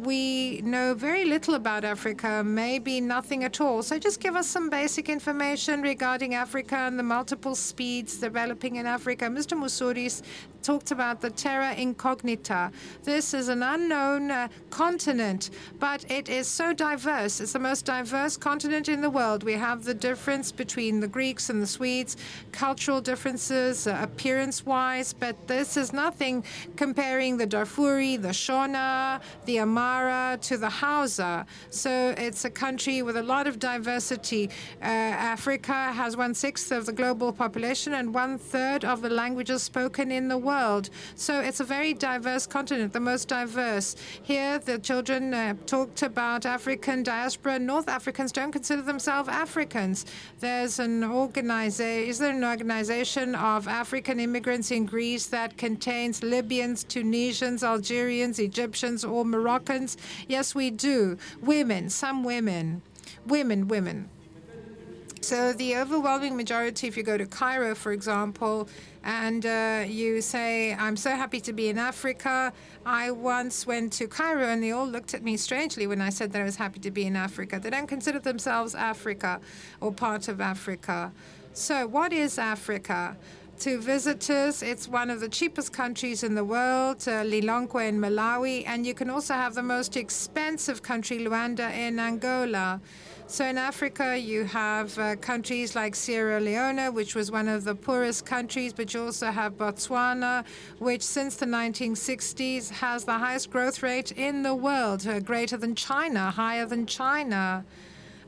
we 0.04 0.62
know 0.62 0.94
very 0.94 1.26
little 1.26 1.56
about 1.56 1.84
Africa, 1.84 2.44
maybe 2.46 3.02
nothing 3.02 3.44
at 3.44 3.60
all. 3.60 3.82
So 3.82 3.98
just 3.98 4.20
give 4.20 4.36
us 4.36 4.48
some 4.48 4.70
basic 4.70 5.10
information 5.10 5.82
regarding 5.82 6.36
Africa 6.36 6.76
and 6.76 7.00
the 7.00 7.04
multiple 7.04 7.56
speeds 7.56 8.18
developing 8.18 8.76
in 8.76 8.86
Africa. 8.86 9.26
Mr. 9.26 9.58
Mousouris 9.58 10.22
talked 10.62 10.92
about 10.92 11.22
the 11.22 11.30
terra 11.30 11.74
incognita. 11.76 12.72
This 13.04 13.34
is 13.34 13.48
an 13.48 13.64
unknown 13.64 14.32
uh, 14.32 14.50
continent, 14.70 15.50
but 15.80 16.10
it 16.12 16.28
is 16.28 16.48
so 16.48 16.74
diverse. 16.74 17.40
It's 17.40 17.54
the 17.54 17.60
most 17.60 17.86
diverse 17.86 18.36
continent 18.36 18.90
in 18.90 19.00
the 19.00 19.10
world. 19.10 19.44
We 19.44 19.54
have 19.54 19.86
the 19.86 19.94
difference 19.94 20.52
between 20.52 21.00
the 21.00 21.08
Greeks 21.08 21.50
and 21.50 21.62
the 21.62 21.68
Swedes, 21.68 22.18
cultural 22.52 23.00
differences, 23.00 23.88
uh, 23.88 23.98
appearance-wise, 24.02 25.14
but 25.14 25.48
this 25.48 25.78
is 25.78 25.94
nothing 25.94 26.44
comparing 26.76 27.38
the 27.38 27.48
Darfuri, 27.48 28.22
the 28.22 28.30
Shona, 28.30 29.22
the 29.46 29.58
Amar, 29.60 29.87
Amhara 29.88 30.40
to 30.42 30.58
the 30.58 30.70
Hausa. 30.70 31.46
So 31.70 32.14
it's 32.18 32.46
a 32.46 32.50
country 32.50 33.02
with 33.02 33.18
a 33.18 33.24
lot 33.24 33.48
of 33.48 33.60
diversity. 33.60 34.50
Uh, 34.82 34.86
Africa 35.36 35.74
has 35.94 36.18
one 36.18 36.34
sixth 36.34 36.72
of 36.72 36.86
the 36.86 36.94
global 36.94 37.32
population 37.32 37.94
and 37.94 38.14
one 38.14 38.38
third 38.38 38.84
of 38.84 39.02
the 39.02 39.10
languages 39.10 39.64
spoken 39.64 40.12
in 40.12 40.28
the 40.28 40.38
world. 40.38 40.90
So 41.16 41.40
it's 41.40 41.60
a 41.60 41.64
very 41.64 41.94
diverse 41.94 42.46
continent, 42.46 42.94
the 42.94 43.00
most 43.00 43.28
diverse. 43.28 43.96
Here, 44.24 44.60
the 44.60 44.78
children 44.80 45.34
uh, 45.34 45.56
talked 45.66 46.04
about 46.04 46.46
African 46.46 47.04
diaspora. 47.04 47.60
North 47.60 47.88
Africans 47.88 48.32
don't 48.32 48.52
consider 48.52 48.82
themselves 48.82 49.30
Africans. 49.30 50.06
There's 50.40 50.80
an 50.80 51.04
organization, 51.04 52.10
is 52.10 52.20
there 52.20 52.32
an 52.32 52.44
organization 52.44 53.36
of 53.36 53.68
African 53.68 54.20
immigrants 54.20 54.72
in 54.72 54.86
Greece 54.86 55.28
that 55.28 55.58
contains 55.58 56.24
Libyans, 56.24 56.84
Tunisians, 56.84 57.64
Algerians, 57.64 58.40
Egyptians, 58.40 59.06
or 59.06 59.24
Moroccans? 59.24 59.67
Yes, 60.28 60.56
we 60.56 60.70
do. 60.70 61.18
Women, 61.42 61.90
some 61.90 62.24
women, 62.24 62.82
women, 63.26 63.68
women. 63.68 64.10
So 65.22 65.52
the 65.52 65.76
overwhelming 65.76 66.38
majority, 66.38 66.88
if 66.88 66.96
you 66.96 67.04
go 67.04 67.18
to 67.18 67.26
Cairo, 67.26 67.76
for 67.76 67.92
example, 67.92 68.70
and 69.04 69.46
uh, 69.46 69.84
you 69.86 70.22
say, 70.22 70.74
I'm 70.74 70.96
so 70.96 71.12
happy 71.12 71.42
to 71.42 71.54
be 71.54 71.70
in 71.70 71.78
Africa. 71.78 72.54
I 72.86 73.12
once 73.12 73.68
went 73.68 73.92
to 73.94 74.08
Cairo 74.08 74.46
and 74.46 74.64
they 74.64 74.72
all 74.72 74.88
looked 74.88 75.14
at 75.14 75.24
me 75.24 75.36
strangely 75.36 75.88
when 75.88 76.02
I 76.02 76.10
said 76.12 76.32
that 76.32 76.42
I 76.42 76.46
was 76.46 76.56
happy 76.56 76.80
to 76.80 76.92
be 76.92 77.06
in 77.06 77.16
Africa. 77.16 77.60
They 77.60 77.70
don't 77.70 77.88
consider 77.88 78.20
themselves 78.20 78.76
Africa 78.76 79.42
or 79.82 79.92
part 79.92 80.28
of 80.28 80.40
Africa. 80.40 81.12
So 81.54 81.88
what 81.88 82.14
is 82.14 82.38
Africa? 82.38 83.18
To 83.60 83.80
visitors. 83.80 84.62
It's 84.62 84.88
one 84.88 85.10
of 85.10 85.20
the 85.20 85.30
cheapest 85.30 85.74
countries 85.74 86.24
in 86.24 86.36
the 86.36 86.44
world, 86.44 86.98
uh, 87.08 87.24
Lilongwe 87.24 87.90
in 87.90 88.00
Malawi, 88.00 88.64
and 88.68 88.86
you 88.86 88.94
can 88.94 89.10
also 89.10 89.34
have 89.34 89.56
the 89.56 89.64
most 89.64 89.98
expensive 89.98 90.84
country, 90.84 91.20
Luanda, 91.20 91.72
in 91.76 92.00
Angola. 92.00 92.80
So 93.26 93.46
in 93.46 93.58
Africa, 93.58 94.18
you 94.18 94.46
have 94.46 94.98
uh, 94.98 95.16
countries 95.18 95.76
like 95.76 95.96
Sierra 95.96 96.40
Leone, 96.40 96.94
which 96.94 97.16
was 97.16 97.32
one 97.32 97.48
of 97.48 97.64
the 97.64 97.76
poorest 97.76 98.26
countries, 98.26 98.74
but 98.74 98.94
you 98.94 99.04
also 99.04 99.32
have 99.32 99.58
Botswana, 99.58 100.46
which 100.80 101.02
since 101.02 101.36
the 101.36 101.46
1960s 101.46 102.70
has 102.70 103.04
the 103.06 103.18
highest 103.18 103.50
growth 103.50 103.84
rate 103.84 104.12
in 104.12 104.44
the 104.44 104.56
world, 104.56 105.06
uh, 105.08 105.20
greater 105.20 105.58
than 105.58 105.76
China, 105.76 106.32
higher 106.32 106.66
than 106.66 106.86
China. 106.86 107.66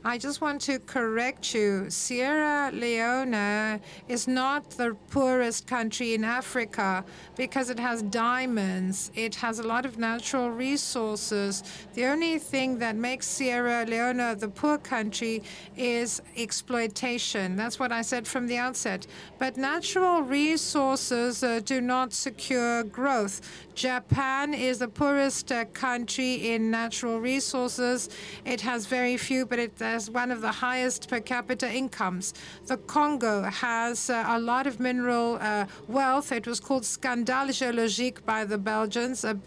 I 0.05 0.17
just 0.17 0.39
want 0.39 0.61
to 0.61 0.79
correct 0.79 1.53
you. 1.53 1.89
Sierra 1.89 2.71
Leone 2.71 3.81
is 4.07 4.29
not 4.29 4.69
the 4.71 4.95
poorest 5.09 5.67
country 5.67 6.13
in 6.13 6.23
Africa 6.23 7.03
because 7.35 7.69
it 7.69 7.77
has 7.77 8.01
diamonds. 8.03 9.11
It 9.13 9.35
has 9.35 9.59
a 9.59 9.63
lot 9.63 9.85
of 9.85 9.97
natural 9.97 10.51
resources. 10.51 11.63
The 11.95 12.05
only 12.05 12.39
thing 12.39 12.79
that 12.79 12.95
makes 12.95 13.27
Sierra 13.27 13.85
Leone 13.85 14.37
the 14.39 14.47
poor 14.47 14.77
country 14.77 15.43
is 15.75 16.21
exploitation. 16.37 17.57
That's 17.57 17.77
what 17.77 17.91
I 17.91 18.01
said 18.01 18.25
from 18.25 18.47
the 18.47 18.57
outset. 18.57 19.05
But 19.37 19.57
natural 19.57 20.21
resources 20.21 21.43
uh, 21.43 21.59
do 21.65 21.81
not 21.81 22.13
secure 22.13 22.85
growth. 22.85 23.41
Japan 23.75 24.53
is 24.53 24.79
the 24.79 24.87
poorest 24.87 25.51
uh, 25.51 25.65
country 25.65 26.53
in 26.53 26.71
natural 26.71 27.19
resources. 27.19 28.09
It 28.45 28.61
has 28.61 28.85
very 28.85 29.17
few, 29.17 29.45
but 29.45 29.59
it 29.59 29.77
has 29.89 30.09
one 30.09 30.31
of 30.31 30.41
the 30.41 30.51
highest 30.51 31.09
per 31.09 31.19
capita 31.19 31.67
incomes. 31.81 32.33
The 32.67 32.77
Congo 32.77 33.43
has 33.43 34.09
uh, 34.09 34.23
a 34.27 34.39
lot 34.39 34.67
of 34.67 34.79
mineral 34.79 35.37
uh, 35.41 35.65
wealth. 35.87 36.31
It 36.31 36.45
was 36.45 36.59
called 36.59 36.85
Scandale 36.85 37.49
Géologique 37.49 38.23
by 38.25 38.45
the 38.45 38.57
Belgians, 38.57 39.23
a 39.23 39.39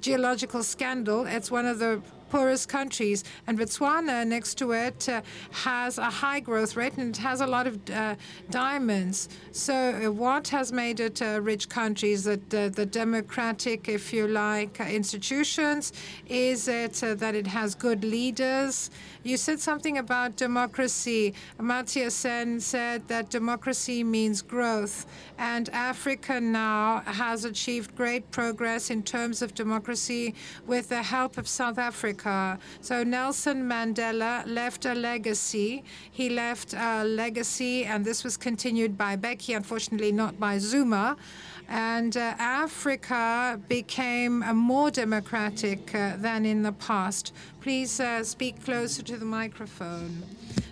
geological 0.00 0.62
scandal. 0.62 1.26
It's 1.26 1.50
one 1.50 1.66
of 1.66 1.78
the 1.78 2.02
poorest 2.30 2.68
countries. 2.68 3.24
And 3.46 3.58
Botswana, 3.58 4.26
next 4.26 4.54
to 4.58 4.72
it, 4.72 5.08
uh, 5.08 5.20
has 5.50 5.98
a 5.98 6.10
high 6.22 6.40
growth 6.40 6.76
rate 6.76 6.96
and 6.96 7.14
it 7.14 7.20
has 7.20 7.40
a 7.40 7.46
lot 7.46 7.66
of 7.66 7.78
uh, 7.90 8.14
diamonds. 8.50 9.28
So, 9.52 9.74
uh, 9.74 10.12
what 10.12 10.48
has 10.48 10.72
made 10.72 11.00
it 11.00 11.20
a 11.20 11.40
rich 11.40 11.68
country 11.68 12.12
is 12.12 12.24
that 12.24 12.54
uh, 12.54 12.68
the 12.68 12.86
democratic, 12.86 13.88
if 13.88 14.12
you 14.12 14.28
like, 14.28 14.80
uh, 14.80 14.84
institutions? 14.84 15.92
Is 16.28 16.68
it 16.68 17.02
uh, 17.02 17.14
that 17.16 17.34
it 17.34 17.48
has 17.48 17.74
good 17.74 18.04
leaders? 18.04 18.90
You 19.22 19.36
said 19.36 19.60
something 19.60 19.98
about 19.98 20.36
democracy. 20.36 21.34
Amartya 21.58 22.10
Sen 22.10 22.58
said 22.58 23.06
that 23.08 23.28
democracy 23.28 24.02
means 24.02 24.40
growth. 24.40 25.04
And 25.36 25.68
Africa 25.70 26.40
now 26.40 27.02
has 27.04 27.44
achieved 27.44 27.94
great 27.94 28.30
progress 28.30 28.88
in 28.88 29.02
terms 29.02 29.42
of 29.42 29.54
democracy 29.54 30.34
with 30.66 30.88
the 30.88 31.02
help 31.02 31.36
of 31.36 31.46
South 31.46 31.76
Africa. 31.76 32.58
So 32.80 33.04
Nelson 33.04 33.68
Mandela 33.68 34.42
left 34.46 34.86
a 34.86 34.94
legacy. 34.94 35.84
He 36.10 36.30
left 36.30 36.72
a 36.72 37.04
legacy, 37.04 37.84
and 37.84 38.06
this 38.06 38.24
was 38.24 38.38
continued 38.38 38.96
by 38.96 39.16
Mbeki, 39.16 39.54
unfortunately, 39.54 40.12
not 40.12 40.40
by 40.40 40.56
Zuma 40.56 41.18
and 41.70 42.16
uh, 42.16 42.34
Africa 42.38 43.60
became 43.68 44.42
uh, 44.42 44.52
more 44.52 44.90
democratic 44.90 45.94
uh, 45.94 46.16
than 46.16 46.44
in 46.44 46.62
the 46.62 46.72
past. 46.72 47.32
Please 47.60 48.00
uh, 48.00 48.24
speak 48.24 48.64
closer 48.64 49.02
to 49.04 49.16
the 49.16 49.24
microphone. 49.24 50.24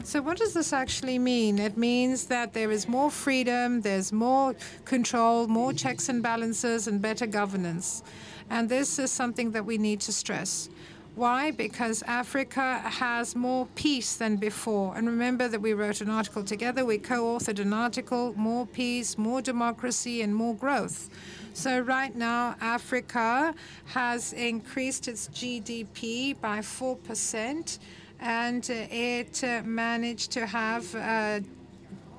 So, 0.03 0.20
what 0.20 0.39
does 0.39 0.55
this 0.55 0.73
actually 0.73 1.19
mean? 1.20 1.61
It 1.61 1.77
means 1.77 2.25
that 2.27 2.53
there 2.53 2.73
is 2.73 2.89
more 2.89 3.12
freedom, 3.12 3.83
there's 3.83 4.12
more 4.12 4.57
control, 4.85 5.47
more 5.47 5.73
checks 5.73 6.09
and 6.09 6.20
balances, 6.20 6.89
and 6.89 7.01
better 7.01 7.27
governance. 7.27 8.03
And 8.51 8.69
this 8.69 8.99
is 8.99 9.12
something 9.12 9.53
that 9.53 9.65
we 9.65 9.79
need 9.79 10.01
to 10.01 10.12
stress. 10.12 10.69
Why? 11.19 11.51
Because 11.51 12.05
Africa 12.05 12.78
has 12.78 13.35
more 13.35 13.66
peace 13.74 14.15
than 14.15 14.36
before. 14.36 14.97
And 14.97 15.09
remember 15.09 15.49
that 15.49 15.61
we 15.61 15.73
wrote 15.73 16.01
an 16.01 16.11
article 16.11 16.45
together, 16.45 16.85
we 16.85 16.99
co 16.99 17.36
authored 17.36 17.59
an 17.59 17.73
article 17.73 18.35
more 18.36 18.69
peace, 18.69 19.19
more 19.19 19.43
democracy, 19.43 20.23
and 20.23 20.32
more 20.32 20.55
growth. 20.55 21.11
So, 21.55 21.81
right 21.81 22.15
now, 22.15 22.55
Africa 22.61 23.53
has 23.86 24.32
increased 24.32 25.09
its 25.09 25.27
GDP 25.31 26.40
by 26.40 26.61
4%, 26.61 27.78
and 28.20 28.70
it 28.70 29.43
managed 29.65 30.31
to 30.31 30.47
have 30.47 30.95
uh, 30.95 31.40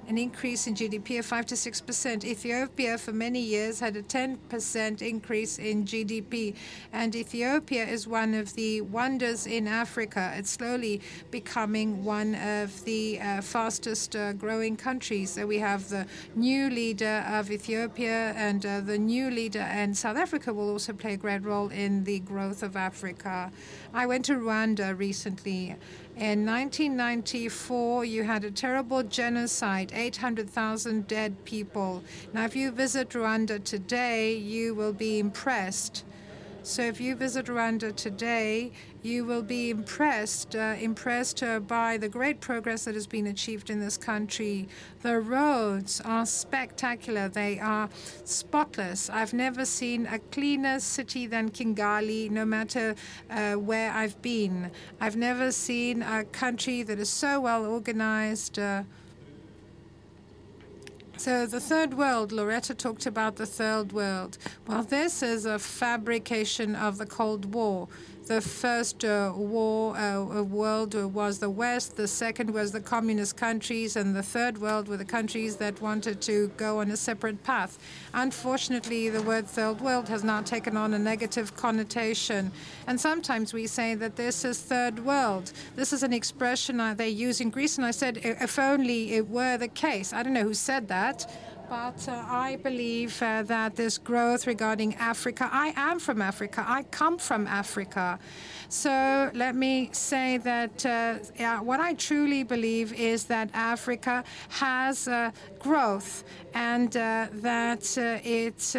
an 0.10 0.18
increase 0.18 0.66
in 0.66 0.74
GDP 0.74 1.20
of 1.20 1.26
5 1.26 1.46
to 1.46 1.56
6 1.56 1.82
percent. 1.82 2.26
Ethiopia, 2.26 2.98
for 2.98 3.14
many 3.14 3.40
years, 3.40 3.80
had 3.80 3.96
a 3.96 4.02
10 4.02 4.38
percent 4.50 5.04
increase 5.04 5.60
in 5.60 5.86
GDP. 5.86 6.56
And 6.92 7.16
Ethiopia 7.16 7.86
is 7.86 8.08
one 8.08 8.34
of 8.34 8.56
the 8.56 8.82
wonders 8.82 9.46
in 9.46 9.68
Africa. 9.68 10.34
It's 10.36 10.50
slowly 10.50 11.02
becoming 11.30 12.04
one 12.04 12.34
of 12.34 12.84
the 12.86 13.20
uh, 13.22 13.42
fastest 13.42 14.16
uh, 14.16 14.34
growing 14.34 14.76
countries. 14.76 15.30
So 15.30 15.46
we 15.46 15.60
have 15.60 15.90
the 15.90 16.08
new 16.36 16.72
leader 16.72 17.24
of 17.28 17.52
Ethiopia, 17.52 18.34
and 18.36 18.66
uh, 18.66 18.82
the 18.82 18.98
new 18.98 19.30
leader 19.30 19.62
in 19.62 19.94
South 19.94 20.18
Africa 20.18 20.52
will 20.52 20.72
also 20.72 20.92
play 20.92 21.14
a 21.14 21.18
great 21.18 21.44
role 21.44 21.70
in 21.70 22.04
the 22.04 22.20
growth 22.20 22.64
of 22.64 22.76
Africa. 22.76 23.52
I 23.94 24.08
went 24.08 24.26
to 24.26 24.34
Rwanda 24.34 24.98
recently. 24.98 25.76
In 26.20 26.46
1994, 26.46 28.04
you 28.04 28.24
had 28.26 28.44
a 28.44 28.52
terrible 28.52 29.04
genocide, 29.04 29.94
800,000 29.96 31.08
dead 31.08 31.46
people. 31.46 32.04
Now, 32.34 32.44
if 32.44 32.58
you 32.58 32.72
visit 32.72 33.12
Rwanda 33.12 33.64
today, 33.64 34.36
you 34.36 34.76
will 34.76 34.92
be 34.92 35.20
impressed. 35.20 36.04
So 36.70 36.84
if 36.84 37.02
you 37.02 37.16
visit 37.16 37.48
Rwanda 37.48 37.96
today, 37.96 38.72
you 39.02 39.26
will 39.26 39.42
be 39.42 39.72
impressed, 39.72 40.56
uh, 40.56 40.76
impressed 40.80 41.42
uh, 41.42 41.60
by 41.62 41.98
the 41.98 42.08
great 42.08 42.42
progress 42.42 42.86
that 42.86 42.94
has 42.94 43.08
been 43.08 43.26
achieved 43.26 43.72
in 43.72 43.80
this 43.80 43.98
country. 43.98 44.70
The 45.02 45.20
roads 45.20 46.00
are 46.06 46.28
spectacular. 46.28 47.28
They 47.28 47.58
are 47.58 47.90
spotless. 48.24 49.10
I've 49.10 49.34
never 49.34 49.66
seen 49.66 50.06
a 50.06 50.20
cleaner 50.20 50.80
city 50.80 51.26
than 51.26 51.50
Kigali, 51.50 52.30
no 52.30 52.46
matter 52.46 52.94
uh, 53.32 53.56
where 53.56 53.92
I've 53.92 54.22
been. 54.22 54.70
I've 55.02 55.18
never 55.18 55.52
seen 55.52 56.04
a 56.04 56.24
country 56.24 56.84
that 56.84 57.00
is 57.00 57.10
so 57.10 57.42
well 57.42 57.66
organized. 57.66 58.60
So 61.20 61.46
the 61.46 61.60
third 61.60 61.96
world, 61.96 62.32
Loretta 62.32 62.74
talked 62.74 63.06
about 63.06 63.36
the 63.36 63.46
third 63.46 63.92
world. 63.92 64.38
Well, 64.68 64.84
this 64.84 65.22
is 65.22 65.46
a 65.46 65.60
fabrication 65.60 66.78
of 66.78 66.98
the 66.98 67.06
Cold 67.06 67.54
War. 67.54 67.90
The 68.30 68.42
first 68.42 69.04
uh, 69.04 69.34
war 69.36 69.98
uh, 69.98 70.44
world 70.44 70.94
was 70.94 71.40
the 71.40 71.50
West, 71.50 71.98
the 71.98 72.08
second 72.08 72.54
was 72.54 72.72
the 72.72 72.80
communist 72.80 73.36
countries, 73.38 73.96
and 73.96 74.16
the 74.16 74.22
third 74.22 74.60
world 74.62 74.88
were 74.88 74.98
the 74.98 75.04
countries 75.04 75.56
that 75.56 75.82
wanted 75.82 76.22
to 76.22 76.50
go 76.56 76.80
on 76.80 76.92
a 76.92 76.96
separate 76.96 77.44
path. 77.44 77.80
Unfortunately, 78.14 79.10
the 79.10 79.24
word 79.24 79.48
third 79.48 79.82
world 79.82 80.08
has 80.10 80.24
now 80.24 80.44
taken 80.44 80.78
on 80.78 80.94
a 80.94 81.00
negative 81.00 81.56
connotation. 81.56 82.52
And 82.86 83.02
sometimes 83.02 83.52
we 83.52 83.66
say 83.66 83.96
that 83.96 84.16
this 84.16 84.46
is 84.46 84.62
third 84.62 85.04
world. 85.04 85.52
This 85.76 85.92
is 85.92 86.04
an 86.04 86.14
expression 86.14 86.78
they 86.98 87.10
use 87.10 87.42
in 87.42 87.50
Greece, 87.50 87.78
and 87.80 87.86
I 87.88 87.90
said, 87.90 88.20
if 88.24 88.60
only 88.60 89.16
it 89.16 89.28
were 89.28 89.58
the 89.58 89.70
case. 89.70 90.14
I 90.14 90.22
don't 90.22 90.34
know 90.34 90.44
who 90.44 90.54
said 90.54 90.88
that 90.90 91.26
but 91.70 92.10
uh, 92.10 92.26
I 92.28 92.56
believe 92.64 93.22
uh, 93.22 93.44
that 93.44 93.76
this 93.76 93.98
growth 94.00 94.48
regarding 94.48 94.96
Africa, 94.96 95.48
I 95.52 95.74
am 95.76 96.00
from 96.00 96.22
Africa, 96.22 96.66
I 96.68 96.84
come 96.84 97.20
from 97.20 97.46
Africa. 97.46 98.18
So 98.70 99.32
let 99.34 99.56
me 99.56 99.90
say 99.92 100.38
that 100.38 100.86
uh, 100.86 101.58
what 101.60 101.80
I 101.80 101.94
truly 101.94 102.44
believe 102.44 102.94
is 102.94 103.26
that 103.26 103.50
Africa 103.54 104.24
has 104.50 105.08
uh, 105.08 105.32
growth 105.60 106.24
and 106.54 106.96
uh, 106.96 107.28
that 107.34 107.98
uh, 107.98 108.20
it's 108.24 108.76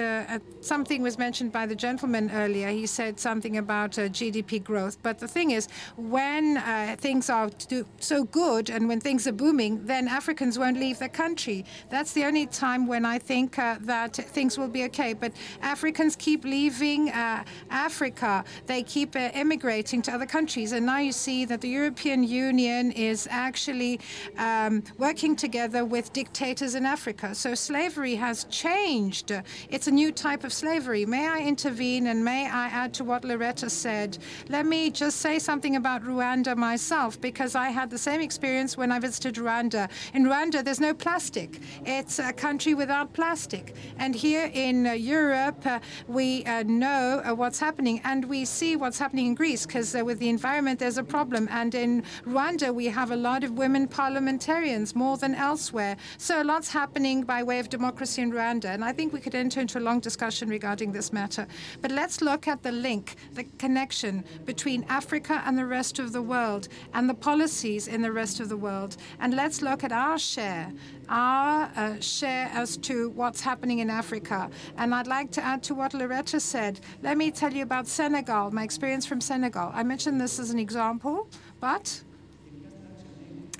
something 0.61 1.03
was 1.03 1.19
mentioned 1.19 1.53
by 1.53 1.67
the 1.67 1.75
gentleman 1.75 2.31
earlier. 2.33 2.69
He 2.69 2.87
said 2.87 3.19
something 3.19 3.57
about 3.57 3.93
GDP 3.93 4.62
growth. 4.62 4.99
But 5.03 5.19
the 5.19 5.29
thing 5.29 5.51
is, 5.53 5.69
when 5.97 6.61
things 6.97 7.31
are 7.31 7.51
so 7.99 8.25
good 8.25 8.71
and 8.71 8.89
when 8.89 9.01
things 9.01 9.27
are 9.27 9.33
booming, 9.33 9.85
then 9.87 10.09
Africans 10.09 10.59
won't 10.59 10.79
leave 10.79 10.99
the 10.99 11.09
country. 11.09 11.65
That's 11.89 12.12
the 12.12 12.25
only 12.25 12.47
time 12.47 12.80
when 12.86 13.05
I 13.05 13.19
think 13.19 13.59
uh, 13.59 13.77
that 13.82 14.15
things 14.15 14.59
will 14.59 14.69
be 14.69 14.85
okay. 14.85 15.12
But 15.12 15.32
Africans 15.62 16.16
keep 16.16 16.44
leaving 16.44 17.11
uh, 17.11 17.44
Africa. 17.70 18.44
They 18.66 18.82
keep 18.82 19.16
uh, 19.16 19.31
immigrating 19.35 20.02
to 20.02 20.12
other 20.12 20.27
countries. 20.27 20.73
And 20.73 20.86
now 20.86 20.98
you 20.98 21.12
see 21.12 21.44
that 21.47 21.61
the 21.61 21.69
European 21.69 22.23
Union 22.24 22.93
is 22.93 23.28
actually 23.31 24.01
um, 24.39 24.82
working 24.98 25.36
together 25.36 25.85
with 25.85 26.12
dictators 26.12 26.74
in 26.74 26.86
Africa. 26.86 27.35
So 27.35 27.55
slavery 27.55 28.15
has 28.16 28.44
changed. 28.44 29.32
It's 29.69 29.86
a 29.86 29.90
new 29.90 30.12
type 30.12 30.44
of 30.44 30.52
slavery. 30.52 31.07
May 31.07 31.28
I 31.28 31.40
intervene 31.40 32.09
and 32.09 32.24
may 32.24 32.48
I 32.48 32.66
add 32.66 32.94
to 32.94 33.05
what 33.05 33.24
Loretta 33.24 33.70
said? 33.70 34.19
Let 34.48 34.66
me 34.66 34.90
just 34.90 35.19
say 35.19 35.39
something 35.39 35.77
about 35.77 36.02
Rwanda 36.02 36.57
myself 36.57 37.20
because 37.20 37.55
I 37.55 37.69
had 37.69 37.90
the 37.90 37.98
same 37.98 38.20
experience 38.20 38.77
when 38.77 38.93
I 38.93 38.98
visited 38.98 39.35
Rwanda. 39.36 39.89
In 40.15 40.24
Rwanda, 40.24 40.65
there's 40.65 40.81
no 40.81 40.94
plastic. 40.94 41.61
It's 41.85 42.19
a 42.19 42.32
country 42.32 42.70
without 42.75 43.13
plastic. 43.13 43.75
And 43.99 44.15
here 44.15 44.51
in 44.53 44.87
uh, 44.87 44.93
Europe, 44.93 45.65
uh, 45.67 45.81
we 46.09 46.45
uh, 46.45 46.63
know 46.65 47.23
uh, 47.25 47.35
what's 47.35 47.59
happening 47.59 48.01
and 48.05 48.25
we 48.25 48.45
see 48.45 48.77
what's 48.77 48.99
happening 48.99 49.27
in 49.27 49.35
Greece 49.35 49.67
because 49.67 49.95
uh, 49.95 50.05
with 50.05 50.19
the 50.19 50.29
environment, 50.29 50.79
there's 50.79 50.99
a 50.99 51.05
problem. 51.05 51.49
And 51.51 51.75
in 51.75 52.03
Rwanda, 52.27 52.75
we 52.75 52.87
have 52.87 53.11
a 53.11 53.17
lot 53.17 53.45
of 53.45 53.53
women 53.53 53.89
parliamentarians, 53.89 54.95
more 54.95 55.17
than 55.17 55.35
elsewhere. 55.35 55.97
So 56.19 56.43
a 56.43 56.45
lot's 56.45 56.71
happening 56.71 57.23
by 57.23 57.43
way 57.43 57.59
of 57.59 57.69
democracy 57.69 58.23
in 58.23 58.33
Rwanda. 58.33 58.67
And 58.67 58.85
I 58.85 58.93
think 58.93 59.13
we 59.13 59.21
could 59.21 59.35
enter 59.35 59.61
into 59.61 59.79
a 59.79 59.85
long 59.89 60.01
discussion 60.01 60.49
regarding 60.49 60.93
this 60.93 61.13
matter. 61.13 61.47
But 61.81 61.91
let's 61.91 62.21
look 62.21 62.49
at 62.49 62.63
the 62.63 62.73
link, 62.73 63.17
the 63.35 63.45
connection 63.59 64.25
between 64.45 64.85
Africa 64.89 65.43
and 65.45 65.59
the 65.59 65.67
rest 65.67 65.99
of 65.99 66.13
the 66.13 66.23
world 66.23 66.69
and 66.95 67.09
the 67.09 67.15
policies 67.15 67.89
in 67.89 68.03
the 68.03 68.13
rest 68.13 68.41
of 68.41 68.49
the 68.49 68.57
world. 68.57 68.97
And 69.21 69.35
let's 69.35 69.63
look 69.63 69.85
at 69.85 69.93
our 69.93 70.19
share, 70.19 70.73
our 71.09 71.71
uh, 71.77 72.01
share 72.01 72.51
as 72.61 72.77
to 72.77 73.11
what's 73.11 73.41
happening 73.41 73.81
in 73.81 73.91
Africa. 73.91 74.51
And 74.77 74.95
I'd 74.95 75.07
like 75.07 75.31
to 75.32 75.45
add 75.45 75.62
to 75.65 75.74
what 75.74 75.95
Loretta 75.95 76.39
said. 76.39 76.81
Let 77.03 77.16
me 77.16 77.31
tell 77.31 77.53
you 77.53 77.62
about 77.62 77.89
Senegal, 77.89 78.51
my 78.51 78.62
experience 78.62 79.07
from 79.07 79.20
Senegal. 79.20 79.73
I 79.74 79.82
mentioned 79.82 80.20
this 80.20 80.39
as 80.39 80.51
an 80.51 80.59
example, 80.59 81.28
but 81.59 82.03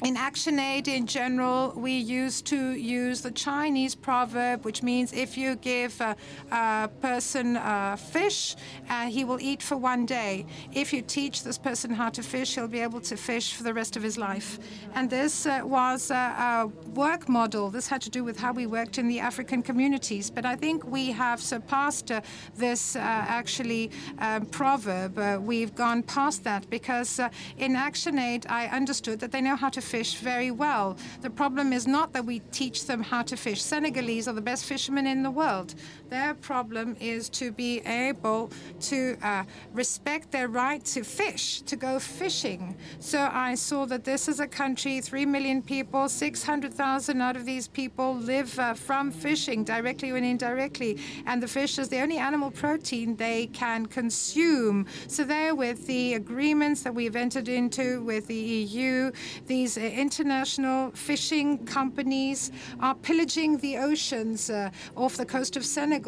in 0.03 0.17
ActionAid 0.17 0.89
in 0.89 1.07
general, 1.07 1.75
we 1.77 1.93
used 1.93 2.47
to 2.47 2.73
use 2.73 3.21
the 3.21 3.31
Chinese 3.31 3.95
proverb, 3.95 4.65
which 4.65 4.83
means 4.83 5.13
if 5.13 5.37
you 5.37 5.57
give 5.57 6.01
a, 6.01 6.17
a 6.51 6.89
person 7.03 7.57
a 7.57 7.99
fish, 7.99 8.57
uh, 8.89 9.07
he 9.07 9.25
will 9.25 9.41
eat 9.41 9.63
for 9.63 9.77
one 9.77 10.07
day. 10.07 10.47
If 10.73 10.93
you 10.95 11.03
teach 11.03 11.43
this 11.43 11.59
person 11.59 11.91
how 11.91 12.09
to 12.11 12.23
fish, 12.23 12.55
he'll 12.55 12.67
be 12.67 12.81
able 12.81 13.01
to 13.03 13.17
fish 13.17 13.55
for 13.55 13.63
the 13.63 13.75
rest 13.75 13.95
of 13.97 14.03
his 14.03 14.17
life. 14.17 14.59
And 14.95 15.11
this 15.11 15.45
uh, 15.45 15.61
was 15.65 16.11
a, 16.11 16.15
a, 16.15 16.67
work 16.95 17.29
model. 17.29 17.71
This 17.71 17.87
had 17.87 18.01
to 18.03 18.11
do 18.11 18.25
with 18.25 18.39
how 18.39 18.53
we 18.53 18.67
worked 18.67 18.97
in 18.99 19.07
the 19.07 19.21
African 19.21 19.63
communities. 19.63 20.31
But 20.31 20.47
I 20.47 20.57
think 20.57 20.85
we 20.85 21.13
have 21.13 21.41
surpassed 21.41 22.11
uh, 22.11 22.23
this 22.57 22.97
uh, 22.97 23.01
actually 23.01 23.91
um, 24.19 24.47
proverb. 24.47 25.19
Uh, 25.19 25.39
we've 25.41 25.75
gone 25.75 26.03
past 26.03 26.43
that 26.45 26.69
because 26.71 27.19
uh, 27.19 27.29
in 27.59 27.75
ActionAid, 27.75 28.47
I 28.49 28.67
understood 28.69 29.21
that 29.21 29.31
they 29.31 29.43
know 29.43 29.57
how 29.57 29.69
to 29.69 29.81
fish 29.91 30.15
very 30.15 30.53
well. 30.53 30.97
The 31.21 31.31
problem 31.31 31.73
is 31.73 31.87
not 31.87 32.13
that 32.13 32.25
we 32.25 32.39
teach 32.53 32.87
them 32.87 33.03
how 33.03 33.23
to 33.23 33.37
fish. 33.37 33.61
Senegalese 33.61 34.29
are 34.29 34.33
the 34.33 34.41
best 34.41 34.65
fishermen 34.65 35.07
in 35.07 35.25
the 35.25 35.31
world. 35.31 35.75
Their 36.11 36.35
problem 36.35 36.97
is 36.99 37.29
to 37.31 37.53
be 37.53 37.79
able 37.87 38.51
to 38.81 39.17
uh, 39.23 39.45
respect 39.73 40.33
their 40.33 40.49
right 40.49 40.85
to 40.87 41.05
fish, 41.05 41.63
to 41.63 41.77
go 41.77 42.01
fishing. 42.01 42.77
So 42.99 43.31
I 43.33 43.55
saw 43.55 43.87
that 43.87 44.03
this 44.03 44.27
is 44.27 44.41
a 44.41 44.49
country, 44.49 45.01
3 45.01 45.25
million 45.27 45.63
people, 45.63 46.09
600,000 46.09 47.21
out 47.21 47.37
of 47.37 47.47
these 47.47 47.69
people 47.69 48.17
live 48.17 48.59
uh, 48.59 48.75
from 48.75 49.13
fishing, 49.13 49.63
directly 49.63 50.11
and 50.11 50.27
indirectly. 50.27 50.99
And 51.27 51.41
the 51.41 51.47
fish 51.47 51.79
is 51.79 51.89
the 51.89 52.01
only 52.01 52.19
animal 52.19 52.51
protein 52.51 53.15
they 53.15 53.47
can 53.47 53.87
consume. 53.87 54.87
So 55.07 55.23
there, 55.23 55.55
with 55.55 55.87
the 55.87 56.15
agreements 56.15 56.83
that 56.83 56.93
we've 56.93 57.15
entered 57.15 57.49
into 57.49 58.03
with 58.03 58.27
the 58.27 58.35
EU, 58.35 59.13
these 59.47 59.77
international 59.77 60.91
fishing 60.91 61.65
companies 61.67 62.51
are 62.81 62.97
pillaging 62.97 63.59
the 63.59 63.77
oceans 63.79 64.51
uh, 64.51 64.71
off 64.97 65.17
the 65.17 65.25
coast 65.25 65.57
of 65.57 65.65
Senegal. 65.65 66.00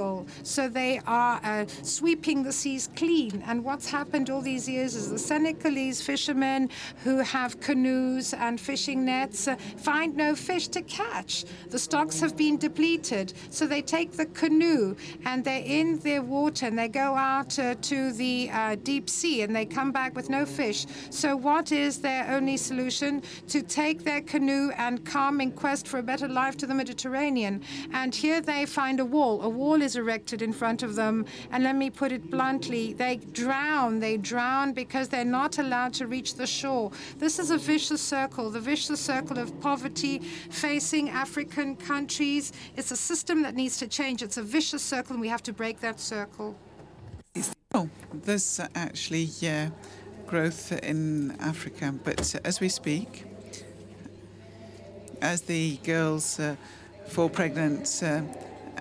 So 0.42 0.68
they 0.68 1.00
are 1.06 1.40
uh, 1.44 1.66
sweeping 1.82 2.42
the 2.42 2.52
seas 2.52 2.88
clean. 2.96 3.42
And 3.46 3.64
what's 3.64 3.88
happened 3.90 4.30
all 4.30 4.40
these 4.40 4.68
years 4.68 4.94
is 4.94 5.10
the 5.10 5.18
Senegalese 5.18 6.00
fishermen 6.02 6.70
who 7.04 7.18
have 7.18 7.60
canoes 7.60 8.34
and 8.34 8.60
fishing 8.60 9.04
nets 9.04 9.48
uh, 9.48 9.56
find 9.76 10.16
no 10.16 10.34
fish 10.34 10.68
to 10.68 10.82
catch. 10.82 11.44
The 11.70 11.78
stocks 11.78 12.20
have 12.20 12.36
been 12.36 12.56
depleted. 12.56 13.34
So 13.50 13.66
they 13.66 13.82
take 13.82 14.12
the 14.12 14.26
canoe 14.26 14.96
and 15.24 15.44
they're 15.44 15.64
in 15.64 15.98
their 15.98 16.22
water 16.22 16.66
and 16.66 16.78
they 16.78 16.88
go 16.88 17.14
out 17.14 17.58
uh, 17.58 17.74
to 17.82 18.12
the 18.12 18.50
uh, 18.52 18.76
deep 18.82 19.10
sea 19.10 19.42
and 19.42 19.54
they 19.54 19.66
come 19.66 19.92
back 19.92 20.14
with 20.14 20.30
no 20.30 20.46
fish. 20.46 20.86
So 21.10 21.36
what 21.36 21.72
is 21.72 22.00
their 22.00 22.30
only 22.30 22.56
solution? 22.56 23.22
To 23.48 23.62
take 23.62 24.04
their 24.04 24.20
canoe 24.20 24.70
and 24.76 25.04
come 25.04 25.40
in 25.40 25.52
quest 25.52 25.86
for 25.88 25.98
a 25.98 26.02
better 26.02 26.28
life 26.28 26.56
to 26.58 26.66
the 26.66 26.74
Mediterranean. 26.74 27.62
And 27.92 28.14
here 28.14 28.40
they 28.40 28.66
find 28.66 29.00
a 29.00 29.04
wall. 29.04 29.42
A 29.42 29.48
wall 29.48 29.81
is 29.82 29.96
erected 29.96 30.40
in 30.40 30.52
front 30.52 30.82
of 30.82 30.94
them. 30.94 31.26
And 31.50 31.62
let 31.64 31.76
me 31.76 31.90
put 31.90 32.12
it 32.12 32.30
bluntly 32.30 32.92
they 32.94 33.16
drown. 33.16 34.00
They 34.00 34.16
drown 34.16 34.72
because 34.72 35.08
they're 35.08 35.24
not 35.24 35.58
allowed 35.58 35.92
to 35.94 36.06
reach 36.06 36.34
the 36.34 36.46
shore. 36.46 36.90
This 37.18 37.38
is 37.38 37.50
a 37.50 37.58
vicious 37.58 38.00
circle, 38.00 38.50
the 38.50 38.60
vicious 38.60 39.00
circle 39.00 39.38
of 39.38 39.60
poverty 39.60 40.20
facing 40.50 41.10
African 41.10 41.76
countries. 41.76 42.52
It's 42.76 42.90
a 42.90 42.96
system 42.96 43.42
that 43.42 43.54
needs 43.54 43.76
to 43.78 43.86
change. 43.86 44.22
It's 44.22 44.36
a 44.36 44.42
vicious 44.42 44.82
circle, 44.82 45.14
and 45.14 45.20
we 45.20 45.28
have 45.28 45.42
to 45.42 45.52
break 45.52 45.80
that 45.80 46.00
circle. 46.00 46.56
Oh, 47.74 47.88
there's 48.12 48.60
actually 48.74 49.30
uh, 49.42 49.70
growth 50.26 50.72
in 50.84 51.34
Africa, 51.40 51.94
but 52.04 52.34
as 52.44 52.60
we 52.60 52.68
speak, 52.68 53.24
as 55.22 55.42
the 55.42 55.78
girls 55.78 56.38
uh, 56.38 56.56
fall 57.08 57.30
pregnant 57.30 58.02
uh, 58.02 58.20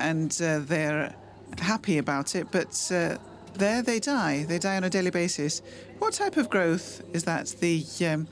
and 0.01 0.31
uh, 0.41 0.59
they're 0.59 1.15
happy 1.59 1.97
about 1.97 2.35
it, 2.35 2.47
but 2.51 2.91
uh, 2.91 3.17
there 3.53 3.81
they 3.81 3.99
die. 3.99 4.43
They 4.43 4.59
die 4.59 4.77
on 4.77 4.83
a 4.83 4.89
daily 4.89 5.11
basis. 5.11 5.61
What 5.99 6.13
type 6.13 6.37
of 6.37 6.49
growth 6.49 7.03
is 7.13 7.23
that? 7.25 7.47
The 7.59 7.85
um, 8.07 8.27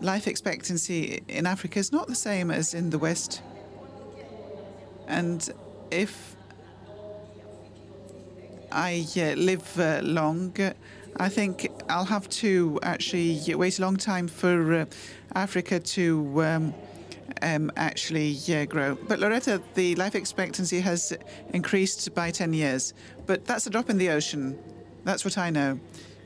life 0.00 0.26
expectancy 0.26 1.22
in 1.28 1.46
Africa 1.46 1.78
is 1.78 1.92
not 1.92 2.08
the 2.08 2.14
same 2.14 2.50
as 2.50 2.74
in 2.74 2.90
the 2.90 2.98
West. 2.98 3.42
And 5.06 5.48
if 5.90 6.36
I 8.72 9.06
uh, 9.16 9.34
live 9.36 9.78
uh, 9.78 10.00
long, 10.02 10.56
I 11.18 11.28
think 11.28 11.70
I'll 11.88 12.04
have 12.04 12.28
to 12.28 12.78
actually 12.82 13.54
wait 13.54 13.78
a 13.78 13.82
long 13.82 13.96
time 13.96 14.28
for 14.28 14.74
uh, 14.74 14.84
Africa 15.34 15.78
to 15.80 16.42
um, 16.42 16.74
um, 17.42 17.70
actually 17.76 18.38
grow. 18.66 18.94
But 18.94 19.20
Loretta, 19.20 19.62
the 19.74 19.94
life 19.96 20.14
expectancy 20.14 20.80
has 20.80 21.16
increased 21.52 22.14
by 22.14 22.30
10 22.30 22.52
years, 22.52 22.94
but 23.26 23.44
that's 23.44 23.66
a 23.66 23.70
drop 23.70 23.90
in 23.90 23.98
the 23.98 24.10
ocean. 24.10 24.58
That's 25.04 25.24
what 25.24 25.38
I 25.38 25.50
know. 25.50 25.78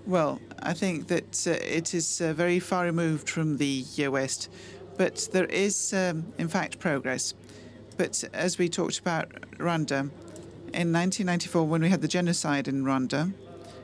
Well, 0.07 0.41
I 0.63 0.73
think 0.73 1.09
that 1.09 1.47
uh, 1.47 1.51
it 1.51 1.95
is 1.95 2.21
uh, 2.21 2.33
very 2.33 2.59
far 2.59 2.85
removed 2.85 3.29
from 3.29 3.59
the 3.59 3.85
uh, 4.05 4.11
West, 4.11 4.51
but 4.97 5.29
there 5.33 5.45
is, 5.45 5.93
um, 5.93 6.33
in 6.39 6.49
fact, 6.49 6.79
progress. 6.79 7.35
But 7.97 8.25
as 8.33 8.59
we 8.59 8.69
talked 8.69 8.99
about 8.99 9.31
Rwanda, 9.59 10.11
in 10.73 10.93
1994, 10.93 11.67
when 11.67 11.83
we 11.83 11.91
had 11.91 12.01
the 12.01 12.09
genocide 12.09 12.69
in 12.69 12.85
Rwanda, 12.85 13.33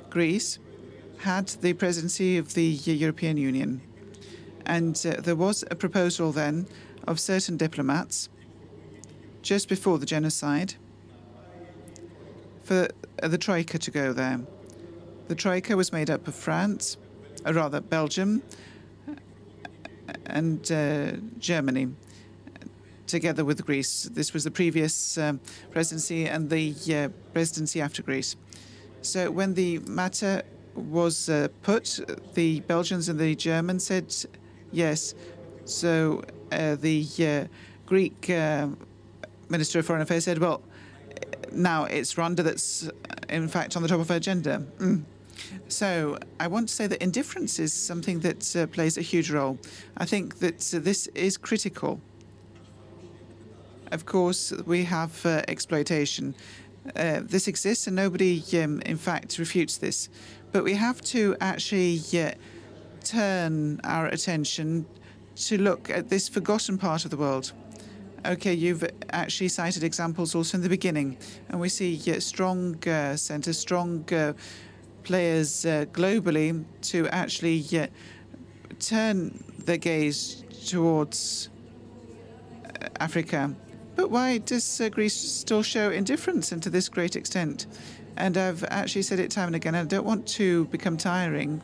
Greece 0.08 0.58
had 1.18 1.48
the 1.48 1.72
presidency 1.72 2.38
of 2.38 2.54
the 2.54 2.64
European 2.64 3.36
Union. 3.36 3.80
And 4.64 5.00
uh, 5.06 5.20
there 5.20 5.36
was 5.36 5.64
a 5.70 5.74
proposal 5.74 6.32
then 6.32 6.66
of 7.06 7.20
certain 7.20 7.56
diplomats 7.56 8.28
just 9.42 9.68
before 9.68 9.98
the 9.98 10.06
genocide 10.06 10.74
for 12.62 12.88
uh, 13.22 13.28
the 13.28 13.38
Troika 13.38 13.78
to 13.78 13.90
go 13.90 14.12
there. 14.12 14.40
The 15.28 15.34
Troika 15.34 15.76
was 15.76 15.92
made 15.92 16.10
up 16.10 16.26
of 16.26 16.34
France, 16.34 16.96
or 17.44 17.52
rather 17.52 17.80
Belgium, 17.80 18.42
and 20.26 20.70
uh, 20.70 21.12
Germany, 21.38 21.88
together 23.06 23.44
with 23.44 23.64
Greece. 23.64 24.04
This 24.12 24.32
was 24.32 24.44
the 24.44 24.50
previous 24.50 25.16
um, 25.18 25.40
presidency 25.70 26.28
and 26.28 26.50
the 26.50 26.74
uh, 26.92 27.08
presidency 27.32 27.80
after 27.80 28.02
Greece. 28.02 28.36
So 29.02 29.30
when 29.30 29.54
the 29.54 29.78
matter 29.80 30.42
was 30.74 31.28
uh, 31.28 31.48
put, 31.62 32.00
the 32.34 32.60
Belgians 32.60 33.08
and 33.08 33.18
the 33.18 33.34
Germans 33.34 33.84
said 33.84 34.14
yes. 34.72 35.14
So 35.66 36.22
uh, 36.52 36.76
the 36.76 37.04
uh, 37.20 37.44
Greek 37.86 38.30
uh, 38.30 38.68
Minister 39.48 39.80
of 39.80 39.86
Foreign 39.86 40.00
Affairs 40.00 40.24
said, 40.24 40.38
well, 40.38 40.62
now 41.52 41.84
it's 41.84 42.14
Rwanda 42.14 42.44
that's, 42.44 42.88
in 43.28 43.48
fact, 43.48 43.76
on 43.76 43.82
the 43.82 43.88
top 43.88 44.00
of 44.00 44.10
our 44.10 44.16
agenda. 44.16 44.64
Mm. 44.78 45.02
So 45.68 46.18
I 46.38 46.46
want 46.46 46.68
to 46.68 46.74
say 46.74 46.86
that 46.86 47.02
indifference 47.02 47.58
is 47.58 47.72
something 47.72 48.20
that 48.20 48.56
uh, 48.56 48.66
plays 48.68 48.96
a 48.96 49.02
huge 49.02 49.30
role. 49.30 49.58
I 49.96 50.04
think 50.04 50.38
that 50.38 50.72
uh, 50.72 50.78
this 50.78 51.08
is 51.08 51.36
critical. 51.36 52.00
Of 53.90 54.06
course, 54.06 54.52
we 54.66 54.84
have 54.84 55.26
uh, 55.26 55.42
exploitation. 55.48 56.34
this 56.94 57.48
exists, 57.48 57.88
and 57.88 57.96
nobody, 57.96 58.42
um, 58.62 58.80
in 58.82 58.96
fact, 58.96 59.38
refutes 59.38 59.78
this. 59.78 60.08
But 60.52 60.62
we 60.62 60.74
have 60.74 61.00
to 61.02 61.36
actually 61.40 62.00
turn 63.02 63.80
our 63.84 64.06
attention 64.06 64.86
to 65.36 65.58
look 65.58 65.90
at 65.90 66.08
this 66.08 66.28
forgotten 66.28 66.78
part 66.78 67.04
of 67.04 67.10
the 67.10 67.16
world. 67.16 67.52
Okay, 68.24 68.54
you've 68.54 68.84
actually 69.10 69.48
cited 69.48 69.84
examples 69.84 70.34
also 70.34 70.56
in 70.56 70.62
the 70.62 70.68
beginning, 70.68 71.16
and 71.48 71.60
we 71.60 71.68
see 71.68 72.00
uh, 72.10 72.18
strong 72.18 72.76
uh, 72.88 73.14
centres, 73.16 73.58
strong 73.58 74.04
uh, 74.12 74.32
players 75.04 75.64
uh, 75.64 75.84
globally 75.92 76.64
to 76.82 77.06
actually 77.08 77.64
uh, 77.78 77.86
turn 78.80 79.44
their 79.64 79.76
gaze 79.76 80.42
towards 80.66 81.50
uh, 82.64 82.88
Africa. 82.98 83.54
But 83.94 84.10
why 84.10 84.38
does 84.38 84.82
Greece 84.92 85.14
still 85.14 85.62
show 85.62 85.90
indifference 85.90 86.50
and 86.52 86.62
to 86.62 86.70
this 86.70 86.88
great 86.88 87.14
extent? 87.14 87.66
And 88.16 88.36
I've 88.36 88.64
actually 88.64 89.02
said 89.02 89.20
it 89.20 89.30
time 89.30 89.46
and 89.46 89.56
again, 89.56 89.74
I 89.74 89.84
don't 89.84 90.04
want 90.04 90.26
to 90.28 90.64
become 90.66 90.96
tiring, 90.96 91.62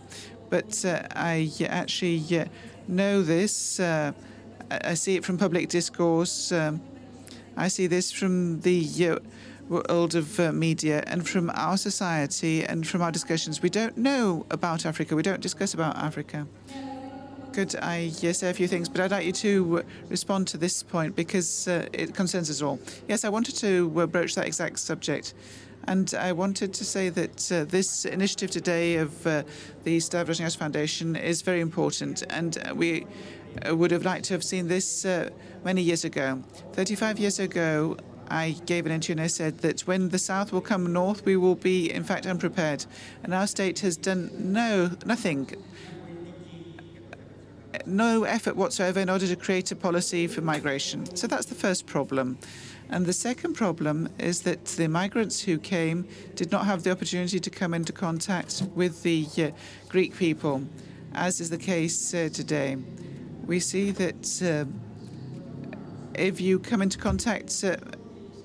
but 0.48 0.84
I 0.84 1.50
actually 1.68 2.46
know 2.88 3.22
this. 3.22 3.80
Uh, 3.80 4.12
I 4.70 4.94
see 4.94 5.16
it 5.16 5.24
from 5.24 5.38
public 5.38 5.68
discourse. 5.68 6.52
Um, 6.52 6.80
I 7.56 7.68
see 7.68 7.86
this 7.86 8.10
from 8.10 8.60
the 8.60 9.08
uh, 9.08 9.18
world 9.68 10.14
of 10.14 10.38
uh, 10.40 10.52
media 10.52 11.02
and 11.06 11.28
from 11.28 11.50
our 11.54 11.76
society 11.76 12.64
and 12.64 12.86
from 12.86 13.02
our 13.02 13.12
discussions. 13.12 13.62
We 13.62 13.70
don't 13.70 13.96
know 13.96 14.46
about 14.50 14.86
Africa. 14.86 15.14
We 15.14 15.22
don't 15.22 15.40
discuss 15.40 15.74
about 15.74 15.96
Africa. 15.96 16.46
Could 17.52 17.76
I 17.82 18.06
uh, 18.08 18.32
say 18.32 18.48
a 18.48 18.54
few 18.54 18.66
things? 18.66 18.88
But 18.88 19.02
I'd 19.02 19.10
like 19.10 19.26
you 19.26 19.32
to 19.32 19.78
uh, 19.78 19.82
respond 20.08 20.48
to 20.48 20.56
this 20.56 20.82
point 20.82 21.14
because 21.14 21.68
uh, 21.68 21.86
it 21.92 22.14
concerns 22.14 22.48
us 22.48 22.62
all. 22.62 22.78
Yes, 23.08 23.24
I 23.24 23.28
wanted 23.28 23.56
to 23.56 24.06
broach 24.06 24.34
that 24.36 24.46
exact 24.46 24.78
subject. 24.78 25.34
And 25.84 26.14
I 26.14 26.32
wanted 26.32 26.72
to 26.74 26.84
say 26.84 27.08
that 27.08 27.52
uh, 27.52 27.64
this 27.64 28.04
initiative 28.04 28.50
today 28.50 28.96
of 28.96 29.26
uh, 29.26 29.42
the 29.84 29.98
Stavros 30.00 30.54
Foundation 30.54 31.16
is 31.16 31.42
very 31.42 31.60
important, 31.60 32.22
and 32.30 32.58
uh, 32.58 32.74
we 32.74 33.06
uh, 33.68 33.76
would 33.76 33.90
have 33.90 34.04
liked 34.04 34.24
to 34.26 34.34
have 34.34 34.44
seen 34.44 34.68
this 34.68 35.04
uh, 35.04 35.30
many 35.64 35.82
years 35.82 36.04
ago. 36.04 36.42
35 36.72 37.18
years 37.18 37.38
ago, 37.38 37.96
I 38.30 38.56
gave 38.64 38.86
an 38.86 38.92
interview 38.92 39.14
and 39.14 39.20
I 39.20 39.26
said 39.26 39.58
that 39.58 39.82
when 39.82 40.08
the 40.08 40.18
South 40.18 40.52
will 40.52 40.62
come 40.62 40.90
north, 40.92 41.24
we 41.26 41.36
will 41.36 41.54
be, 41.54 41.92
in 41.92 42.02
fact, 42.02 42.26
unprepared. 42.26 42.86
And 43.22 43.34
our 43.34 43.46
state 43.46 43.80
has 43.80 43.96
done 43.96 44.30
no 44.38 44.90
nothing, 45.04 45.50
no 47.84 48.24
effort 48.24 48.56
whatsoever 48.56 49.00
in 49.00 49.10
order 49.10 49.26
to 49.26 49.36
create 49.36 49.70
a 49.70 49.76
policy 49.76 50.26
for 50.26 50.40
migration. 50.40 51.14
So 51.16 51.26
that's 51.26 51.46
the 51.46 51.54
first 51.54 51.86
problem. 51.86 52.38
And 52.92 53.06
the 53.06 53.12
second 53.14 53.54
problem 53.54 54.10
is 54.18 54.42
that 54.42 54.66
the 54.66 54.86
migrants 54.86 55.40
who 55.40 55.56
came 55.56 56.06
did 56.36 56.52
not 56.52 56.66
have 56.66 56.82
the 56.82 56.90
opportunity 56.90 57.40
to 57.40 57.48
come 57.48 57.72
into 57.72 57.90
contact 57.90 58.64
with 58.74 59.02
the 59.02 59.26
uh, 59.38 59.50
Greek 59.88 60.14
people, 60.14 60.62
as 61.14 61.40
is 61.40 61.48
the 61.48 61.56
case 61.56 62.12
uh, 62.12 62.28
today. 62.30 62.76
We 63.46 63.60
see 63.60 63.92
that 63.92 64.42
uh, 64.42 64.66
if 66.14 66.38
you 66.38 66.58
come 66.58 66.82
into 66.82 66.98
contact 66.98 67.64
uh, 67.64 67.76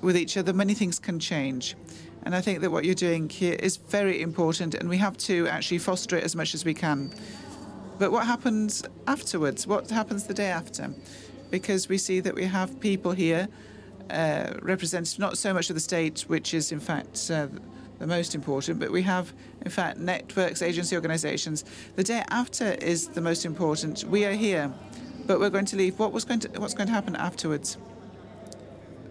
with 0.01 0.15
each 0.15 0.37
other, 0.37 0.53
many 0.53 0.73
things 0.73 0.97
can 0.97 1.19
change. 1.19 1.75
And 2.23 2.33
I 2.33 2.39
think 2.39 2.61
that 2.61 2.71
what 2.71 2.85
you're 2.85 2.95
doing 2.95 3.27
here 3.27 3.57
is 3.59 3.75
very 3.75 4.21
important, 4.21 4.75
and 4.75 4.87
we 4.87 4.97
have 4.97 5.17
to 5.17 5.45
actually 5.49 5.79
foster 5.79 6.15
it 6.15 6.23
as 6.23 6.37
much 6.37 6.53
as 6.53 6.63
we 6.63 6.73
can. 6.73 7.13
But 7.99 8.13
what 8.13 8.25
happens 8.25 8.81
afterwards? 9.07 9.67
What 9.67 9.89
happens 9.89 10.23
the 10.23 10.33
day 10.33 10.51
after? 10.51 10.93
Because 11.51 11.89
we 11.89 11.97
see 11.97 12.21
that 12.21 12.33
we 12.33 12.45
have 12.45 12.79
people 12.79 13.11
here 13.11 13.49
uh, 14.09 14.53
representative 14.61 15.19
not 15.19 15.37
so 15.37 15.53
much 15.53 15.69
of 15.69 15.75
the 15.75 15.79
state, 15.79 16.21
which 16.27 16.53
is 16.53 16.71
in 16.71 16.79
fact 16.79 17.29
uh, 17.31 17.47
the 17.99 18.07
most 18.07 18.35
important, 18.35 18.79
but 18.79 18.91
we 18.91 19.01
have 19.03 19.33
in 19.61 19.71
fact 19.71 19.97
networks, 19.97 20.61
agency 20.61 20.95
organizations. 20.95 21.65
The 21.95 22.03
day 22.03 22.23
after 22.29 22.73
is 22.73 23.07
the 23.09 23.21
most 23.21 23.45
important. 23.45 24.03
We 24.05 24.25
are 24.25 24.33
here, 24.33 24.71
but 25.25 25.39
we're 25.39 25.49
going 25.49 25.65
to 25.65 25.75
leave. 25.75 25.99
What 25.99 26.11
was 26.11 26.25
going 26.25 26.39
to 26.41 26.49
what's 26.59 26.73
going 26.73 26.87
to 26.87 26.93
happen 26.93 27.15
afterwards? 27.15 27.77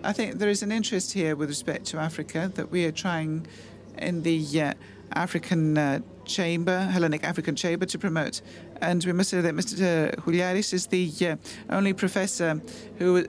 I 0.05 0.13
think 0.13 0.39
there 0.39 0.49
is 0.49 0.63
an 0.63 0.71
interest 0.71 1.13
here 1.13 1.35
with 1.35 1.49
respect 1.49 1.87
to 1.87 1.99
Africa 1.99 2.51
that 2.55 2.71
we 2.71 2.85
are 2.85 2.93
trying 2.93 3.47
in 3.99 4.23
the 4.23 4.63
uh, 4.63 4.75
African 5.15 5.77
uh, 5.77 6.01
Chamber, 6.25 6.79
Hellenic 6.79 7.25
African 7.25 7.57
Chamber, 7.57 7.87
to 7.87 7.99
promote. 7.99 8.41
And 8.81 9.05
we 9.05 9.13
must 9.13 9.31
say 9.31 9.41
that 9.41 9.55
Mr. 9.55 10.15
Huliaras 10.21 10.73
is 10.73 10.87
the 10.87 11.11
uh, 11.23 11.37
only 11.71 11.93
professor 11.93 12.61
who 12.99 13.27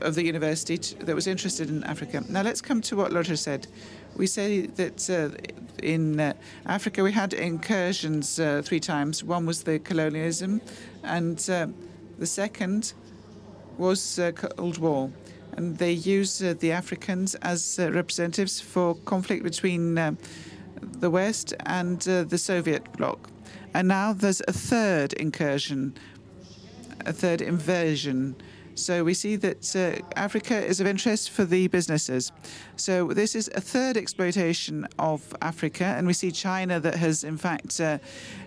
of 0.00 0.14
the 0.14 0.24
university 0.24 0.76
that 1.04 1.14
was 1.14 1.26
interested 1.26 1.68
in 1.68 1.84
Africa. 1.84 2.22
Now 2.28 2.42
let's 2.42 2.60
come 2.60 2.80
to 2.82 2.96
what 2.96 3.12
Lothar 3.12 3.36
said. 3.36 3.66
We 4.16 4.26
say 4.26 4.66
that 4.66 5.10
uh, 5.10 5.30
in 5.82 6.20
uh, 6.20 6.34
Africa 6.66 7.02
we 7.02 7.12
had 7.12 7.32
incursions 7.32 8.38
uh, 8.38 8.62
three 8.64 8.80
times. 8.80 9.24
One 9.24 9.46
was 9.46 9.64
the 9.64 9.78
colonialism, 9.78 10.60
and 11.02 11.38
uh, 11.50 11.66
the 12.18 12.26
second 12.26 12.92
was 13.78 14.18
uh, 14.18 14.32
Cold 14.32 14.78
War. 14.78 15.10
And 15.56 15.78
they 15.78 15.92
used 15.92 16.44
uh, 16.44 16.54
the 16.54 16.72
Africans 16.72 17.34
as 17.36 17.78
representatives 17.78 18.60
for 18.60 18.94
conflict 19.04 19.44
between 19.44 19.94
the 19.94 21.10
West 21.10 21.54
and 21.66 22.00
the 22.00 22.38
Soviet 22.38 22.92
bloc. 22.96 23.30
And 23.72 23.88
now 23.88 24.12
there's 24.12 24.42
a 24.46 24.52
third 24.52 25.12
incursion, 25.14 25.94
a 27.06 27.12
third 27.12 27.40
invasion 27.40 28.36
so 28.74 29.04
we 29.04 29.14
see 29.14 29.36
that 29.36 29.76
uh, 29.76 30.02
Africa 30.16 30.56
is 30.56 30.80
of 30.80 30.86
interest 30.86 31.30
for 31.30 31.44
the 31.44 31.68
businesses. 31.68 32.32
So 32.76 33.08
this 33.08 33.34
is 33.34 33.48
a 33.54 33.60
third 33.60 33.96
exploitation 33.96 34.86
of 34.98 35.34
Africa, 35.40 35.84
and 35.84 36.06
we 36.06 36.12
see 36.12 36.30
China 36.30 36.80
that 36.80 36.94
has 36.96 37.24
in 37.24 37.36
fact 37.36 37.80
uh, 37.80 37.98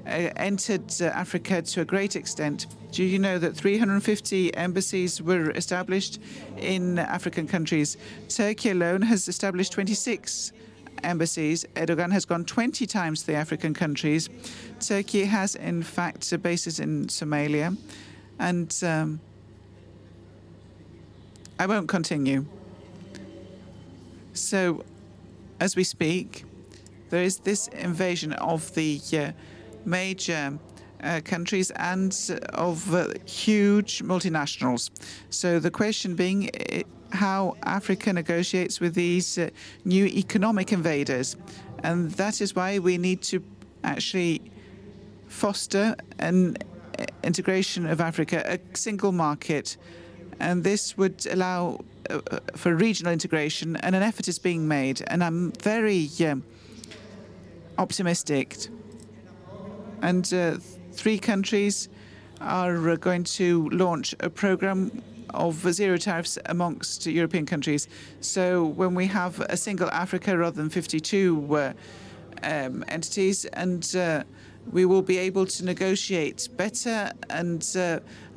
uh, 0.05 0.09
entered 0.09 0.91
uh, 1.01 1.05
Africa 1.05 1.61
to 1.61 1.81
a 1.81 1.85
great 1.85 2.15
extent. 2.15 2.67
Do 2.91 3.03
you 3.03 3.19
know 3.19 3.39
that 3.39 3.55
350 3.55 4.55
embassies 4.55 5.21
were 5.21 5.51
established 5.51 6.19
in 6.57 6.99
African 6.99 7.47
countries? 7.47 7.97
Turkey 8.29 8.71
alone 8.71 9.01
has 9.03 9.27
established 9.27 9.71
26 9.73 10.51
embassies. 11.03 11.65
Erdogan 11.75 12.11
has 12.11 12.25
gone 12.25 12.45
20 12.45 12.85
times 12.85 13.21
to 13.21 13.27
the 13.27 13.35
African 13.35 13.73
countries. 13.73 14.29
Turkey 14.79 15.25
has, 15.25 15.55
in 15.55 15.83
fact, 15.83 16.41
bases 16.41 16.79
in 16.79 17.07
Somalia. 17.07 17.77
And 18.39 18.75
um, 18.83 19.19
I 21.59 21.65
won't 21.65 21.87
continue. 21.87 22.45
So, 24.33 24.83
as 25.59 25.75
we 25.75 25.83
speak, 25.83 26.45
there 27.09 27.23
is 27.23 27.39
this 27.39 27.67
invasion 27.69 28.33
of 28.33 28.73
the 28.75 28.99
uh, 29.13 29.31
major 29.85 30.59
uh, 31.01 31.21
countries 31.23 31.71
and 31.71 32.15
of 32.53 32.93
uh, 32.93 33.07
huge 33.25 34.03
multinationals. 34.03 34.89
So 35.29 35.59
the 35.59 35.71
question 35.71 36.15
being 36.15 36.49
how 37.11 37.55
Africa 37.63 38.13
negotiates 38.13 38.79
with 38.79 38.93
these 38.93 39.37
uh, 39.37 39.49
new 39.85 40.05
economic 40.05 40.73
invaders. 40.73 41.37
And 41.83 42.11
that 42.11 42.41
is 42.41 42.55
why 42.55 42.79
we 42.79 42.97
need 42.97 43.21
to 43.23 43.43
actually 43.83 44.41
foster 45.27 45.95
an 46.19 46.57
uh, 46.99 47.05
integration 47.23 47.85
of 47.87 48.01
Africa, 48.01 48.43
a 48.45 48.59
single 48.75 49.11
market, 49.11 49.77
and 50.39 50.63
this 50.63 50.97
would 50.97 51.25
allow 51.29 51.79
uh, 52.09 52.19
uh, 52.31 52.39
for 52.55 52.75
regional 52.75 53.11
integration, 53.11 53.75
and 53.77 53.95
an 53.95 54.03
effort 54.03 54.27
is 54.27 54.39
being 54.39 54.67
made. 54.67 55.03
And 55.07 55.23
I'm 55.23 55.51
very 55.61 56.09
um, 56.25 56.43
optimistic. 57.77 58.55
And 60.01 60.31
uh, 60.33 60.57
three 60.93 61.17
countries 61.19 61.89
are 62.39 62.89
uh, 62.89 62.95
going 62.95 63.23
to 63.23 63.69
launch 63.69 64.15
a 64.19 64.29
program 64.29 65.01
of 65.33 65.55
zero 65.73 65.97
tariffs 65.97 66.37
amongst 66.45 67.05
European 67.05 67.45
countries. 67.45 67.87
So 68.21 68.65
when 68.65 68.95
we 68.95 69.07
have 69.07 69.41
a 69.41 69.57
single 69.57 69.89
Africa 69.89 70.37
rather 70.37 70.55
than 70.55 70.69
52 70.69 71.55
uh, 71.55 71.73
um, 72.43 72.85
entities, 72.87 73.45
and 73.45 73.95
uh, 73.95 74.23
we 74.71 74.85
will 74.85 75.01
be 75.01 75.17
able 75.17 75.45
to 75.45 75.65
negotiate 75.65 76.47
better. 76.55 77.11
And 77.29 77.65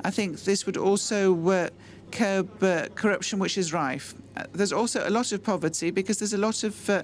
I 0.03 0.11
think 0.11 0.41
this 0.41 0.65
would 0.65 0.77
also 0.77 1.31
curb 2.11 2.63
uh, 2.63 2.87
corruption 2.95 3.39
which 3.39 3.57
is 3.57 3.73
rife. 3.73 4.13
Uh, 4.37 4.43
there's 4.53 4.73
also 4.73 5.07
a 5.07 5.09
lot 5.09 5.31
of 5.31 5.43
poverty 5.43 5.91
because 5.91 6.19
there's 6.19 6.33
a 6.33 6.37
lot 6.37 6.63
of 6.63 6.89
uh, 6.89 7.03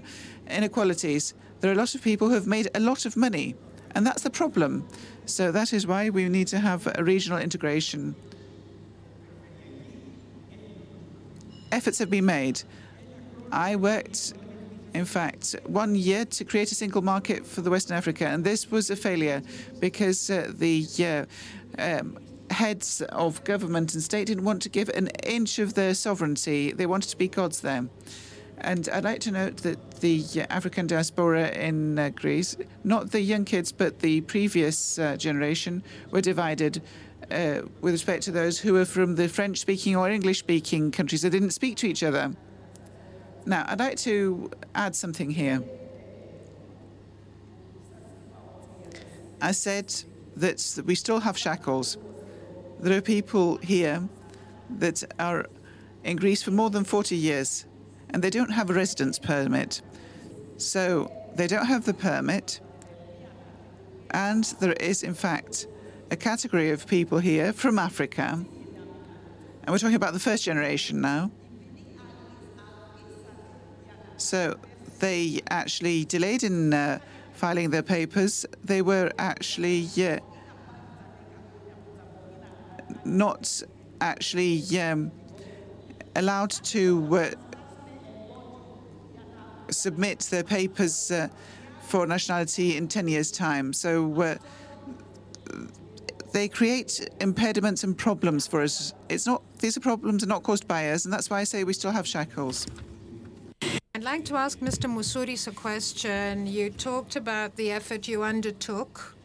inequalities. 0.49 1.33
There 1.59 1.71
are 1.71 1.73
a 1.73 1.77
lot 1.77 1.95
of 1.95 2.01
people 2.01 2.27
who 2.27 2.33
have 2.35 2.47
made 2.47 2.69
a 2.75 2.79
lot 2.79 3.05
of 3.05 3.17
money, 3.17 3.55
and 3.95 4.05
that's 4.05 4.21
the 4.21 4.29
problem. 4.29 4.87
So 5.25 5.51
that 5.51 5.73
is 5.73 5.87
why 5.87 6.09
we 6.09 6.29
need 6.29 6.47
to 6.47 6.59
have 6.59 6.87
a 6.95 7.03
regional 7.03 7.39
integration. 7.39 8.15
Efforts 11.71 11.99
have 11.99 12.09
been 12.09 12.25
made. 12.25 12.61
I 13.51 13.75
worked, 13.75 14.33
in 14.93 15.05
fact, 15.05 15.55
one 15.65 15.95
year 15.95 16.25
to 16.25 16.45
create 16.45 16.71
a 16.71 16.75
single 16.75 17.01
market 17.01 17.45
for 17.45 17.61
the 17.61 17.69
Western 17.69 17.97
Africa, 17.97 18.27
and 18.27 18.43
this 18.43 18.71
was 18.71 18.89
a 18.89 18.95
failure 18.95 19.41
because 19.79 20.29
uh, 20.29 20.51
the 20.55 20.85
uh, 20.99 21.81
um, 21.81 22.17
heads 22.49 23.01
of 23.09 23.43
government 23.43 23.93
and 23.93 24.03
state 24.03 24.27
didn't 24.27 24.45
want 24.45 24.61
to 24.63 24.69
give 24.69 24.89
an 24.89 25.07
inch 25.23 25.59
of 25.59 25.73
their 25.73 25.93
sovereignty. 25.93 26.71
They 26.71 26.85
wanted 26.85 27.09
to 27.09 27.17
be 27.17 27.27
gods 27.27 27.61
there. 27.61 27.87
And 28.59 28.89
I'd 28.89 29.03
like 29.03 29.19
to 29.21 29.31
note 29.31 29.57
that 29.57 29.99
the 29.99 30.23
African 30.49 30.87
diaspora 30.87 31.49
in 31.49 31.99
uh, 31.99 32.09
Greece, 32.09 32.57
not 32.83 33.11
the 33.11 33.21
young 33.21 33.45
kids, 33.45 33.71
but 33.71 33.99
the 33.99 34.21
previous 34.21 34.97
uh, 34.97 35.15
generation, 35.15 35.83
were 36.09 36.21
divided 36.21 36.81
uh, 37.29 37.61
with 37.81 37.93
respect 37.93 38.23
to 38.23 38.31
those 38.31 38.57
who 38.57 38.73
were 38.73 38.85
from 38.85 39.15
the 39.15 39.27
French 39.27 39.59
speaking 39.59 39.95
or 39.95 40.09
English 40.09 40.39
speaking 40.39 40.91
countries 40.91 41.21
that 41.21 41.29
didn't 41.29 41.51
speak 41.51 41.75
to 41.77 41.87
each 41.87 42.01
other. 42.01 42.33
Now, 43.45 43.65
I'd 43.67 43.79
like 43.79 43.97
to 43.99 44.49
add 44.73 44.95
something 44.95 45.29
here. 45.29 45.63
I 49.39 49.51
said 49.51 49.93
that 50.35 50.81
we 50.85 50.95
still 50.95 51.19
have 51.19 51.37
shackles. 51.37 51.97
There 52.79 52.97
are 52.97 53.01
people 53.01 53.57
here 53.57 54.07
that 54.69 55.03
are 55.19 55.47
in 56.03 56.17
Greece 56.17 56.43
for 56.43 56.51
more 56.51 56.69
than 56.69 56.83
40 56.83 57.15
years 57.15 57.65
and 58.11 58.23
they 58.23 58.29
don't 58.29 58.51
have 58.51 58.69
a 58.69 58.73
residence 58.73 59.19
permit. 59.19 59.81
So 60.57 61.11
they 61.35 61.47
don't 61.47 61.65
have 61.65 61.85
the 61.85 61.93
permit. 61.93 62.59
And 64.11 64.43
there 64.59 64.73
is, 64.73 65.03
in 65.03 65.13
fact, 65.13 65.67
a 66.11 66.15
category 66.15 66.71
of 66.71 66.87
people 66.87 67.19
here 67.19 67.51
from 67.51 67.77
Africa. 67.77 68.43
And 69.63 69.67
we're 69.67 69.79
talking 69.79 69.95
about 69.95 70.13
the 70.13 70.19
first 70.19 70.43
generation 70.43 71.01
now. 71.01 71.31
So 74.17 74.57
they 74.99 75.41
actually 75.49 76.05
delayed 76.05 76.43
in 76.43 76.73
uh, 76.73 76.99
filing 77.33 77.69
their 77.69 77.83
papers. 77.83 78.45
They 78.63 78.81
were 78.81 79.11
actually 79.19 79.89
uh, 79.97 80.19
not 83.07 83.61
actually 84.01 84.63
um, 84.79 85.11
allowed 86.15 86.51
to 86.51 87.15
uh, 87.15 87.31
submit 89.69 90.19
their 90.19 90.43
papers 90.43 91.11
uh, 91.11 91.27
for 91.81 92.05
nationality 92.05 92.77
in 92.77 92.87
10 92.87 93.07
years' 93.07 93.31
time. 93.31 93.73
So 93.73 94.21
uh, 94.21 94.35
they 96.33 96.47
create 96.47 97.09
impediments 97.21 97.83
and 97.83 97.97
problems 97.97 98.45
for 98.45 98.61
us. 98.61 98.93
It's 99.09 99.25
not; 99.25 99.41
these 99.59 99.77
are 99.77 99.79
problems 99.79 100.23
are 100.23 100.27
not 100.27 100.43
caused 100.43 100.67
by 100.67 100.91
us, 100.91 101.05
and 101.05 101.13
that's 101.13 101.29
why 101.29 101.39
I 101.39 101.43
say 101.45 101.63
we 101.63 101.73
still 101.73 101.91
have 101.91 102.05
shackles. 102.05 102.67
I'd 103.95 104.03
like 104.03 104.25
to 104.25 104.35
ask 104.35 104.59
Mr. 104.59 104.87
Mousouris 104.87 105.47
a 105.47 105.51
question. 105.51 106.45
You 106.45 106.69
talked 106.69 107.15
about 107.15 107.55
the 107.55 107.71
effort 107.71 108.07
you 108.07 108.21
undertook 108.21 109.16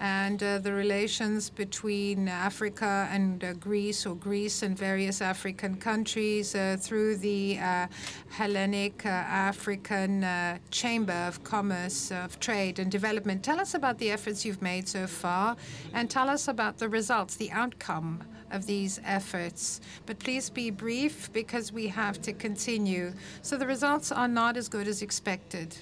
and 0.00 0.42
uh, 0.42 0.58
the 0.58 0.72
relations 0.72 1.50
between 1.50 2.28
Africa 2.28 3.08
and 3.10 3.42
uh, 3.42 3.52
Greece, 3.54 4.06
or 4.06 4.14
Greece 4.14 4.62
and 4.62 4.78
various 4.78 5.20
African 5.20 5.76
countries, 5.76 6.54
uh, 6.54 6.76
through 6.78 7.16
the 7.16 7.58
uh, 7.58 7.86
Hellenic 8.30 9.04
uh, 9.04 9.08
African 9.08 10.24
uh, 10.24 10.58
Chamber 10.70 11.12
of 11.12 11.42
Commerce, 11.42 12.12
of 12.12 12.38
Trade 12.38 12.78
and 12.78 12.90
Development. 12.90 13.42
Tell 13.42 13.60
us 13.60 13.74
about 13.74 13.98
the 13.98 14.10
efforts 14.10 14.44
you've 14.44 14.62
made 14.62 14.88
so 14.88 15.06
far, 15.06 15.56
and 15.92 16.08
tell 16.08 16.28
us 16.28 16.48
about 16.48 16.78
the 16.78 16.88
results, 16.88 17.36
the 17.36 17.50
outcome 17.50 18.22
of 18.50 18.66
these 18.66 19.00
efforts. 19.04 19.80
But 20.06 20.18
please 20.18 20.48
be 20.50 20.70
brief 20.70 21.32
because 21.32 21.72
we 21.72 21.88
have 21.88 22.20
to 22.22 22.32
continue. 22.32 23.12
So 23.42 23.56
the 23.56 23.66
results 23.66 24.12
are 24.12 24.28
not 24.28 24.56
as 24.56 24.68
good 24.68 24.88
as 24.88 25.02
expected. 25.02 25.76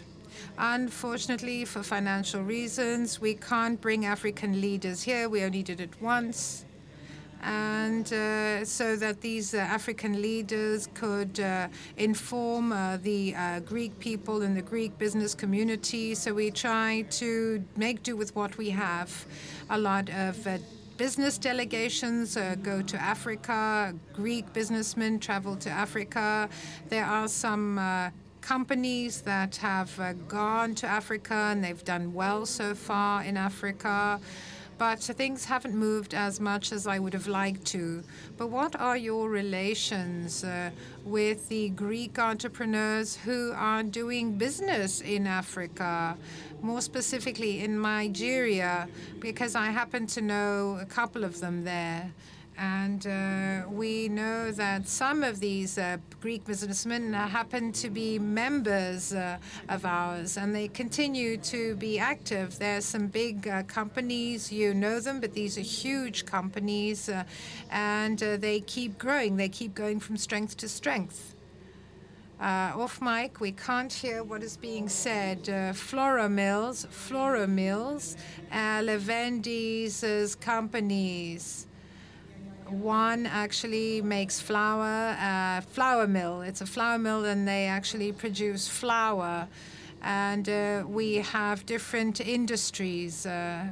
Unfortunately, 0.59 1.66
for 1.66 1.83
financial 1.83 2.43
reasons, 2.43 3.20
we 3.20 3.35
can't 3.35 3.78
bring 3.81 4.07
African 4.07 4.61
leaders 4.61 5.03
here. 5.03 5.28
We 5.28 5.43
only 5.43 5.62
did 5.62 5.81
it 5.81 5.91
once. 6.01 6.65
And 7.43 8.11
uh, 8.12 8.65
so 8.65 8.97
that 8.97 9.20
these 9.20 9.55
uh, 9.55 9.59
African 9.59 10.23
leaders 10.23 10.89
could 10.95 11.39
uh, 11.39 11.69
inform 11.99 12.73
uh, 12.73 12.97
the 12.97 13.35
uh, 13.35 13.61
Greek 13.61 13.99
people 13.99 14.43
and 14.43 14.57
the 14.57 14.62
Greek 14.62 14.97
business 14.99 15.35
community. 15.35 16.15
So 16.15 16.33
we 16.33 16.51
try 16.51 17.05
to 17.11 17.62
make 17.77 18.03
do 18.03 18.16
with 18.16 18.35
what 18.35 18.57
we 18.57 18.70
have. 18.70 19.27
A 19.69 19.78
lot 19.78 20.09
of 20.09 20.47
uh, 20.47 20.59
business 20.97 21.37
delegations 21.37 22.37
uh, 22.39 22.57
go 22.62 22.81
to 22.81 23.01
Africa, 23.01 23.95
Greek 24.15 24.51
businessmen 24.55 25.20
travel 25.20 25.55
to 25.57 25.70
Africa. 25.70 26.49
There 26.89 27.05
are 27.05 27.28
some 27.28 27.78
uh, 27.78 28.11
companies 28.47 29.23
that 29.23 29.56
have 29.56 29.98
uh, 29.98 30.12
gone 30.28 30.73
to 30.73 30.86
Africa 30.86 31.35
and 31.35 31.64
they've 31.64 31.85
done 31.85 32.14
well 32.14 32.47
so 32.47 32.77
far 32.77 33.24
in 33.24 33.36
Africa. 33.36 34.20
But 34.78 35.01
things 35.01 35.47
haven't 35.47 35.74
moved 35.74 36.14
as 36.14 36.39
much 36.39 36.70
as 36.70 36.86
I 36.86 36.98
would 36.98 37.14
have 37.14 37.27
liked 37.27 37.64
to. 37.68 38.05
But 38.36 38.48
what 38.48 38.78
are 38.78 38.97
your 38.97 39.31
relations 39.31 40.44
uh, 40.44 40.70
with 41.05 41.48
the 41.48 41.70
Greek 41.70 42.18
entrepreneurs 42.18 43.16
who 43.16 43.52
are 43.56 43.82
doing 43.82 44.39
business 44.39 45.01
in 45.01 45.27
Africa? 45.27 46.16
more 46.62 46.81
specifically 46.81 47.62
in 47.62 47.81
Nigeria, 47.81 48.89
because 49.20 49.55
I 49.55 49.66
happen 49.66 50.06
to 50.09 50.20
know 50.20 50.78
a 50.81 50.86
couple 50.86 51.23
of 51.23 51.40
them 51.40 51.64
there. 51.64 52.10
And 52.59 53.07
uh, 53.07 53.69
we 53.69 54.09
know 54.09 54.51
that 54.51 54.89
some 54.89 55.23
of 55.23 55.41
these 55.41 55.77
uh, 55.77 55.99
Greek 56.23 56.45
businessmen 56.45 57.12
happen 57.12 57.70
to 57.73 57.91
be 57.91 58.19
members 58.19 59.12
uh, 59.12 59.37
of 59.69 59.85
ours, 59.85 60.39
and 60.39 60.55
they 60.55 60.69
continue 60.69 61.37
to 61.39 61.77
be 61.77 61.99
active. 61.99 62.59
There 62.59 62.78
are 62.78 62.81
some 62.81 63.09
big 63.09 63.47
uh, 63.47 63.65
companies, 63.65 64.51
you 64.51 64.73
know 64.73 65.01
them, 65.01 65.20
but 65.20 65.35
these 65.35 65.59
are 65.59 65.62
huge 65.62 66.24
companies, 66.24 67.11
uh, 67.11 67.24
and 67.70 68.23
uh, 68.23 68.39
they 68.39 68.61
keep 68.61 68.97
growing. 68.97 69.37
They 69.37 69.51
keep 69.51 69.74
going 69.74 70.01
from 70.01 70.16
strength 70.16 70.57
to 70.59 70.69
strength. 70.69 71.35
Uh, 72.41 72.73
off 72.77 73.01
mic, 73.01 73.41
we 73.41 73.53
can't 73.53 73.93
hear 73.93 74.23
what 74.23 74.43
is 74.43 74.57
being 74.57 74.89
said. 74.89 75.49
Uh, 75.49 75.73
Flour 75.73 76.28
Mills, 76.28 76.87
Flour 76.91 77.47
Mills, 77.47 78.16
uh, 78.53 78.81
Leventis 78.81 80.39
companies. 80.41 81.65
One 82.68 83.26
actually 83.26 84.02
makes 84.02 84.40
flour, 84.40 85.16
uh, 85.20 85.60
flour 85.60 86.06
mill. 86.06 86.43
It's 86.43 86.60
a 86.60 86.66
flour 86.66 86.98
mill, 86.98 87.24
and 87.24 87.47
they 87.47 87.66
actually 87.66 88.12
produce 88.12 88.66
flour. 88.68 89.48
And 90.02 90.48
uh, 90.48 90.84
we 90.86 91.16
have 91.16 91.64
different 91.66 92.20
industries. 92.20 93.26
Uh, 93.26 93.68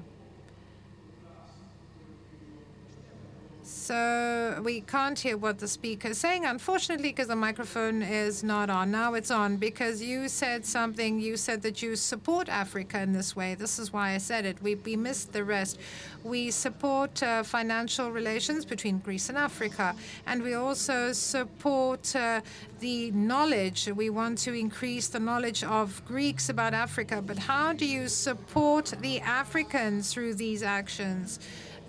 So 3.85 4.63
we 4.65 4.81
can't 4.81 5.19
hear 5.19 5.37
what 5.37 5.59
the 5.59 5.69
speaker 5.69 6.09
is 6.09 6.17
saying, 6.17 6.47
unfortunately, 6.47 7.11
because 7.11 7.29
the 7.29 7.37
microphone 7.37 8.01
is 8.01 8.43
not 8.43 8.71
on. 8.71 8.91
Now 8.91 9.13
it's 9.13 9.31
on 9.31 9.59
because 9.59 10.01
you 10.01 10.27
said 10.31 10.65
something. 10.65 11.21
You 11.21 11.37
said 11.37 11.61
that 11.61 11.83
you 11.83 11.95
support 11.95 12.49
Africa 12.49 13.03
in 13.03 13.13
this 13.13 13.37
way. 13.37 13.55
This 13.55 13.79
is 13.79 13.93
why 13.93 14.13
I 14.15 14.17
said 14.17 14.47
it. 14.47 14.63
We, 14.63 14.77
we 14.77 14.97
missed 14.97 15.35
the 15.35 15.45
rest. 15.45 15.79
We 16.23 16.51
support 16.51 17.23
uh, 17.23 17.43
financial 17.43 18.11
relations 18.11 18.65
between 18.65 19.01
Greece 19.01 19.29
and 19.29 19.37
Africa, 19.37 19.95
and 20.27 20.43
we 20.43 20.55
also 20.55 21.13
support 21.13 22.17
uh, 22.17 22.41
the 22.81 23.11
knowledge. 23.11 23.87
We 23.95 24.09
want 24.09 24.39
to 24.39 24.55
increase 24.55 25.09
the 25.09 25.21
knowledge 25.21 25.63
of 25.63 26.03
Greeks 26.07 26.49
about 26.49 26.73
Africa. 26.73 27.21
But 27.21 27.37
how 27.37 27.75
do 27.75 27.85
you 27.85 28.09
support 28.09 28.95
the 29.03 29.21
Africans 29.21 30.11
through 30.11 30.37
these 30.37 30.63
actions? 30.63 31.39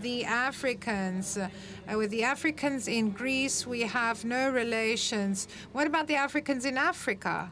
The 0.05 0.23
Africans. 0.23 1.35
Uh, 1.35 1.49
with 1.97 2.11
the 2.11 2.23
Africans 2.23 2.87
in 2.87 3.09
Greece, 3.09 3.65
we 3.65 3.81
have 3.81 4.23
no 4.23 4.51
relations. 4.51 5.47
What 5.71 5.87
about 5.87 6.05
the 6.05 6.13
Africans 6.13 6.63
in 6.63 6.77
Africa? 6.77 7.51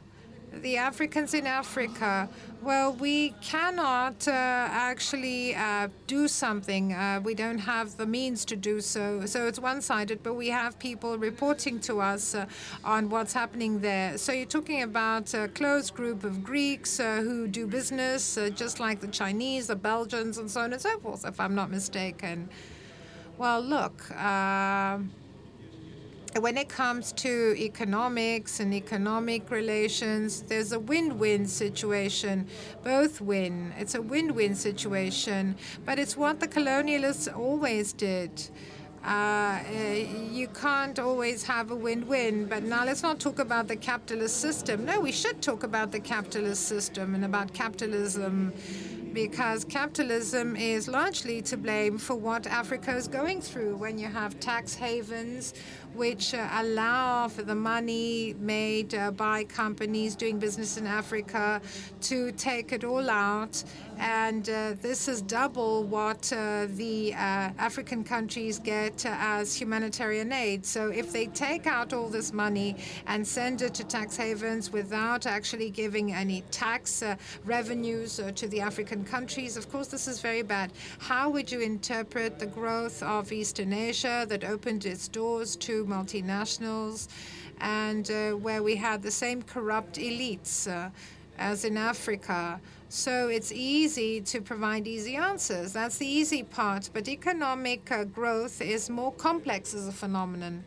The 0.62 0.78
Africans 0.78 1.34
in 1.34 1.48
Africa, 1.48 2.30
well, 2.62 2.94
we 2.94 3.32
cannot 3.42 4.28
uh, 4.28 4.32
actually 4.32 5.56
uh, 5.56 5.88
do 6.06 6.28
something. 6.28 6.94
Uh, 6.94 7.22
we 7.24 7.34
don't 7.34 7.58
have 7.58 7.98
the 7.98 8.06
means 8.06 8.46
to 8.46 8.56
do 8.56 8.80
so. 8.80 9.26
So 9.26 9.48
it's 9.48 9.58
one 9.58 9.82
sided, 9.82 10.22
but 10.22 10.36
we 10.36 10.50
have 10.50 10.78
people 10.78 11.18
reporting 11.18 11.80
to 11.82 12.00
us 12.02 12.36
uh, 12.36 12.46
on 12.84 13.10
what's 13.10 13.34
happening 13.34 13.80
there. 13.80 14.18
So 14.20 14.32
you're 14.32 14.46
talking 14.46 14.84
about 14.84 15.34
a 15.34 15.48
close 15.48 15.90
group 15.90 16.24
of 16.24 16.44
Greeks 16.44 17.00
uh, 17.00 17.22
who 17.22 17.48
do 17.48 17.66
business, 17.66 18.38
uh, 18.38 18.50
just 18.50 18.80
like 18.80 19.00
the 19.00 19.08
Chinese, 19.08 19.68
the 19.68 19.76
Belgians, 19.76 20.38
and 20.38 20.50
so 20.50 20.62
on 20.62 20.72
and 20.72 20.82
so 20.82 21.00
forth, 21.00 21.26
if 21.26 21.40
I'm 21.40 21.56
not 21.56 21.72
mistaken. 21.72 22.48
Well, 23.40 23.60
look 23.60 24.12
when 26.42 26.58
it 26.58 26.68
comes 26.68 27.12
to 27.14 27.56
economics 27.58 28.60
and 28.60 28.74
economic 28.74 29.52
relations, 29.52 30.42
there's 30.44 30.72
a 30.72 30.80
win-win 30.80 31.46
situation. 31.46 32.48
Both 32.84 33.22
win. 33.22 33.74
It's 33.78 33.94
a 33.94 34.02
win-win 34.02 34.56
situation, 34.56 35.56
but 35.86 36.00
it's 36.00 36.18
what 36.18 36.40
the 36.40 36.48
colonialists 36.48 37.36
always 37.38 37.94
did. 37.94 38.50
Uh, 39.04 39.60
you 40.32 40.48
can't 40.48 40.98
always 40.98 41.44
have 41.44 41.72
a 41.72 41.76
win-win. 41.76 42.46
But 42.46 42.64
now 42.64 42.86
let's 42.86 43.04
not 43.04 43.20
talk 43.20 43.40
about 43.40 43.68
the 43.68 43.76
capitalist 43.76 44.40
system. 44.40 44.86
No, 44.86 45.02
we 45.02 45.12
should 45.12 45.42
talk 45.42 45.64
about 45.64 45.92
the 45.92 46.00
capitalist 46.00 46.68
system 46.68 47.14
and 47.14 47.26
about 47.26 47.54
capitalism 47.54 48.54
because 49.14 49.64
capitalism 49.66 50.56
is 50.56 50.88
largely 50.88 51.42
to 51.44 51.56
blame 51.56 51.98
for 52.00 52.16
what 52.16 52.48
Africa 52.48 52.96
is 52.96 53.08
going 53.08 53.42
through 53.42 53.76
when 53.76 54.00
you 54.00 54.08
have 54.08 54.40
tax 54.40 54.74
havens 54.74 55.54
which 55.96 56.34
uh, 56.34 56.48
allow 56.54 57.28
for 57.28 57.44
the 57.44 57.56
money 57.56 58.36
made 58.40 58.94
uh, 58.96 59.12
by 59.12 59.44
companies 59.44 60.16
doing 60.16 60.40
business 60.40 60.78
in 60.78 60.88
Africa 60.88 61.62
to 62.02 62.32
take 62.34 62.72
it 62.72 62.84
all 62.84 63.10
out. 63.10 63.64
And 63.98 64.50
uh, 64.50 64.74
this 64.82 65.08
is 65.08 65.22
double 65.22 65.84
what 65.84 66.32
uh, 66.34 66.68
the 66.70 67.14
uh, 67.14 67.18
African 67.58 68.04
countries 68.04 68.60
get 68.60 69.06
uh, 69.06 69.16
as 69.20 69.56
humanitarian 69.56 70.32
aid. 70.32 70.66
So 70.66 70.90
if 70.90 71.12
they 71.12 71.28
take 71.28 71.68
out 71.68 71.94
all 71.94 72.10
this 72.10 72.34
money 72.34 72.76
and 73.08 73.26
send 73.26 73.62
it 73.62 73.74
to 73.76 73.84
tax 73.84 74.16
havens 74.16 74.72
without 74.72 75.26
actually 75.26 75.70
giving 75.70 76.14
any 76.14 76.42
tax 76.52 77.04
revenues 77.46 78.20
to 78.36 78.48
the 78.48 78.62
African 78.62 79.04
countries, 79.04 79.58
of 79.58 79.72
course, 79.72 79.88
this 79.88 80.08
is 80.08 80.22
very 80.22 80.42
bad. 80.42 80.72
How 81.00 81.30
would 81.30 81.52
you 81.52 81.62
interpret 81.62 82.40
the 82.40 82.46
growth 82.46 83.02
of 83.04 83.32
Eastern 83.32 83.74
Asia 83.74 84.26
that 84.30 84.44
opened 84.44 84.86
its 84.86 85.08
doors 85.08 85.56
to 85.58 85.86
multinationals, 85.86 87.08
and 87.60 88.10
uh, 88.12 88.32
where 88.32 88.64
we 88.64 88.76
had 88.76 89.02
the 89.02 89.12
same 89.12 89.42
corrupt 89.42 89.96
elites 89.98 90.68
uh, 90.68 90.90
as 91.38 91.66
in 91.66 91.78
Africa. 91.78 92.60
So 92.96 93.28
it's 93.28 93.52
easy 93.52 94.22
to 94.22 94.40
provide 94.40 94.88
easy 94.88 95.16
answers. 95.16 95.74
That's 95.74 95.98
the 95.98 96.06
easy 96.06 96.44
part. 96.44 96.92
But 96.94 97.08
economic 97.08 97.92
uh, 97.92 98.04
growth 98.04 98.62
is 98.62 98.88
more 98.88 99.12
complex 99.14 99.74
as 99.74 99.88
a 99.88 99.92
phenomenon. 99.92 100.64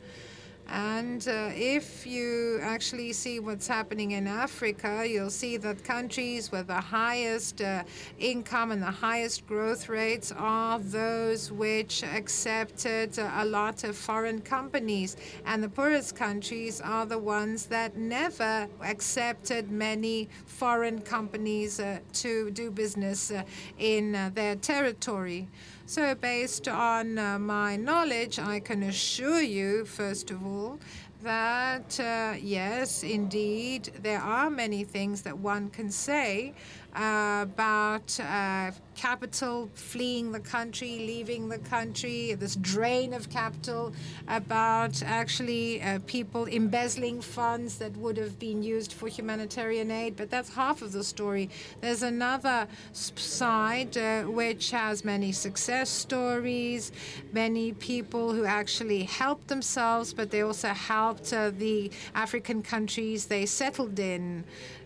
And 0.69 1.27
uh, 1.29 1.51
if 1.55 2.07
you 2.07 2.59
actually 2.61 3.13
see 3.13 3.39
what's 3.39 3.69
happening 3.69 4.13
in 4.13 4.27
Africa, 4.27 5.07
you'll 5.09 5.31
see 5.31 5.57
that 5.59 5.85
countries 5.85 6.51
with 6.51 6.67
the 6.67 6.81
highest 6.81 7.61
uh, 7.61 7.85
income 8.19 8.73
and 8.73 8.83
the 8.83 8.91
highest 8.91 9.47
growth 9.47 9.89
rates 9.89 10.33
are 10.37 10.81
those 10.81 11.53
which 11.53 12.03
accepted 12.03 13.17
a 13.19 13.45
lot 13.45 13.85
of 13.85 13.97
foreign 13.97 14.41
companies. 14.41 15.17
And 15.45 15.63
the 15.63 15.69
poorest 15.69 16.17
countries 16.17 16.81
are 16.81 17.07
the 17.07 17.19
ones 17.19 17.67
that 17.67 17.97
never 17.97 18.69
accepted 18.83 19.71
many 19.71 20.29
foreign 20.47 21.01
companies 21.01 21.79
uh, 21.79 22.01
to 22.15 22.51
do 22.51 22.71
business 22.73 23.31
uh, 23.31 23.45
in 23.79 24.17
uh, 24.17 24.31
their 24.35 24.57
territory. 24.57 25.49
So, 25.89 26.17
based 26.17 26.67
on 26.67 27.17
uh, 27.17 27.39
my 27.39 27.77
knowledge, 27.77 28.41
I 28.41 28.59
can 28.59 28.83
assure 28.83 29.41
you, 29.41 29.85
first 29.85 30.33
of 30.33 30.45
all, 30.45 30.81
that 31.23 32.01
uh, 32.01 32.35
yes, 32.41 33.05
indeed, 33.05 33.93
there 34.03 34.19
are 34.21 34.51
many 34.51 34.83
things 34.83 35.23
that 35.23 35.39
one 35.39 35.71
can 35.71 35.93
say 35.93 36.55
about 36.97 38.19
uh, 38.21 38.71
capital 38.95 39.69
fleeing 39.75 40.33
the 40.33 40.41
country, 40.41 40.99
leaving 40.99 41.49
the 41.49 41.59
country, 41.59 42.33
this 42.35 42.57
drain 42.57 43.13
of 43.13 43.29
capital, 43.29 43.93
about 44.29 45.03
actually 45.03 45.83
uh, 45.83 45.99
people 46.07 46.47
embezzling 46.47 47.21
funds 47.21 47.77
that 47.79 47.95
would 47.99 48.17
have 48.17 48.39
been 48.39 48.63
used 48.63 48.95
for 48.95 49.09
humanitarian 49.09 49.91
aid. 49.91 50.17
But 50.17 50.31
that's 50.31 50.55
half 50.55 50.81
of 50.81 50.93
the 50.93 51.05
story. 51.05 51.51
There's 51.83 52.03
another 52.03 52.67
side 52.93 53.97
uh, 53.99 54.23
which 54.25 54.71
has 54.71 55.05
many 55.05 55.33
success 55.33 55.91
stories, 55.91 56.93
many 57.33 57.73
people 57.75 58.33
who 58.33 58.47
actually 58.47 59.03
helped 59.05 59.49
themselves, 59.49 60.15
but 60.15 60.31
they 60.31 60.41
also 60.41 60.69
helped 60.69 61.31
the 61.31 61.91
African 62.15 62.63
countries 62.63 63.27
they 63.27 63.45
settled 63.45 63.99
in, 63.99 64.45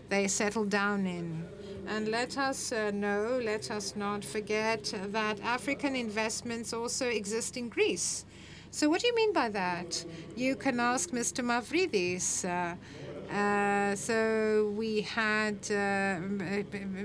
they 0.09 0.27
settled 0.27 0.69
down 0.69 1.07
in. 1.07 1.47
And 1.87 2.07
let 2.07 2.37
us 2.37 2.71
uh, 2.71 2.91
know, 2.91 3.39
let 3.43 3.71
us 3.71 3.95
not 3.95 4.23
forget 4.23 4.93
that 5.11 5.39
African 5.41 5.95
investments 5.95 6.73
also 6.73 7.07
exist 7.07 7.57
in 7.57 7.69
Greece. 7.69 8.25
So, 8.71 8.89
what 8.89 9.01
do 9.01 9.07
you 9.07 9.15
mean 9.15 9.33
by 9.33 9.49
that? 9.49 10.05
You 10.35 10.55
can 10.55 10.79
ask 10.79 11.09
Mr. 11.11 11.43
Mavridis. 11.43 12.45
Uh, 12.45 12.75
uh, 13.31 13.95
so 13.95 14.73
we 14.75 15.01
had 15.01 15.55
uh, 15.69 16.19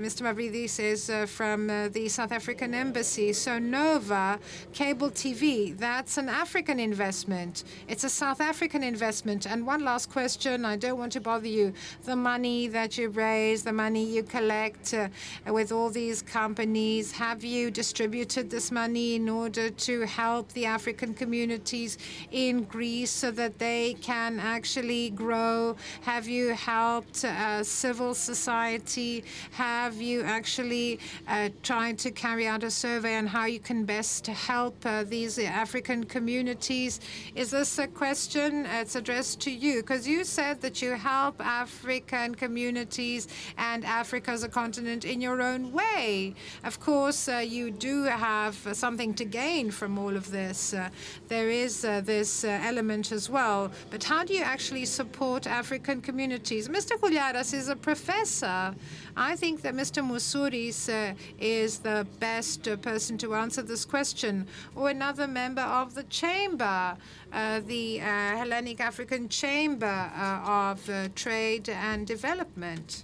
Mr. 0.03 0.23
Mavridis 0.23 0.79
is 0.79 1.09
uh, 1.09 1.25
from 1.25 1.69
uh, 1.69 1.87
the 1.89 2.09
South 2.09 2.31
African 2.31 2.73
embassy. 2.73 3.31
So 3.31 3.59
Nova 3.59 4.39
cable 4.73 5.09
TV, 5.09 5.77
that's 5.77 6.17
an 6.17 6.27
African 6.27 6.79
investment. 6.79 7.63
It's 7.87 8.03
a 8.03 8.09
South 8.09 8.41
African 8.41 8.83
investment. 8.83 9.45
And 9.45 9.65
one 9.65 9.85
last 9.85 10.09
question, 10.09 10.65
I 10.65 10.75
don't 10.75 10.97
want 10.97 11.13
to 11.13 11.21
bother 11.21 11.47
you. 11.47 11.73
The 12.03 12.15
money 12.15 12.67
that 12.67 12.97
you 12.97 13.09
raise, 13.09 13.63
the 13.63 13.73
money 13.73 14.03
you 14.03 14.23
collect 14.23 14.93
uh, 14.93 15.07
with 15.47 15.71
all 15.71 15.89
these 15.89 16.21
companies, 16.21 17.11
have 17.13 17.43
you 17.43 17.71
distributed 17.71 18.49
this 18.49 18.71
money 18.71 19.15
in 19.15 19.29
order 19.29 19.69
to 19.69 20.01
help 20.01 20.51
the 20.53 20.65
African 20.65 21.13
communities 21.13 21.97
in 22.31 22.63
Greece 22.63 23.11
so 23.11 23.31
that 23.31 23.59
they 23.59 23.95
can 24.01 24.39
actually 24.39 25.09
grow? 25.11 25.75
Have 26.01 26.16
have 26.17 26.27
you 26.27 26.55
helped 26.55 27.23
uh, 27.25 27.63
civil 27.63 28.15
society? 28.15 29.23
Have 29.51 30.01
you 30.01 30.23
actually 30.23 30.99
uh, 31.27 31.49
tried 31.61 31.99
to 31.99 32.09
carry 32.09 32.47
out 32.47 32.63
a 32.63 32.71
survey 32.71 33.17
on 33.17 33.27
how 33.27 33.45
you 33.45 33.59
can 33.59 33.85
best 33.85 34.25
help 34.25 34.83
uh, 34.83 35.03
these 35.03 35.37
African 35.37 36.03
communities? 36.03 37.01
Is 37.35 37.51
this 37.51 37.77
a 37.77 37.85
question? 37.85 38.65
It's 38.65 38.95
addressed 38.95 39.41
to 39.41 39.51
you 39.51 39.81
because 39.81 40.07
you 40.07 40.23
said 40.23 40.59
that 40.61 40.81
you 40.81 40.93
help 40.93 41.39
African 41.39 42.33
communities 42.33 43.27
and 43.59 43.85
Africa 43.85 44.31
as 44.31 44.43
a 44.43 44.49
continent 44.49 45.05
in 45.05 45.21
your 45.21 45.39
own 45.39 45.71
way. 45.71 46.33
Of 46.63 46.79
course, 46.79 47.29
uh, 47.29 47.45
you 47.45 47.69
do 47.69 48.05
have 48.05 48.55
something 48.73 49.13
to 49.13 49.23
gain 49.23 49.69
from 49.69 49.99
all 49.99 50.15
of 50.15 50.31
this. 50.31 50.73
Uh, 50.73 50.89
there 51.27 51.51
is 51.51 51.85
uh, 51.85 52.01
this 52.01 52.43
element 52.43 53.11
as 53.11 53.29
well. 53.29 53.71
But 53.91 54.03
how 54.03 54.23
do 54.23 54.33
you 54.33 54.41
actually 54.41 54.85
support 54.85 55.45
African 55.45 56.01
communities. 56.07 56.69
Mr. 56.69 56.93
Huliaras 57.01 57.53
is 57.53 57.67
a 57.67 57.75
professor. 57.75 58.73
I 59.17 59.35
think 59.35 59.61
that 59.63 59.73
Mr. 59.73 59.99
Mousouris 60.09 60.81
uh, 60.87 61.13
is 61.37 61.79
the 61.79 62.07
best 62.27 62.65
uh, 62.65 62.77
person 62.77 63.17
to 63.23 63.35
answer 63.35 63.61
this 63.61 63.83
question, 63.83 64.47
or 64.73 64.89
another 64.89 65.27
member 65.27 65.67
of 65.81 65.87
the 65.95 66.03
chamber, 66.21 66.95
uh, 67.33 67.59
the 67.73 67.99
uh, 67.99 68.05
Hellenic 68.39 68.79
African 68.79 69.27
Chamber 69.27 69.97
uh, 70.15 70.71
of 70.71 70.79
Trade 71.15 71.67
and 71.89 72.07
Development. 72.07 73.03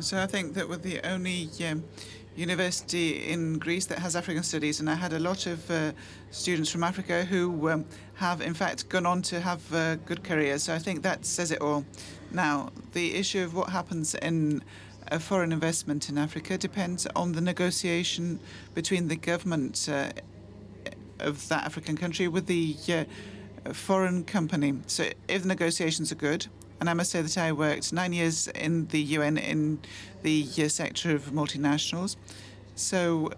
So 0.00 0.22
I 0.22 0.26
think 0.26 0.52
that 0.56 0.68
we're 0.68 0.84
the 0.92 1.00
only 1.14 1.48
um, 1.70 1.84
university 2.36 3.28
in 3.28 3.58
Greece 3.58 3.86
that 3.86 3.98
has 3.98 4.16
African 4.16 4.42
studies, 4.42 4.80
and 4.80 4.90
I 4.90 4.94
had 4.94 5.12
a 5.12 5.18
lot 5.18 5.46
of 5.46 5.70
uh, 5.70 5.92
students 6.30 6.70
from 6.70 6.82
Africa 6.82 7.24
who 7.24 7.70
um, 7.70 7.84
have, 8.14 8.40
in 8.40 8.54
fact, 8.54 8.88
gone 8.88 9.06
on 9.06 9.22
to 9.22 9.40
have 9.40 9.74
uh, 9.74 9.96
good 9.96 10.24
careers. 10.24 10.64
So 10.64 10.74
I 10.74 10.78
think 10.78 11.02
that 11.02 11.24
says 11.24 11.50
it 11.50 11.60
all. 11.60 11.84
Now, 12.32 12.70
the 12.92 13.14
issue 13.14 13.44
of 13.44 13.54
what 13.54 13.68
happens 13.70 14.14
in 14.16 14.62
foreign 15.18 15.52
investment 15.52 16.08
in 16.08 16.18
Africa 16.18 16.58
depends 16.58 17.06
on 17.14 17.32
the 17.32 17.40
negotiation 17.40 18.40
between 18.74 19.08
the 19.08 19.16
government 19.16 19.88
uh, 19.90 20.10
of 21.20 21.48
that 21.48 21.64
African 21.64 21.96
country 21.96 22.28
with 22.28 22.46
the 22.46 22.76
uh, 22.88 23.72
foreign 23.72 24.24
company. 24.24 24.74
So 24.86 25.04
if 25.28 25.42
the 25.42 25.48
negotiations 25.48 26.10
are 26.10 26.16
good, 26.16 26.46
and 26.84 26.90
I 26.90 26.92
must 26.92 27.12
say 27.12 27.22
that 27.22 27.38
I 27.38 27.50
worked 27.50 27.94
nine 27.94 28.12
years 28.12 28.46
in 28.48 28.88
the 28.88 29.00
UN 29.16 29.38
in 29.38 29.78
the 30.22 30.46
uh, 30.58 30.68
sector 30.68 31.14
of 31.14 31.30
multinationals. 31.30 32.16
So 32.74 33.32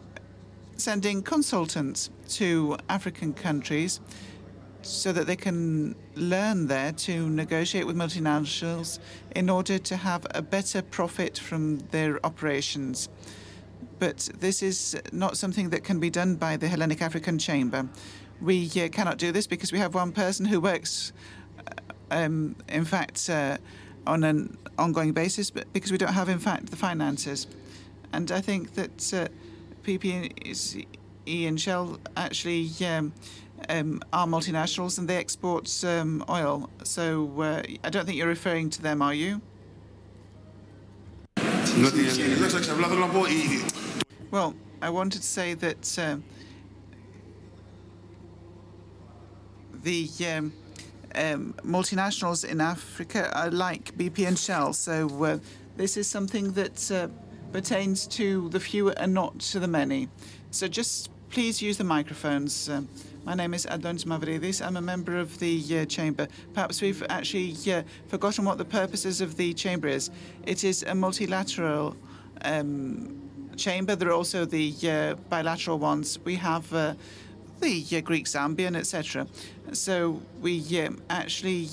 sending 0.77 1.23
consultants 1.23 2.11
to 2.31 2.77
African 2.89 3.33
countries 3.35 4.01
so 4.83 5.13
that 5.13 5.29
they 5.29 5.37
can 5.37 5.95
learn 6.17 6.67
there 6.67 6.91
to 7.07 7.31
negotiate 7.31 7.87
with 7.87 7.95
multinationals 7.95 8.99
in 9.37 9.49
order 9.49 9.79
to 9.79 9.95
have 9.95 10.27
a 10.31 10.43
better 10.43 10.83
profit 10.83 11.39
from 11.39 11.79
their 11.93 12.19
operations. 12.27 13.09
But 14.01 14.29
this 14.41 14.61
is 14.61 15.01
not 15.13 15.37
something 15.37 15.71
that 15.71 15.85
can 15.85 16.01
be 16.01 16.11
done 16.11 16.35
by 16.35 16.57
the 16.57 16.67
Hellenic 16.67 17.01
African 17.01 17.39
Chamber. 17.39 17.89
We 18.41 18.69
uh, 18.77 18.89
cannot 18.89 19.19
do 19.19 19.31
this 19.31 19.47
because 19.47 19.71
we 19.71 19.79
have 19.79 19.95
one 19.95 20.11
person 20.11 20.47
who 20.47 20.61
works 20.61 21.13
um, 22.11 22.57
in 22.69 22.85
fact, 22.85 23.29
uh, 23.29 23.59
on 24.07 24.25
an 24.25 24.57
ongoing 24.79 25.13
basis, 25.13 25.51
but 25.51 25.73
because 25.73 25.91
we 25.91 25.99
don't 25.99 26.13
have, 26.13 26.29
in 26.29 26.39
fact, 26.39 26.67
the 26.71 26.77
finances. 26.77 27.47
And 28.13 28.31
I 28.31 28.41
think 28.41 28.75
that 28.75 29.15
uh, 29.15 29.29
BP 29.83 30.87
and 31.27 31.61
Shell 31.61 31.99
actually 32.17 32.71
um, 32.87 33.13
um, 33.69 34.03
are 34.13 34.27
multinationals 34.27 34.99
and 34.99 35.09
they 35.09 35.17
export 35.17 35.85
um, 35.85 36.25
oil. 36.29 36.71
So 36.85 37.41
uh, 37.41 37.63
I 37.83 37.91
don't 37.91 38.05
think 38.05 38.17
you're 38.17 38.29
referring 38.29 38.71
to 38.71 38.83
them, 38.83 39.03
are 39.03 39.15
you? 39.15 39.41
Well, 44.31 44.55
I 44.81 44.91
wanted 44.91 45.23
to 45.23 45.27
say 45.27 45.55
that 45.55 45.99
uh, 45.99 46.17
the 49.83 50.09
um, 51.17 51.55
multinationals 51.65 52.45
in 52.45 52.61
Africa 52.61 53.31
are 53.37 53.51
like 53.51 53.97
BP 53.97 54.27
and 54.27 54.39
Shell. 54.39 54.73
So 54.75 55.25
uh, 55.25 55.39
this 55.77 55.97
is 55.97 56.07
something 56.07 56.53
that 56.53 56.91
uh, 56.91 57.09
pertains 57.53 58.07
to 58.09 58.49
the 58.51 58.61
few 58.61 58.91
and 58.91 59.15
not 59.15 59.39
to 59.39 59.61
the 59.61 59.69
many. 59.69 60.09
So 60.51 60.69
just 60.69 61.11
please 61.31 61.61
use 61.61 61.79
the 61.79 61.85
microphones. 61.85 62.69
Um, 62.69 62.89
my 63.25 63.35
name 63.35 63.55
is 63.55 63.67
Adonis 63.69 64.05
Mavridis. 64.05 64.65
I'm 64.65 64.77
a 64.77 64.81
member 64.81 65.17
of 65.19 65.39
the 65.39 65.81
uh, 65.81 65.85
chamber. 65.87 66.29
Perhaps 66.55 66.81
we've 66.81 67.03
actually 67.09 67.57
uh, 67.73 67.83
forgotten 68.07 68.45
what 68.45 68.59
the 68.59 68.65
purposes 68.65 69.21
of 69.21 69.37
the 69.37 69.53
chamber 69.53 69.89
is. 69.89 70.11
It 70.45 70.65
is 70.65 70.83
a 70.85 70.95
multilateral 70.95 71.97
um, 72.43 73.21
chamber. 73.57 73.97
There 73.97 74.09
are 74.09 74.13
also 74.13 74.45
the 74.45 74.73
uh, 74.85 75.15
bilateral 75.29 75.79
ones. 75.79 76.19
We 76.25 76.37
have 76.37 76.73
uh, 76.73 76.95
the 77.61 77.85
uh, 77.97 78.01
Greek 78.01 78.27
Zambian, 78.27 78.77
etc. 78.77 79.27
So 79.73 80.21
we 80.41 80.89
actually 81.11 81.69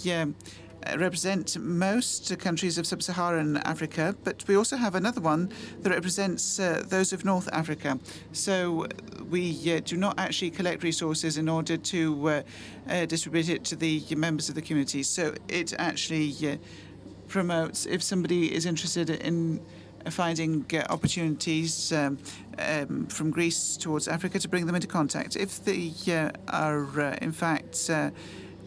represent 0.98 1.58
most 1.60 2.38
countries 2.40 2.78
of 2.78 2.86
sub-Saharan 2.86 3.58
Africa, 3.58 4.16
but 4.24 4.44
we 4.48 4.56
also 4.56 4.76
have 4.76 4.96
another 4.96 5.22
one 5.22 5.50
that 5.82 5.90
represents 5.90 6.60
uh, 6.60 6.84
those 6.86 7.14
of 7.14 7.26
North 7.26 7.50
Africa. 7.52 8.00
So 8.32 8.88
we 9.30 9.74
uh, 9.74 9.80
do 9.80 9.98
not 9.98 10.20
actually 10.20 10.52
collect 10.52 10.84
resources 10.84 11.38
in 11.38 11.50
order 11.50 11.78
to 11.78 12.30
uh, 12.30 12.42
uh 12.88 13.06
distribute 13.06 13.50
it 13.50 13.64
to 13.66 13.76
the 13.76 14.04
members 14.16 14.50
of 14.50 14.56
the 14.56 14.62
community. 14.62 15.04
So 15.04 15.34
it 15.48 15.74
actually 15.80 16.60
promotes, 17.28 17.86
if 17.86 18.04
somebody 18.04 18.54
is 18.54 18.66
interested 18.66 19.10
in 19.10 19.62
finding 20.10 20.66
uh, 20.74 20.84
opportunities 20.90 21.92
um, 21.92 22.18
um, 22.60 23.08
from 23.08 23.32
Greece 23.32 23.78
towards 23.78 24.08
Africa 24.08 24.40
to 24.40 24.48
bring 24.48 24.66
them 24.66 24.76
into 24.76 24.88
contact. 24.88 25.36
If 25.36 25.64
they 25.64 25.94
uh, 26.08 26.32
are, 26.48 27.02
uh, 27.02 27.18
in 27.22 27.32
fact, 27.32 27.90
uh, 27.90 28.12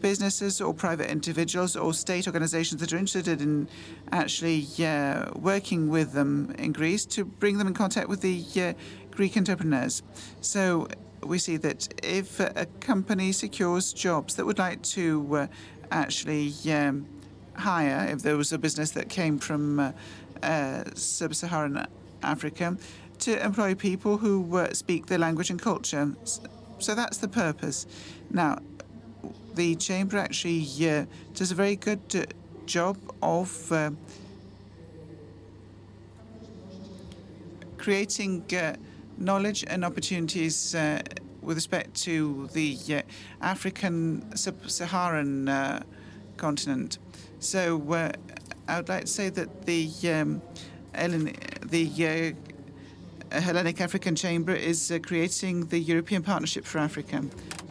businesses 0.00 0.60
or 0.60 0.74
private 0.74 1.10
individuals 1.10 1.76
or 1.76 1.94
state 1.94 2.26
organizations 2.26 2.80
that 2.80 2.92
are 2.92 2.98
interested 2.98 3.40
in 3.40 3.68
actually 4.12 4.66
uh, 4.84 5.30
working 5.34 5.88
with 5.88 6.12
them 6.12 6.54
in 6.58 6.72
Greece 6.72 7.06
to 7.06 7.24
bring 7.24 7.58
them 7.58 7.66
in 7.66 7.74
contact 7.74 8.08
with 8.08 8.20
the 8.20 8.44
uh, 8.56 8.72
Greek 9.10 9.36
entrepreneurs. 9.36 10.02
So 10.40 10.88
we 11.24 11.38
see 11.38 11.56
that 11.58 11.88
if 12.04 12.40
a 12.40 12.66
company 12.80 13.32
secures 13.32 13.92
jobs 13.92 14.36
that 14.36 14.44
would 14.44 14.58
like 14.58 14.82
to 14.82 15.48
actually 15.90 16.52
um, 16.70 17.06
hire, 17.54 18.06
if 18.12 18.22
there 18.22 18.36
was 18.36 18.52
a 18.52 18.58
business 18.58 18.90
that 18.92 19.08
came 19.08 19.38
from 19.38 19.94
sub-Saharan 20.94 21.86
Africa, 22.22 22.76
to 23.18 23.44
employ 23.44 23.74
people 23.74 24.18
who 24.18 24.56
uh, 24.56 24.72
speak 24.74 25.06
the 25.06 25.18
language 25.18 25.50
and 25.50 25.60
culture. 25.60 26.14
So 26.78 26.94
that's 26.94 27.18
the 27.18 27.28
purpose. 27.28 27.86
Now, 28.30 28.58
the 29.54 29.74
chamber 29.76 30.18
actually 30.18 30.66
uh, 30.86 31.06
does 31.34 31.50
a 31.50 31.54
very 31.54 31.76
good 31.76 32.00
uh, 32.14 32.24
job 32.66 32.98
of 33.22 33.72
uh, 33.72 33.90
creating 37.78 38.44
uh, 38.54 38.76
knowledge 39.16 39.64
and 39.66 39.84
opportunities 39.84 40.74
uh, 40.74 41.00
with 41.40 41.56
respect 41.56 41.94
to 41.94 42.48
the 42.52 42.76
uh, 42.90 43.02
African 43.40 44.36
sub-Saharan 44.36 45.84
continent. 46.36 46.98
So 47.38 47.76
I 48.68 48.76
would 48.76 48.88
like 48.88 49.02
to 49.02 49.06
say 49.06 49.28
that 49.30 49.66
the 49.66 49.90
um, 50.10 50.42
the 50.94 52.34
Hellenic 53.32 53.80
African 53.80 54.14
Chamber 54.14 54.54
is 54.54 54.92
creating 55.02 55.66
the 55.66 55.78
European 55.78 56.22
Partnership 56.22 56.64
for 56.64 56.78
Africa. 56.78 57.24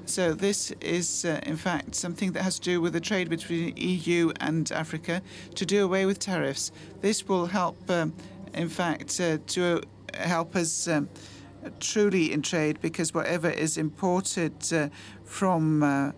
So 0.08 0.34
this 0.34 0.72
is, 0.82 1.26
uh, 1.26 1.40
in 1.44 1.58
fact, 1.58 1.96
something 1.96 2.34
that 2.34 2.44
has 2.44 2.60
to 2.60 2.66
do 2.66 2.82
with 2.82 2.94
the 2.94 3.00
trade 3.00 3.28
between 3.28 3.76
EU 3.76 4.32
and 4.40 4.72
Africa 4.72 5.22
to 5.56 5.66
do 5.66 5.84
away 5.84 6.06
with 6.06 6.20
tariffs. 6.20 6.72
This 7.02 7.28
will 7.28 7.48
help, 7.48 7.90
um, 7.90 8.14
in 8.54 8.70
fact, 8.70 9.20
uh, 9.20 9.40
to 9.48 9.82
help 10.14 10.56
us 10.56 10.88
um, 10.88 11.10
truly 11.80 12.32
in 12.32 12.44
trade 12.44 12.80
because 12.82 13.16
whatever 13.16 13.50
is 13.50 13.78
imported 13.78 14.54
uh, 14.72 14.90
from 15.24 15.82
uh, 15.82 16.12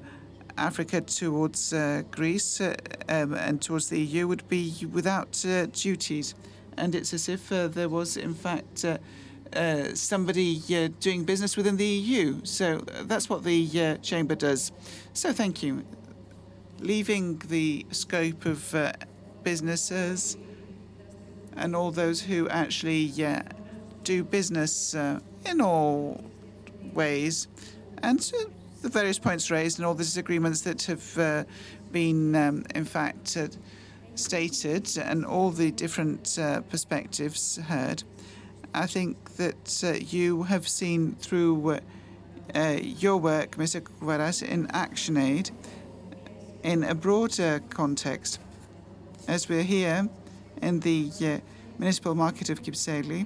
Africa 0.57 1.01
towards 1.01 1.73
uh, 1.73 2.03
Greece 2.11 2.61
uh, 2.61 2.75
um, 3.09 3.33
and 3.33 3.61
towards 3.61 3.89
the 3.89 3.99
EU 3.99 4.27
would 4.27 4.47
be 4.47 4.73
without 4.91 5.31
duties. 5.71 6.35
And 6.77 6.93
it's 6.93 7.13
as 7.13 7.27
if 7.29 7.49
there 7.49 7.89
was, 7.89 8.17
in 8.17 8.33
fact, 8.33 8.85
uh, 9.55 9.95
somebody 9.95 10.61
uh, 10.71 10.89
doing 10.99 11.23
business 11.23 11.55
within 11.55 11.77
the 11.77 11.85
EU. 11.85 12.41
So 12.43 12.83
uh, 12.93 13.03
that's 13.03 13.29
what 13.29 13.43
the 13.43 13.81
uh, 13.81 13.97
Chamber 13.97 14.35
does. 14.35 14.71
So 15.13 15.31
thank 15.31 15.63
you. 15.63 15.85
Leaving 16.79 17.37
the 17.47 17.85
scope 17.91 18.45
of 18.45 18.75
uh, 18.75 18.93
businesses 19.43 20.37
and 21.55 21.75
all 21.75 21.91
those 21.91 22.21
who 22.21 22.47
actually 22.49 23.11
do 24.03 24.23
business 24.23 24.93
in 24.93 25.59
all 25.59 26.23
ways, 26.93 27.47
and 28.03 28.21
the 28.81 28.89
various 28.89 29.19
points 29.19 29.49
raised 29.49 29.79
and 29.79 29.85
all 29.85 29.93
the 29.93 30.03
disagreements 30.03 30.61
that 30.61 30.83
have 30.83 31.45
been, 31.91 32.35
um, 32.35 32.65
in 32.75 32.85
fact, 32.85 33.37
stated, 34.15 34.97
and 34.97 35.25
all 35.25 35.51
the 35.51 35.71
different 35.71 36.37
perspectives 36.69 37.57
heard. 37.57 38.03
I 38.73 38.85
think 38.85 39.35
that 39.37 39.83
uh, 39.83 39.93
you 39.93 40.43
have 40.43 40.67
seen 40.67 41.15
through 41.15 41.71
uh, 41.71 41.79
uh 42.53 42.77
your 42.81 43.17
work, 43.17 43.55
Mr. 43.57 43.81
Kouvaras, 43.81 44.43
in 44.43 44.67
ActionAid 44.67 45.51
in 46.63 46.83
a 46.83 46.93
broader 46.93 47.61
context. 47.69 48.39
As 49.27 49.49
we're 49.49 49.63
here 49.63 50.09
in 50.61 50.81
the 50.81 51.11
uh, 51.21 51.39
municipal 51.77 52.15
market 52.15 52.49
of 52.49 52.61
Kypseli, 52.61 53.25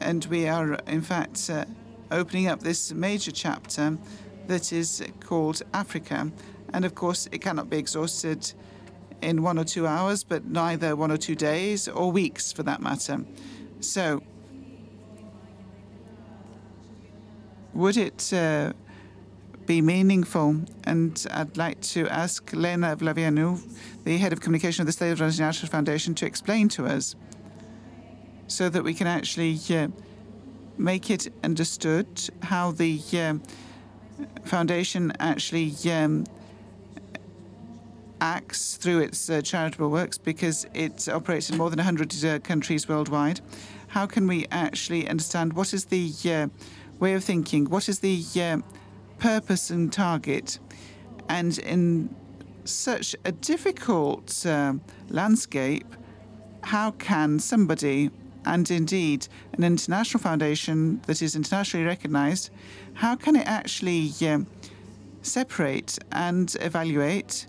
and 0.00 0.24
we 0.26 0.48
are, 0.48 0.74
in 0.86 1.02
fact, 1.02 1.50
uh, 1.50 1.64
opening 2.10 2.48
up 2.48 2.60
this 2.60 2.92
major 2.92 3.30
chapter 3.30 3.98
that 4.50 4.72
is 4.72 5.02
called 5.20 5.62
Africa. 5.72 6.30
And 6.74 6.84
of 6.84 6.94
course, 6.94 7.28
it 7.32 7.38
cannot 7.38 7.70
be 7.70 7.78
exhausted 7.78 8.52
in 9.22 9.42
one 9.42 9.58
or 9.58 9.64
two 9.64 9.86
hours, 9.86 10.24
but 10.24 10.44
neither 10.44 10.96
one 10.96 11.10
or 11.10 11.16
two 11.16 11.36
days 11.36 11.88
or 11.88 12.10
weeks 12.10 12.52
for 12.52 12.64
that 12.64 12.80
matter. 12.82 13.24
So, 13.80 14.22
would 17.74 17.96
it 17.96 18.32
uh, 18.32 18.72
be 19.66 19.80
meaningful? 19.80 20.62
And 20.84 21.24
I'd 21.30 21.56
like 21.56 21.80
to 21.94 22.08
ask 22.08 22.52
Lena 22.52 22.96
Vlavianou, 22.96 23.60
the 24.04 24.16
head 24.16 24.32
of 24.32 24.40
communication 24.40 24.82
of 24.82 24.86
the 24.86 24.92
Stavros 24.92 25.38
Niarchos 25.38 25.68
Foundation, 25.68 26.14
to 26.16 26.26
explain 26.26 26.68
to 26.70 26.86
us 26.86 27.14
so 28.48 28.68
that 28.68 28.82
we 28.82 28.94
can 28.94 29.06
actually 29.06 29.60
uh, 29.70 29.88
make 30.76 31.08
it 31.08 31.32
understood 31.44 32.08
how 32.42 32.72
the 32.72 33.00
uh, 33.12 33.34
foundation 34.44 35.12
actually 35.18 35.74
um, 35.90 36.24
acts 38.20 38.76
through 38.76 39.00
its 39.00 39.30
uh, 39.30 39.40
charitable 39.42 39.90
works 39.90 40.18
because 40.18 40.66
it 40.74 41.08
operates 41.08 41.50
in 41.50 41.56
more 41.56 41.70
than 41.70 41.78
100 41.78 42.24
uh, 42.24 42.38
countries 42.40 42.88
worldwide. 42.88 43.40
How 43.88 44.06
can 44.06 44.26
we 44.26 44.46
actually 44.50 45.08
understand 45.08 45.54
what 45.54 45.74
is 45.74 45.86
the 45.86 46.12
uh, 46.26 46.48
way 47.00 47.14
of 47.14 47.24
thinking. 47.24 47.64
What 47.68 47.88
is 47.88 48.00
the 48.00 48.22
uh, 48.36 48.58
purpose 49.18 49.70
and 49.70 49.92
target? 49.92 50.58
And 51.28 51.58
in 51.58 52.14
such 52.64 53.16
a 53.24 53.32
difficult 53.32 54.46
uh, 54.46 54.74
landscape, 55.08 55.86
how 56.62 56.92
can 56.92 57.38
somebody, 57.38 58.10
and 58.44 58.70
indeed 58.70 59.28
an 59.52 59.64
international 59.64 60.20
foundation 60.22 61.00
that 61.06 61.22
is 61.22 61.36
internationally 61.36 61.86
recognized, 61.86 62.50
how 62.94 63.16
can 63.16 63.36
it 63.36 63.46
actually 63.46 64.12
uh, 64.26 64.40
separate 65.22 65.98
and 66.12 66.56
evaluate 66.60 67.46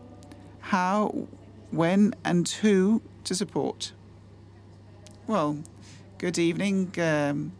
how, 0.59 1.27
when, 1.71 2.13
and 2.23 2.47
who 2.47 3.01
to 3.23 3.35
support? 3.35 3.93
Well, 5.27 5.57
good 6.17 6.37
evening. 6.37 6.93
Um, 6.99 7.53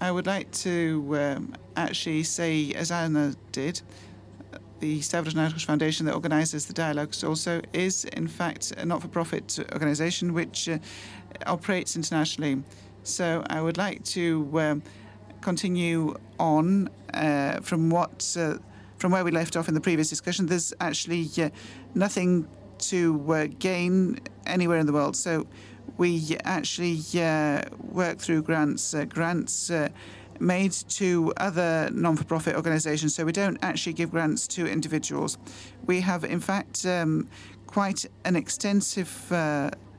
I 0.00 0.10
would 0.10 0.26
like 0.26 0.50
to 0.52 1.16
um, 1.18 1.54
actually 1.76 2.22
say, 2.22 2.72
as 2.74 2.90
Anna 2.90 3.34
did, 3.52 3.80
the 4.80 5.00
Stavros 5.00 5.34
Niarchos 5.34 5.64
Foundation 5.64 6.04
that 6.06 6.14
organises 6.14 6.66
the 6.66 6.74
dialogues 6.74 7.24
also 7.24 7.62
is, 7.72 8.04
in 8.04 8.28
fact, 8.28 8.72
a 8.76 8.84
not-for-profit 8.84 9.58
organisation 9.72 10.34
which 10.34 10.68
uh, 10.68 10.78
operates 11.46 11.96
internationally. 11.96 12.62
So 13.02 13.44
I 13.48 13.60
would 13.60 13.78
like 13.78 14.02
to 14.04 14.50
um, 14.54 14.82
continue 15.40 16.16
on 16.38 16.90
uh, 17.14 17.60
from 17.60 17.88
what 17.90 18.36
uh, 18.38 18.54
from 18.98 19.12
where 19.12 19.24
we 19.24 19.30
left 19.30 19.56
off 19.56 19.68
in 19.68 19.74
the 19.74 19.80
previous 19.80 20.08
discussion. 20.08 20.46
There's 20.46 20.72
actually 20.80 21.28
uh, 21.38 21.50
nothing 21.94 22.48
to 22.78 23.32
uh, 23.32 23.46
gain 23.58 24.18
anywhere 24.46 24.78
in 24.78 24.86
the 24.86 24.92
world. 24.92 25.14
So 25.14 25.46
we 25.98 26.36
actually 26.44 27.00
uh, 27.14 27.62
work 27.92 28.18
through 28.18 28.42
grants, 28.42 28.94
uh, 28.94 29.04
grants 29.04 29.70
made 30.40 30.72
to 30.72 31.32
other 31.36 31.88
non-for-profit 31.92 32.56
organisations. 32.56 33.14
So 33.14 33.24
we 33.24 33.32
don't 33.32 33.58
actually 33.62 33.94
give 33.94 34.10
grants 34.10 34.46
to 34.48 34.66
individuals. 34.66 35.38
We 35.86 36.00
have, 36.00 36.24
in 36.24 36.40
fact, 36.40 36.84
um, 36.84 37.28
quite 37.66 38.04
an 38.24 38.36
extensive 38.36 39.10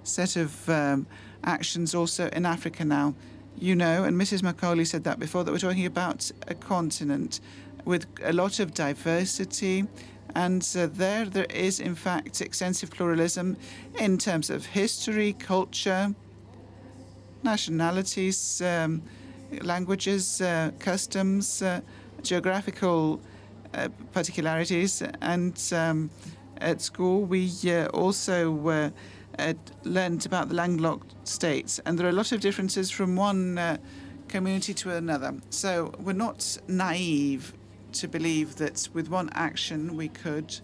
set 0.04 0.36
of 0.36 0.70
um, 0.70 1.08
actions 1.44 1.96
also 1.96 2.28
in 2.30 2.46
Africa 2.46 2.86
now. 2.86 3.16
You 3.60 3.76
know, 3.76 4.04
and 4.04 4.16
Mrs. 4.16 4.44
Macauley 4.44 4.86
said 4.86 5.04
that 5.06 5.20
before, 5.20 5.44
that 5.44 5.52
we're 5.52 5.58
talking 5.58 5.88
about 5.88 6.32
a 6.48 6.54
continent 6.54 7.40
with 7.86 8.06
a 8.24 8.34
lot 8.34 8.60
of 8.60 8.74
diversity 8.74 9.88
and 10.36 10.68
uh, 10.78 10.88
there, 10.94 11.26
there 11.26 11.48
is, 11.50 11.80
in 11.80 11.96
fact, 11.96 12.42
extensive 12.42 12.92
pluralism 12.92 13.58
in 13.98 14.20
terms 14.20 14.52
of 14.52 14.68
history, 14.68 15.34
culture, 15.34 16.14
nationalities, 17.44 18.62
um, 18.62 19.02
languages, 19.62 20.40
uh, 20.42 20.72
customs, 20.78 21.64
uh, 21.64 21.82
geographical 22.22 23.20
uh, 23.74 23.90
particularities. 24.12 25.02
And 25.22 25.60
um, 25.74 26.10
at 26.58 26.82
school, 26.82 27.24
we 27.24 27.52
uh, 27.66 27.88
also 27.88 28.84
uh, 29.40 29.54
learned 29.84 30.26
about 30.26 30.50
the 30.50 30.56
landlocked 30.56 31.16
states. 31.28 31.80
And 31.86 31.98
there 31.98 32.08
are 32.08 32.10
a 32.10 32.14
lot 32.14 32.32
of 32.32 32.42
differences 32.42 32.92
from 32.92 33.16
one 33.16 33.80
community 34.28 34.74
to 34.74 34.92
another. 34.96 35.36
So 35.50 35.94
we're 36.00 36.14
not 36.14 36.58
naive 36.68 37.54
to 37.94 38.08
believe 38.08 38.58
that 38.58 38.90
with 38.94 39.10
one 39.10 39.30
action 39.34 39.96
we 39.96 40.10
could, 40.10 40.60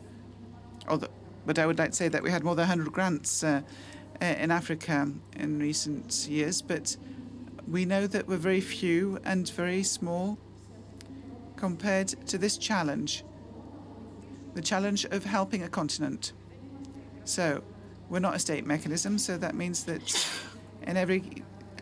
although, 0.88 1.08
but 1.46 1.58
I 1.60 1.66
would 1.66 1.80
like 1.80 1.92
to 1.92 1.96
say 1.96 2.08
that 2.10 2.24
we 2.24 2.32
had 2.32 2.44
more 2.44 2.56
than 2.56 2.64
100 2.64 2.92
grants 2.92 3.44
uh, 3.44 3.62
in 4.22 4.52
Africa 4.52 5.12
in 5.36 5.60
recent 5.60 6.28
years, 6.28 6.62
but 6.62 6.96
we 7.68 7.86
know 7.86 8.08
that 8.08 8.28
we're 8.28 8.38
very 8.38 8.62
few 8.62 9.20
and 9.24 9.50
very 9.50 9.84
small 9.84 10.38
compared 11.56 12.08
to 12.28 12.38
this 12.38 12.58
challenge 12.58 13.24
the 14.54 14.62
challenge 14.62 15.06
of 15.06 15.24
helping 15.26 15.64
a 15.64 15.70
continent. 15.70 16.34
So, 17.26 17.64
we're 18.14 18.20
not 18.20 18.36
a 18.36 18.40
state 18.40 18.64
mechanism, 18.64 19.18
so 19.18 19.38
that 19.38 19.56
means 19.56 19.86
that 19.86 20.30
every 20.86 21.24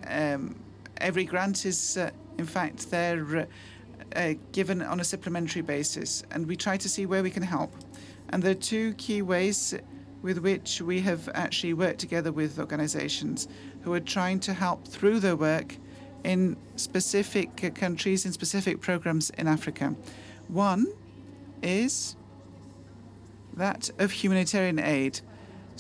um, 0.08 0.56
every 0.96 1.26
grant 1.26 1.66
is, 1.66 1.98
uh, 1.98 2.10
in 2.38 2.46
fact, 2.46 2.90
they're 2.90 3.50
uh, 4.16 4.34
given 4.54 4.82
on 4.82 5.02
a 5.02 5.04
supplementary 5.04 5.62
basis, 5.62 6.24
and 6.32 6.48
we 6.48 6.56
try 6.56 6.78
to 6.78 6.88
see 6.88 7.06
where 7.06 7.22
we 7.22 7.30
can 7.30 7.44
help. 7.44 7.74
And 8.30 8.42
there 8.42 8.52
are 8.52 8.64
two 8.76 8.94
key 8.94 9.22
ways 9.22 9.76
with 10.22 10.38
which 10.38 10.82
we 10.82 11.02
have 11.02 11.30
actually 11.34 11.74
worked 11.74 12.00
together 12.00 12.32
with 12.32 12.60
organizations 12.60 13.50
who 13.82 13.92
are 13.94 14.00
trying 14.00 14.40
to 14.40 14.54
help 14.54 14.88
through 14.88 15.20
their 15.20 15.36
work 15.36 15.76
in 16.24 16.56
specific 16.78 17.76
countries, 17.76 18.26
in 18.26 18.32
specific 18.32 18.80
programs 18.80 19.32
in 19.32 19.50
Africa. 19.50 19.96
One 20.48 20.88
is 21.62 22.16
that 23.58 23.90
of 24.00 24.12
humanitarian 24.12 24.80
aid. 24.80 25.20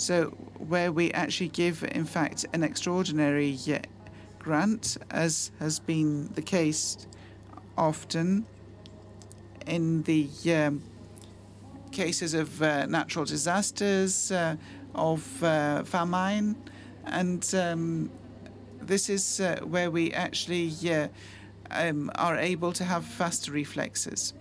So, 0.01 0.31
where 0.57 0.91
we 0.91 1.11
actually 1.11 1.49
give, 1.49 1.83
in 1.83 2.05
fact, 2.05 2.47
an 2.53 2.63
extraordinary 2.63 3.55
grant, 4.39 4.97
as 5.11 5.51
has 5.59 5.79
been 5.79 6.27
the 6.33 6.41
case 6.41 7.05
often 7.77 8.47
in 9.67 10.01
the 10.01 10.27
um, 10.51 10.81
cases 11.91 12.33
of 12.33 12.63
uh, 12.63 12.87
natural 12.87 13.25
disasters, 13.25 14.31
uh, 14.31 14.55
of 14.95 15.43
uh, 15.43 15.83
famine, 15.83 16.55
and 17.05 17.47
um, 17.53 18.09
this 18.81 19.07
is 19.07 19.39
uh, 19.39 19.59
where 19.63 19.91
we 19.91 20.11
actually 20.13 20.73
uh, 20.91 21.09
um, 21.69 22.09
are 22.15 22.37
able 22.37 22.73
to 22.73 22.83
have 22.83 23.05
faster 23.05 23.51
reflexes, 23.51 24.33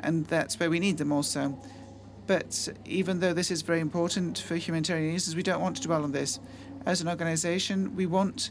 and 0.00 0.26
that's 0.26 0.58
where 0.58 0.70
we 0.70 0.80
need 0.80 0.98
them 0.98 1.12
also. 1.12 1.56
But 2.28 2.68
even 2.84 3.20
though 3.20 3.32
this 3.32 3.50
is 3.50 3.62
very 3.62 3.80
important 3.80 4.38
for 4.38 4.54
humanitarian 4.54 5.12
reasons, 5.14 5.34
we 5.34 5.42
don't 5.42 5.62
want 5.62 5.76
to 5.76 5.82
dwell 5.82 6.04
on 6.04 6.12
this. 6.12 6.38
As 6.84 7.00
an 7.00 7.08
organization, 7.08 7.96
we 7.96 8.04
want 8.04 8.50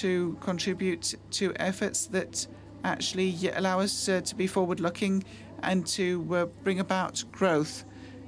to 0.00 0.36
contribute 0.40 1.14
to 1.30 1.54
efforts 1.56 2.06
that 2.08 2.46
actually 2.84 3.34
allow 3.54 3.80
us 3.80 4.10
uh, 4.10 4.20
to 4.20 4.34
be 4.34 4.46
forward 4.46 4.78
looking 4.78 5.24
and 5.62 5.86
to 5.86 6.26
uh, 6.34 6.44
bring 6.64 6.80
about 6.80 7.24
growth, 7.32 7.86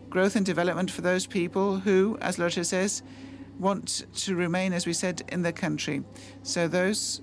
growth 0.08 0.34
and 0.34 0.46
development 0.46 0.90
for 0.90 1.02
those 1.02 1.26
people 1.26 1.78
who, 1.80 2.16
as 2.22 2.38
Lotte 2.38 2.64
says, 2.64 3.02
want 3.58 4.06
to 4.14 4.34
remain, 4.34 4.72
as 4.72 4.86
we 4.86 4.94
said, 4.94 5.22
in 5.28 5.42
their 5.42 5.52
country. 5.52 6.04
So 6.42 6.68
those 6.68 7.20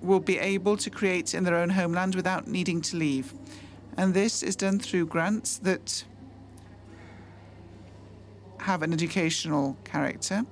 will 0.00 0.20
be 0.20 0.38
able 0.38 0.78
to 0.78 0.88
create 0.88 1.34
in 1.34 1.44
their 1.44 1.56
own 1.56 1.68
homeland 1.68 2.14
without 2.14 2.46
needing 2.46 2.80
to 2.80 2.96
leave. 2.96 3.34
And 3.96 4.12
this 4.12 4.42
is 4.42 4.56
done 4.56 4.80
through 4.80 5.06
grants 5.06 5.58
that 5.58 6.04
have 8.60 8.82
an 8.82 8.92
educational 8.92 9.76
character 9.84 10.44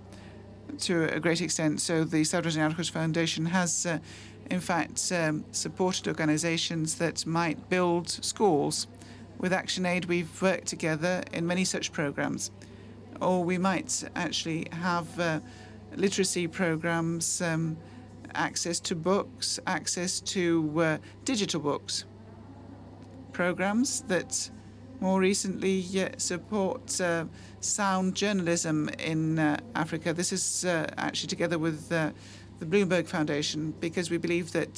to 0.78 1.04
a 1.14 1.18
great 1.18 1.40
extent. 1.40 1.80
So 1.80 2.04
the 2.04 2.22
Stavros 2.24 2.56
Niarchos 2.56 2.90
Foundation 2.90 3.46
has, 3.46 3.84
uh, 3.84 3.98
in 4.50 4.60
fact, 4.60 5.10
um, 5.12 5.44
supported 5.50 6.06
organizations 6.06 6.96
that 6.96 7.26
might 7.26 7.68
build 7.68 8.08
schools. 8.10 8.86
With 9.38 9.52
ActionAid, 9.52 10.06
we've 10.06 10.40
worked 10.40 10.66
together 10.66 11.22
in 11.32 11.46
many 11.46 11.64
such 11.64 11.92
programs. 11.92 12.50
Or 13.20 13.42
we 13.42 13.58
might 13.58 14.04
actually 14.14 14.68
have 14.72 15.18
uh, 15.18 15.40
literacy 15.96 16.46
programs, 16.46 17.42
um, 17.42 17.76
access 18.34 18.78
to 18.80 18.94
books, 18.94 19.58
access 19.66 20.20
to 20.20 20.72
uh, 20.80 20.98
digital 21.24 21.60
books 21.60 22.04
programs 23.32 24.02
that 24.02 24.50
more 25.00 25.20
recently 25.20 25.84
support 26.16 27.00
uh, 27.00 27.24
sound 27.60 28.14
journalism 28.14 28.88
in 28.98 29.38
uh, 29.38 29.56
Africa. 29.74 30.12
This 30.12 30.32
is 30.32 30.64
uh, 30.64 30.86
actually 30.96 31.28
together 31.28 31.58
with 31.58 31.88
the 31.88 32.12
Bloomberg 32.60 33.08
Foundation 33.08 33.74
because 33.80 34.10
we 34.10 34.18
believe 34.18 34.52
that 34.52 34.76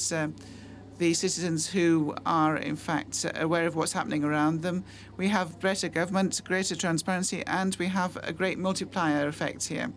the 0.98 1.12
citizens 1.12 1.66
who 1.66 2.14
are 2.24 2.56
in 2.56 2.76
fact 2.76 3.26
aware 3.34 3.66
of 3.66 3.74
what's 3.74 3.92
happening 3.92 4.24
around 4.24 4.62
them, 4.62 4.84
we 5.16 5.28
have 5.28 5.60
better 5.60 5.88
government, 5.88 6.40
greater 6.44 6.76
transparency, 6.76 7.44
and 7.46 7.76
we 7.76 7.88
have 7.88 8.16
a 8.22 8.32
great 8.32 8.58
multiplier 8.58 9.26
effect 9.26 9.66
here. 9.66 9.92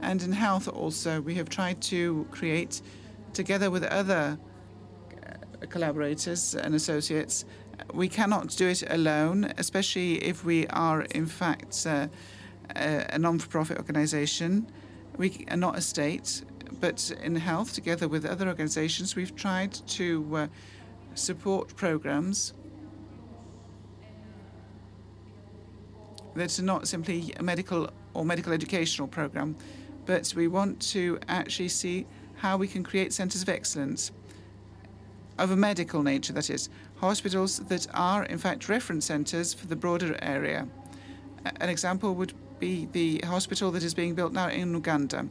And 0.00 0.22
in 0.22 0.32
health 0.32 0.66
also, 0.68 1.20
we 1.20 1.34
have 1.34 1.48
tried 1.48 1.82
to 1.82 2.26
create, 2.30 2.80
together 3.32 3.70
with 3.70 3.84
other 3.84 4.38
collaborators 5.68 6.54
and 6.54 6.74
associates, 6.74 7.44
we 7.92 8.08
cannot 8.08 8.56
do 8.56 8.68
it 8.68 8.82
alone, 8.88 9.52
especially 9.56 10.16
if 10.24 10.44
we 10.44 10.66
are, 10.68 11.02
in 11.02 11.26
fact, 11.26 11.86
uh, 11.86 12.08
a 12.76 13.18
non 13.18 13.38
for 13.38 13.48
profit 13.48 13.78
organization. 13.78 14.70
We 15.16 15.46
are 15.50 15.56
not 15.56 15.76
a 15.76 15.80
state, 15.80 16.42
but 16.80 17.12
in 17.22 17.36
health, 17.36 17.74
together 17.74 18.08
with 18.08 18.24
other 18.24 18.46
organizations, 18.48 19.16
we've 19.16 19.34
tried 19.34 19.72
to 19.72 20.36
uh, 20.36 20.46
support 21.14 21.74
programs 21.74 22.52
that 26.34 26.58
are 26.58 26.62
not 26.62 26.86
simply 26.86 27.32
a 27.36 27.42
medical 27.42 27.90
or 28.14 28.24
medical 28.24 28.52
educational 28.52 29.08
program, 29.08 29.56
but 30.06 30.32
we 30.36 30.46
want 30.46 30.80
to 30.80 31.18
actually 31.28 31.68
see 31.68 32.06
how 32.36 32.56
we 32.56 32.68
can 32.68 32.84
create 32.84 33.12
centers 33.12 33.42
of 33.42 33.48
excellence 33.48 34.12
of 35.38 35.50
a 35.50 35.56
medical 35.56 36.02
nature, 36.02 36.32
that 36.32 36.50
is, 36.50 36.68
hospitals 37.00 37.58
that 37.58 37.86
are, 37.94 38.24
in 38.24 38.38
fact, 38.38 38.68
reference 38.68 39.06
centres 39.06 39.54
for 39.54 39.66
the 39.66 39.76
broader 39.76 40.16
area. 40.20 40.66
An 41.60 41.68
example 41.68 42.14
would 42.14 42.32
be 42.58 42.88
the 42.92 43.18
hospital 43.26 43.70
that 43.70 43.82
is 43.82 43.94
being 43.94 44.14
built 44.14 44.32
now 44.32 44.48
in 44.48 44.74
Uganda. 44.74 45.28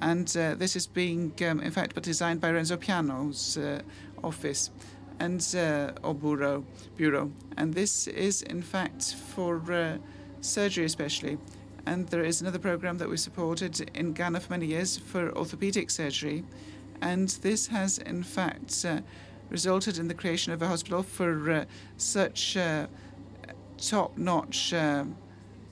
And 0.00 0.34
uh, 0.36 0.54
this 0.54 0.76
is 0.76 0.86
being, 0.86 1.32
um, 1.48 1.60
in 1.60 1.70
fact, 1.70 1.94
but 1.94 2.02
designed 2.02 2.40
by 2.40 2.50
Renzo 2.50 2.76
Piano's 2.76 3.56
uh, 3.56 3.82
office 4.22 4.70
and 5.18 5.40
uh, 5.56 5.92
or 6.02 6.14
bureau, 6.14 6.64
bureau. 6.96 7.30
And 7.56 7.74
this 7.74 8.06
is, 8.08 8.42
in 8.42 8.62
fact, 8.62 9.14
for 9.14 9.60
uh, 9.72 9.98
surgery 10.40 10.84
especially. 10.84 11.38
And 11.86 12.08
there 12.08 12.24
is 12.24 12.40
another 12.40 12.58
program 12.58 12.98
that 12.98 13.08
we 13.08 13.16
supported 13.16 13.90
in 13.94 14.12
Ghana 14.12 14.40
for 14.40 14.52
many 14.52 14.66
years 14.66 14.98
for 14.98 15.36
orthopedic 15.36 15.90
surgery. 15.90 16.44
And 17.00 17.28
this 17.42 17.66
has, 17.66 17.98
in 17.98 18.22
fact, 18.22 18.84
uh, 18.84 19.00
resulted 19.52 19.98
in 19.98 20.08
the 20.08 20.14
creation 20.14 20.52
of 20.52 20.62
a 20.62 20.66
hospital 20.66 21.02
for 21.02 21.50
uh, 21.50 21.64
such 21.98 22.56
uh, 22.56 22.86
top-notch 23.76 24.72
uh, 24.72 25.04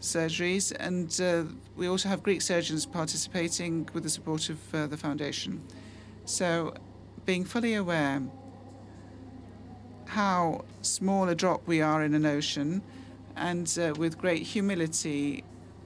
surgeries, 0.01 0.71
and 0.79 1.19
uh, 1.21 1.51
we 1.77 1.89
also 1.89 2.09
have 2.09 2.23
Greek 2.23 2.43
surgeons 2.43 2.85
participating 2.85 3.89
with 3.95 4.03
the 4.03 4.11
support 4.11 4.51
of 4.51 4.75
uh, 4.75 4.87
the 4.87 4.99
foundation. 4.99 5.63
So, 6.27 6.75
being 7.25 7.45
fully 7.45 7.75
aware 7.75 8.23
how 10.07 10.65
small 10.83 11.29
a 11.29 11.35
drop 11.35 11.67
we 11.67 11.81
are 11.81 12.03
in 12.03 12.15
an 12.15 12.27
ocean, 12.27 12.83
and 13.35 13.79
uh, 13.81 13.95
with 13.97 14.19
great 14.19 14.43
humility 14.43 15.43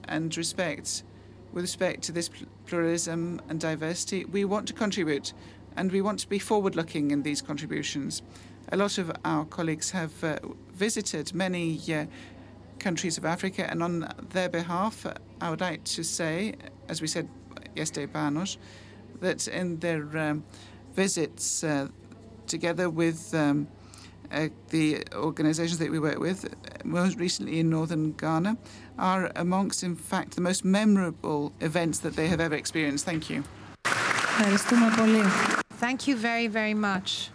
and 0.08 0.36
respect, 0.36 1.04
with 1.52 1.62
respect 1.62 2.02
to 2.02 2.12
this 2.12 2.28
pluralism 2.66 3.40
and 3.48 3.60
diversity, 3.60 4.24
we 4.24 4.44
want 4.44 4.66
to 4.66 4.72
contribute 4.72 5.32
and 5.76 5.92
we 5.92 6.00
want 6.00 6.18
to 6.20 6.28
be 6.28 6.38
forward 6.38 6.76
looking 6.76 7.10
in 7.10 7.22
these 7.22 7.42
contributions. 7.42 8.22
A 8.72 8.76
lot 8.76 8.98
of 8.98 9.12
our 9.24 9.44
colleagues 9.44 9.90
have 9.90 10.24
uh, 10.24 10.38
visited 10.72 11.34
many 11.34 11.80
uh, 11.92 12.06
countries 12.78 13.18
of 13.18 13.24
Africa, 13.24 13.70
and 13.70 13.82
on 13.82 14.12
their 14.30 14.48
behalf, 14.48 15.06
I 15.40 15.50
would 15.50 15.60
like 15.60 15.84
to 15.84 16.02
say, 16.02 16.54
as 16.88 17.00
we 17.00 17.06
said 17.06 17.28
yesterday, 17.76 18.10
Panos, 18.12 18.56
that 19.20 19.48
in 19.48 19.78
their 19.80 20.18
um, 20.18 20.44
visits 20.94 21.64
uh, 21.64 21.88
together 22.46 22.90
with 22.90 23.34
um, 23.34 23.68
uh, 24.30 24.48
the 24.70 25.04
organizations 25.14 25.78
that 25.78 25.90
we 25.90 25.98
work 25.98 26.18
with, 26.18 26.54
most 26.84 27.18
recently 27.18 27.60
in 27.60 27.70
northern 27.70 28.12
Ghana, 28.12 28.56
are 28.98 29.30
amongst, 29.36 29.82
in 29.82 29.96
fact, 29.96 30.34
the 30.34 30.40
most 30.40 30.64
memorable 30.64 31.52
events 31.60 31.98
that 32.00 32.16
they 32.16 32.28
have 32.28 32.40
ever 32.40 32.54
experienced. 32.54 33.04
Thank 33.04 33.30
you. 33.30 33.44
Thank 35.76 36.06
you 36.06 36.16
very, 36.16 36.46
very 36.46 36.74
much. 36.74 37.30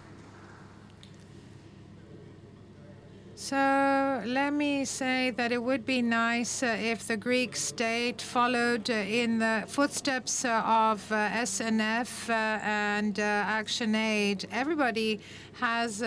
So 3.35 4.21
let 4.25 4.51
me 4.51 4.83
say 4.83 5.31
that 5.31 5.53
it 5.53 5.63
would 5.63 5.85
be 5.85 6.01
nice 6.01 6.61
uh, 6.61 6.77
if 6.77 7.07
the 7.07 7.15
Greek 7.15 7.55
state 7.55 8.21
followed 8.21 8.89
uh, 8.89 8.93
in 8.93 9.39
the 9.39 9.63
footsteps 9.65 10.43
uh, 10.43 10.61
of 10.65 11.09
uh, 11.09 11.29
SNF 11.29 12.29
uh, 12.29 12.59
and 12.61 13.17
uh, 13.17 13.45
ActionAid. 13.45 14.45
Everybody 14.51 15.21
has 15.53 16.03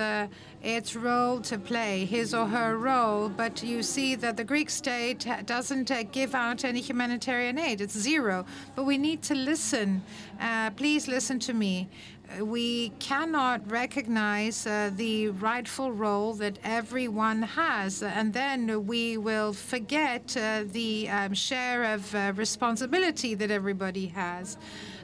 its 0.62 0.94
role 0.94 1.40
to 1.40 1.58
play, 1.58 2.04
his 2.04 2.34
or 2.34 2.46
her 2.46 2.76
role, 2.76 3.30
but 3.30 3.62
you 3.62 3.82
see 3.82 4.14
that 4.14 4.36
the 4.36 4.44
Greek 4.44 4.70
state 4.70 5.26
doesn't 5.46 5.90
give 6.12 6.34
out 6.34 6.64
any 6.64 6.80
humanitarian 6.80 7.58
aid. 7.58 7.80
It's 7.80 7.98
zero. 7.98 8.44
But 8.76 8.84
we 8.84 8.98
need 8.98 9.22
to 9.22 9.34
listen. 9.34 10.02
Please 10.76 11.08
listen 11.08 11.38
to 11.40 11.54
me 11.54 11.88
we 12.40 12.90
cannot 12.98 13.70
recognize 13.70 14.66
uh, 14.66 14.90
the 14.96 15.28
rightful 15.28 15.92
role 15.92 16.34
that 16.34 16.58
everyone 16.64 17.42
has, 17.42 18.02
and 18.02 18.32
then 18.32 18.86
we 18.86 19.16
will 19.16 19.52
forget 19.52 20.36
uh, 20.36 20.64
the 20.66 21.08
um, 21.08 21.34
share 21.34 21.94
of 21.94 22.14
uh, 22.14 22.32
responsibility 22.36 23.34
that 23.34 23.50
everybody 23.50 24.06
has. 24.06 24.56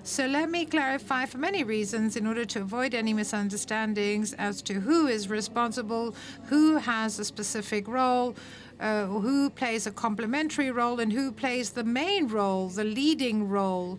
So 0.05 0.27
let 0.27 0.51
me 0.51 0.65
clarify 0.65 1.27
for 1.27 1.39
many 1.39 1.65
reasons 1.65 2.17
in 2.17 2.27
order 2.27 2.45
to 2.47 2.61
avoid 2.61 2.95
any 2.95 3.13
misunderstandings 3.13 4.33
as 4.35 4.63
to 4.63 4.81
who 4.81 5.07
is 5.07 5.29
responsible, 5.29 6.15
who 6.45 6.77
has 6.77 7.19
a 7.19 7.25
specific 7.25 7.87
role. 7.89 8.35
Uh, 8.81 9.07
who 9.07 9.51
plays 9.51 9.89
a 9.89 9.91
complementary 9.91 10.71
role 10.71 11.01
and 11.01 11.13
who 11.13 11.33
plays 11.33 11.71
the 11.71 11.83
main 11.83 12.29
role, 12.29 12.69
the 12.69 12.85
leading 12.85 13.49
role. 13.49 13.99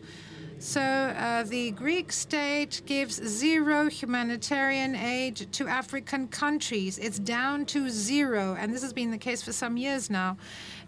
So 0.61 0.81
uh, 0.81 1.43
the 1.43 1.71
Greek 1.71 2.11
state 2.11 2.81
gives 2.85 3.15
zero 3.25 3.89
humanitarian 3.89 4.93
aid 4.93 5.47
to 5.53 5.69
African 5.69 6.27
countries. 6.27 6.97
It's 6.97 7.17
down 7.17 7.65
to 7.67 7.89
zero, 7.89 8.57
and 8.59 8.73
this 8.73 8.81
has 8.81 8.91
been 8.91 9.09
the 9.09 9.17
case 9.17 9.41
for 9.41 9.53
some 9.53 9.77
years 9.77 10.09
now. 10.09 10.35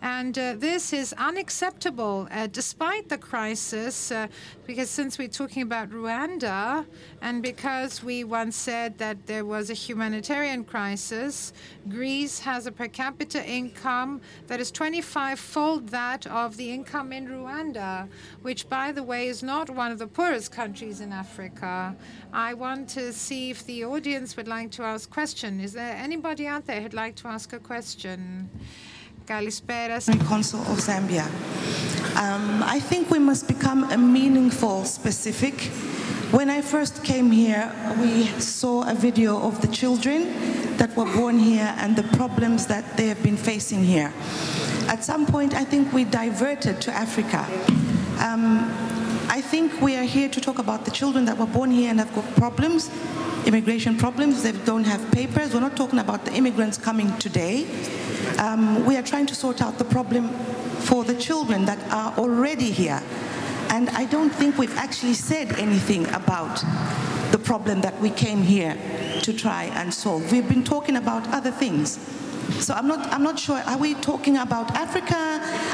And 0.01 0.37
uh, 0.37 0.55
this 0.57 0.93
is 0.93 1.13
unacceptable 1.13 2.27
uh, 2.31 2.47
despite 2.47 3.07
the 3.07 3.19
crisis, 3.19 4.11
uh, 4.11 4.27
because 4.65 4.89
since 4.89 5.19
we're 5.19 5.27
talking 5.27 5.61
about 5.61 5.91
Rwanda, 5.91 6.87
and 7.21 7.43
because 7.43 8.03
we 8.03 8.23
once 8.23 8.55
said 8.55 8.97
that 8.97 9.27
there 9.27 9.45
was 9.45 9.69
a 9.69 9.75
humanitarian 9.75 10.63
crisis, 10.63 11.53
Greece 11.87 12.39
has 12.39 12.65
a 12.65 12.71
per 12.71 12.87
capita 12.87 13.47
income 13.47 14.21
that 14.47 14.59
is 14.59 14.71
25 14.71 15.39
fold 15.39 15.89
that 15.89 16.25
of 16.25 16.57
the 16.57 16.71
income 16.71 17.13
in 17.13 17.27
Rwanda, 17.27 18.07
which, 18.41 18.67
by 18.67 18.91
the 18.91 19.03
way, 19.03 19.27
is 19.27 19.43
not 19.43 19.69
one 19.69 19.91
of 19.91 19.99
the 19.99 20.07
poorest 20.07 20.51
countries 20.51 20.99
in 20.99 21.11
Africa. 21.13 21.95
I 22.33 22.55
want 22.55 22.89
to 22.89 23.13
see 23.13 23.51
if 23.51 23.63
the 23.67 23.85
audience 23.85 24.35
would 24.35 24.47
like 24.47 24.71
to 24.71 24.83
ask 24.83 25.07
a 25.07 25.13
question. 25.13 25.59
Is 25.59 25.73
there 25.73 25.95
anybody 25.95 26.47
out 26.47 26.65
there 26.65 26.81
who'd 26.81 26.95
like 26.95 27.15
to 27.17 27.27
ask 27.27 27.53
a 27.53 27.59
question? 27.59 28.49
Kalispera. 29.25 29.99
Council 30.27 30.61
of 30.61 30.79
Zambia. 30.79 31.25
Um, 32.17 32.63
I 32.63 32.79
think 32.79 33.09
we 33.09 33.19
must 33.19 33.47
become 33.47 33.83
a 33.91 33.97
meaningful 33.97 34.85
specific. 34.85 35.71
When 36.31 36.49
I 36.49 36.61
first 36.61 37.03
came 37.03 37.31
here, 37.31 37.71
we 37.99 38.25
saw 38.39 38.89
a 38.89 38.93
video 38.93 39.37
of 39.41 39.61
the 39.61 39.67
children 39.67 40.77
that 40.77 40.95
were 40.95 41.11
born 41.13 41.39
here 41.39 41.73
and 41.77 41.95
the 41.95 42.03
problems 42.17 42.67
that 42.67 42.97
they 42.97 43.07
have 43.07 43.21
been 43.21 43.37
facing 43.37 43.83
here. 43.83 44.13
At 44.87 45.03
some 45.03 45.25
point, 45.25 45.53
I 45.53 45.63
think 45.63 45.93
we 45.93 46.03
diverted 46.03 46.81
to 46.81 46.91
Africa. 46.91 47.45
Um, 48.19 48.71
I 49.31 49.39
think 49.39 49.79
we 49.79 49.95
are 49.95 50.03
here 50.03 50.27
to 50.27 50.41
talk 50.41 50.59
about 50.59 50.83
the 50.83 50.91
children 50.91 51.23
that 51.23 51.37
were 51.37 51.45
born 51.45 51.71
here 51.71 51.89
and 51.89 51.99
have 51.99 52.13
got 52.13 52.25
problems, 52.35 52.91
immigration 53.45 53.97
problems. 53.97 54.43
They 54.43 54.51
don't 54.51 54.83
have 54.83 55.09
papers. 55.13 55.53
We're 55.53 55.61
not 55.61 55.77
talking 55.77 55.99
about 55.99 56.25
the 56.25 56.33
immigrants 56.33 56.77
coming 56.77 57.17
today. 57.17 57.65
Um, 58.39 58.85
we 58.85 58.97
are 58.97 59.01
trying 59.01 59.27
to 59.27 59.33
sort 59.33 59.61
out 59.61 59.77
the 59.77 59.85
problem 59.85 60.27
for 60.81 61.05
the 61.05 61.15
children 61.15 61.63
that 61.63 61.79
are 61.93 62.11
already 62.17 62.71
here. 62.71 63.01
And 63.69 63.89
I 63.91 64.03
don't 64.03 64.31
think 64.31 64.57
we've 64.57 64.75
actually 64.75 65.13
said 65.13 65.57
anything 65.57 66.07
about 66.09 66.61
the 67.31 67.39
problem 67.39 67.79
that 67.81 67.97
we 68.01 68.09
came 68.09 68.41
here 68.41 68.77
to 69.21 69.31
try 69.31 69.71
and 69.75 69.93
solve. 69.93 70.29
We've 70.29 70.49
been 70.49 70.65
talking 70.65 70.97
about 70.97 71.25
other 71.29 71.51
things. 71.51 71.99
So 72.59 72.73
I'm 72.73 72.87
not, 72.87 73.11
I'm 73.13 73.23
not 73.23 73.39
sure, 73.39 73.57
are 73.65 73.77
we 73.77 73.93
talking 73.95 74.37
about 74.37 74.75
Africa 74.75 75.15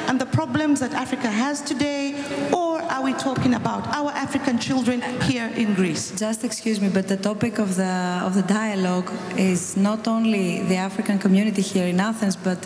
and 0.08 0.20
the 0.20 0.26
problems 0.26 0.80
that 0.80 0.94
Africa 0.94 1.30
has 1.30 1.62
today, 1.62 2.16
or 2.54 2.82
are 2.82 3.04
we 3.04 3.14
talking 3.14 3.54
about 3.54 3.88
our 3.88 4.12
African 4.12 4.58
children 4.58 5.02
here 5.24 5.52
in 5.56 5.74
Greece? 5.74 6.12
Just 6.18 6.44
excuse 6.44 6.80
me, 6.80 6.90
but 6.90 7.08
the 7.08 7.18
topic 7.18 7.60
of 7.60 7.76
the 7.76 7.94
of 8.24 8.34
the 8.34 8.44
dialogue 8.44 9.12
is 9.38 9.76
not 9.76 10.08
only 10.08 10.62
the 10.64 10.76
African 10.76 11.20
community 11.20 11.62
here 11.62 11.88
in 11.88 12.00
Athens, 12.00 12.36
but 12.36 12.60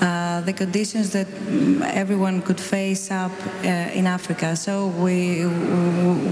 uh, 0.00 0.40
the 0.42 0.52
conditions 0.52 1.10
that 1.10 1.28
everyone 1.94 2.42
could 2.42 2.60
face 2.60 3.10
up 3.10 3.32
uh, 3.64 3.98
in 3.98 4.06
Africa. 4.06 4.56
So 4.56 4.88
we 5.04 5.46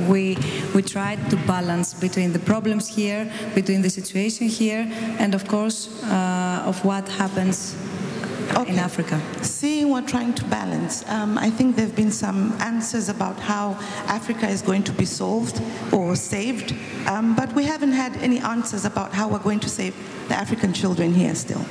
we 0.08 0.36
we 0.74 0.82
tried 0.82 1.20
to 1.30 1.36
balance 1.46 1.94
between 1.94 2.32
the 2.32 2.40
problems 2.40 2.88
here, 2.88 3.30
between 3.54 3.82
the 3.82 3.90
situation 3.90 4.48
here, 4.48 4.86
and 5.18 5.34
of 5.34 5.46
course 5.46 5.88
uh, 6.04 6.70
of 6.70 6.84
what 6.84 7.08
happens 7.16 7.74
okay. 8.56 8.72
in 8.72 8.78
Africa? 8.78 9.20
Seeing 9.42 9.90
we're 9.90 10.02
trying 10.02 10.34
to 10.34 10.44
balance, 10.44 11.04
um, 11.08 11.38
I 11.38 11.50
think 11.50 11.76
there 11.76 11.86
have 11.86 11.96
been 11.96 12.12
some 12.12 12.52
answers 12.60 13.08
about 13.08 13.38
how 13.40 13.72
Africa 14.06 14.48
is 14.48 14.62
going 14.62 14.84
to 14.84 14.92
be 14.92 15.04
solved 15.04 15.60
or 15.92 16.16
saved, 16.16 16.74
um, 17.06 17.34
but 17.34 17.52
we 17.54 17.64
haven't 17.64 17.92
had 17.92 18.16
any 18.18 18.38
answers 18.38 18.84
about 18.84 19.12
how 19.12 19.28
we're 19.28 19.46
going 19.50 19.60
to 19.60 19.68
save 19.68 19.94
the 20.28 20.34
African 20.34 20.72
children 20.72 21.12
here 21.12 21.34
still. 21.34 21.64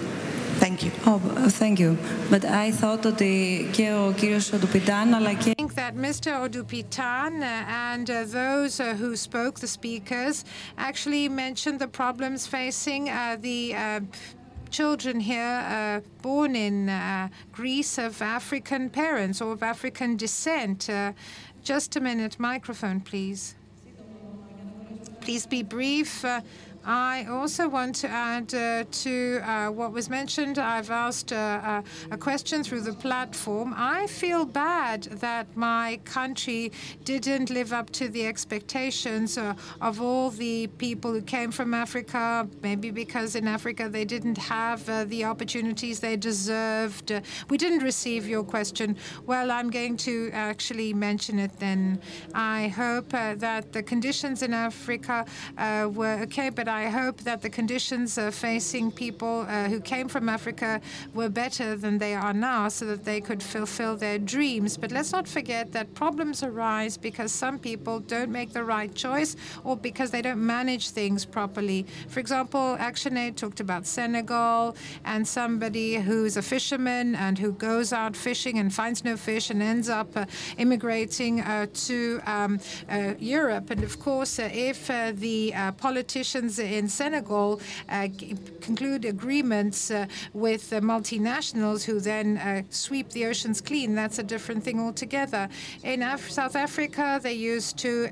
Thank 0.58 0.84
you. 0.86 0.92
Oh, 1.06 1.22
uh, 1.36 1.50
thank 1.50 1.80
you. 1.80 1.98
But 2.30 2.46
I 2.46 2.72
thought 2.72 3.06
ότι 3.06 3.70
και 3.72 3.92
ο 3.92 4.12
κύριος 4.12 4.52
Οντουπιτάν 4.54 5.10
that 5.76 5.96
Mr. 5.96 6.32
Odubitan 6.44 7.42
uh, 7.42 7.90
and 7.92 8.10
uh, 8.10 8.24
those 8.24 8.80
uh, 8.80 8.96
who 8.96 9.16
spoke, 9.16 9.60
the 9.60 9.68
speakers, 9.68 10.46
actually 10.78 11.28
mentioned 11.28 11.80
the 11.80 11.88
problems 11.88 12.48
facing 12.48 13.10
uh, 13.10 13.38
the 13.42 13.76
uh, 13.76 14.00
children 14.70 15.20
here 15.20 15.64
uh, 15.68 16.00
born 16.22 16.56
in 16.56 16.90
uh, 16.90 17.30
Greece 17.52 17.98
of 17.98 18.22
African 18.22 18.90
parents 18.90 19.42
or 19.42 19.54
of 19.54 19.64
African 19.64 20.18
descent. 20.18 20.90
Uh, 20.90 21.14
just 21.64 21.96
a 21.96 22.00
minute, 22.00 22.40
microphone, 22.40 23.00
please. 23.02 23.56
Please 25.22 25.46
be 25.48 25.64
brief. 25.64 26.24
I 26.86 27.26
also 27.26 27.68
want 27.68 27.96
to 27.96 28.08
add 28.08 28.54
uh, 28.54 28.84
to 28.92 29.40
uh, 29.44 29.70
what 29.70 29.92
was 29.92 30.08
mentioned. 30.08 30.60
I've 30.60 30.92
asked 30.92 31.34
uh, 31.34 31.36
uh, 31.36 31.82
a 32.12 32.18
question 32.18 32.64
through 32.64 32.82
the 32.82 32.94
platform. 32.94 33.74
I 33.76 34.06
feel 34.06 34.46
bad 34.46 35.04
that 35.26 35.48
my 35.58 36.00
country 36.06 36.72
didn't 37.04 37.50
live 37.50 37.74
up 37.74 37.90
to 37.92 38.08
the 38.08 38.28
expectations 38.28 39.36
uh, 39.36 39.56
of 39.82 40.00
all 40.00 40.30
the 40.30 40.68
people 40.78 41.12
who 41.12 41.24
came 41.24 41.52
from 41.52 41.74
Africa, 41.74 42.48
maybe 42.62 42.92
because 42.92 43.36
in 43.36 43.48
Africa 43.48 43.90
they 43.90 44.06
didn't 44.06 44.38
have 44.38 44.88
uh, 44.88 45.06
the 45.06 45.26
opportunities 45.26 46.00
they 46.02 46.16
deserved. 46.16 47.12
We 47.50 47.58
didn't 47.58 47.82
receive 47.82 48.28
your 48.28 48.44
question. 48.44 48.96
Well, 49.26 49.50
I'm 49.50 49.72
going 49.72 49.98
to 49.98 50.30
actually 50.34 50.94
mention 50.94 51.40
it 51.40 51.58
then. 51.58 52.00
I 52.36 52.68
hope 52.68 53.10
that 53.10 53.74
the 53.74 53.82
conditions 53.82 54.44
in 54.44 54.54
Africa 54.54 55.26
were 55.58 56.20
okay, 56.22 56.50
but 56.50 56.68
I 56.76 56.90
hope 56.90 57.22
that 57.22 57.42
the 57.42 57.50
conditions 57.50 58.20
facing 58.32 58.92
people 58.92 59.46
uh, 59.48 59.70
who 59.70 59.80
came 59.80 60.10
from 60.10 60.28
Africa 60.28 60.82
were 61.14 61.30
better 61.30 61.78
than 61.78 62.00
they 62.00 62.14
are 62.16 62.34
now 62.34 62.68
so 62.68 62.84
that 62.88 63.06
they 63.06 63.22
could 63.22 63.42
fulfill 63.42 63.96
their 63.96 64.20
dreams. 64.20 64.76
But 64.76 64.92
let's 64.92 65.14
not 65.14 65.26
forget 65.26 65.72
that 65.72 65.94
problems 65.94 66.44
arise 66.44 66.98
because 66.98 67.32
some 67.32 67.60
people 67.60 68.02
don't 68.02 68.30
make 68.30 68.52
the 68.52 68.66
right 68.66 68.94
choice 68.94 69.38
or 69.64 69.78
because 69.78 70.12
they 70.12 70.22
don't 70.22 70.46
manage 70.46 70.90
things 70.90 71.24
properly. 71.24 71.86
For 72.10 72.20
example, 72.20 72.76
ActionAid 72.78 73.38
talked 73.38 73.62
about 73.62 73.86
Senegal 73.86 74.76
and 75.06 75.26
somebody 75.26 75.96
who's 75.96 76.36
a 76.36 76.42
fisherman 76.42 77.16
and 77.16 77.40
who 77.40 77.54
goes 77.54 77.94
out 77.94 78.18
fishing 78.18 78.60
and 78.60 78.74
finds 78.74 79.06
no 79.06 79.16
fish 79.16 79.50
and 79.50 79.64
ends 79.64 79.88
up 79.88 80.10
uh, 80.18 80.26
immigrating 80.58 81.40
uh, 81.40 81.68
to 81.88 82.20
um, 82.26 82.60
uh, 82.90 83.14
Europe. 83.18 83.70
And 83.70 83.82
of 83.82 83.98
course, 84.00 84.40
uh, 84.40 84.50
if 84.52 84.90
uh, 84.90 85.14
the 85.16 85.54
politicians 85.78 86.60
in 86.66 86.90
Senegal 86.90 87.62
uh, 87.90 88.08
conclude 88.62 89.06
agreements 89.06 89.92
uh, 89.92 90.06
with 90.34 90.72
multinationals 90.72 91.84
who 91.84 92.00
then 92.00 92.38
uh, 92.38 92.64
sweep 92.70 93.10
the 93.10 93.26
oceans 93.26 93.62
clean, 93.62 93.96
that's 93.96 94.20
a 94.20 94.24
different 94.24 94.64
thing 94.64 94.80
altogether. 94.80 95.48
In 95.84 96.02
Af- 96.02 96.30
South 96.30 96.56
Africa, 96.56 97.20
they 97.22 97.34
used 97.34 97.78
to 97.78 98.10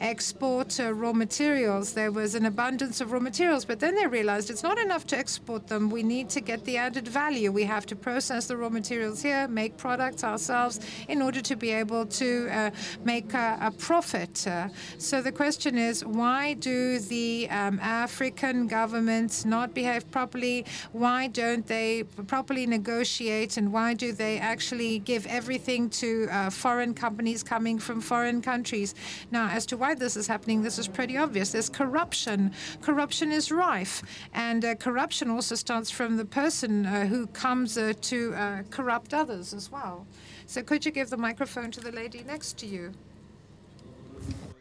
export 0.00 0.78
raw 0.78 1.12
materials. 1.12 1.92
There 1.92 2.12
was 2.12 2.34
an 2.34 2.46
abundance 2.46 3.00
of 3.00 3.12
raw 3.12 3.20
materials, 3.20 3.64
but 3.64 3.80
then 3.80 3.94
they 3.94 4.06
realized 4.06 4.50
it's 4.50 4.62
not 4.62 4.78
enough 4.78 5.06
to 5.08 5.16
export 5.16 5.66
them. 5.68 5.90
We 5.90 6.02
need 6.02 6.28
to 6.30 6.40
get 6.40 6.64
the 6.64 6.76
added 6.76 7.08
value. 7.08 7.50
We 7.52 7.64
have 7.64 7.86
to 7.86 7.96
process 7.96 8.46
the 8.46 8.56
raw 8.56 8.68
materials 8.68 9.22
here, 9.22 9.48
make 9.48 9.76
products 9.76 10.24
ourselves 10.24 10.80
in 11.08 11.22
order 11.22 11.40
to 11.40 11.56
be 11.56 11.70
able 11.70 12.06
to 12.06 12.48
uh, 12.50 12.70
make 13.04 13.34
a, 13.34 13.58
a 13.60 13.70
profit. 13.70 14.46
Uh, 14.46 14.68
so 14.98 15.22
the 15.22 15.32
question 15.32 15.78
is, 15.78 16.04
why 16.04 16.54
do 16.54 16.98
the 16.98 17.48
um, 17.50 17.78
African 17.92 18.66
governments 18.66 19.44
not 19.44 19.74
behave 19.74 20.10
properly? 20.10 20.64
Why 20.92 21.28
don't 21.28 21.66
they 21.66 22.04
properly 22.26 22.66
negotiate? 22.66 23.56
And 23.58 23.72
why 23.72 23.94
do 23.94 24.12
they 24.12 24.38
actually 24.38 24.98
give 25.00 25.26
everything 25.26 25.90
to 26.02 26.28
uh, 26.30 26.50
foreign 26.50 26.94
companies 26.94 27.42
coming 27.42 27.78
from 27.78 28.00
foreign 28.00 28.40
countries? 28.40 28.94
Now, 29.30 29.48
as 29.48 29.66
to 29.66 29.76
why 29.76 29.94
this 29.94 30.16
is 30.16 30.26
happening, 30.26 30.62
this 30.62 30.78
is 30.78 30.88
pretty 30.88 31.16
obvious. 31.16 31.52
There's 31.52 31.68
corruption. 31.68 32.52
Corruption 32.80 33.30
is 33.30 33.52
rife. 33.52 34.02
And 34.32 34.64
uh, 34.64 34.74
corruption 34.74 35.30
also 35.30 35.54
starts 35.54 35.90
from 35.90 36.16
the 36.16 36.24
person 36.24 36.86
uh, 36.86 37.06
who 37.06 37.26
comes 37.28 37.76
uh, 37.76 37.92
to 38.00 38.34
uh, 38.34 38.62
corrupt 38.70 39.12
others 39.12 39.52
as 39.52 39.70
well. 39.70 40.06
So, 40.46 40.62
could 40.62 40.84
you 40.84 40.92
give 40.92 41.10
the 41.10 41.16
microphone 41.16 41.70
to 41.72 41.80
the 41.80 41.92
lady 41.92 42.24
next 42.26 42.58
to 42.58 42.66
you? 42.66 42.92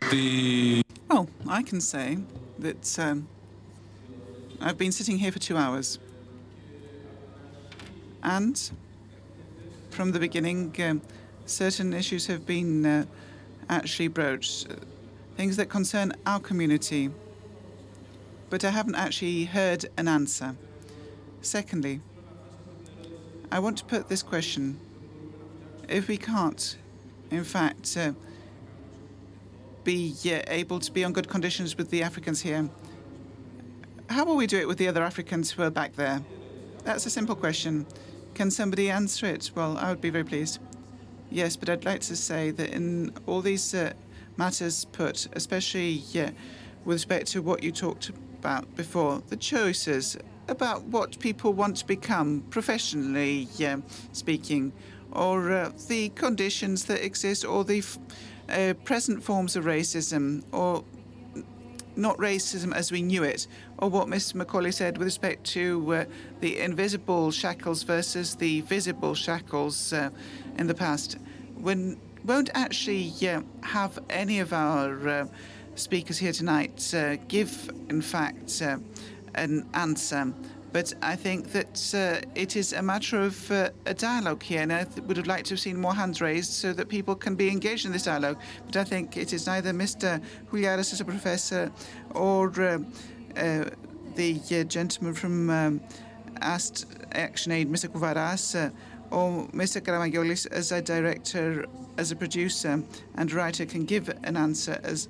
The 0.10 0.82
well, 1.10 1.28
I 1.48 1.62
can 1.62 1.82
say 1.82 2.18
that 2.62 3.00
um, 3.00 3.28
I've 4.60 4.78
been 4.78 4.92
sitting 4.92 5.18
here 5.18 5.32
for 5.32 5.40
two 5.40 5.58
hours, 5.58 6.00
and 8.24 8.72
from 9.90 10.12
the 10.12 10.20
beginning, 10.20 10.76
um, 10.80 11.02
certain 11.46 11.94
issues 11.94 12.28
have 12.28 12.46
been 12.46 12.86
uh, 12.86 13.06
actually 13.70 14.08
broached, 14.08 14.70
uh, 14.70 14.76
things 15.36 15.58
that 15.58 15.70
concern 15.70 16.14
our 16.26 16.40
community, 16.40 17.10
but 18.50 18.64
I 18.64 18.70
haven't 18.70 18.96
actually 18.96 19.46
heard 19.46 19.86
an 19.98 20.08
answer. 20.08 20.56
Secondly, 21.42 22.00
I 23.52 23.60
want 23.60 23.80
to 23.80 23.86
put 23.86 24.08
this 24.08 24.22
question: 24.22 24.80
If 25.90 26.08
we 26.08 26.18
can't, 26.18 26.78
in 27.32 27.44
fact, 27.44 27.98
uh, 27.98 28.12
be 29.84 30.16
able 30.48 30.80
to 30.80 30.92
be 30.92 31.04
on 31.04 31.14
good 31.14 31.28
conditions 31.28 31.78
with 31.78 31.90
the 31.90 32.04
Africans 32.04 32.42
here, 32.42 32.70
how 34.10 34.26
will 34.26 34.36
we 34.36 34.48
do 34.48 34.60
it 34.60 34.68
with 34.68 34.78
the 34.78 34.88
other 34.88 35.04
Africans 35.04 35.52
who 35.52 35.64
are 35.64 35.70
back 35.70 35.96
there? 35.96 36.22
That's 36.84 37.06
a 37.06 37.10
simple 37.10 37.36
question. 37.36 37.86
Can 38.34 38.52
somebody 38.52 38.90
answer 38.90 39.26
it? 39.26 39.52
Well, 39.56 39.78
I 39.78 39.90
would 39.90 40.02
be 40.02 40.10
very 40.10 40.24
pleased. 40.24 40.60
Yes, 41.30 41.56
but 41.56 41.70
I'd 41.70 41.86
like 41.86 42.02
to 42.02 42.16
say 42.16 42.52
that 42.52 42.72
in 42.72 43.14
all 43.26 43.42
these 43.42 43.74
uh, 43.74 43.94
matters 44.38 44.86
put, 44.86 45.28
especially 45.34 46.04
with 46.84 46.96
respect 46.96 47.28
to 47.28 47.42
what 47.42 47.64
you 47.64 47.72
talked 47.72 48.10
about 48.10 48.76
before, 48.76 49.22
the 49.30 49.38
choices 49.38 50.18
about 50.48 50.84
what 50.84 51.20
people 51.20 51.54
want 51.54 51.78
to 51.78 51.88
become 51.88 52.42
professionally 52.50 53.48
speaking, 54.12 54.74
or 55.12 55.52
uh, 55.52 55.72
the 55.88 56.10
conditions 56.10 56.86
that 56.86 57.06
exist, 57.06 57.46
or 57.46 57.64
the 57.64 57.84
uh, 58.52 58.74
present 58.84 59.24
forms 59.24 59.56
of 59.56 59.66
racism, 59.66 60.44
or 60.52 60.84
not 61.96 62.18
racism 62.18 62.74
as 62.74 62.92
we 62.92 63.02
knew 63.02 63.24
it, 63.24 63.48
or 63.78 63.90
what 63.90 64.08
Ms. 64.08 64.34
Macauley 64.34 64.74
said 64.74 64.98
with 64.98 65.06
respect 65.06 65.44
to 65.48 65.94
uh, 65.94 66.06
the 66.40 66.60
invisible 66.60 67.32
shackles 67.32 67.84
versus 67.84 68.36
the 68.36 68.62
visible 68.62 69.14
shackles 69.14 69.94
uh, 69.94 70.10
in 70.58 70.68
the 70.68 70.74
past, 70.74 71.18
when 71.56 72.00
won't 72.26 72.50
actually 72.54 73.12
uh, 73.28 73.42
have 73.64 73.98
any 74.10 74.40
of 74.40 74.54
our 74.54 75.08
uh, 75.08 75.26
speakers 75.76 76.18
here 76.18 76.32
tonight 76.32 76.94
uh, 76.94 77.16
give, 77.28 77.70
in 77.90 78.02
fact, 78.02 78.62
uh, 78.62 78.78
an 79.36 79.68
answer. 79.74 80.34
But 80.74 80.94
I 81.02 81.16
think 81.16 81.52
that 81.52 81.94
uh, 81.94 82.26
it 82.34 82.56
is 82.56 82.72
a 82.74 82.82
matter 82.82 83.22
of 83.22 83.52
uh, 83.52 83.72
a 83.86 83.94
dialogue 83.94 84.42
here, 84.42 84.62
and 84.62 84.72
I 84.72 84.86
would 85.06 85.18
have 85.18 85.28
liked 85.28 85.48
to 85.48 85.54
have 85.54 85.60
seen 85.60 85.78
more 85.78 85.94
hands 85.94 86.22
raised 86.22 86.54
so 86.54 86.72
that 86.74 86.88
people 86.88 87.16
can 87.16 87.36
be 87.36 87.50
engaged 87.50 87.86
in 87.86 87.92
this 87.92 88.04
dialogue. 88.04 88.40
But 88.66 88.78
I 88.78 88.84
think 88.86 89.18
it 89.18 89.34
is 89.34 89.48
neither 89.48 89.72
Mr. 89.72 90.22
Huliaras 90.50 90.94
as 90.94 91.02
a 91.02 91.06
professor 91.06 91.72
or 92.12 92.48
uh, 92.62 92.80
uh, 93.36 93.66
the 94.16 94.40
uh, 94.52 94.64
gentleman 94.64 95.14
from 95.14 95.50
um, 95.50 95.82
AST 96.42 96.86
ActionAid, 97.12 97.70
Mr. 97.70 97.90
Kouvaras, 97.90 98.56
uh, 98.56 98.70
or 99.12 99.48
Mr. 99.48 99.82
Karamagiolis 99.82 100.48
as 100.52 100.72
a 100.72 100.82
director, 100.82 101.66
as 101.98 102.12
a 102.12 102.16
producer 102.16 102.82
and 103.16 103.32
writer 103.34 103.66
can 103.66 103.86
give 103.86 104.10
an 104.24 104.38
answer 104.38 104.80
as 104.84 105.10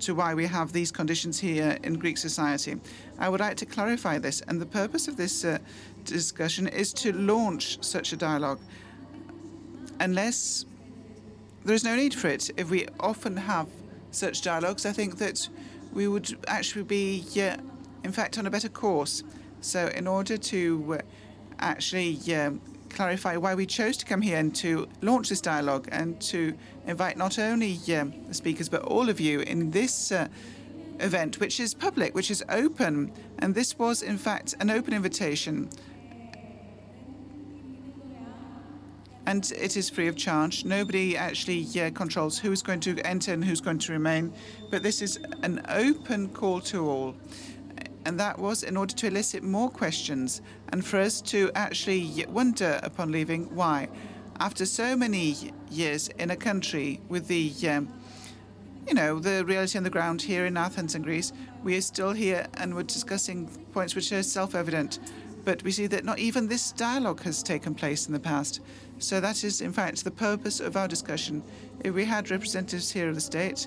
to 0.00 0.14
why 0.14 0.34
we 0.34 0.46
have 0.46 0.72
these 0.72 0.92
conditions 0.92 1.38
here 1.38 1.78
in 1.82 1.94
Greek 1.94 2.18
society. 2.18 2.76
I 3.18 3.28
would 3.28 3.40
like 3.40 3.56
to 3.58 3.66
clarify 3.66 4.18
this, 4.18 4.42
and 4.42 4.60
the 4.60 4.66
purpose 4.66 5.08
of 5.08 5.16
this 5.16 5.44
uh, 5.44 5.58
discussion 6.04 6.66
is 6.66 6.92
to 6.94 7.12
launch 7.12 7.82
such 7.82 8.12
a 8.12 8.16
dialogue. 8.16 8.60
Unless 10.00 10.66
there 11.64 11.74
is 11.74 11.84
no 11.84 11.96
need 11.96 12.14
for 12.14 12.28
it, 12.28 12.50
if 12.56 12.70
we 12.70 12.86
often 13.00 13.36
have 13.36 13.68
such 14.10 14.42
dialogues, 14.42 14.84
I 14.84 14.92
think 14.92 15.18
that 15.18 15.48
we 15.92 16.08
would 16.08 16.36
actually 16.46 16.84
be, 16.84 17.24
uh, 17.36 17.56
in 18.04 18.12
fact, 18.12 18.38
on 18.38 18.46
a 18.46 18.50
better 18.50 18.68
course. 18.68 19.22
So, 19.62 19.88
in 19.88 20.06
order 20.06 20.36
to 20.36 20.98
uh, 20.98 21.02
actually 21.58 22.18
clarify 22.90 23.36
why 23.36 23.54
we 23.54 23.66
chose 23.66 23.96
to 23.98 24.06
come 24.06 24.22
here 24.22 24.38
and 24.38 24.54
to 24.56 24.88
launch 25.02 25.28
this 25.28 25.40
dialogue 25.40 25.88
and 25.92 26.20
to 26.20 26.54
invite 26.86 27.16
not 27.16 27.38
only 27.38 27.74
the 27.76 28.12
speakers 28.30 28.68
but 28.68 28.82
all 28.82 29.08
of 29.08 29.20
you 29.20 29.40
in 29.40 29.70
this 29.70 30.12
uh, 30.12 30.28
event, 31.00 31.40
which 31.40 31.60
is 31.60 31.74
public, 31.74 32.14
which 32.14 32.30
is 32.30 32.44
open. 32.48 33.12
And 33.38 33.54
this 33.54 33.78
was, 33.78 34.02
in 34.02 34.18
fact, 34.18 34.54
an 34.60 34.70
open 34.70 34.94
invitation. 34.94 35.70
And 39.26 39.50
it 39.52 39.76
is 39.76 39.90
free 39.90 40.06
of 40.06 40.16
charge. 40.16 40.64
Nobody 40.64 41.16
actually 41.16 41.66
uh, 41.80 41.90
controls 41.90 42.38
who's 42.38 42.62
going 42.62 42.80
to 42.80 42.98
enter 43.00 43.32
and 43.32 43.44
who's 43.44 43.60
going 43.60 43.78
to 43.78 43.92
remain. 43.92 44.32
But 44.70 44.84
this 44.84 45.02
is 45.02 45.18
an 45.42 45.62
open 45.68 46.28
call 46.28 46.60
to 46.62 46.88
all 46.88 47.16
and 48.06 48.20
that 48.20 48.38
was 48.38 48.62
in 48.62 48.76
order 48.76 48.94
to 48.94 49.08
elicit 49.08 49.42
more 49.42 49.68
questions 49.68 50.40
and 50.68 50.86
for 50.86 51.00
us 51.00 51.20
to 51.20 51.50
actually 51.56 52.24
wonder 52.28 52.78
upon 52.84 53.10
leaving 53.10 53.52
why, 53.52 53.88
after 54.38 54.64
so 54.64 54.96
many 54.96 55.34
years 55.72 56.06
in 56.20 56.30
a 56.30 56.36
country 56.36 57.00
with 57.08 57.26
the, 57.26 57.52
um, 57.68 57.88
you 58.86 58.94
know, 58.94 59.18
the 59.18 59.44
reality 59.44 59.78
on 59.78 59.84
the 59.84 59.90
ground 59.90 60.22
here 60.22 60.46
in 60.46 60.56
Athens 60.56 60.94
and 60.94 61.04
Greece, 61.04 61.32
we 61.64 61.76
are 61.76 61.80
still 61.80 62.12
here 62.12 62.46
and 62.54 62.74
we're 62.74 62.84
discussing 62.84 63.48
points 63.72 63.96
which 63.96 64.12
are 64.12 64.22
self-evident. 64.22 65.00
But 65.44 65.62
we 65.62 65.72
see 65.72 65.86
that 65.88 66.04
not 66.04 66.18
even 66.18 66.46
this 66.46 66.72
dialogue 66.72 67.22
has 67.22 67.42
taken 67.42 67.74
place 67.74 68.06
in 68.06 68.12
the 68.12 68.20
past. 68.20 68.60
So 68.98 69.20
that 69.20 69.42
is, 69.44 69.60
in 69.60 69.72
fact, 69.72 70.04
the 70.04 70.10
purpose 70.10 70.60
of 70.60 70.76
our 70.76 70.88
discussion. 70.88 71.42
If 71.80 71.94
we 71.94 72.04
had 72.04 72.30
representatives 72.30 72.90
here 72.90 73.08
of 73.08 73.14
the 73.16 73.20
state, 73.20 73.66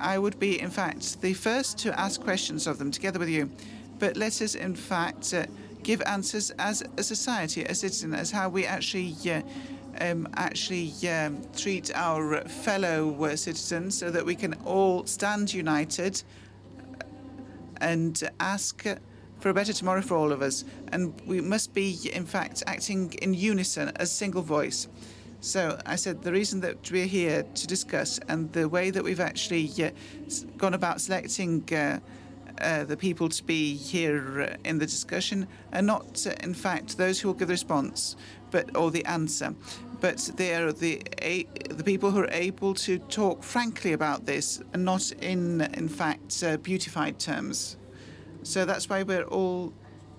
I 0.00 0.18
would 0.18 0.38
be, 0.38 0.60
in 0.60 0.70
fact, 0.70 1.20
the 1.22 1.32
first 1.32 1.78
to 1.78 1.98
ask 1.98 2.20
questions 2.20 2.66
of 2.66 2.78
them 2.78 2.90
together 2.90 3.18
with 3.18 3.28
you. 3.28 3.50
But 3.98 4.16
let 4.16 4.42
us, 4.42 4.54
in 4.54 4.74
fact, 4.74 5.32
uh, 5.32 5.46
give 5.82 6.02
answers 6.02 6.50
as 6.58 6.82
a 6.98 7.02
society, 7.02 7.64
as 7.64 7.80
citizen, 7.80 8.14
as 8.14 8.30
how 8.30 8.50
we 8.50 8.66
actually. 8.66 9.16
Uh, 9.30 9.40
um, 10.00 10.28
actually 10.34 10.92
um, 11.08 11.42
treat 11.56 11.90
our 11.94 12.40
fellow 12.42 13.24
uh, 13.24 13.36
citizens 13.36 13.96
so 13.96 14.10
that 14.10 14.24
we 14.24 14.34
can 14.34 14.54
all 14.64 15.06
stand 15.06 15.52
united 15.52 16.22
and 17.80 18.28
ask 18.40 18.84
for 19.38 19.50
a 19.50 19.54
better 19.54 19.72
tomorrow 19.72 20.00
for 20.00 20.16
all 20.16 20.32
of 20.32 20.42
us. 20.42 20.64
And 20.92 21.20
we 21.26 21.40
must 21.40 21.74
be, 21.74 22.10
in 22.12 22.24
fact, 22.24 22.62
acting 22.66 23.12
in 23.14 23.34
unison 23.34 23.92
as 23.96 24.10
a 24.10 24.14
single 24.14 24.42
voice. 24.42 24.88
So 25.40 25.78
I 25.84 25.96
said 25.96 26.22
the 26.22 26.32
reason 26.32 26.60
that 26.60 26.90
we're 26.90 27.06
here 27.06 27.42
to 27.42 27.66
discuss 27.66 28.18
and 28.28 28.52
the 28.52 28.68
way 28.68 28.90
that 28.90 29.04
we've 29.04 29.20
actually 29.20 29.70
uh, 29.82 29.90
gone 30.56 30.74
about 30.74 31.00
selecting 31.00 31.62
uh, 31.72 32.00
uh, 32.60 32.84
the 32.84 32.96
people 32.96 33.28
to 33.28 33.44
be 33.44 33.74
here 33.74 34.42
uh, 34.50 34.56
in 34.64 34.78
the 34.78 34.86
discussion 34.86 35.46
are 35.72 35.82
not, 35.82 36.26
uh, 36.26 36.32
in 36.42 36.54
fact, 36.54 36.96
those 36.96 37.20
who 37.20 37.28
will 37.28 37.34
give 37.34 37.48
the 37.48 37.54
response, 37.54 38.16
but 38.50 38.74
or 38.74 38.90
the 38.90 39.04
answer, 39.04 39.54
but 40.00 40.18
they 40.36 40.54
are 40.54 40.72
the 40.72 41.02
the 41.70 41.84
people 41.84 42.10
who 42.10 42.20
are 42.20 42.30
able 42.30 42.74
to 42.74 42.98
talk 42.98 43.42
frankly 43.42 43.92
about 43.92 44.26
this 44.26 44.60
and 44.72 44.84
not 44.84 45.10
in, 45.22 45.62
in 45.74 45.88
fact, 45.88 46.42
uh, 46.42 46.56
beautified 46.58 47.18
terms. 47.18 47.76
So 48.42 48.64
that's 48.64 48.88
why 48.88 49.02
we're 49.02 49.24
all 49.24 49.72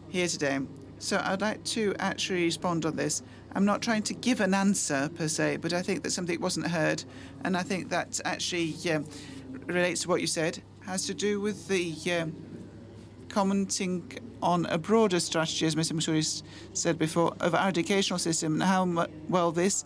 here 0.09 0.27
today. 0.27 0.59
So 0.99 1.21
I'd 1.23 1.41
like 1.41 1.63
to 1.65 1.95
actually 1.99 2.43
respond 2.45 2.85
on 2.85 2.95
this. 2.95 3.21
I'm 3.53 3.65
not 3.65 3.81
trying 3.81 4.03
to 4.03 4.13
give 4.13 4.41
an 4.41 4.53
answer 4.53 5.09
per 5.13 5.27
se, 5.27 5.57
but 5.57 5.73
I 5.73 5.81
think 5.81 6.03
that 6.03 6.11
something 6.11 6.39
wasn't 6.41 6.67
heard, 6.67 7.03
and 7.43 7.55
I 7.55 7.63
think 7.63 7.89
that 7.89 8.19
actually 8.25 8.75
um, 8.91 9.05
relates 9.65 10.01
to 10.01 10.09
what 10.09 10.21
you 10.21 10.27
said. 10.27 10.61
Has 10.85 11.05
to 11.07 11.13
do 11.13 11.41
with 11.41 11.67
the 11.67 11.83
commenting 13.29 14.19
on 14.41 14.65
a 14.67 14.77
broader 14.77 15.19
strategy, 15.19 15.65
as 15.65 15.75
Mr. 15.75 15.93
Mousouris 15.93 16.43
said 16.73 16.97
before, 16.97 17.33
of 17.39 17.55
our 17.55 17.67
educational 17.67 18.19
system 18.19 18.53
and 18.53 18.63
how 18.63 19.07
well 19.29 19.51
this 19.51 19.85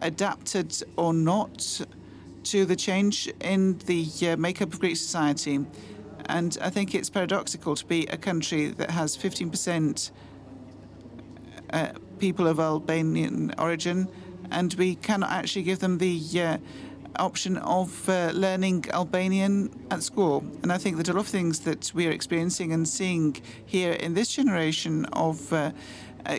adapted 0.00 0.74
or 0.96 1.12
not 1.12 1.82
to 2.44 2.64
the 2.64 2.76
change 2.76 3.32
in 3.40 3.78
the 3.86 4.06
uh, 4.22 4.36
makeup 4.36 4.72
of 4.72 4.80
Greek 4.80 4.96
society. 4.96 5.64
And 6.26 6.56
I 6.60 6.70
think 6.70 6.94
it's 6.94 7.10
paradoxical 7.10 7.74
to 7.76 7.86
be 7.86 8.06
a 8.06 8.16
country 8.16 8.68
that 8.68 8.90
has 8.90 9.16
15% 9.16 10.10
uh, 11.72 11.88
people 12.18 12.46
of 12.46 12.60
Albanian 12.60 13.54
origin, 13.58 14.08
and 14.50 14.72
we 14.74 14.96
cannot 14.96 15.30
actually 15.30 15.62
give 15.62 15.78
them 15.78 15.98
the 15.98 16.20
uh, 16.40 16.58
option 17.16 17.56
of 17.58 18.08
uh, 18.08 18.30
learning 18.34 18.86
Albanian 18.92 19.70
at 19.90 20.02
school. 20.02 20.44
And 20.62 20.72
I 20.72 20.78
think 20.78 20.96
that 20.96 21.08
a 21.08 21.12
lot 21.12 21.20
of 21.20 21.28
things 21.28 21.60
that 21.60 21.92
we 21.94 22.06
are 22.06 22.10
experiencing 22.10 22.72
and 22.72 22.86
seeing 22.86 23.36
here 23.66 23.92
in 23.92 24.14
this 24.14 24.34
generation 24.34 25.04
of 25.06 25.52
uh, 25.52 25.72
uh, 26.26 26.38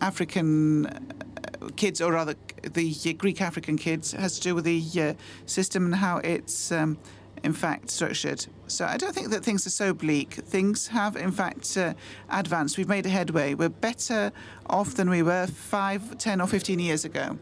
African 0.00 0.86
uh, 0.86 1.68
kids, 1.76 2.00
or 2.00 2.12
rather 2.12 2.34
the 2.62 3.14
Greek 3.14 3.40
African 3.40 3.76
kids, 3.76 4.12
has 4.12 4.36
to 4.38 4.42
do 4.42 4.54
with 4.54 4.64
the 4.64 4.82
uh, 5.00 5.14
system 5.46 5.86
and 5.86 5.94
how 5.96 6.18
it's 6.18 6.72
um, 6.72 6.98
in 7.42 7.52
fact 7.52 7.90
structured. 7.90 8.46
So 8.66 8.84
I 8.84 8.96
don't 8.96 9.14
think 9.14 9.30
that 9.30 9.44
things 9.44 9.66
are 9.66 9.70
so 9.70 9.92
bleak. 9.92 10.34
Things 10.34 10.88
have 10.88 11.16
in 11.16 11.32
fact 11.32 11.76
uh, 11.76 11.94
advanced. 12.30 12.78
We've 12.78 12.88
made 12.88 13.06
a 13.06 13.10
headway. 13.10 13.54
We're 13.54 13.68
better 13.68 14.32
off 14.66 14.94
than 14.94 15.10
we 15.10 15.22
were 15.22 15.46
five, 15.46 16.18
ten, 16.18 16.40
or 16.40 16.46
15 16.46 16.78
years 16.78 17.04
ago. 17.04 17.38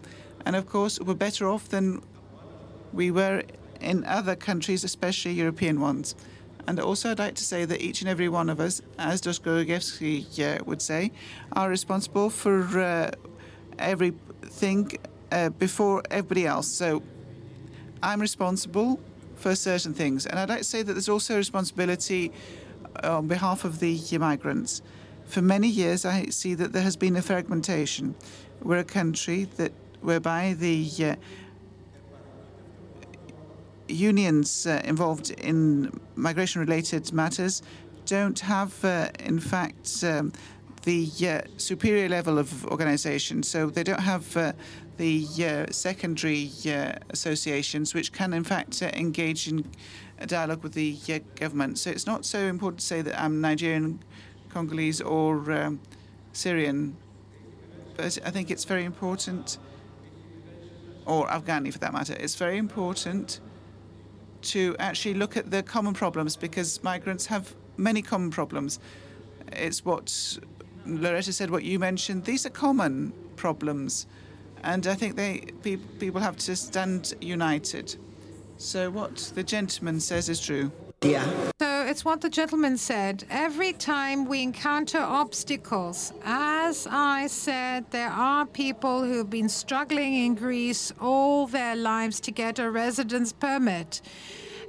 And 0.47 0.57
of 0.57 0.67
course, 0.67 1.01
we're 1.01 1.15
better 1.15 1.49
off 1.49 1.69
than 1.69 2.03
we 2.93 3.11
were 3.11 3.43
in 3.81 4.05
other 4.05 4.35
countries, 4.37 4.85
especially 4.85 5.33
European 5.33 5.81
ones. 5.81 6.15
And 6.67 6.79
also, 6.81 7.11
I'd 7.11 7.19
like 7.19 7.35
to 7.37 7.45
say 7.45 7.65
that 7.65 7.81
each 7.81 8.03
and 8.03 8.11
every 8.11 8.29
one 8.29 8.51
of 8.51 8.61
us, 8.61 8.83
as 8.99 9.21
Dostoevsky 9.21 10.27
uh, 10.45 10.59
would 10.67 10.83
say, 10.83 11.13
are 11.53 11.69
responsible 11.71 12.29
for 12.29 12.61
uh, 12.79 13.11
everything 13.79 14.93
uh, 15.33 15.49
before 15.51 16.03
everybody 16.11 16.47
else. 16.47 16.69
So 16.69 17.03
I'm 18.03 18.21
responsible 18.21 19.01
for 19.37 19.55
certain 19.55 19.95
things. 19.95 20.27
And 20.27 20.39
I'd 20.39 20.49
like 20.49 20.59
to 20.59 20.65
say 20.65 20.83
that 20.83 20.93
there's 20.93 21.09
also 21.09 21.37
responsibility 21.37 22.33
on 23.03 23.29
behalf 23.29 23.65
of 23.65 23.81
the 23.81 24.19
migrants. 24.19 24.83
For 25.27 25.43
many 25.43 25.69
years, 25.69 26.05
I 26.05 26.27
see 26.27 26.55
that 26.55 26.73
there 26.73 26.83
has 26.83 26.97
been 26.97 27.17
a 27.17 27.23
fragmentation. 27.23 28.15
We're 28.63 28.79
a 28.79 28.85
country 28.85 29.45
that 29.57 29.73
whereby 30.01 30.55
the 30.59 30.89
uh, 31.01 31.15
unions 33.89 34.67
uh, 34.67 34.81
involved 34.85 35.31
in 35.31 35.91
migration-related 36.17 37.13
matters 37.13 37.63
don't 38.05 38.41
have, 38.41 38.85
uh, 38.85 39.09
in 39.21 39.39
fact, 39.39 40.03
um, 40.05 40.33
the 40.85 41.09
uh, 41.27 41.41
superior 41.57 42.09
level 42.09 42.39
of 42.39 42.65
organization. 42.67 43.43
So 43.43 43.69
they 43.69 43.83
don't 43.83 44.01
have 44.01 44.37
uh, 44.37 44.53
the 44.97 45.27
uh, 45.39 45.71
secondary 45.71 46.51
associations, 47.11 47.95
which 47.95 48.13
can, 48.13 48.33
in 48.33 48.45
fact, 48.45 48.83
engage 48.83 49.49
in 49.49 49.65
a 50.19 50.27
dialogue 50.27 50.63
with 50.63 50.73
the 50.73 50.97
government. 51.37 51.79
So 51.79 51.91
it's 51.91 52.07
not 52.07 52.25
so 52.25 52.39
important 52.39 52.81
to 52.81 52.87
say 52.87 53.03
that 53.03 53.21
I'm 53.21 53.41
Nigerian, 53.41 54.01
Congolese, 54.49 55.01
or 55.01 55.53
um, 55.53 55.81
Syrian. 56.33 56.97
But 57.97 58.19
I 58.25 58.31
think 58.31 58.51
it's 58.51 58.65
very 58.65 58.85
important 58.85 59.59
or 61.09 61.27
Afghani 61.27 61.73
for 61.73 61.79
that 61.79 61.93
matter, 61.93 62.15
it's 62.21 62.37
very 62.37 62.59
important 62.59 63.41
to 64.43 64.77
actually 64.79 65.15
look 65.15 65.37
at 65.37 65.51
the 65.51 65.63
common 65.63 65.95
problems 65.95 66.37
because 66.37 66.83
migrants 66.85 67.27
have 67.27 67.55
many 67.77 68.03
common 68.03 68.31
problems. 68.31 68.79
It's 69.53 69.85
what 69.85 70.39
Loretta 70.87 71.33
said, 71.33 71.51
what 71.51 71.65
you 71.65 71.79
mentioned. 71.79 72.25
These 72.25 72.47
are 72.47 72.51
common 72.51 73.13
problems, 73.37 74.07
and 74.63 74.87
I 74.87 74.95
think 74.95 75.17
they 75.17 75.47
people 75.99 76.21
have 76.21 76.37
to 76.37 76.55
stand 76.55 77.15
united. 77.21 77.97
So 78.59 78.91
what 78.91 79.33
the 79.35 79.43
gentleman 79.43 80.01
says 80.01 80.29
is 80.29 80.41
true. 80.41 80.71
Yeah. 81.03 81.25
So 81.61 81.87
it's 81.87 82.05
what 82.05 82.21
the 82.23 82.29
gentleman 82.29 82.77
said. 82.77 83.25
Every 83.31 83.73
time 83.73 84.25
we 84.25 84.43
encounter 84.43 84.99
obstacles, 84.99 86.13
as 86.25 86.89
I 86.91 87.29
said, 87.29 87.89
there 87.91 88.11
are 88.11 88.45
people 88.47 89.05
who've 89.05 89.31
been 89.31 89.49
struggling 89.49 90.15
in 90.15 90.35
Greece 90.35 90.93
all 91.01 91.47
their 91.47 91.77
lives 91.77 92.19
to 92.21 92.33
get 92.33 92.59
a 92.59 92.69
residence 92.69 93.33
permit. 93.33 94.01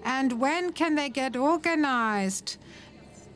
And 0.04 0.40
when 0.40 0.72
can 0.72 0.96
they 0.96 1.10
get 1.10 1.36
organized? 1.36 2.58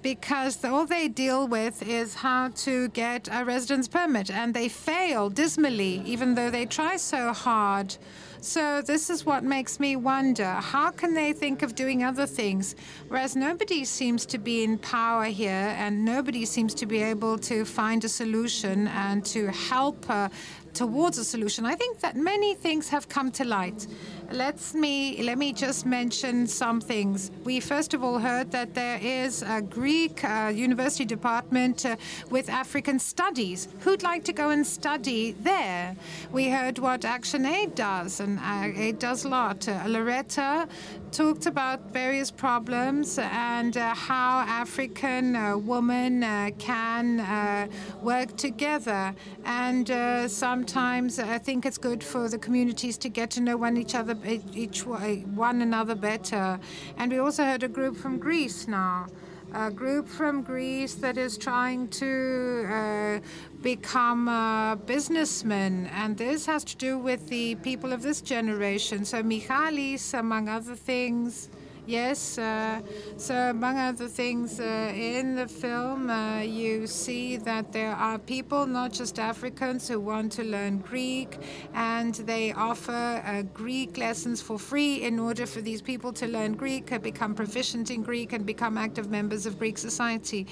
because 0.03 0.63
all 0.65 0.85
they 0.85 1.07
deal 1.07 1.47
with 1.47 1.81
is 1.87 2.13
how 2.15 2.49
to 2.49 2.89
get 2.89 3.29
a 3.31 3.45
residence 3.45 3.87
permit, 3.87 4.29
and 4.29 4.53
they 4.53 4.67
fail 4.67 5.29
dismally, 5.29 6.03
even 6.05 6.35
though 6.35 6.51
they 6.51 6.65
try 6.65 6.97
so 6.97 7.31
hard. 7.31 7.95
So 8.43 8.81
this 8.81 9.09
is 9.09 9.25
what 9.25 9.45
makes 9.45 9.79
me 9.79 9.95
wonder, 9.95 10.43
how 10.43 10.91
can 10.91 11.13
they 11.13 11.31
think 11.31 11.61
of 11.63 11.75
doing 11.75 12.03
other 12.03 12.25
things? 12.25 12.75
Whereas 13.07 13.37
nobody 13.37 13.85
seems 13.85 14.25
to 14.25 14.37
be 14.37 14.65
in 14.65 14.79
power 14.79 15.23
here 15.23 15.73
and 15.77 16.03
nobody 16.03 16.43
seems 16.45 16.73
to 16.73 16.85
be 16.85 17.01
able 17.01 17.37
to 17.37 17.63
find 17.63 18.03
a 18.03 18.09
solution 18.09 18.89
and 18.89 19.25
to 19.27 19.47
help 19.47 20.09
uh, 20.09 20.27
towards 20.73 21.17
a 21.19 21.23
solution. 21.23 21.65
I 21.65 21.75
think 21.75 22.01
that 22.01 22.17
many 22.17 22.53
things 22.53 22.89
have 22.89 23.07
come 23.07 23.31
to 23.31 23.45
light. 23.45 23.87
Let's 24.33 24.73
me 24.73 25.21
let 25.21 25.37
me 25.37 25.53
just 25.53 25.85
mention 25.85 26.47
some 26.47 26.81
things. 26.81 27.29
We 27.43 27.59
first 27.59 27.93
of 27.93 28.03
all 28.03 28.17
heard 28.17 28.49
that 28.49 28.73
there 28.73 28.97
is 28.99 29.43
a 29.43 29.61
Greek 29.61 30.23
uh, 30.23 30.51
university 30.51 31.05
department 31.05 31.85
uh, 31.85 31.97
with 32.31 32.49
African 32.49 32.97
studies. 32.97 33.67
Who'd 33.81 34.01
like 34.01 34.23
to 34.23 34.33
go 34.33 34.49
and 34.49 34.65
study 34.65 35.35
there? 35.39 35.95
We 36.31 36.49
heard 36.49 36.79
what 36.79 37.01
ActionAid 37.01 37.75
does, 37.75 38.19
and 38.19 38.39
uh, 38.39 38.71
it 38.75 38.99
does 38.99 39.23
a 39.23 39.29
lot. 39.29 39.69
Uh, 39.69 39.83
Loretta 39.85 40.67
talked 41.11 41.45
about 41.45 41.91
various 41.91 42.31
problems 42.31 43.19
and 43.19 43.77
uh, 43.77 43.93
how 43.93 44.39
African 44.47 45.35
uh, 45.35 45.55
women 45.59 46.23
can 46.57 47.69
work 48.01 48.35
together. 48.35 49.13
And 49.45 49.87
sometimes 50.31 51.19
I 51.19 51.37
think 51.37 51.67
it's 51.67 51.77
good 51.77 52.03
for 52.03 52.29
the 52.29 52.39
communities 52.39 52.97
to 52.97 53.09
get 53.09 53.29
to 53.31 53.41
know 53.41 53.57
one 53.57 53.77
each 53.77 53.93
other, 53.93 54.15
each 54.25 54.85
one 54.85 55.61
another 55.61 55.95
better. 55.95 56.59
And 56.97 57.11
we 57.11 57.17
also 57.19 57.43
heard 57.43 57.63
a 57.63 57.67
group 57.67 57.97
from 57.97 58.19
Greece 58.19 58.67
now 58.67 59.07
a 59.53 59.69
group 59.69 60.07
from 60.07 60.41
Greece 60.41 60.95
that 60.95 61.15
is 61.17 61.37
trying 61.37 61.87
to 61.87 62.65
uh, 62.67 63.19
become 63.61 64.27
a 64.27 64.79
businessman. 64.85 65.87
And 65.93 66.17
this 66.17 66.45
has 66.47 66.63
to 66.65 66.75
do 66.75 66.97
with 66.97 67.27
the 67.27 67.55
people 67.55 67.93
of 67.93 68.01
this 68.01 68.19
generation. 68.21 69.05
So 69.05 69.21
Michalis, 69.21 70.13
among 70.15 70.49
other 70.49 70.75
things, 70.75 71.49
Yes, 71.85 72.37
uh, 72.37 72.81
so 73.17 73.35
among 73.35 73.77
other 73.77 74.07
things, 74.07 74.57
uh, 74.57 74.93
in 74.95 75.35
the 75.35 75.49
film, 75.49 76.09
uh, 76.09 76.39
you 76.39 76.87
see 76.87 77.35
that 77.35 77.73
there 77.73 77.91
are 77.91 78.17
people, 78.17 78.65
not 78.65 78.93
just 78.93 79.19
Africans, 79.19 79.89
who 79.89 79.99
want 79.99 80.31
to 80.33 80.45
learn 80.45 80.77
Greek, 80.77 81.37
and 81.73 82.15
they 82.15 82.53
offer 82.53 83.21
uh, 83.25 83.41
Greek 83.53 83.97
lessons 83.97 84.41
for 84.41 84.57
free 84.57 85.01
in 85.03 85.19
order 85.19 85.45
for 85.45 85.59
these 85.59 85.81
people 85.81 86.13
to 86.13 86.25
learn 86.25 86.53
Greek, 86.53 87.01
become 87.01 87.35
proficient 87.35 87.91
in 87.91 88.01
Greek, 88.01 88.31
and 88.31 88.45
become 88.45 88.77
active 88.77 89.11
members 89.11 89.45
of 89.45 89.59
Greek 89.59 89.77
society. 89.77 90.47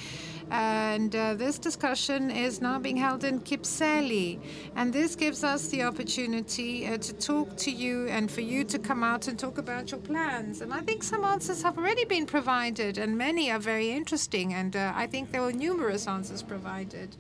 And 0.52 1.16
uh, 1.16 1.36
this 1.36 1.58
discussion 1.58 2.30
is 2.30 2.60
now 2.60 2.78
being 2.78 2.98
held 2.98 3.24
in 3.24 3.40
Kypseli. 3.40 4.38
And 4.76 4.92
this 4.92 5.16
gives 5.16 5.46
us 5.46 5.70
the 5.70 5.84
opportunity 5.84 6.88
uh, 6.88 6.98
to 6.98 7.14
talk 7.14 7.56
to 7.56 7.72
you 7.72 8.08
and 8.10 8.30
for 8.30 8.42
you 8.42 8.66
to 8.66 8.78
come 8.78 9.02
out 9.02 9.30
and 9.30 9.40
talk 9.40 9.58
about 9.58 9.92
your 9.92 10.02
plans. 10.02 10.60
And 10.60 10.74
I 10.74 10.82
think 10.82 11.04
some 11.04 11.24
answers 11.24 11.64
have 11.64 11.78
already 11.78 12.04
been 12.04 12.26
provided, 12.26 12.98
and 12.98 13.18
many 13.18 13.50
are 13.50 13.60
very 13.60 13.92
interesting. 13.92 14.54
And 14.54 14.76
uh, 14.76 14.92
I 14.94 15.08
think 15.08 15.32
there 15.32 15.42
were 15.42 15.54
numerous 15.54 16.06
answers 16.06 16.44
provided. 16.44 17.16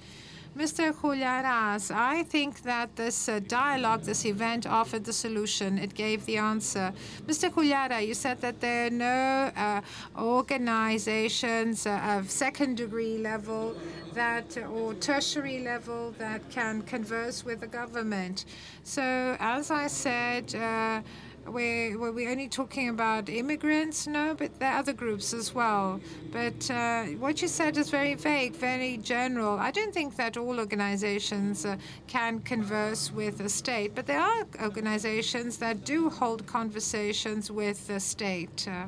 Mr. 0.58 0.94
Huliaras, 0.94 1.92
I 1.92 2.24
think 2.24 2.64
that 2.64 2.98
this 2.98 3.30
uh, 3.30 3.40
dialogue, 3.48 4.02
this 4.04 4.26
event 4.26 4.68
offered 4.68 5.06
the 5.06 5.14
solution. 5.14 5.78
It 5.78 5.94
gave 5.94 6.26
the 6.26 6.36
answer. 6.38 6.92
Mr. 7.26 7.50
Huliara, 7.50 8.06
you 8.06 8.14
said 8.14 8.42
that 8.42 8.60
there 8.60 8.88
are 8.88 8.90
no 8.90 9.52
uh, 9.56 9.82
organizations 10.20 11.88
uh, 11.88 12.18
of 12.18 12.30
second 12.30 12.76
degree 12.76 13.18
level 13.18 13.78
that 14.14 14.58
or 14.58 14.94
tertiary 14.96 15.60
level 15.60 16.14
that 16.18 16.42
can 16.50 16.82
converse 16.82 17.46
with 17.46 17.62
the 17.62 17.68
government. 17.68 18.44
So, 18.84 19.38
as 19.40 19.72
I 19.72 19.88
said, 19.88 20.54
uh, 20.54 21.02
we're, 21.48 21.98
were 21.98 22.12
we 22.12 22.28
only 22.28 22.48
talking 22.48 22.90
about 22.90 23.30
immigrants? 23.30 24.08
No, 24.08 24.36
but 24.36 24.60
there 24.60 24.72
are 24.72 24.80
other 24.80 24.94
groups 24.94 25.34
as 25.34 25.54
well. 25.54 26.00
But 26.32 26.70
uh, 26.70 27.06
what 27.20 27.42
you 27.42 27.48
said 27.48 27.78
is 27.78 27.90
very 27.90 28.16
vague, 28.16 28.54
very 28.54 28.98
general. 28.98 29.58
I 29.58 29.72
don't 29.72 29.94
think 29.94 30.16
that 30.18 30.38
all 30.38 30.60
organizations 30.60 31.66
uh, 31.66 31.78
can 32.08 32.40
converse 32.40 33.12
with 33.12 33.38
the 33.38 33.50
state, 33.50 33.96
but 33.96 34.06
there 34.06 34.20
are 34.20 34.46
organizations 34.62 35.58
that 35.58 35.84
do 35.84 36.10
hold 36.10 36.46
conversations 36.48 37.50
with 37.52 37.88
the 37.88 38.00
state. 38.00 38.68
Uh, 38.68 38.86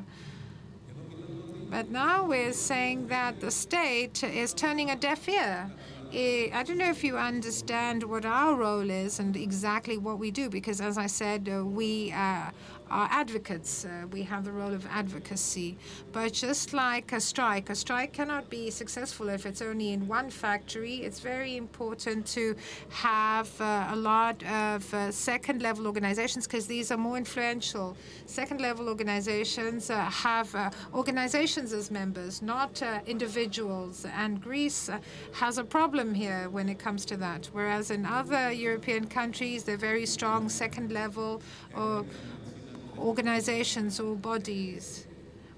but 1.70 1.90
now 1.90 2.24
we're 2.24 2.52
saying 2.52 3.08
that 3.08 3.40
the 3.40 3.50
state 3.50 4.22
is 4.22 4.54
turning 4.54 4.90
a 4.90 4.96
deaf 4.96 5.28
ear 5.28 5.70
I 6.16 6.62
don't 6.64 6.78
know 6.78 6.90
if 6.90 7.02
you 7.02 7.18
understand 7.18 8.04
what 8.04 8.24
our 8.24 8.54
role 8.54 8.88
is 8.88 9.18
and 9.18 9.36
exactly 9.36 9.98
what 9.98 10.20
we 10.20 10.30
do, 10.30 10.48
because 10.48 10.80
as 10.80 10.96
I 10.96 11.08
said, 11.08 11.50
uh, 11.52 11.64
we 11.64 12.12
uh, 12.12 12.50
are 12.94 13.08
advocates. 13.10 13.84
Uh, 13.84 14.06
we 14.12 14.22
have 14.22 14.44
the 14.44 14.52
role 14.52 14.72
of 14.72 14.86
advocacy. 14.86 15.76
But 16.12 16.32
just 16.32 16.72
like 16.72 17.12
a 17.12 17.20
strike, 17.20 17.68
a 17.68 17.74
strike 17.74 18.12
cannot 18.12 18.48
be 18.48 18.70
successful 18.70 19.28
if 19.28 19.46
it's 19.46 19.60
only 19.60 19.92
in 19.92 20.06
one 20.06 20.30
factory. 20.30 20.96
It's 21.06 21.18
very 21.18 21.56
important 21.56 22.24
to 22.38 22.54
have 22.90 23.50
uh, 23.60 23.88
a 23.90 23.96
lot 23.96 24.42
of 24.44 24.94
uh, 24.94 25.10
second 25.10 25.60
level 25.60 25.86
organizations 25.88 26.46
because 26.46 26.66
these 26.68 26.92
are 26.92 26.96
more 26.96 27.16
influential. 27.16 27.96
Second 28.26 28.60
level 28.60 28.88
organizations 28.88 29.90
uh, 29.90 30.04
have 30.04 30.54
uh, 30.54 30.70
organizations 30.94 31.72
as 31.72 31.90
members, 31.90 32.42
not 32.42 32.80
uh, 32.80 33.00
individuals. 33.06 34.06
And 34.16 34.40
Greece 34.40 34.88
has 35.32 35.58
a 35.58 35.64
problem 35.64 36.14
here 36.14 36.48
when 36.48 36.68
it 36.68 36.78
comes 36.78 37.04
to 37.06 37.16
that. 37.16 37.50
Whereas 37.52 37.90
in 37.90 38.06
other 38.06 38.52
European 38.52 39.06
countries, 39.08 39.64
they're 39.64 39.76
very 39.76 40.06
strong 40.06 40.48
second 40.48 40.92
level 40.92 41.42
or 41.76 42.04
organizations 42.98 44.00
or 44.00 44.14
bodies 44.16 45.06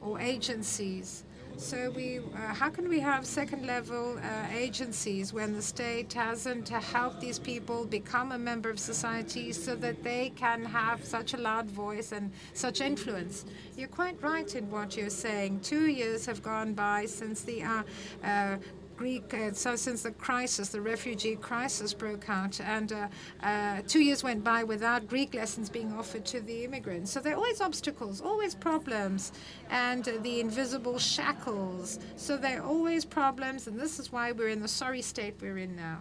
or 0.01 0.21
agencies. 0.21 1.25
So 1.59 1.91
we, 1.97 2.19
uh, 2.19 2.53
how 2.53 2.69
can 2.69 2.87
we 2.87 3.01
have 3.01 3.25
second-level 3.25 4.19
uh, 4.19 4.47
agencies 4.55 5.33
when 5.33 5.55
the 5.55 5.63
state 5.63 6.13
hasn't 6.13 6.69
helped 6.69 7.23
these 7.23 7.39
people 7.39 7.87
become 7.87 8.33
a 8.33 8.39
member 8.39 8.69
of 8.69 8.79
society 8.79 9.53
so 9.53 9.75
that 9.77 10.03
they 10.03 10.33
can 10.37 10.67
have 10.67 11.03
such 11.03 11.33
a 11.33 11.39
loud 11.39 11.71
voice 11.71 12.13
and 12.13 12.31
such 12.53 12.83
influence? 12.83 13.47
You're 13.75 13.89
quite 13.89 14.23
right 14.23 14.55
in 14.55 14.71
what 14.71 14.99
you're 14.99 15.09
saying. 15.09 15.61
Two 15.61 15.87
years 15.87 16.27
have 16.27 16.43
gone 16.43 16.75
by 16.75 17.07
since 17.07 17.41
the 17.41 17.63
uh, 17.63 17.83
uh 18.23 18.57
Greek, 18.97 19.33
uh, 19.35 19.53
so 19.53 19.77
since 19.77 20.03
the 20.03 20.11
crisis, 20.13 20.69
the 20.69 20.81
refugee 20.81 21.37
crisis 21.37 21.93
broke 21.93 22.29
out, 22.29 22.61
and 22.61 22.93
uh, 22.93 23.09
uh, 23.43 23.83
two 23.87 24.01
years 24.01 24.23
went 24.23 24.43
by 24.43 24.65
without 24.65 25.07
Greek 25.07 25.35
lessons 25.35 25.69
being 25.69 25.93
offered 25.93 26.25
to 26.27 26.41
the 26.41 26.65
immigrants. 26.65 27.13
So 27.13 27.21
there 27.21 27.35
are 27.35 27.37
always 27.37 27.61
obstacles, 27.61 28.21
always 28.21 28.55
problems, 28.55 29.33
and 29.71 30.05
the 30.23 30.41
invisible 30.41 30.99
shackles. 30.99 31.99
So 32.17 32.37
there 32.37 32.61
are 32.61 32.67
always 32.67 33.05
problems, 33.05 33.67
and 33.67 33.79
this 33.79 33.99
is 33.99 34.11
why 34.11 34.33
we're 34.33 34.49
in 34.49 34.61
the 34.61 34.69
sorry 34.69 35.03
state 35.03 35.35
we're 35.41 35.59
in 35.59 35.77
now. 35.77 36.01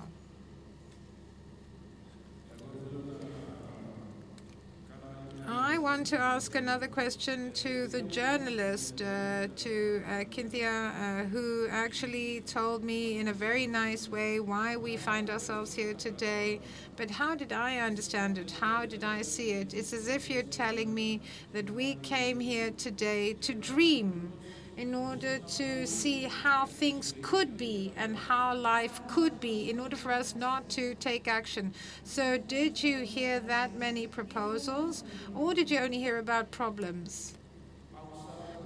I 5.47 5.77
want 5.77 6.07
to 6.07 6.17
ask 6.17 6.55
another 6.55 6.87
question 6.87 7.51
to 7.53 7.87
the 7.87 8.01
journalist, 8.01 9.01
uh, 9.01 9.47
to 9.55 10.03
uh, 10.09 10.23
Cynthia, 10.33 10.71
uh, 10.71 11.23
who 11.25 11.67
actually 11.69 12.41
told 12.41 12.83
me 12.83 13.19
in 13.19 13.27
a 13.27 13.33
very 13.33 13.67
nice 13.67 14.09
way 14.09 14.39
why 14.39 14.75
we 14.75 14.97
find 14.97 15.29
ourselves 15.29 15.73
here 15.73 15.93
today. 15.93 16.61
But 16.95 17.11
how 17.11 17.35
did 17.35 17.53
I 17.53 17.77
understand 17.77 18.39
it? 18.39 18.51
How 18.51 18.87
did 18.87 19.03
I 19.03 19.21
see 19.21 19.51
it? 19.51 19.75
It's 19.75 19.93
as 19.93 20.07
if 20.07 20.31
you're 20.31 20.41
telling 20.41 20.91
me 20.93 21.21
that 21.53 21.69
we 21.69 21.95
came 21.95 22.39
here 22.39 22.71
today 22.71 23.33
to 23.41 23.53
dream 23.53 24.33
in 24.77 24.93
order 24.93 25.39
to 25.39 25.87
see 25.87 26.23
how 26.23 26.65
things 26.65 27.13
could 27.21 27.57
be 27.57 27.93
and 27.95 28.15
how 28.15 28.53
life 28.55 28.99
could 29.07 29.39
be 29.39 29.69
in 29.69 29.79
order 29.79 29.95
for 29.95 30.11
us 30.11 30.35
not 30.35 30.67
to 30.69 30.95
take 30.95 31.27
action. 31.27 31.73
So, 32.03 32.37
did 32.37 32.83
you 32.83 32.99
hear 33.05 33.39
that 33.41 33.75
many 33.75 34.07
proposals 34.07 35.03
or 35.33 35.53
did 35.53 35.71
you 35.71 35.79
only 35.79 35.99
hear 35.99 36.17
about 36.17 36.51
problems? 36.51 37.35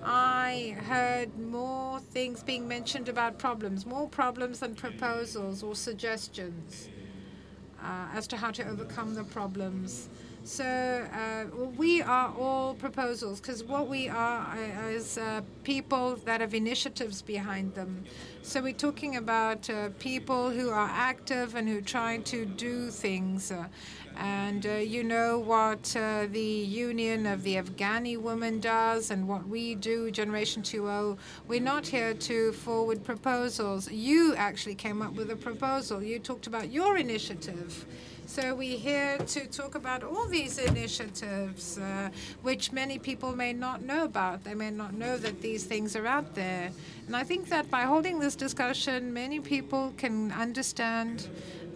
I 0.03 0.77
heard 0.87 1.37
more 1.37 1.99
things 1.99 2.41
being 2.41 2.67
mentioned 2.67 3.09
about 3.09 3.37
problems, 3.37 3.85
more 3.85 4.07
problems 4.07 4.59
than 4.59 4.73
proposals 4.73 5.61
or 5.61 5.75
suggestions 5.75 6.89
uh, 7.83 8.07
as 8.13 8.25
to 8.27 8.37
how 8.37 8.51
to 8.51 8.67
overcome 8.67 9.15
the 9.15 9.23
problems. 9.25 10.09
So 10.49 10.65
uh, 11.13 11.45
we 11.77 12.01
are 12.01 12.33
all 12.35 12.73
proposals 12.73 13.39
because 13.39 13.63
what 13.63 13.87
we 13.87 14.09
are 14.09 14.57
uh, 14.57 14.87
is 14.87 15.19
uh, 15.19 15.41
people 15.63 16.15
that 16.25 16.41
have 16.41 16.55
initiatives 16.55 17.21
behind 17.21 17.75
them. 17.75 18.03
So 18.41 18.63
we're 18.63 18.73
talking 18.73 19.17
about 19.17 19.69
uh, 19.69 19.89
people 19.99 20.49
who 20.49 20.71
are 20.71 20.89
active 20.91 21.53
and 21.53 21.69
who 21.69 21.81
trying 21.81 22.23
to 22.23 22.45
do 22.47 22.89
things. 22.89 23.51
Uh, 23.51 23.67
and 24.17 24.65
uh, 24.65 24.71
you 24.71 25.03
know 25.03 25.37
what 25.37 25.83
the 25.83 26.39
Union 26.39 27.27
of 27.27 27.43
the 27.43 27.57
Afghani 27.57 28.17
Women 28.17 28.59
does 28.59 29.11
and 29.11 29.27
what 29.27 29.47
we 29.47 29.75
do, 29.75 30.09
Generation 30.09 30.63
2.0. 30.63 31.19
We're 31.47 31.61
not 31.61 31.85
here 31.85 32.15
to 32.15 32.53
forward 32.53 33.03
proposals. 33.03 33.89
You 33.91 34.33
actually 34.35 34.75
came 34.75 35.03
up 35.03 35.13
with 35.13 35.29
a 35.29 35.35
proposal. 35.35 36.01
You 36.01 36.17
talked 36.17 36.47
about 36.47 36.71
your 36.71 36.97
initiative. 36.97 37.85
So 38.41 38.55
we're 38.55 38.77
here 38.77 39.17
to 39.17 39.47
talk 39.47 39.75
about 39.75 40.01
all 40.01 40.25
these 40.25 40.59
initiatives, 40.59 41.77
uh, 41.77 42.07
which 42.41 42.71
many 42.71 42.97
people 42.97 43.35
may 43.35 43.51
not 43.51 43.81
know 43.81 44.05
about. 44.05 44.45
They 44.45 44.53
may 44.53 44.71
not 44.71 44.93
know 44.93 45.17
that 45.17 45.41
these 45.41 45.65
things 45.65 45.93
are 45.93 46.07
out 46.07 46.35
there. 46.35 46.71
And 47.07 47.17
I 47.17 47.25
think 47.25 47.49
that 47.49 47.69
by 47.69 47.81
holding 47.81 48.17
this 48.17 48.37
discussion, 48.37 49.11
many 49.11 49.41
people 49.41 49.93
can 49.97 50.31
understand 50.31 51.27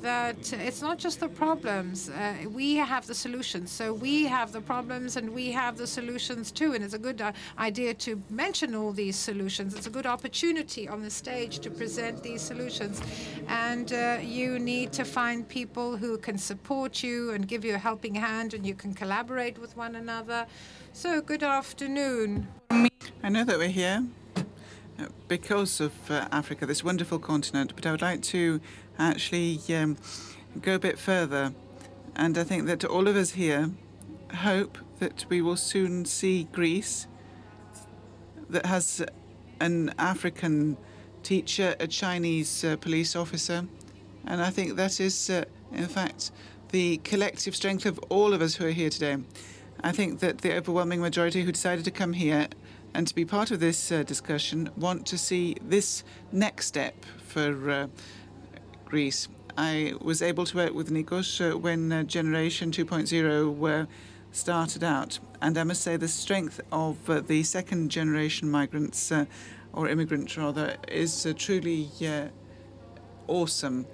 that 0.04 0.52
it's 0.54 0.82
not 0.82 1.00
just 1.00 1.22
the 1.22 1.30
problems. 1.30 2.10
Uh, 2.10 2.36
we 2.50 2.76
have 2.76 3.08
the 3.08 3.16
solutions. 3.16 3.72
So 3.72 3.94
we 3.94 4.26
have 4.26 4.52
the 4.52 4.62
problems 4.62 5.16
and 5.16 5.34
we 5.34 5.52
have 5.52 5.78
the 5.78 5.88
solutions 5.88 6.52
too. 6.52 6.74
And 6.74 6.84
it's 6.84 6.94
a 6.94 7.00
good 7.00 7.22
uh, 7.22 7.32
idea 7.58 7.94
to 8.06 8.22
mention 8.30 8.76
all 8.76 8.92
these 8.92 9.16
solutions. 9.16 9.74
It's 9.74 9.88
a 9.88 9.90
good 9.90 10.06
opportunity 10.06 10.88
on 10.90 11.02
the 11.02 11.10
stage 11.10 11.60
to 11.60 11.72
present 11.72 12.22
these 12.22 12.42
solutions. 12.42 13.02
And 13.48 13.94
uh, 13.94 14.20
you 14.22 14.60
need 14.60 14.92
to 14.94 15.06
find 15.06 15.48
people 15.48 15.96
who 15.96 16.18
can 16.18 16.38
support 16.38 17.02
you 17.02 17.32
and 17.32 17.48
give 17.48 17.64
you 17.64 17.76
a 17.76 17.80
helping 17.90 18.14
hand 18.14 18.54
and 18.54 18.68
you 18.68 18.76
can 18.76 18.94
collaborate 18.94 19.58
with 19.58 19.76
one 19.78 19.96
another. 19.96 20.46
So 20.92 21.22
good 21.22 21.44
afternoon. 21.44 22.48
I 22.70 23.30
know 23.30 23.46
that 23.46 23.58
we're 23.58 23.70
here 23.70 24.04
because 25.28 25.80
of 25.80 25.94
uh, 26.10 26.28
Africa, 26.32 26.66
this 26.66 26.84
wonderful 26.84 27.20
continent, 27.20 27.74
but 27.76 27.86
I 27.86 27.92
would 27.92 28.02
like 28.02 28.22
to 28.24 28.60
actually 28.98 29.60
um, 29.70 29.98
go 30.62 30.76
a 30.76 30.80
bit 30.80 31.00
further. 31.00 31.54
And 32.16 32.38
I 32.38 32.44
think 32.44 32.68
that 32.68 32.86
all 32.86 33.08
of 33.08 33.16
us 33.16 33.32
here 33.32 33.72
hope 34.36 34.78
that 35.00 35.26
we 35.30 35.42
will 35.42 35.56
soon 35.56 36.06
see 36.06 36.46
Greece 36.52 37.08
that 38.50 38.66
has 38.66 39.04
an 39.60 39.94
African 39.98 40.78
teacher, 41.24 41.76
a 41.80 41.88
Chinese 41.88 42.64
uh, 42.64 42.76
police 42.78 43.16
officer. 43.16 43.66
And 44.26 44.42
I 44.42 44.50
think 44.50 44.76
that 44.76 45.00
is, 45.00 45.30
uh, 45.30 45.46
in 45.72 45.88
fact, 45.88 46.32
the 46.72 46.98
collective 46.98 47.56
strength 47.56 47.86
of 47.86 48.00
all 48.10 48.34
of 48.34 48.42
us 48.42 48.56
who 48.56 48.66
are 48.66 48.72
here 48.72 48.90
today. 48.90 49.18
I 49.84 49.92
think 49.92 50.20
that 50.20 50.40
the 50.40 50.56
overwhelming 50.56 51.02
majority 51.02 51.44
who 51.44 51.52
decided 51.52 51.86
to 51.86 51.92
come 51.92 52.14
here 52.14 52.48
and 52.94 53.08
to 53.08 53.16
be 53.16 53.26
part 53.26 53.52
of 53.52 53.60
this 53.60 53.92
uh, 53.92 54.04
discussion 54.04 54.70
want 54.78 55.06
to 55.08 55.18
see 55.18 55.56
this 55.62 56.04
next 56.32 56.68
step 56.68 57.06
for 57.28 57.70
uh, 57.70 57.88
Greece. 58.86 59.28
I 59.58 59.94
was 60.02 60.22
able 60.22 60.46
to 60.46 60.58
work 60.58 60.74
with 60.74 60.90
Nikos 60.90 61.40
uh, 61.40 61.58
when 61.58 61.92
uh, 61.92 62.04
Generation 62.04 62.72
2.0 62.72 63.88
started 64.34 64.84
out, 64.84 65.20
and 65.42 65.58
I 65.58 65.64
must 65.64 65.82
say 65.82 65.96
the 65.96 66.08
strength 66.08 66.60
of 66.72 67.10
uh, 67.10 67.22
the 67.22 67.44
second 67.44 67.90
generation 67.90 68.50
migrants, 68.50 69.12
uh, 69.12 69.26
or 69.72 69.88
immigrants 69.88 70.38
rather, 70.38 70.76
is 70.88 71.26
uh, 71.26 71.34
truly 71.38 71.90
uh, 72.06 72.28
awesome. 73.28 73.86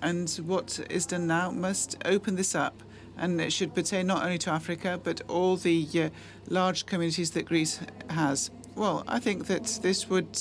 And 0.00 0.28
what 0.46 0.80
is 0.90 1.06
done 1.06 1.26
now 1.26 1.50
must 1.50 1.96
open 2.04 2.36
this 2.36 2.54
up, 2.54 2.82
and 3.16 3.40
it 3.40 3.52
should 3.52 3.74
pertain 3.74 4.06
not 4.06 4.24
only 4.24 4.38
to 4.38 4.50
Africa 4.50 5.00
but 5.02 5.20
all 5.28 5.56
the 5.56 6.10
large 6.48 6.86
communities 6.86 7.30
that 7.32 7.44
Greece 7.46 7.80
has. 8.10 8.50
Well, 8.74 9.04
I 9.06 9.20
think 9.20 9.46
that 9.46 9.78
this 9.82 10.10
would 10.10 10.40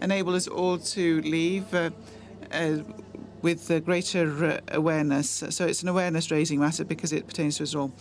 enable 0.00 0.34
us 0.34 0.46
all 0.46 0.78
to 0.78 1.20
leave 1.22 1.66
with 3.42 3.84
greater 3.84 4.44
uh, 4.44 4.60
awareness. 4.68 5.44
So 5.50 5.66
it's 5.66 5.82
an 5.82 5.88
awareness 5.88 6.30
raising 6.30 6.60
matter 6.60 6.84
because 6.84 7.12
it 7.12 7.26
pertains 7.26 7.56
to 7.58 7.64
us 7.64 7.74
all. 7.74 7.92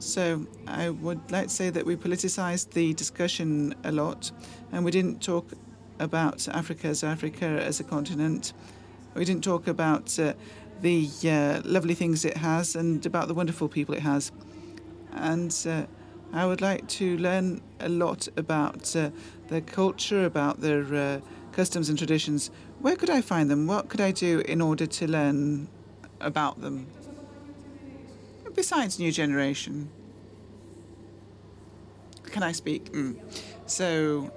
So 0.00 0.46
I 0.66 0.90
would 0.90 1.30
like 1.32 1.48
to 1.48 1.54
say 1.54 1.70
that 1.70 1.84
we 1.84 1.96
politicized 1.96 2.70
the 2.70 2.94
discussion 2.94 3.74
a 3.82 3.90
lot 3.90 4.30
and 4.70 4.84
we 4.84 4.90
didn't 4.90 5.20
talk 5.22 5.50
about 5.98 6.46
Africa 6.48 6.88
as 6.88 7.02
Africa 7.02 7.46
as 7.46 7.80
a 7.80 7.84
continent. 7.84 8.52
We 9.14 9.24
didn't 9.24 9.42
talk 9.42 9.66
about 9.66 10.16
uh, 10.18 10.34
the 10.80 11.08
uh, 11.24 11.60
lovely 11.64 11.94
things 11.94 12.24
it 12.24 12.36
has 12.36 12.76
and 12.76 13.04
about 13.04 13.28
the 13.28 13.34
wonderful 13.34 13.68
people 13.68 13.94
it 13.94 14.02
has. 14.02 14.32
And 15.12 15.54
uh, 15.68 15.86
I 16.32 16.46
would 16.46 16.60
like 16.60 16.86
to 16.88 17.16
learn 17.18 17.60
a 17.80 17.88
lot 17.88 18.28
about 18.36 18.94
uh, 18.94 19.10
their 19.48 19.60
culture, 19.60 20.24
about 20.24 20.60
their 20.60 20.94
uh, 20.94 21.20
customs 21.52 21.88
and 21.88 21.98
traditions. 21.98 22.50
Where 22.80 22.96
could 22.96 23.10
I 23.10 23.20
find 23.20 23.50
them? 23.50 23.66
What 23.66 23.88
could 23.88 24.00
I 24.00 24.12
do 24.12 24.40
in 24.40 24.60
order 24.60 24.86
to 24.86 25.06
learn 25.06 25.68
about 26.20 26.60
them? 26.60 26.86
Besides 28.54 28.98
New 28.98 29.12
Generation. 29.12 29.90
Can 32.24 32.42
I 32.42 32.52
speak? 32.52 32.92
Mm. 32.92 33.16
So 33.66 34.30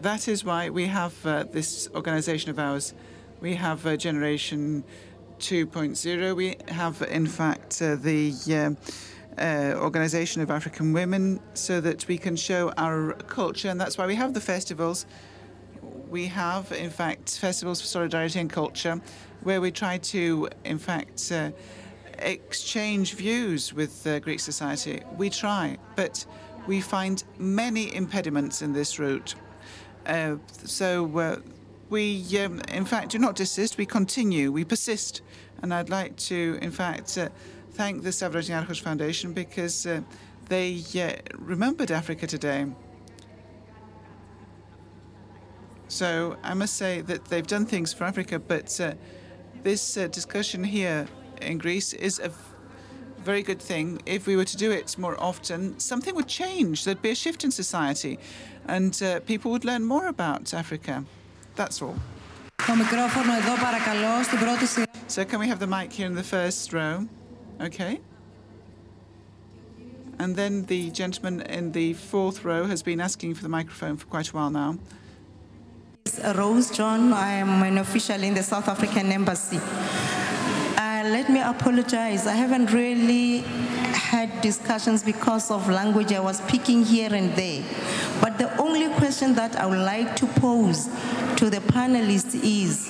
that 0.00 0.28
is 0.28 0.44
why 0.44 0.70
we 0.70 0.86
have 0.86 1.14
uh, 1.24 1.44
this 1.44 1.88
organization 1.94 2.50
of 2.50 2.58
ours. 2.58 2.94
We 3.40 3.54
have 3.54 3.86
uh, 3.86 3.96
Generation 3.96 4.84
2.0. 5.38 6.36
We 6.36 6.56
have, 6.68 7.02
in 7.02 7.26
fact, 7.26 7.80
uh, 7.80 7.96
the 7.96 8.32
uh, 9.38 9.40
uh, 9.40 9.74
Organization 9.76 10.42
of 10.42 10.50
African 10.50 10.92
Women 10.92 11.40
so 11.54 11.80
that 11.80 12.06
we 12.08 12.18
can 12.18 12.36
show 12.36 12.72
our 12.76 13.12
culture, 13.12 13.68
and 13.68 13.80
that's 13.80 13.96
why 13.96 14.06
we 14.06 14.14
have 14.16 14.34
the 14.34 14.40
festivals. 14.40 15.06
We 16.08 16.26
have, 16.26 16.72
in 16.72 16.90
fact, 16.90 17.38
festivals 17.38 17.80
for 17.80 17.86
solidarity 17.86 18.40
and 18.40 18.50
culture, 18.50 19.00
where 19.42 19.60
we 19.60 19.70
try 19.70 19.98
to, 19.98 20.48
in 20.64 20.78
fact, 20.78 21.30
uh, 21.30 21.50
exchange 22.18 23.14
views 23.14 23.72
with 23.72 24.06
uh, 24.06 24.18
Greek 24.18 24.40
society. 24.40 25.02
We 25.16 25.30
try, 25.30 25.78
but 25.96 26.24
we 26.66 26.80
find 26.80 27.22
many 27.38 27.94
impediments 27.94 28.62
in 28.62 28.72
this 28.72 28.98
route. 28.98 29.34
Uh, 30.06 30.36
so 30.64 31.18
uh, 31.18 31.36
we, 31.90 32.38
um, 32.38 32.60
in 32.68 32.84
fact, 32.84 33.10
do 33.10 33.18
not 33.18 33.36
desist. 33.36 33.78
We 33.78 33.86
continue. 33.86 34.52
We 34.52 34.64
persist. 34.64 35.22
And 35.62 35.74
I'd 35.74 35.90
like 35.90 36.16
to, 36.16 36.58
in 36.62 36.70
fact, 36.70 37.18
uh, 37.18 37.28
thank 37.72 38.02
the 38.02 38.12
Stavros 38.12 38.48
Niarchos 38.48 38.80
Foundation 38.80 39.32
because 39.32 39.86
uh, 39.86 40.00
they 40.48 40.82
uh, 40.94 41.12
remembered 41.36 41.90
Africa 41.90 42.26
today. 42.26 42.66
So 45.88 46.36
I 46.42 46.54
must 46.54 46.74
say 46.74 47.00
that 47.02 47.24
they've 47.26 47.46
done 47.46 47.66
things 47.66 47.92
for 47.92 48.04
Africa, 48.04 48.38
but 48.38 48.80
uh, 48.80 48.94
this 49.62 49.96
uh, 49.96 50.06
discussion 50.08 50.62
here 50.62 51.08
in 51.40 51.58
Greece 51.58 51.92
is 51.92 52.18
a 52.18 52.30
very 53.18 53.42
good 53.42 53.60
thing. 53.60 54.00
If 54.06 54.26
we 54.26 54.36
were 54.36 54.44
to 54.44 54.56
do 54.56 54.70
it 54.70 54.96
more 54.98 55.20
often, 55.20 55.78
something 55.80 56.14
would 56.14 56.28
change. 56.28 56.84
There'd 56.84 57.02
be 57.02 57.10
a 57.10 57.14
shift 57.14 57.42
in 57.42 57.50
society, 57.50 58.18
and 58.66 59.00
people 59.26 59.50
would 59.50 59.64
learn 59.64 59.84
more 59.84 60.06
about 60.06 60.54
Africa. 60.54 61.04
That's 61.56 61.82
all. 61.82 61.96
Το 62.67 62.75
μικρόφωνο 62.75 63.33
εδώ 63.33 63.53
παρακαλώ 63.63 64.23
στην 64.23 64.39
πρώτη 64.39 64.65
σειρά. 64.65 64.85
So 65.15 65.25
can 65.25 65.39
we 65.39 65.47
have 65.47 65.59
the 65.59 65.67
mic 65.67 65.91
here 65.97 66.07
in 66.11 66.15
the 66.15 66.29
first 66.35 66.73
row? 66.73 67.07
Okay. 67.67 67.93
And 70.21 70.35
then 70.35 70.53
the 70.73 70.83
gentleman 70.91 71.35
in 71.57 71.71
the 71.71 71.93
fourth 71.93 72.37
row 72.45 72.65
has 72.73 72.81
been 72.89 73.01
asking 73.07 73.31
for 73.35 73.43
the 73.47 73.53
microphone 73.59 73.95
for 73.97 74.07
quite 74.15 74.29
a 74.31 74.33
while 74.37 74.51
now. 74.63 74.71
Rose 76.41 76.69
John. 76.77 77.01
I 77.13 77.31
am 77.43 77.63
an 77.63 77.77
official 77.85 78.21
in 78.23 78.33
the 78.33 78.43
South 78.43 78.67
African 78.67 79.11
Embassy. 79.11 79.59
Uh, 80.77 81.03
let 81.15 81.29
me 81.29 81.41
apologize. 81.41 82.27
I 82.27 82.35
haven't 82.43 82.71
really 82.71 83.43
had 83.94 84.40
discussions 84.40 85.02
because 85.02 85.50
of 85.50 85.68
language 85.68 86.12
I 86.12 86.20
was 86.20 86.38
speaking 86.38 86.84
here 86.84 87.12
and 87.12 87.34
there. 87.34 87.62
But 88.20 88.38
the 88.38 88.54
only 88.58 88.88
question 88.94 89.34
that 89.34 89.56
I 89.56 89.66
would 89.66 89.78
like 89.78 90.16
to 90.16 90.26
pose 90.26 90.86
to 91.36 91.50
the 91.50 91.60
panelists 91.60 92.34
is 92.42 92.88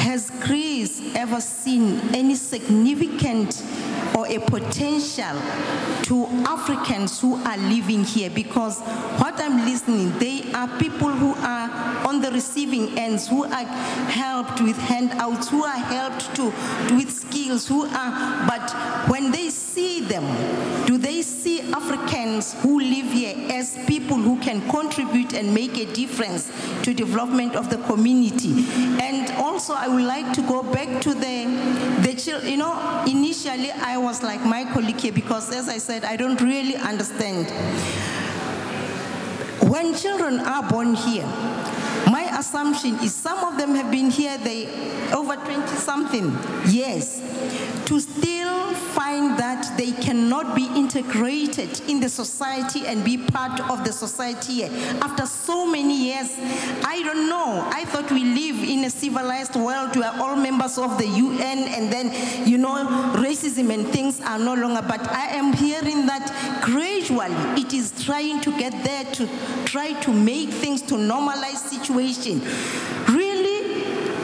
Has 0.00 0.31
Greece 0.44 1.00
ever 1.14 1.40
seen 1.40 2.00
any 2.14 2.34
significant 2.34 3.62
or 4.16 4.26
a 4.26 4.38
potential 4.40 5.40
to 6.02 6.26
Africans 6.46 7.20
who 7.20 7.36
are 7.44 7.56
living 7.56 8.04
here 8.04 8.28
because 8.30 8.80
what 9.18 9.40
I'm 9.40 9.64
listening, 9.64 10.18
they 10.18 10.52
are 10.52 10.68
people 10.78 11.08
who 11.08 11.34
are 11.34 12.06
on 12.06 12.20
the 12.20 12.30
receiving 12.30 12.98
ends, 12.98 13.28
who 13.28 13.44
are 13.44 13.64
helped 14.10 14.60
with 14.60 14.76
handouts, 14.76 15.48
who 15.48 15.64
are 15.64 15.78
helped 15.78 16.34
to 16.36 16.44
with 16.96 17.10
skills, 17.10 17.68
who 17.68 17.86
are, 17.86 18.46
but 18.46 18.70
when 19.08 19.30
they 19.30 19.48
see 19.48 20.00
them, 20.00 20.24
do 20.86 20.98
they 20.98 21.22
see 21.22 21.60
Africans 21.72 22.54
who 22.62 22.80
live 22.80 23.10
here 23.12 23.34
as 23.52 23.78
people 23.86 24.16
who 24.16 24.38
can 24.40 24.60
contribute 24.68 25.32
and 25.32 25.54
make 25.54 25.78
a 25.78 25.86
difference 25.92 26.50
to 26.82 26.92
development 26.92 27.54
of 27.54 27.70
the 27.70 27.78
community? 27.78 28.66
And 29.00 29.30
also, 29.32 29.74
I 29.74 29.88
would 29.88 30.04
like 30.04 30.31
to 30.34 30.42
go 30.42 30.62
back 30.62 31.00
to 31.02 31.14
the 31.14 31.46
the 32.02 32.14
children. 32.14 32.50
You 32.50 32.58
know, 32.58 33.04
initially 33.06 33.70
I 33.70 33.96
was 33.98 34.22
like 34.22 34.44
my 34.44 34.64
colleague 34.72 35.00
here 35.00 35.12
because, 35.12 35.54
as 35.54 35.68
I 35.68 35.78
said, 35.78 36.04
I 36.04 36.16
don't 36.16 36.40
really 36.40 36.76
understand. 36.76 37.50
When 39.70 39.94
children 39.94 40.40
are 40.40 40.68
born 40.68 40.94
here, 40.94 41.26
my 42.10 42.28
assumption 42.38 42.96
is 42.96 43.14
some 43.14 43.38
of 43.38 43.58
them 43.58 43.74
have 43.74 43.90
been 43.90 44.10
here 44.10 44.36
they 44.38 44.66
over 45.12 45.36
20 45.36 45.66
something 45.76 46.36
years 46.66 47.20
to 47.92 48.00
still 48.00 48.72
find 48.72 49.38
that 49.38 49.76
they 49.76 49.92
cannot 49.92 50.56
be 50.56 50.64
integrated 50.74 51.78
in 51.90 52.00
the 52.00 52.08
society 52.08 52.86
and 52.86 53.04
be 53.04 53.18
part 53.18 53.60
of 53.70 53.84
the 53.84 53.92
society 53.92 54.64
after 54.64 55.26
so 55.26 55.66
many 55.66 56.06
years 56.06 56.30
i 56.86 57.02
don't 57.04 57.28
know. 57.28 57.68
I 57.70 57.84
thought 57.84 58.10
we 58.10 58.24
live 58.24 58.62
in 58.66 58.84
a 58.84 58.90
civilized 58.90 59.56
world 59.56 59.94
we 59.94 60.02
are 60.02 60.18
all 60.22 60.36
members 60.36 60.78
of 60.78 60.96
the 60.96 61.04
un 61.06 61.58
and 61.76 61.92
then 61.92 62.06
you 62.48 62.56
know 62.56 62.76
racism 63.26 63.70
and 63.74 63.86
things 63.88 64.22
are 64.22 64.38
no 64.38 64.54
longer. 64.54 64.80
But 64.80 65.06
i 65.08 65.26
am 65.40 65.52
hearing 65.52 66.06
that 66.06 66.26
gradually 66.62 67.36
it 67.60 67.74
is 67.74 67.92
trying 68.04 68.40
to 68.40 68.56
get 68.58 68.72
there 68.84 69.04
to 69.16 69.28
try 69.66 69.92
to 70.00 70.12
make 70.12 70.48
things 70.48 70.80
to 70.82 70.94
normalize 70.94 71.60
situation. 71.74 72.40
Really 73.14 73.31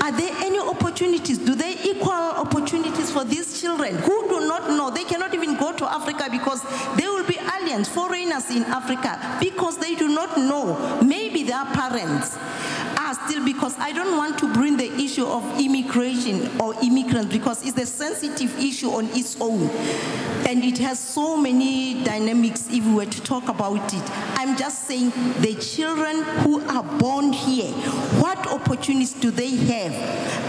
are 0.09 0.13
there 0.13 0.35
any 0.39 0.59
opportunities 0.59 1.37
do 1.37 1.55
they 1.55 1.77
equal 1.85 2.11
opportunities 2.11 3.11
for 3.11 3.25
these 3.25 3.61
children 3.61 3.95
who 3.97 4.27
do 4.29 4.41
not 4.49 4.71
know 4.71 4.89
they 4.89 5.05
cannot 5.05 5.35
even 5.35 5.55
go 5.59 5.71
to 5.71 5.85
africa 5.85 6.29
because 6.31 6.63
they 6.97 7.07
will 7.07 7.27
be 7.27 7.39
aliens 7.61 7.91
foreigners 7.91 8.49
in 8.51 8.63
africa 8.65 9.37
because 9.39 9.77
they 9.77 9.95
do 9.95 10.09
not 10.09 10.39
know 10.39 10.99
maybe 11.05 11.43
their 11.43 11.65
parents 11.67 12.39
are 13.09 13.15
still 13.15 13.43
because 13.45 13.79
I 13.79 13.93
don't 13.93 14.19
want 14.19 14.39
to 14.41 14.53
bring 14.53 14.77
the 14.77 14.93
issue 15.03 15.25
of 15.25 15.59
immigration 15.59 16.51
or 16.61 16.75
immigrants 16.83 17.33
because 17.33 17.67
it's 17.67 17.79
a 17.79 17.87
sensitive 17.87 18.59
issue 18.59 18.91
on 18.91 19.07
its 19.17 19.41
own 19.41 19.63
and 20.47 20.63
it 20.63 20.77
has 20.79 20.99
so 20.99 21.37
many 21.37 22.03
dynamics 22.05 22.69
if 22.71 22.85
we 22.85 22.95
were 22.95 23.07
to 23.07 23.23
talk 23.23 23.49
about 23.49 23.95
it. 23.95 24.03
I'm 24.39 24.57
just 24.57 24.87
saying 24.87 25.11
the 25.41 25.55
children 25.55 26.23
who 26.43 26.61
are 26.69 26.83
born 26.99 27.33
here, 27.33 27.73
what 28.21 28.47
opportunities 28.47 29.15
do 29.15 29.31
they 29.31 29.57
have? 29.57 29.93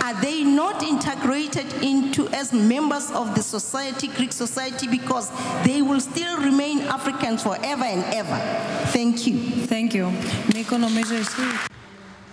Are 0.04 0.20
they 0.22 0.44
not 0.44 0.84
integrated 0.84 1.72
into 1.84 2.28
as 2.30 2.54
members 2.54 3.12
of 3.12 3.36
the 3.36 3.42
society, 3.42 4.08
Greek 4.08 4.32
society, 4.32 4.88
because 4.88 5.32
they 5.64 5.82
will 5.82 6.00
still 6.00 6.38
remain 6.38 6.80
Africans 6.82 7.44
forever 7.44 7.86
and 7.86 8.04
ever. 8.14 8.38
Thank 8.92 9.28
you. 9.28 9.38
Thank 9.68 9.94
you. 9.94 10.12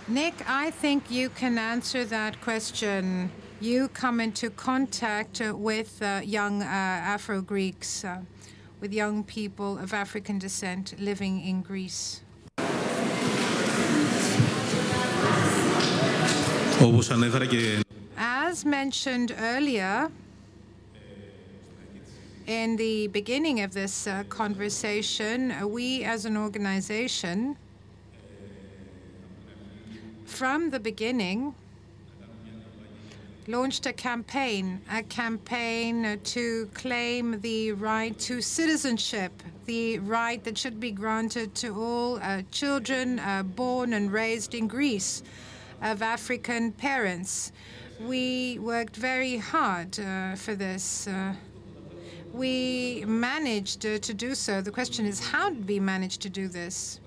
Nick, 0.07 0.35
I 0.47 0.71
think 0.71 1.11
you 1.11 1.29
can 1.29 1.57
answer 1.57 2.05
that 2.05 2.41
question. 2.41 3.29
You 3.59 3.89
come 3.89 4.21
into 4.21 4.49
contact 4.49 5.41
with 5.41 6.01
uh, 6.01 6.21
young 6.23 6.61
uh, 6.61 6.65
Afro-Greeks, 6.65 8.05
uh, 8.05 8.21
with 8.79 8.93
young 8.93 9.23
people 9.23 9.77
of 9.77 9.93
African 9.93 10.39
descent 10.39 10.93
living 10.99 11.41
in 11.41 11.61
Greece. 11.61 12.21
As 18.15 18.63
mentioned 18.63 19.35
earlier, 19.39 20.11
in 22.45 22.75
the 22.75 23.07
beginning 23.07 23.61
of 23.61 23.73
this 23.73 24.05
uh, 24.05 24.23
conversation, 24.29 25.51
uh, 25.51 25.67
we 25.67 26.03
as 26.03 26.25
an 26.25 26.37
organization, 26.37 27.57
from 30.25 30.69
the 30.69 30.79
beginning, 30.79 31.55
launched 33.47 33.87
a 33.87 33.93
campaign, 33.93 34.79
a 34.91 35.01
campaign 35.01 36.19
to 36.25 36.69
claim 36.75 37.41
the 37.41 37.71
right 37.71 38.19
to 38.19 38.39
citizenship, 38.39 39.31
the 39.65 39.97
right 39.99 40.43
that 40.43 40.57
should 40.57 40.79
be 40.79 40.91
granted 40.91 41.55
to 41.55 41.73
all 41.73 42.19
uh, 42.21 42.43
children 42.51 43.17
uh, 43.17 43.41
born 43.41 43.93
and 43.93 44.13
raised 44.13 44.53
in 44.53 44.67
Greece 44.67 45.23
of 45.81 46.01
African 46.01 46.71
parents. 46.71 47.51
We 47.99 48.59
worked 48.59 48.95
very 48.95 49.37
hard 49.37 49.99
uh, 49.99 50.35
for 50.35 50.55
this. 50.55 51.07
Uh, 51.07 51.33
we 52.33 53.03
managed 53.07 53.85
uh, 53.85 53.97
to 53.99 54.13
do 54.13 54.35
so. 54.35 54.61
The 54.61 54.71
question 54.71 55.05
is, 55.05 55.19
how 55.19 55.49
did 55.49 55.67
we 55.67 55.79
manage 55.79 56.19
to 56.19 56.29
do 56.29 56.47
this? 56.47 56.99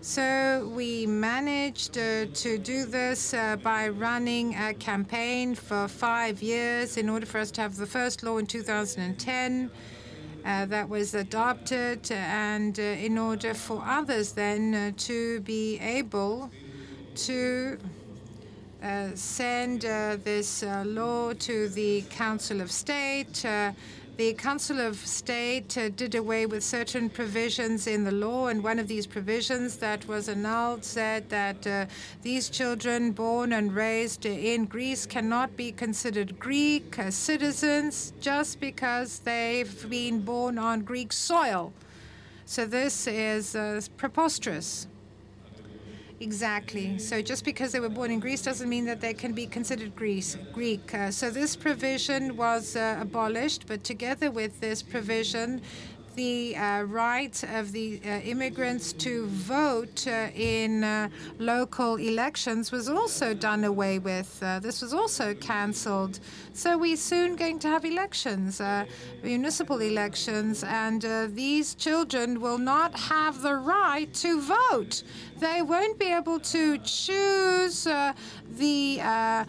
So 0.00 0.70
we 0.72 1.06
managed 1.06 1.98
uh, 1.98 2.26
to 2.26 2.58
do 2.58 2.84
this 2.84 3.34
uh, 3.34 3.56
by 3.56 3.88
running 3.88 4.54
a 4.54 4.72
campaign 4.74 5.54
for 5.54 5.88
five 5.88 6.42
years 6.42 6.96
in 6.96 7.08
order 7.08 7.26
for 7.26 7.38
us 7.38 7.50
to 7.52 7.60
have 7.62 7.76
the 7.76 7.86
first 7.86 8.22
law 8.22 8.38
in 8.38 8.46
2010 8.46 9.70
uh, 10.46 10.64
that 10.66 10.88
was 10.88 11.14
adopted, 11.14 12.08
and 12.12 12.78
uh, 12.78 12.82
in 12.82 13.18
order 13.18 13.52
for 13.52 13.82
others 13.84 14.30
then 14.30 14.74
uh, 14.74 14.92
to 14.96 15.40
be 15.40 15.76
able 15.80 16.50
to 17.16 17.78
uh, 18.82 19.08
send 19.14 19.86
uh, 19.86 20.16
this 20.22 20.62
uh, 20.62 20.84
law 20.86 21.32
to 21.32 21.68
the 21.70 22.02
Council 22.10 22.60
of 22.60 22.70
State, 22.70 23.44
uh, 23.44 23.72
the 24.18 24.34
Council 24.34 24.80
of 24.80 24.96
State 24.96 25.76
uh, 25.78 25.88
did 25.88 26.14
away 26.14 26.46
with 26.46 26.62
certain 26.62 27.08
provisions 27.08 27.86
in 27.86 28.04
the 28.04 28.12
law, 28.12 28.48
and 28.48 28.62
one 28.62 28.78
of 28.78 28.86
these 28.86 29.06
provisions 29.06 29.76
that 29.76 30.06
was 30.06 30.28
annulled 30.28 30.84
said 30.84 31.28
that 31.30 31.66
uh, 31.66 31.86
these 32.22 32.50
children 32.50 33.12
born 33.12 33.52
and 33.52 33.74
raised 33.74 34.26
in 34.26 34.66
Greece 34.66 35.06
cannot 35.06 35.56
be 35.56 35.72
considered 35.72 36.38
Greek 36.38 36.96
citizens 37.10 38.12
just 38.20 38.60
because 38.60 39.20
they've 39.20 39.88
been 39.88 40.20
born 40.20 40.58
on 40.58 40.82
Greek 40.82 41.12
soil. 41.12 41.72
So 42.44 42.66
this 42.66 43.06
is 43.06 43.56
preposterous. 43.96 44.86
Exactly. 46.18 46.96
So 46.98 47.20
just 47.20 47.44
because 47.44 47.72
they 47.72 47.80
were 47.80 47.90
born 47.90 48.10
in 48.10 48.20
Greece 48.20 48.40
doesn't 48.40 48.70
mean 48.70 48.86
that 48.86 49.02
they 49.02 49.12
can 49.12 49.34
be 49.34 49.46
considered 49.46 49.94
Greece, 49.94 50.38
Greek. 50.50 50.94
Uh, 50.94 51.10
so 51.10 51.30
this 51.30 51.54
provision 51.56 52.36
was 52.36 52.74
uh, 52.74 52.96
abolished, 52.98 53.66
but 53.66 53.84
together 53.84 54.30
with 54.30 54.58
this 54.60 54.82
provision, 54.82 55.60
the 56.16 56.56
uh, 56.56 56.82
right 56.82 57.44
of 57.44 57.72
the 57.72 58.00
uh, 58.04 58.08
immigrants 58.20 58.92
to 58.94 59.26
vote 59.26 60.06
uh, 60.06 60.28
in 60.34 60.82
uh, 60.82 61.08
local 61.38 61.96
elections 61.96 62.72
was 62.72 62.88
also 62.88 63.34
done 63.34 63.64
away 63.64 63.98
with. 63.98 64.42
Uh, 64.42 64.58
this 64.58 64.80
was 64.80 64.94
also 64.94 65.34
cancelled. 65.34 66.18
So 66.54 66.78
we're 66.78 66.96
soon 66.96 67.36
going 67.36 67.58
to 67.60 67.68
have 67.68 67.84
elections, 67.84 68.60
uh, 68.60 68.86
municipal 69.22 69.80
elections, 69.80 70.64
and 70.64 71.02
these 71.34 71.74
children 71.74 72.40
will 72.40 72.58
not 72.58 72.98
have 72.98 73.42
the 73.42 73.54
right 73.54 74.12
to 74.14 74.40
vote. 74.40 75.02
They 75.38 75.60
won't 75.60 75.98
be 75.98 76.12
able 76.12 76.40
to 76.40 76.78
choose 76.78 77.84
the 77.84 79.46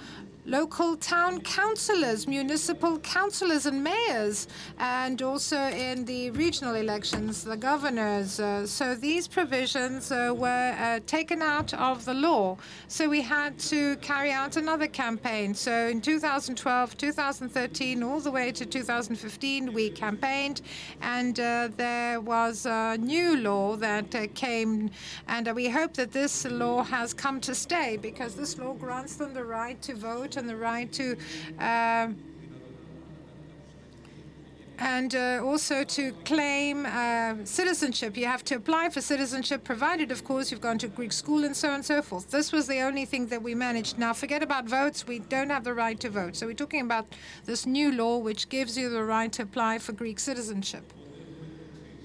local 0.48 0.96
town 0.96 1.42
councillors, 1.42 2.26
municipal 2.26 2.98
councillors 3.00 3.66
and 3.66 3.84
mayors, 3.84 4.48
and 4.80 5.22
also 5.22 5.58
in 5.58 6.06
the 6.06 6.32
regional 6.32 6.76
elections, 6.76 7.44
the 7.44 7.58
governors. 7.58 8.40
Uh, 8.40 8.66
so 8.66 8.96
these 8.96 9.28
provisions 9.28 10.10
uh, 10.10 10.34
were 10.36 10.74
uh, 10.80 11.02
taken 11.06 11.42
out 11.42 11.74
of 11.74 12.06
the 12.06 12.14
law. 12.14 12.58
So 12.88 13.10
we 13.10 13.22
had 13.22 13.60
to 13.60 13.98
carry 13.98 14.32
out 14.32 14.56
another 14.56 14.88
campaign. 14.88 15.54
So 15.54 15.90
in 15.90 16.00
2012, 16.00 16.98
2013, 16.98 18.02
all 18.02 18.22
the 18.22 18.32
way 18.32 18.54
to 18.54 18.66
2015, 18.66 19.74
we 19.74 19.90
campaigned, 19.90 20.62
and 21.02 21.38
uh, 21.42 21.68
there 21.76 22.22
was 22.22 22.66
a 22.66 22.98
new 22.98 23.36
law 23.36 23.76
that 23.76 24.16
uh, 24.16 24.28
came, 24.34 24.92
and 25.28 25.54
we 25.54 25.68
hope 25.68 25.94
that 25.96 26.14
this 26.14 26.46
law 26.46 26.84
has 26.84 27.14
come 27.14 27.42
to 27.42 27.54
stay 27.54 27.98
because 27.98 28.36
this 28.36 28.58
law 28.58 28.74
grants 28.74 29.18
them 29.18 29.34
the 29.34 29.44
right 29.44 29.82
to 29.82 29.94
vote 29.94 30.37
and 30.38 30.48
the 30.48 30.56
right 30.56 30.92
to 30.94 31.18
uh, 31.60 32.08
and 34.80 35.16
uh, 35.16 35.42
also 35.44 35.84
to 35.84 36.12
claim 36.26 36.86
uh, 36.86 37.36
citizenship. 37.46 38.16
You 38.16 38.26
have 38.26 38.44
to 38.46 38.56
apply 38.56 38.90
for 38.90 39.02
citizenship, 39.02 39.64
provided, 39.64 40.12
of 40.12 40.24
course, 40.24 40.52
you've 40.52 40.62
gone 40.62 40.78
to 40.80 40.88
Greek 40.88 41.12
school 41.12 41.44
and 41.44 41.56
so 41.56 41.70
on 41.70 41.76
and 41.76 41.86
so 41.86 42.02
forth. 42.02 42.30
This 42.30 42.52
was 42.52 42.68
the 42.68 42.82
only 42.82 43.06
thing 43.06 43.28
that 43.28 43.42
we 43.42 43.56
managed. 43.56 43.98
Now, 43.98 44.14
forget 44.14 44.44
about 44.44 44.66
votes. 44.66 45.08
We 45.08 45.20
don't 45.20 45.50
have 45.50 45.64
the 45.64 45.74
right 45.74 46.00
to 46.02 46.10
vote. 46.10 46.36
So 46.36 46.46
we're 46.46 46.54
talking 46.54 46.82
about 46.82 47.08
this 47.46 47.66
new 47.66 47.92
law 47.92 48.18
which 48.18 48.50
gives 48.50 48.78
you 48.78 48.90
the 48.90 49.04
right 49.04 49.32
to 49.34 49.44
apply 49.44 49.80
for 49.80 49.94
Greek 49.94 50.20
citizenship. 50.20 50.94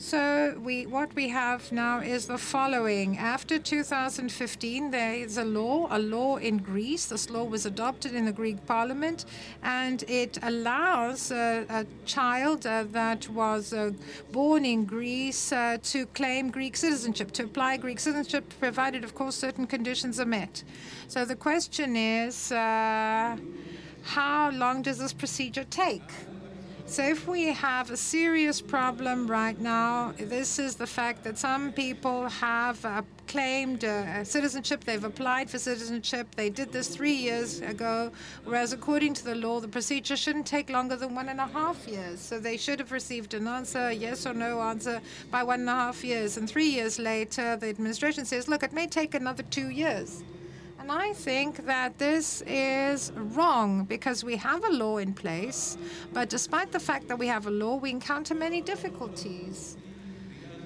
So 0.03 0.59
we, 0.61 0.85
what 0.87 1.15
we 1.15 1.29
have 1.29 1.71
now 1.71 2.01
is 2.01 2.27
the 2.27 2.37
following. 2.37 3.19
After 3.19 3.57
2015, 3.57 4.91
there 4.91 5.15
is 5.15 5.39
a 5.39 5.45
law, 5.45 5.87
a 5.93 6.01
law 6.01 6.39
in 6.39 6.59
Greece. 6.59 7.07
This 7.07 7.31
law 7.31 7.45
was 7.45 7.67
adopted 7.67 8.13
in 8.13 8.25
the 8.25 8.33
Greek 8.33 8.67
parliament, 8.67 9.27
and 9.63 10.03
it 10.09 10.39
allows 10.43 11.31
uh, 11.31 11.65
a 11.69 11.87
child 12.05 12.67
uh, 12.67 12.85
that 12.91 13.29
was 13.29 13.73
uh, 13.73 13.93
born 14.33 14.65
in 14.65 14.87
Greece 14.87 15.53
uh, 15.53 15.79
to 15.85 16.07
claim 16.07 16.51
Greek 16.51 16.77
citizenship, 16.77 17.31
to 17.31 17.45
apply 17.45 17.77
Greek 17.77 18.01
citizenship, 18.01 18.53
provided, 18.59 19.05
of 19.05 19.15
course, 19.15 19.37
certain 19.37 19.69
conditions 19.69 20.19
are 20.19 20.27
met. 20.27 20.65
So 21.07 21.25
the 21.25 21.37
question 21.37 21.95
is, 21.95 22.51
uh, 22.51 23.37
how 24.03 24.51
long 24.51 24.83
does 24.83 24.99
this 24.99 25.13
procedure 25.13 25.65
take? 25.71 26.03
So 26.93 27.03
if 27.03 27.27
we 27.27 27.47
have 27.47 27.91
a 27.91 27.97
serious 27.97 28.61
problem 28.61 29.27
right 29.27 29.59
now, 29.59 30.13
this 30.19 30.59
is 30.59 30.75
the 30.75 30.87
fact 30.87 31.25
that 31.25 31.39
some 31.39 31.73
people 31.73 32.29
have 32.29 32.85
uh, 32.85 33.01
claimed 33.27 33.83
uh, 33.83 34.23
citizenship, 34.25 34.85
they've 34.85 35.03
applied 35.03 35.49
for 35.49 35.59
citizenship, 35.59 36.27
they 36.37 36.51
did 36.51 36.71
this 36.71 36.89
three 36.95 37.15
years 37.15 37.63
ago, 37.63 38.13
whereas 38.45 38.75
according 38.75 39.15
to 39.15 39.25
the 39.25 39.35
law, 39.35 39.59
the 39.59 39.69
procedure 39.69 40.17
shouldn't 40.17 40.47
take 40.47 40.69
longer 40.69 40.95
than 40.95 41.15
one 41.15 41.31
and 41.31 41.41
a 41.41 41.47
half 41.47 41.89
years. 41.89 42.21
So 42.21 42.39
they 42.39 42.59
should 42.59 42.79
have 42.79 42.93
received 42.93 43.33
an 43.33 43.49
answer, 43.49 43.91
yes 43.91 44.27
or 44.27 44.35
no 44.35 44.61
answer, 44.61 45.01
by 45.31 45.43
one 45.43 45.61
and 45.61 45.71
a 45.71 45.73
half 45.73 46.05
years. 46.05 46.37
And 46.37 46.47
three 46.47 46.69
years 46.69 46.99
later, 46.99 47.57
the 47.57 47.71
administration 47.71 48.27
says, 48.27 48.49
look, 48.49 48.63
it 48.63 48.75
may 48.75 48.87
take 48.87 49.15
another 49.15 49.45
two 49.45 49.71
years. 49.71 50.23
And 50.83 50.91
I 50.91 51.13
think 51.13 51.65
that 51.67 51.97
this 51.99 52.43
is 52.45 53.13
wrong 53.15 53.85
because 53.85 54.25
we 54.25 54.35
have 54.35 54.65
a 54.65 54.69
law 54.69 54.97
in 54.97 55.15
place, 55.15 55.79
but 56.13 56.29
despite 56.29 56.73
the 56.73 56.81
fact 56.81 57.07
that 57.07 57.17
we 57.21 57.29
have 57.29 57.47
a 57.47 57.53
law, 57.53 57.77
we 57.77 57.91
encounter 57.91 58.35
many 58.35 58.61
difficulties. 58.61 59.77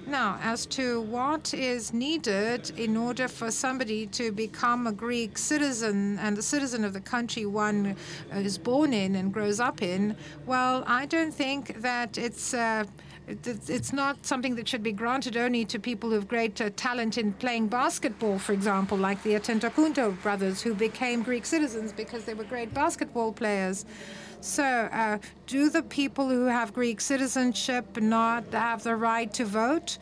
Now, 0.07 0.39
as 0.43 0.65
to 0.79 1.03
what 1.03 1.53
is 1.53 1.93
needed 1.93 2.71
in 2.79 2.97
order 2.97 3.29
for 3.29 3.51
somebody 3.51 4.07
to 4.07 4.33
become 4.33 4.87
a 4.87 4.93
Greek 4.93 5.37
citizen 5.37 6.19
and 6.19 6.39
a 6.39 6.43
citizen 6.43 6.83
of 6.83 6.95
the 6.95 7.01
country 7.03 7.45
one 7.45 7.95
is 8.33 8.57
born 8.57 8.95
in 8.95 9.17
and 9.17 9.35
grows 9.35 9.61
up 9.61 9.83
in, 9.83 10.17
well, 10.47 10.83
I 10.87 11.05
don't 11.05 11.35
think 11.35 11.83
that 11.83 12.17
it's. 12.17 12.55
Uh, 12.55 12.85
it's 13.29 13.93
not 13.93 14.25
something 14.25 14.55
that 14.55 14.69
should 14.69 14.83
be 14.83 14.93
granted 14.93 15.37
only 15.37 15.65
to 15.65 15.79
people 15.81 16.11
who 16.11 16.15
have 16.15 16.29
great 16.29 16.61
uh, 16.61 16.71
talent 16.77 17.19
in 17.19 17.33
playing 17.33 17.67
basketball, 17.67 18.39
for 18.39 18.53
example, 18.53 18.97
like 18.97 19.21
the 19.25 19.31
Antetokounmpo 19.31 20.23
brothers, 20.23 20.63
who 20.63 20.75
became 20.75 21.23
Greek 21.23 21.45
citizens 21.45 21.93
because 21.93 22.25
they 22.25 22.35
were 22.35 22.45
great 22.45 22.73
basketball 22.73 23.33
players. 23.33 23.85
So, 24.41 24.63
uh, 24.63 25.19
do 25.47 25.71
the 25.71 25.83
people 25.83 26.29
who 26.29 26.45
have 26.45 26.73
Greek 26.73 27.01
citizenship 27.01 28.01
not 28.01 28.45
have 28.53 28.85
the 28.85 28.95
right 28.95 29.33
to 29.35 29.45
vote? 29.45 29.99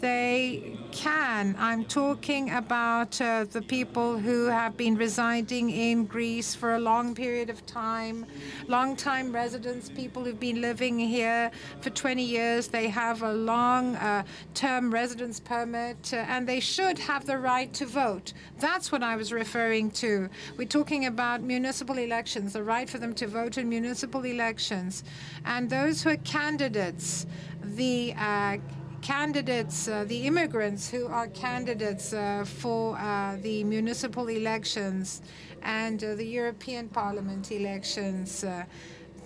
They 0.00 0.78
can. 0.92 1.54
I'm 1.58 1.84
talking 1.84 2.50
about 2.50 3.20
uh, 3.20 3.44
the 3.44 3.62
people 3.62 4.18
who 4.18 4.46
have 4.46 4.76
been 4.76 4.96
residing 4.96 5.70
in 5.70 6.06
Greece 6.06 6.54
for 6.54 6.74
a 6.74 6.78
long 6.78 7.14
period 7.14 7.50
of 7.50 7.64
time, 7.66 8.26
long 8.66 8.96
time 8.96 9.32
residents, 9.32 9.88
people 9.88 10.24
who've 10.24 10.40
been 10.40 10.60
living 10.60 10.98
here 10.98 11.50
for 11.80 11.90
20 11.90 12.22
years. 12.22 12.68
They 12.68 12.88
have 12.88 13.22
a 13.22 13.32
long 13.32 13.96
uh, 13.96 14.24
term 14.54 14.92
residence 14.92 15.38
permit 15.38 16.12
uh, 16.12 16.16
and 16.16 16.48
they 16.48 16.60
should 16.60 16.98
have 16.98 17.26
the 17.26 17.38
right 17.38 17.72
to 17.74 17.86
vote. 17.86 18.32
That's 18.58 18.90
what 18.90 19.02
I 19.02 19.16
was 19.16 19.32
referring 19.32 19.90
to. 19.92 20.28
We're 20.56 20.68
talking 20.68 21.06
about 21.06 21.42
municipal 21.42 21.98
elections, 21.98 22.52
the 22.54 22.62
right 22.62 22.88
for 22.88 22.98
them 22.98 23.14
to 23.14 23.26
vote 23.26 23.58
in 23.58 23.68
municipal 23.68 24.24
elections. 24.24 25.04
And 25.44 25.68
those 25.68 26.02
who 26.02 26.10
are 26.10 26.16
candidates, 26.16 27.26
the 27.62 28.14
uh, 28.16 28.56
candidates, 29.02 29.88
uh, 29.88 30.04
the 30.04 30.26
immigrants 30.26 30.90
who 30.90 31.06
are 31.06 31.26
candidates 31.28 32.12
uh, 32.12 32.44
for 32.46 32.96
uh, 32.98 33.36
the 33.42 33.64
municipal 33.64 34.28
elections 34.28 35.22
and 35.62 36.02
uh, 36.04 36.14
the 36.14 36.24
European 36.26 36.88
Parliament 36.88 37.50
elections, 37.50 38.44
uh, 38.44 38.64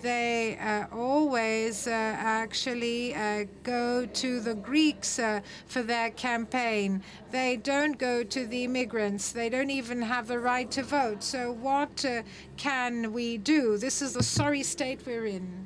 they 0.01 0.57
uh, 0.57 0.85
always 0.95 1.87
actually 1.87 3.15
go 3.63 4.05
to 4.05 4.39
the 4.39 4.53
Greeks 4.53 5.19
for 5.65 5.81
their 5.81 6.11
campaign. 6.11 7.01
They 7.31 7.55
don't 7.55 7.97
go 7.97 8.23
to 8.23 8.45
the 8.45 8.65
immigrants. 8.65 9.31
They 9.31 9.49
don't 9.49 9.71
even 9.71 10.03
have 10.03 10.27
the 10.27 10.37
right 10.39 10.69
to 10.71 10.83
vote. 10.83 11.23
So, 11.23 11.51
what 11.51 12.05
can 12.55 13.13
we 13.13 13.37
do? 13.37 13.77
This 13.77 14.03
is 14.03 14.13
the 14.13 14.21
sorry 14.21 14.61
state 14.61 14.99
we're 15.07 15.25
in. 15.25 15.64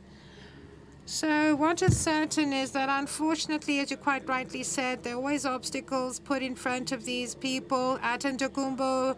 So 1.12 1.56
what 1.56 1.82
is 1.82 1.98
certain 1.98 2.54
is 2.54 2.70
that 2.74 2.88
unfortunately, 2.88 3.80
as 3.80 3.90
you 3.90 3.98
quite 3.98 4.30
rightly 4.30 4.62
said, 4.62 5.02
there 5.02 5.14
are 5.14 5.18
always 5.18 5.44
obstacles 5.44 6.20
put 6.20 6.44
in 6.44 6.54
front 6.54 6.92
of 6.92 7.04
these 7.04 7.34
people. 7.34 7.98
Antetokounmpo 8.04 9.18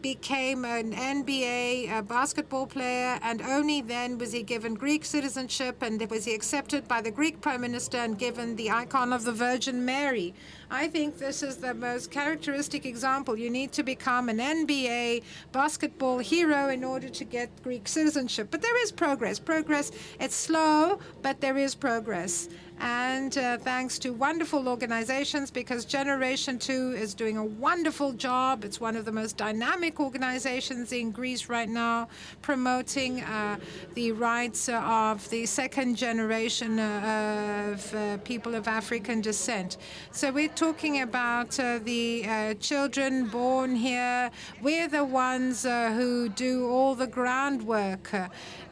became 0.00 0.64
an 0.64 0.92
NBA 0.92 2.06
basketball 2.06 2.68
player, 2.68 3.18
and 3.22 3.42
only 3.42 3.80
then 3.80 4.18
was 4.18 4.30
he 4.30 4.44
given 4.44 4.74
Greek 4.74 5.04
citizenship, 5.04 5.82
and 5.82 6.08
was 6.08 6.26
he 6.26 6.32
accepted 6.32 6.86
by 6.86 7.00
the 7.00 7.10
Greek 7.10 7.40
Prime 7.40 7.60
Minister 7.60 7.98
and 7.98 8.16
given 8.16 8.54
the 8.54 8.70
icon 8.70 9.12
of 9.12 9.24
the 9.24 9.32
Virgin 9.32 9.84
Mary. 9.84 10.34
I 10.74 10.88
think 10.88 11.18
this 11.18 11.42
is 11.42 11.58
the 11.58 11.74
most 11.74 12.10
characteristic 12.10 12.86
example. 12.86 13.36
You 13.36 13.50
need 13.50 13.72
to 13.72 13.82
become 13.82 14.30
an 14.30 14.38
NBA 14.38 15.22
basketball 15.52 16.16
hero 16.16 16.70
in 16.70 16.82
order 16.82 17.10
to 17.10 17.24
get 17.24 17.50
Greek 17.62 17.86
citizenship. 17.86 18.48
But 18.50 18.62
there 18.62 18.82
is 18.82 18.90
progress. 18.90 19.38
Progress, 19.38 19.92
it's 20.18 20.34
slow, 20.34 20.98
but 21.20 21.42
there 21.42 21.58
is 21.58 21.74
progress. 21.74 22.48
And 22.82 23.38
uh, 23.38 23.56
thanks 23.58 23.96
to 24.00 24.10
wonderful 24.10 24.68
organizations 24.68 25.52
because 25.52 25.84
Generation 25.84 26.58
2 26.58 26.94
is 26.98 27.14
doing 27.14 27.36
a 27.36 27.44
wonderful 27.44 28.12
job. 28.12 28.64
It's 28.64 28.80
one 28.80 28.96
of 28.96 29.04
the 29.04 29.12
most 29.12 29.36
dynamic 29.36 30.00
organizations 30.00 30.92
in 30.92 31.12
Greece 31.12 31.48
right 31.48 31.68
now, 31.68 32.08
promoting 32.42 33.20
uh, 33.20 33.58
the 33.94 34.10
rights 34.10 34.68
of 34.68 35.28
the 35.30 35.46
second 35.46 35.94
generation 35.96 36.80
uh, 36.80 37.72
of 37.72 37.94
uh, 37.94 38.16
people 38.18 38.56
of 38.56 38.66
African 38.66 39.20
descent. 39.20 39.76
So 40.10 40.32
we're 40.32 40.48
talking 40.48 41.02
about 41.02 41.60
uh, 41.60 41.78
the 41.84 42.24
uh, 42.26 42.54
children 42.54 43.28
born 43.28 43.76
here. 43.76 44.28
We're 44.60 44.88
the 44.88 45.04
ones 45.04 45.62
who 45.62 46.28
do 46.30 46.68
all 46.68 46.96
the 46.96 47.06
groundwork. 47.06 48.10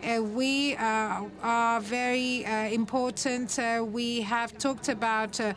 we 0.03 0.75
are 0.77 1.81
very 1.81 2.45
important 2.73 3.57
we 4.00 4.00
have 4.23 4.57
talked 4.59 4.89
about 4.89 5.41
uh, 5.41 5.55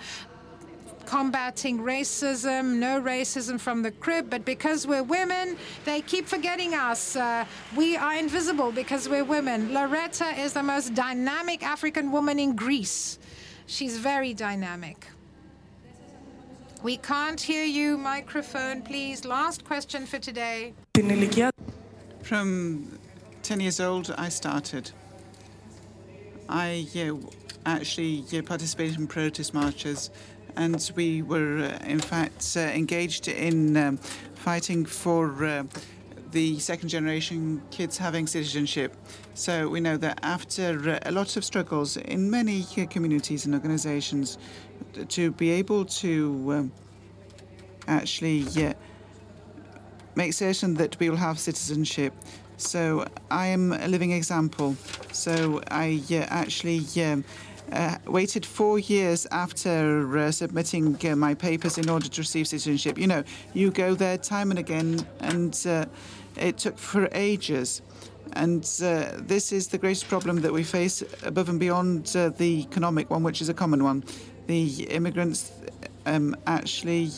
combating 1.06 1.80
racism, 1.80 2.78
no 2.78 3.02
racism 3.02 3.60
from 3.60 3.82
the 3.82 3.92
crib, 3.92 4.30
but 4.30 4.46
because 4.46 4.88
we're 4.88 5.04
women, 5.04 5.58
they 5.86 6.02
keep 6.02 6.26
forgetting 6.28 6.74
us. 6.74 7.16
Uh, 7.16 7.46
we 7.76 7.96
are 7.96 8.16
invisible 8.16 8.72
because 8.72 9.08
we're 9.10 9.24
women. 9.24 9.74
Loretta 9.74 10.30
is 10.40 10.54
the 10.54 10.64
most 10.64 10.94
dynamic 10.94 11.64
African 11.64 12.12
woman 12.12 12.40
in 12.40 12.56
Greece. 12.56 13.20
She's 13.66 13.98
very 13.98 14.34
dynamic. 14.34 15.08
We 16.84 16.98
can't 16.98 17.40
hear 17.40 17.64
you. 17.64 17.98
Microphone, 17.98 18.82
please. 18.82 19.24
Last 19.24 19.64
question 19.64 20.06
for 20.06 20.20
today. 20.20 20.74
From 22.24 23.00
10 23.44 23.60
years 23.60 23.80
old, 23.80 24.14
I 24.18 24.30
started. 24.30 24.92
I 26.50 26.86
uh, 26.96 27.16
actually 27.66 28.24
participated 28.44 29.00
in 29.00 29.08
protest 29.08 29.54
marches, 29.54 30.10
and 30.56 30.92
we 30.96 31.22
were, 31.22 31.60
uh, 31.60 31.86
in 31.86 32.00
fact, 32.00 32.54
uh, 32.56 32.60
engaged 32.60 33.28
in 33.28 33.76
um, 33.78 33.98
fighting 34.36 34.86
for 34.86 35.46
uh, 35.46 35.64
the 36.32 36.60
second 36.60 36.90
generation 36.90 37.62
kids 37.72 37.98
having 37.98 38.28
citizenship. 38.28 38.96
So 39.34 39.68
we 39.70 39.80
know 39.80 39.98
that 39.98 40.20
after 40.24 41.00
a 41.06 41.12
lot 41.12 41.38
of 41.38 41.46
struggles 41.46 41.98
in 41.98 42.30
many 42.30 42.64
communities 42.90 43.46
and 43.46 43.54
organizations, 43.54 44.38
to 45.10 45.32
be 45.32 45.52
able 45.52 45.86
to 45.86 46.54
um, 46.54 46.72
actually 47.88 48.46
make 50.16 50.34
certain 50.34 50.76
that 50.76 51.00
we 51.00 51.10
will 51.10 51.18
have 51.18 51.40
citizenship. 51.40 52.14
So 52.58 53.06
I 53.32 53.48
am 53.48 53.74
a 53.74 53.88
living 53.88 54.12
example. 54.12 54.76
So 55.12 55.62
I 55.70 56.02
uh, 56.12 56.16
actually 56.30 56.86
um, 57.04 57.24
uh, 57.74 57.98
waited 58.06 58.46
four 58.46 58.80
years 58.80 59.26
after 59.32 60.18
uh, 60.18 60.32
submitting 60.32 60.98
uh, 61.06 61.16
my 61.16 61.34
papers 61.34 61.78
in 61.78 61.90
order 61.90 62.08
to 62.08 62.22
receive 62.22 62.48
citizenship. 62.48 62.98
You 62.98 63.08
know, 63.08 63.24
you 63.54 63.72
go 63.72 63.96
there 63.96 64.18
time 64.18 64.52
and 64.52 64.60
again, 64.60 65.06
and 65.20 65.60
uh, 65.68 65.86
it 66.38 66.58
took 66.60 66.78
for 66.78 67.10
ages. 67.14 67.82
And 68.34 68.64
uh, 68.84 69.12
this 69.18 69.52
is 69.52 69.68
the 69.68 69.78
greatest 69.78 70.08
problem 70.08 70.42
that 70.42 70.54
we 70.54 70.64
face 70.64 71.04
above 71.24 71.50
and 71.50 71.60
beyond 71.60 72.16
uh, 72.16 72.30
the 72.30 72.62
economic 72.62 73.10
one, 73.10 73.24
which 73.24 73.42
is 73.42 73.50
a 73.50 73.54
common 73.54 73.84
one. 73.84 74.04
The 74.48 74.84
immigrants 74.90 75.52
um, 76.06 76.36
actually 76.48 77.10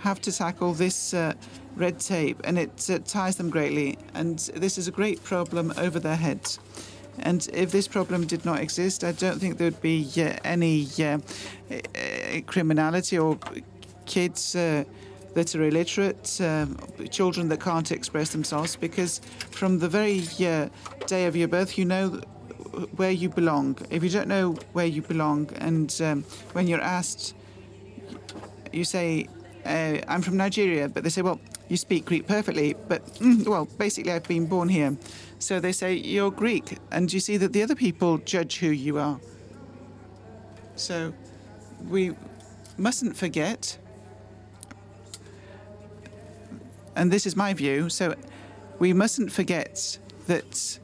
have 0.00 0.20
to 0.22 0.32
tackle 0.32 0.72
this 0.74 1.14
red 1.76 2.00
tape, 2.00 2.40
and 2.44 2.58
it 2.58 2.88
ties 3.04 3.36
them 3.36 3.50
greatly. 3.50 3.98
And 4.14 4.38
this 4.54 4.78
is 4.78 4.88
a 4.88 4.92
great 4.92 5.22
problem 5.22 5.72
over 5.76 6.00
their 6.00 6.16
heads. 6.16 6.58
And 7.20 7.48
if 7.52 7.70
this 7.70 7.88
problem 7.88 8.26
did 8.26 8.44
not 8.44 8.60
exist, 8.60 9.04
I 9.04 9.12
don't 9.12 9.38
think 9.38 9.58
there 9.58 9.66
would 9.66 9.80
be 9.80 10.06
uh, 10.16 10.36
any 10.44 10.86
uh, 11.00 11.18
criminality 12.46 13.18
or 13.18 13.38
kids 14.04 14.54
uh, 14.54 14.84
that 15.34 15.54
are 15.54 15.62
illiterate, 15.64 16.40
um, 16.40 16.78
children 17.10 17.48
that 17.48 17.60
can't 17.60 17.92
express 17.92 18.30
themselves, 18.30 18.76
because 18.76 19.20
from 19.50 19.78
the 19.78 19.88
very 19.88 20.20
day 21.06 21.26
of 21.26 21.36
your 21.36 21.48
birth, 21.48 21.76
you 21.76 21.84
know 21.84 22.20
where 22.96 23.10
you 23.10 23.28
belong. 23.28 23.76
If 23.90 24.02
you 24.02 24.10
don't 24.10 24.28
know 24.28 24.56
where 24.72 24.86
you 24.86 25.02
belong, 25.02 25.50
and 25.56 25.94
um, 26.00 26.24
when 26.52 26.66
you're 26.68 26.80
asked, 26.80 27.34
you 28.72 28.84
say, 28.84 29.28
uh, 29.64 29.98
I'm 30.08 30.22
from 30.22 30.36
Nigeria, 30.36 30.88
but 30.88 31.02
they 31.02 31.10
say, 31.10 31.22
well, 31.22 31.40
you 31.68 31.76
speak 31.76 32.04
Greek 32.04 32.26
perfectly, 32.26 32.74
but, 32.88 33.04
mm, 33.16 33.46
well, 33.46 33.66
basically, 33.78 34.12
I've 34.12 34.28
been 34.28 34.46
born 34.46 34.68
here. 34.68 34.96
So 35.38 35.60
they 35.60 35.72
say, 35.72 35.94
You're 35.94 36.30
Greek. 36.30 36.78
And 36.90 37.12
you 37.12 37.20
see 37.20 37.36
that 37.36 37.52
the 37.52 37.62
other 37.62 37.74
people 37.74 38.18
judge 38.18 38.58
who 38.58 38.70
you 38.70 38.98
are. 38.98 39.20
So 40.76 41.12
we 41.88 42.14
mustn't 42.76 43.16
forget, 43.16 43.78
and 46.94 47.10
this 47.10 47.26
is 47.26 47.36
my 47.36 47.54
view, 47.54 47.88
so 47.88 48.14
we 48.78 48.92
mustn't 48.92 49.32
forget 49.32 49.98
that 50.26 50.78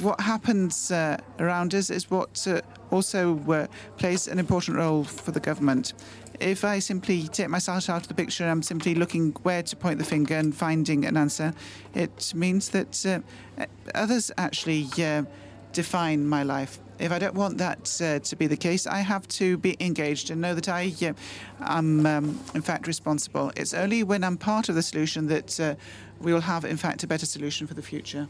what 0.00 0.20
happens 0.20 0.90
uh, 0.90 1.16
around 1.38 1.74
us 1.74 1.88
is 1.88 2.10
what 2.10 2.46
uh, 2.46 2.60
also 2.90 3.38
uh, 3.50 3.66
plays 3.96 4.28
an 4.28 4.38
important 4.38 4.76
role 4.76 5.04
for 5.04 5.30
the 5.30 5.40
government 5.40 5.94
if 6.40 6.64
I 6.64 6.78
simply 6.78 7.28
take 7.28 7.48
myself 7.48 7.88
out 7.88 8.02
of 8.02 8.08
the 8.08 8.14
picture, 8.14 8.44
and 8.44 8.50
I'm 8.50 8.62
simply 8.62 8.94
looking 8.94 9.32
where 9.42 9.62
to 9.62 9.76
point 9.76 9.98
the 9.98 10.04
finger 10.04 10.34
and 10.34 10.54
finding 10.54 11.04
an 11.04 11.16
answer, 11.16 11.52
it 11.94 12.32
means 12.34 12.70
that 12.70 13.04
uh, 13.06 13.66
others 13.94 14.30
actually 14.36 14.88
uh, 14.98 15.24
define 15.72 16.26
my 16.26 16.42
life. 16.42 16.78
If 16.98 17.10
I 17.10 17.18
don't 17.18 17.34
want 17.34 17.58
that 17.58 18.00
uh, 18.00 18.18
to 18.20 18.36
be 18.36 18.46
the 18.46 18.56
case, 18.56 18.86
I 18.86 18.98
have 18.98 19.26
to 19.28 19.58
be 19.58 19.76
engaged 19.80 20.30
and 20.30 20.40
know 20.40 20.54
that 20.54 20.68
I 20.68 20.92
uh, 21.02 21.12
am, 21.60 22.06
um, 22.06 22.40
in 22.54 22.62
fact, 22.62 22.86
responsible. 22.86 23.52
It's 23.56 23.74
only 23.74 24.02
when 24.02 24.22
I'm 24.22 24.36
part 24.36 24.68
of 24.68 24.74
the 24.74 24.82
solution 24.82 25.26
that 25.28 25.58
uh, 25.58 25.74
we 26.20 26.32
will 26.32 26.42
have, 26.42 26.64
in 26.64 26.76
fact, 26.76 27.02
a 27.02 27.06
better 27.06 27.26
solution 27.26 27.66
for 27.66 27.74
the 27.74 27.82
future. 27.82 28.28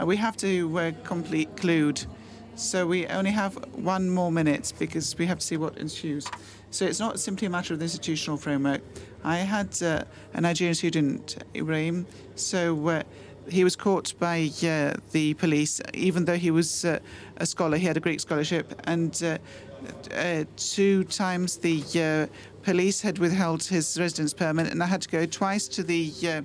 Uh, 0.00 0.06
we 0.06 0.16
have 0.16 0.36
to 0.38 0.92
complete, 1.04 1.48
conclude 1.56 2.06
so 2.54 2.86
we 2.86 3.06
only 3.06 3.30
have 3.30 3.54
one 3.74 4.10
more 4.10 4.30
minute 4.30 4.72
because 4.78 5.16
we 5.18 5.26
have 5.26 5.38
to 5.38 5.46
see 5.46 5.56
what 5.56 5.78
ensues. 5.78 6.26
So 6.70 6.84
it's 6.84 7.00
not 7.00 7.18
simply 7.18 7.46
a 7.46 7.50
matter 7.50 7.74
of 7.74 7.80
the 7.80 7.84
institutional 7.84 8.36
framework. 8.36 8.82
I 9.24 9.38
had 9.38 9.80
uh, 9.82 10.04
a 10.34 10.40
Nigerian 10.40 10.74
student, 10.74 11.42
Ibrahim, 11.54 12.06
so 12.34 12.88
uh, 12.88 13.02
he 13.48 13.64
was 13.64 13.76
caught 13.76 14.14
by 14.18 14.50
uh, 14.62 14.94
the 15.12 15.34
police, 15.34 15.80
even 15.94 16.24
though 16.24 16.36
he 16.36 16.50
was 16.50 16.84
uh, 16.84 16.98
a 17.36 17.46
scholar. 17.46 17.76
He 17.76 17.86
had 17.86 17.96
a 17.96 18.00
Greek 18.00 18.20
scholarship, 18.20 18.80
and 18.84 19.20
uh, 19.22 19.38
uh, 20.14 20.44
two 20.56 21.04
times 21.04 21.56
the 21.56 22.28
police 22.62 23.00
had 23.00 23.18
withheld 23.18 23.64
his 23.64 23.98
residence 23.98 24.32
permit, 24.32 24.70
and 24.70 24.82
I 24.82 24.86
had 24.86 25.02
to 25.02 25.08
go 25.08 25.26
twice 25.26 25.68
to 25.68 25.82
the 25.82 26.44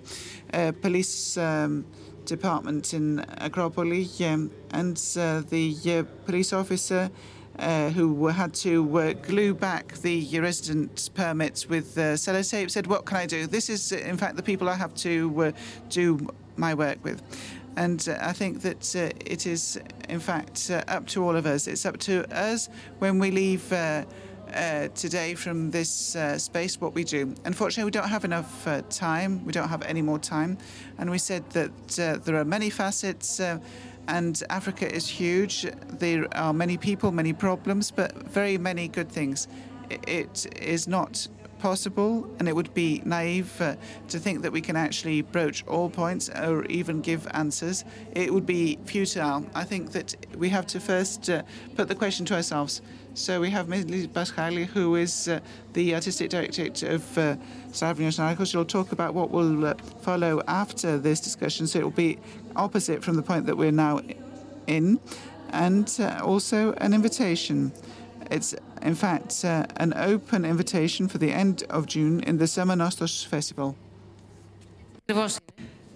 police. 0.81 1.37
Um, 1.37 1.85
department 2.27 2.93
in 2.93 3.25
Acropolis, 3.39 4.21
um, 4.21 4.51
and 4.71 4.97
uh, 5.17 5.41
the 5.49 5.75
uh, 5.87 6.03
police 6.25 6.53
officer 6.53 7.09
uh, 7.57 7.89
who 7.89 8.27
had 8.27 8.53
to 8.53 8.99
uh, 8.99 9.13
glue 9.13 9.53
back 9.53 9.93
the 10.03 10.39
resident 10.39 11.09
permits 11.15 11.67
with 11.67 11.97
uh, 11.97 12.13
sellotape 12.13 12.69
said, 12.69 12.85
What 12.85 13.05
can 13.05 13.17
I 13.17 13.25
do? 13.25 13.47
This 13.47 13.69
is, 13.69 13.91
uh, 13.91 13.97
in 13.97 14.17
fact, 14.17 14.35
the 14.35 14.43
people 14.43 14.69
I 14.69 14.75
have 14.75 14.93
to 14.95 15.53
do 15.89 16.29
my 16.55 16.75
work 16.75 17.03
with. 17.03 17.23
And 17.75 18.07
I 18.21 18.33
think 18.33 18.61
that 18.61 18.95
it 18.95 19.45
is, 19.45 19.79
in 20.09 20.19
fact, 20.19 20.71
up 20.87 21.05
to 21.07 21.23
all 21.23 21.35
of 21.35 21.45
us. 21.45 21.67
It's 21.67 21.85
up 21.85 21.97
to 21.99 22.25
us 22.35 22.69
when 22.99 23.19
we 23.19 23.29
leave 23.29 23.71
uh, 24.57 24.87
today 24.95 25.35
from 25.35 25.71
this 25.71 26.15
uh, 26.15 26.37
space 26.37 26.81
what 26.81 26.93
we 26.95 27.03
do. 27.03 27.33
Unfortunately, 27.45 27.85
we 27.85 27.91
don't 27.91 28.09
have 28.09 28.25
enough 28.25 28.67
uh, 28.67 28.81
time. 28.89 29.45
We 29.45 29.51
don't 29.51 29.69
have 29.69 29.83
any 29.83 30.01
more 30.01 30.19
time. 30.19 30.57
And 30.97 31.09
we 31.11 31.19
said 31.19 31.49
that 31.51 31.99
uh, 31.99 32.17
there 32.23 32.35
are 32.35 32.45
many 32.45 32.69
facets, 32.69 33.39
uh, 33.39 33.59
and 34.07 34.41
Africa 34.49 34.91
is 34.93 35.07
huge. 35.07 35.67
There 35.99 36.27
are 36.35 36.53
many 36.53 36.77
people, 36.77 37.11
many 37.11 37.33
problems, 37.33 37.91
but 37.91 38.11
very 38.27 38.57
many 38.57 38.87
good 38.87 39.11
things. 39.11 39.47
It 39.89 40.47
is 40.61 40.87
not 40.87 41.27
possible, 41.59 42.27
and 42.39 42.47
it 42.47 42.55
would 42.55 42.73
be 42.73 43.01
naive 43.05 43.61
uh, 43.61 43.75
to 44.09 44.19
think 44.19 44.41
that 44.41 44.51
we 44.51 44.61
can 44.61 44.75
actually 44.75 45.21
broach 45.21 45.65
all 45.67 45.89
points 45.89 46.29
or 46.29 46.65
even 46.65 47.01
give 47.01 47.27
answers. 47.31 47.83
It 48.13 48.33
would 48.33 48.45
be 48.45 48.77
futile. 48.85 49.45
I 49.53 49.63
think 49.63 49.91
that 49.91 50.15
we 50.37 50.49
have 50.49 50.67
to 50.67 50.79
first 50.79 51.29
uh, 51.29 51.43
put 51.75 51.87
the 51.87 51.95
question 51.95 52.25
to 52.27 52.35
ourselves. 52.35 52.81
So 53.13 53.41
we 53.41 53.49
have 53.49 53.67
Ms. 53.67 54.07
Baskhali, 54.07 54.67
who 54.67 54.95
is 54.95 55.27
uh, 55.27 55.39
the 55.73 55.95
artistic 55.95 56.29
director 56.29 56.67
of 56.93 57.17
uh, 57.17 57.35
Stavros 57.71 58.17
Niarchos. 58.19 58.51
She'll 58.51 58.63
talk 58.63 58.91
about 58.91 59.15
what 59.15 59.31
will 59.31 59.65
uh, 59.65 59.73
follow 60.01 60.43
after 60.47 60.99
this 60.99 61.19
discussion. 61.19 61.65
So 61.65 61.79
it 61.79 61.83
will 61.83 61.91
be 61.91 62.19
opposite 62.55 63.03
from 63.03 63.15
the 63.15 63.23
point 63.23 63.47
that 63.47 63.57
we're 63.57 63.71
now 63.71 64.01
in, 64.67 64.99
and 65.49 65.91
uh, 65.99 66.21
also 66.23 66.73
an 66.73 66.93
invitation. 66.93 67.71
It's, 68.29 68.53
in 68.81 68.95
fact, 68.95 69.43
uh, 69.45 69.65
an 69.77 69.93
open 69.95 70.45
invitation 70.45 71.07
for 71.07 71.17
the 71.17 71.31
end 71.31 71.63
of 71.69 71.85
June 71.85 72.19
in 72.21 72.37
the 72.37 72.47
Summer 72.47 72.75
Festival. 73.25 73.75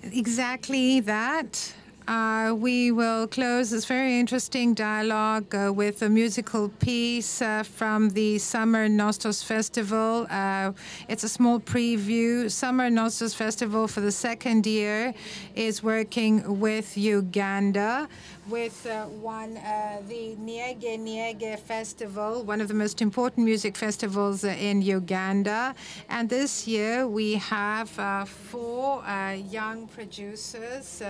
Exactly 0.04 1.02
that. 1.02 1.74
Uh, 2.12 2.54
we 2.54 2.92
will 2.92 3.26
close 3.26 3.70
this 3.70 3.86
very 3.86 4.20
interesting 4.20 4.74
dialogue 4.74 5.56
uh, 5.56 5.72
with 5.72 6.02
a 6.02 6.10
musical 6.10 6.68
piece 6.68 7.42
uh, 7.42 7.64
from 7.64 8.10
the 8.10 8.38
Summer 8.38 8.90
Nostos 8.90 9.42
Festival. 9.42 10.28
Uh, 10.30 10.74
it's 11.08 11.24
a 11.24 11.30
small 11.30 11.58
preview. 11.58 12.52
Summer 12.52 12.90
Nostos 12.90 13.34
Festival 13.34 13.88
for 13.88 14.02
the 14.02 14.12
second 14.12 14.68
year 14.68 15.14
is 15.56 15.82
working 15.82 16.60
with 16.60 16.98
Uganda 16.98 18.10
with 18.50 18.86
uh, 18.86 19.06
one, 19.06 19.56
uh, 19.58 20.02
the 20.10 20.36
Nyege 20.36 21.00
Nyege 21.00 21.58
Festival, 21.60 22.44
one 22.44 22.60
of 22.60 22.68
the 22.68 22.74
most 22.74 23.02
important 23.02 23.46
music 23.46 23.78
festivals 23.78 24.44
in 24.44 24.82
Uganda. 24.82 25.74
And 26.10 26.28
this 26.28 26.68
year 26.68 27.08
we 27.08 27.36
have 27.36 27.90
four 28.28 29.02
young 29.50 29.88
producers 29.88 31.02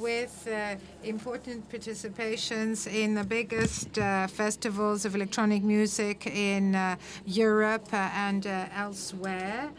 with 0.00 0.48
uh, 0.50 0.76
important 1.04 1.70
participations 1.70 2.86
in 2.90 3.14
the 3.14 3.24
biggest 3.24 3.98
uh, 3.98 4.26
festivals 4.26 5.04
of 5.04 5.14
electronic 5.14 5.62
music 5.62 6.26
in 6.26 6.74
uh, 6.74 6.96
Europe 7.26 7.88
uh, 7.92 8.08
and 8.14 8.46
uh, 8.46 8.66
elsewhere. 8.74 9.70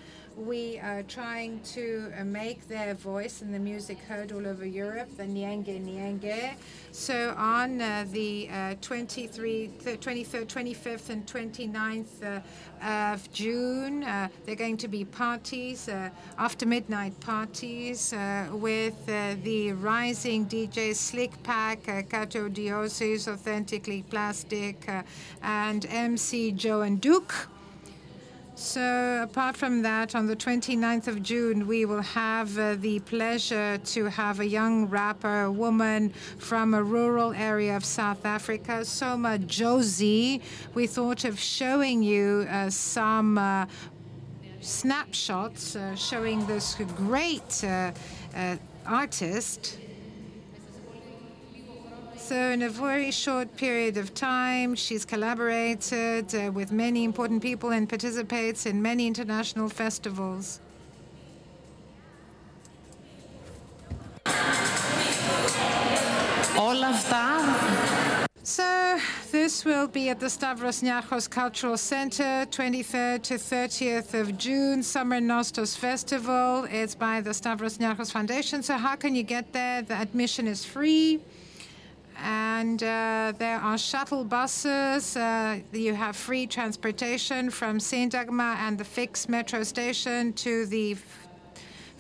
We 0.46 0.80
are 0.80 1.04
trying 1.04 1.60
to 1.76 2.12
uh, 2.18 2.24
make 2.24 2.68
their 2.68 2.96
voice 2.96 3.44
and 3.44 3.54
the 3.54 3.60
music 3.60 4.00
heard 4.00 4.32
all 4.32 4.48
over 4.48 4.66
Europe, 4.66 5.16
the 5.16 5.24
Nyege 5.24 5.80
Nyege. 5.80 6.56
So 6.92 7.36
on 7.38 7.80
uh, 7.80 8.06
the 8.12 8.50
uh, 8.52 8.76
23, 8.82 9.70
th- 9.84 10.00
23rd, 10.00 10.46
25th, 10.48 11.10
and 11.12 11.28
29th 11.28 12.42
uh, 12.82 13.12
of 13.14 13.32
June, 13.32 14.04
uh, 14.04 14.30
there 14.46 14.54
are 14.54 14.56
going 14.56 14.78
to 14.78 14.88
be 14.88 15.06
parties, 15.06 15.88
uh, 15.88 16.10
after 16.40 16.66
midnight 16.66 17.20
parties, 17.20 18.12
uh, 18.12 18.48
with 18.52 19.06
the 19.06 19.74
rising 19.74 20.48
DJ 20.48 20.92
Slikback, 20.92 21.88
uh, 21.88 22.02
Catu 22.02 22.50
Diosis, 22.50 23.32
Authentically 23.32 24.04
Plastic, 24.10 24.90
and 25.44 25.86
MC 25.86 26.52
Joe 26.52 26.82
and 26.82 27.00
Duke. 27.00 27.48
So, 28.62 29.24
apart 29.24 29.58
from 29.58 29.82
that, 29.82 30.14
on 30.14 30.28
the 30.28 30.36
29th 30.36 31.08
of 31.08 31.24
June, 31.24 31.66
we 31.66 31.84
will 31.86 32.04
have 32.04 32.60
uh, 32.60 32.76
the 32.76 33.00
pleasure 33.00 33.80
to 33.80 34.06
have 34.06 34.40
a 34.40 34.46
young 34.46 34.86
rapper, 34.86 35.42
a 35.46 35.52
woman 35.52 36.14
from 36.38 36.76
a 36.76 36.84
rural 36.84 37.34
area 37.34 37.76
of 37.76 37.84
South 37.84 38.24
Africa, 38.24 38.86
Sho 38.86 39.18
Madjozi. 39.18 40.42
We 40.76 40.86
thought 40.86 41.26
of 41.26 41.40
showing 41.40 42.04
you 42.04 42.46
uh, 42.52 42.70
some 42.70 43.40
uh, 43.40 43.66
snapshots 44.60 45.76
uh, 45.76 45.96
showing 45.96 46.46
this 46.46 46.76
great 46.96 47.64
uh, 47.64 47.92
uh, 48.36 48.58
artist. 48.86 49.80
So 52.32 52.38
in 52.38 52.62
a 52.62 52.70
very 52.70 53.12
short 53.12 53.58
period 53.58 53.98
of 53.98 54.14
time, 54.14 54.74
she's 54.74 55.04
collaborated 55.04 56.34
uh, 56.34 56.50
with 56.50 56.72
many 56.72 57.04
important 57.04 57.42
people 57.42 57.72
and 57.74 57.90
participates 57.90 58.66
in 58.66 58.82
many 58.82 59.06
international 59.06 59.68
festivals. 59.68 60.62
All 66.56 66.82
of 66.86 67.10
that. 67.10 68.28
So 68.44 68.98
this 69.30 69.66
will 69.66 69.90
be 69.90 70.08
at 70.08 70.22
the 70.22 70.30
Stavros 70.30 70.82
Niarchos 70.82 71.30
Cultural 71.30 71.76
Center, 71.76 72.46
23rd 72.50 73.24
to 73.24 73.34
30th 73.34 74.14
of 74.14 74.38
June, 74.38 74.82
Summer 74.84 75.20
Nostos 75.20 75.76
Festival. 75.76 76.66
It's 76.72 76.96
by 76.96 77.20
the 77.20 77.34
Stavros 77.34 77.78
Niarchos 77.78 78.10
Foundation. 78.10 78.64
So 78.64 78.78
how 78.78 78.96
can 78.96 79.16
you 79.16 79.24
get 79.24 79.52
there? 79.52 79.82
The 79.82 79.96
admission 79.96 80.48
is 80.48 80.64
free. 80.64 81.20
And 82.24 82.82
uh, 82.84 83.34
there 83.38 83.60
are 83.60 83.78
shuttle 83.78 84.24
buses. 84.24 85.18
Uh, 85.18 85.60
you 85.72 85.96
have 85.96 86.16
free 86.16 86.46
transportation 86.46 87.50
from 87.50 87.80
Syntagma 87.80 88.58
and 88.58 88.78
the 88.78 88.84
fixed 88.84 89.30
metro 89.30 89.64
station 89.64 90.34
to 90.34 90.66
the 90.68 90.96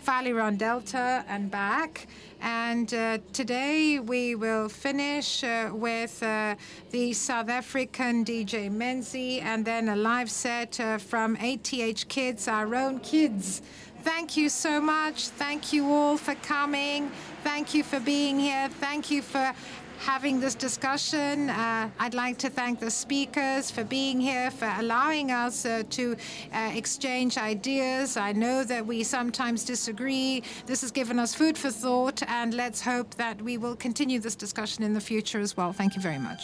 Faliron 0.06 0.58
Delta 0.58 1.24
and 1.28 1.50
back. 1.52 2.08
And 2.42 2.92
uh, 2.94 3.20
today 3.34 4.00
we 4.00 4.36
will 4.36 4.68
finish 4.68 5.44
uh, 5.44 5.70
with 5.72 6.22
uh, 6.24 6.56
the 6.90 7.14
South 7.14 7.50
African 7.50 8.26
DJ 8.26 8.72
Menzi 8.72 9.42
and 9.42 9.64
then 9.64 9.90
a 9.90 9.96
live 9.96 10.30
set 10.30 10.80
uh, 10.80 10.98
from 10.98 11.36
ATH 11.38 12.08
Kids, 12.08 12.48
our 12.48 12.74
own 12.76 13.00
kids. 13.00 13.62
Thank 14.04 14.36
you 14.36 14.50
so 14.50 14.82
much. 14.82 15.28
Thank 15.28 15.72
you 15.72 15.88
all 15.92 16.18
for 16.18 16.34
coming. 16.36 17.12
Thank 17.44 17.76
you 17.76 17.84
for 17.84 18.00
being 18.00 18.40
here. 18.40 18.68
Thank 18.80 19.12
you 19.12 19.22
for 19.22 19.54
having 20.02 20.40
this 20.40 20.56
discussion. 20.56 21.50
Uh, 21.50 21.90
I'd 22.00 22.16
like 22.16 22.38
to 22.40 22.50
thank 22.50 22.80
the 22.80 22.90
speakers 22.90 23.70
for 23.70 23.84
being 23.84 24.20
here, 24.20 24.50
for 24.50 24.74
allowing 24.80 25.32
us 25.32 25.66
uh, 25.66 25.84
to 25.92 26.18
uh, 26.54 26.72
exchange 26.74 27.38
ideas. 27.38 28.18
I 28.18 28.32
know 28.32 28.64
that 28.64 28.86
we 28.86 29.04
sometimes 29.04 29.64
disagree. 29.64 30.44
This 30.66 30.82
has 30.82 30.92
given 30.92 31.20
us 31.20 31.36
food 31.36 31.56
for 31.58 31.70
thought, 31.70 32.24
and 32.24 32.54
let's 32.56 32.82
hope 32.82 33.14
that 33.16 33.40
we 33.42 33.58
will 33.58 33.76
continue 33.76 34.20
this 34.20 34.36
discussion 34.36 34.84
in 34.84 34.94
the 34.94 35.02
future 35.02 35.40
as 35.40 35.56
well. 35.56 35.72
Thank 35.72 35.96
you 35.96 36.02
very 36.02 36.20
much. 36.20 36.42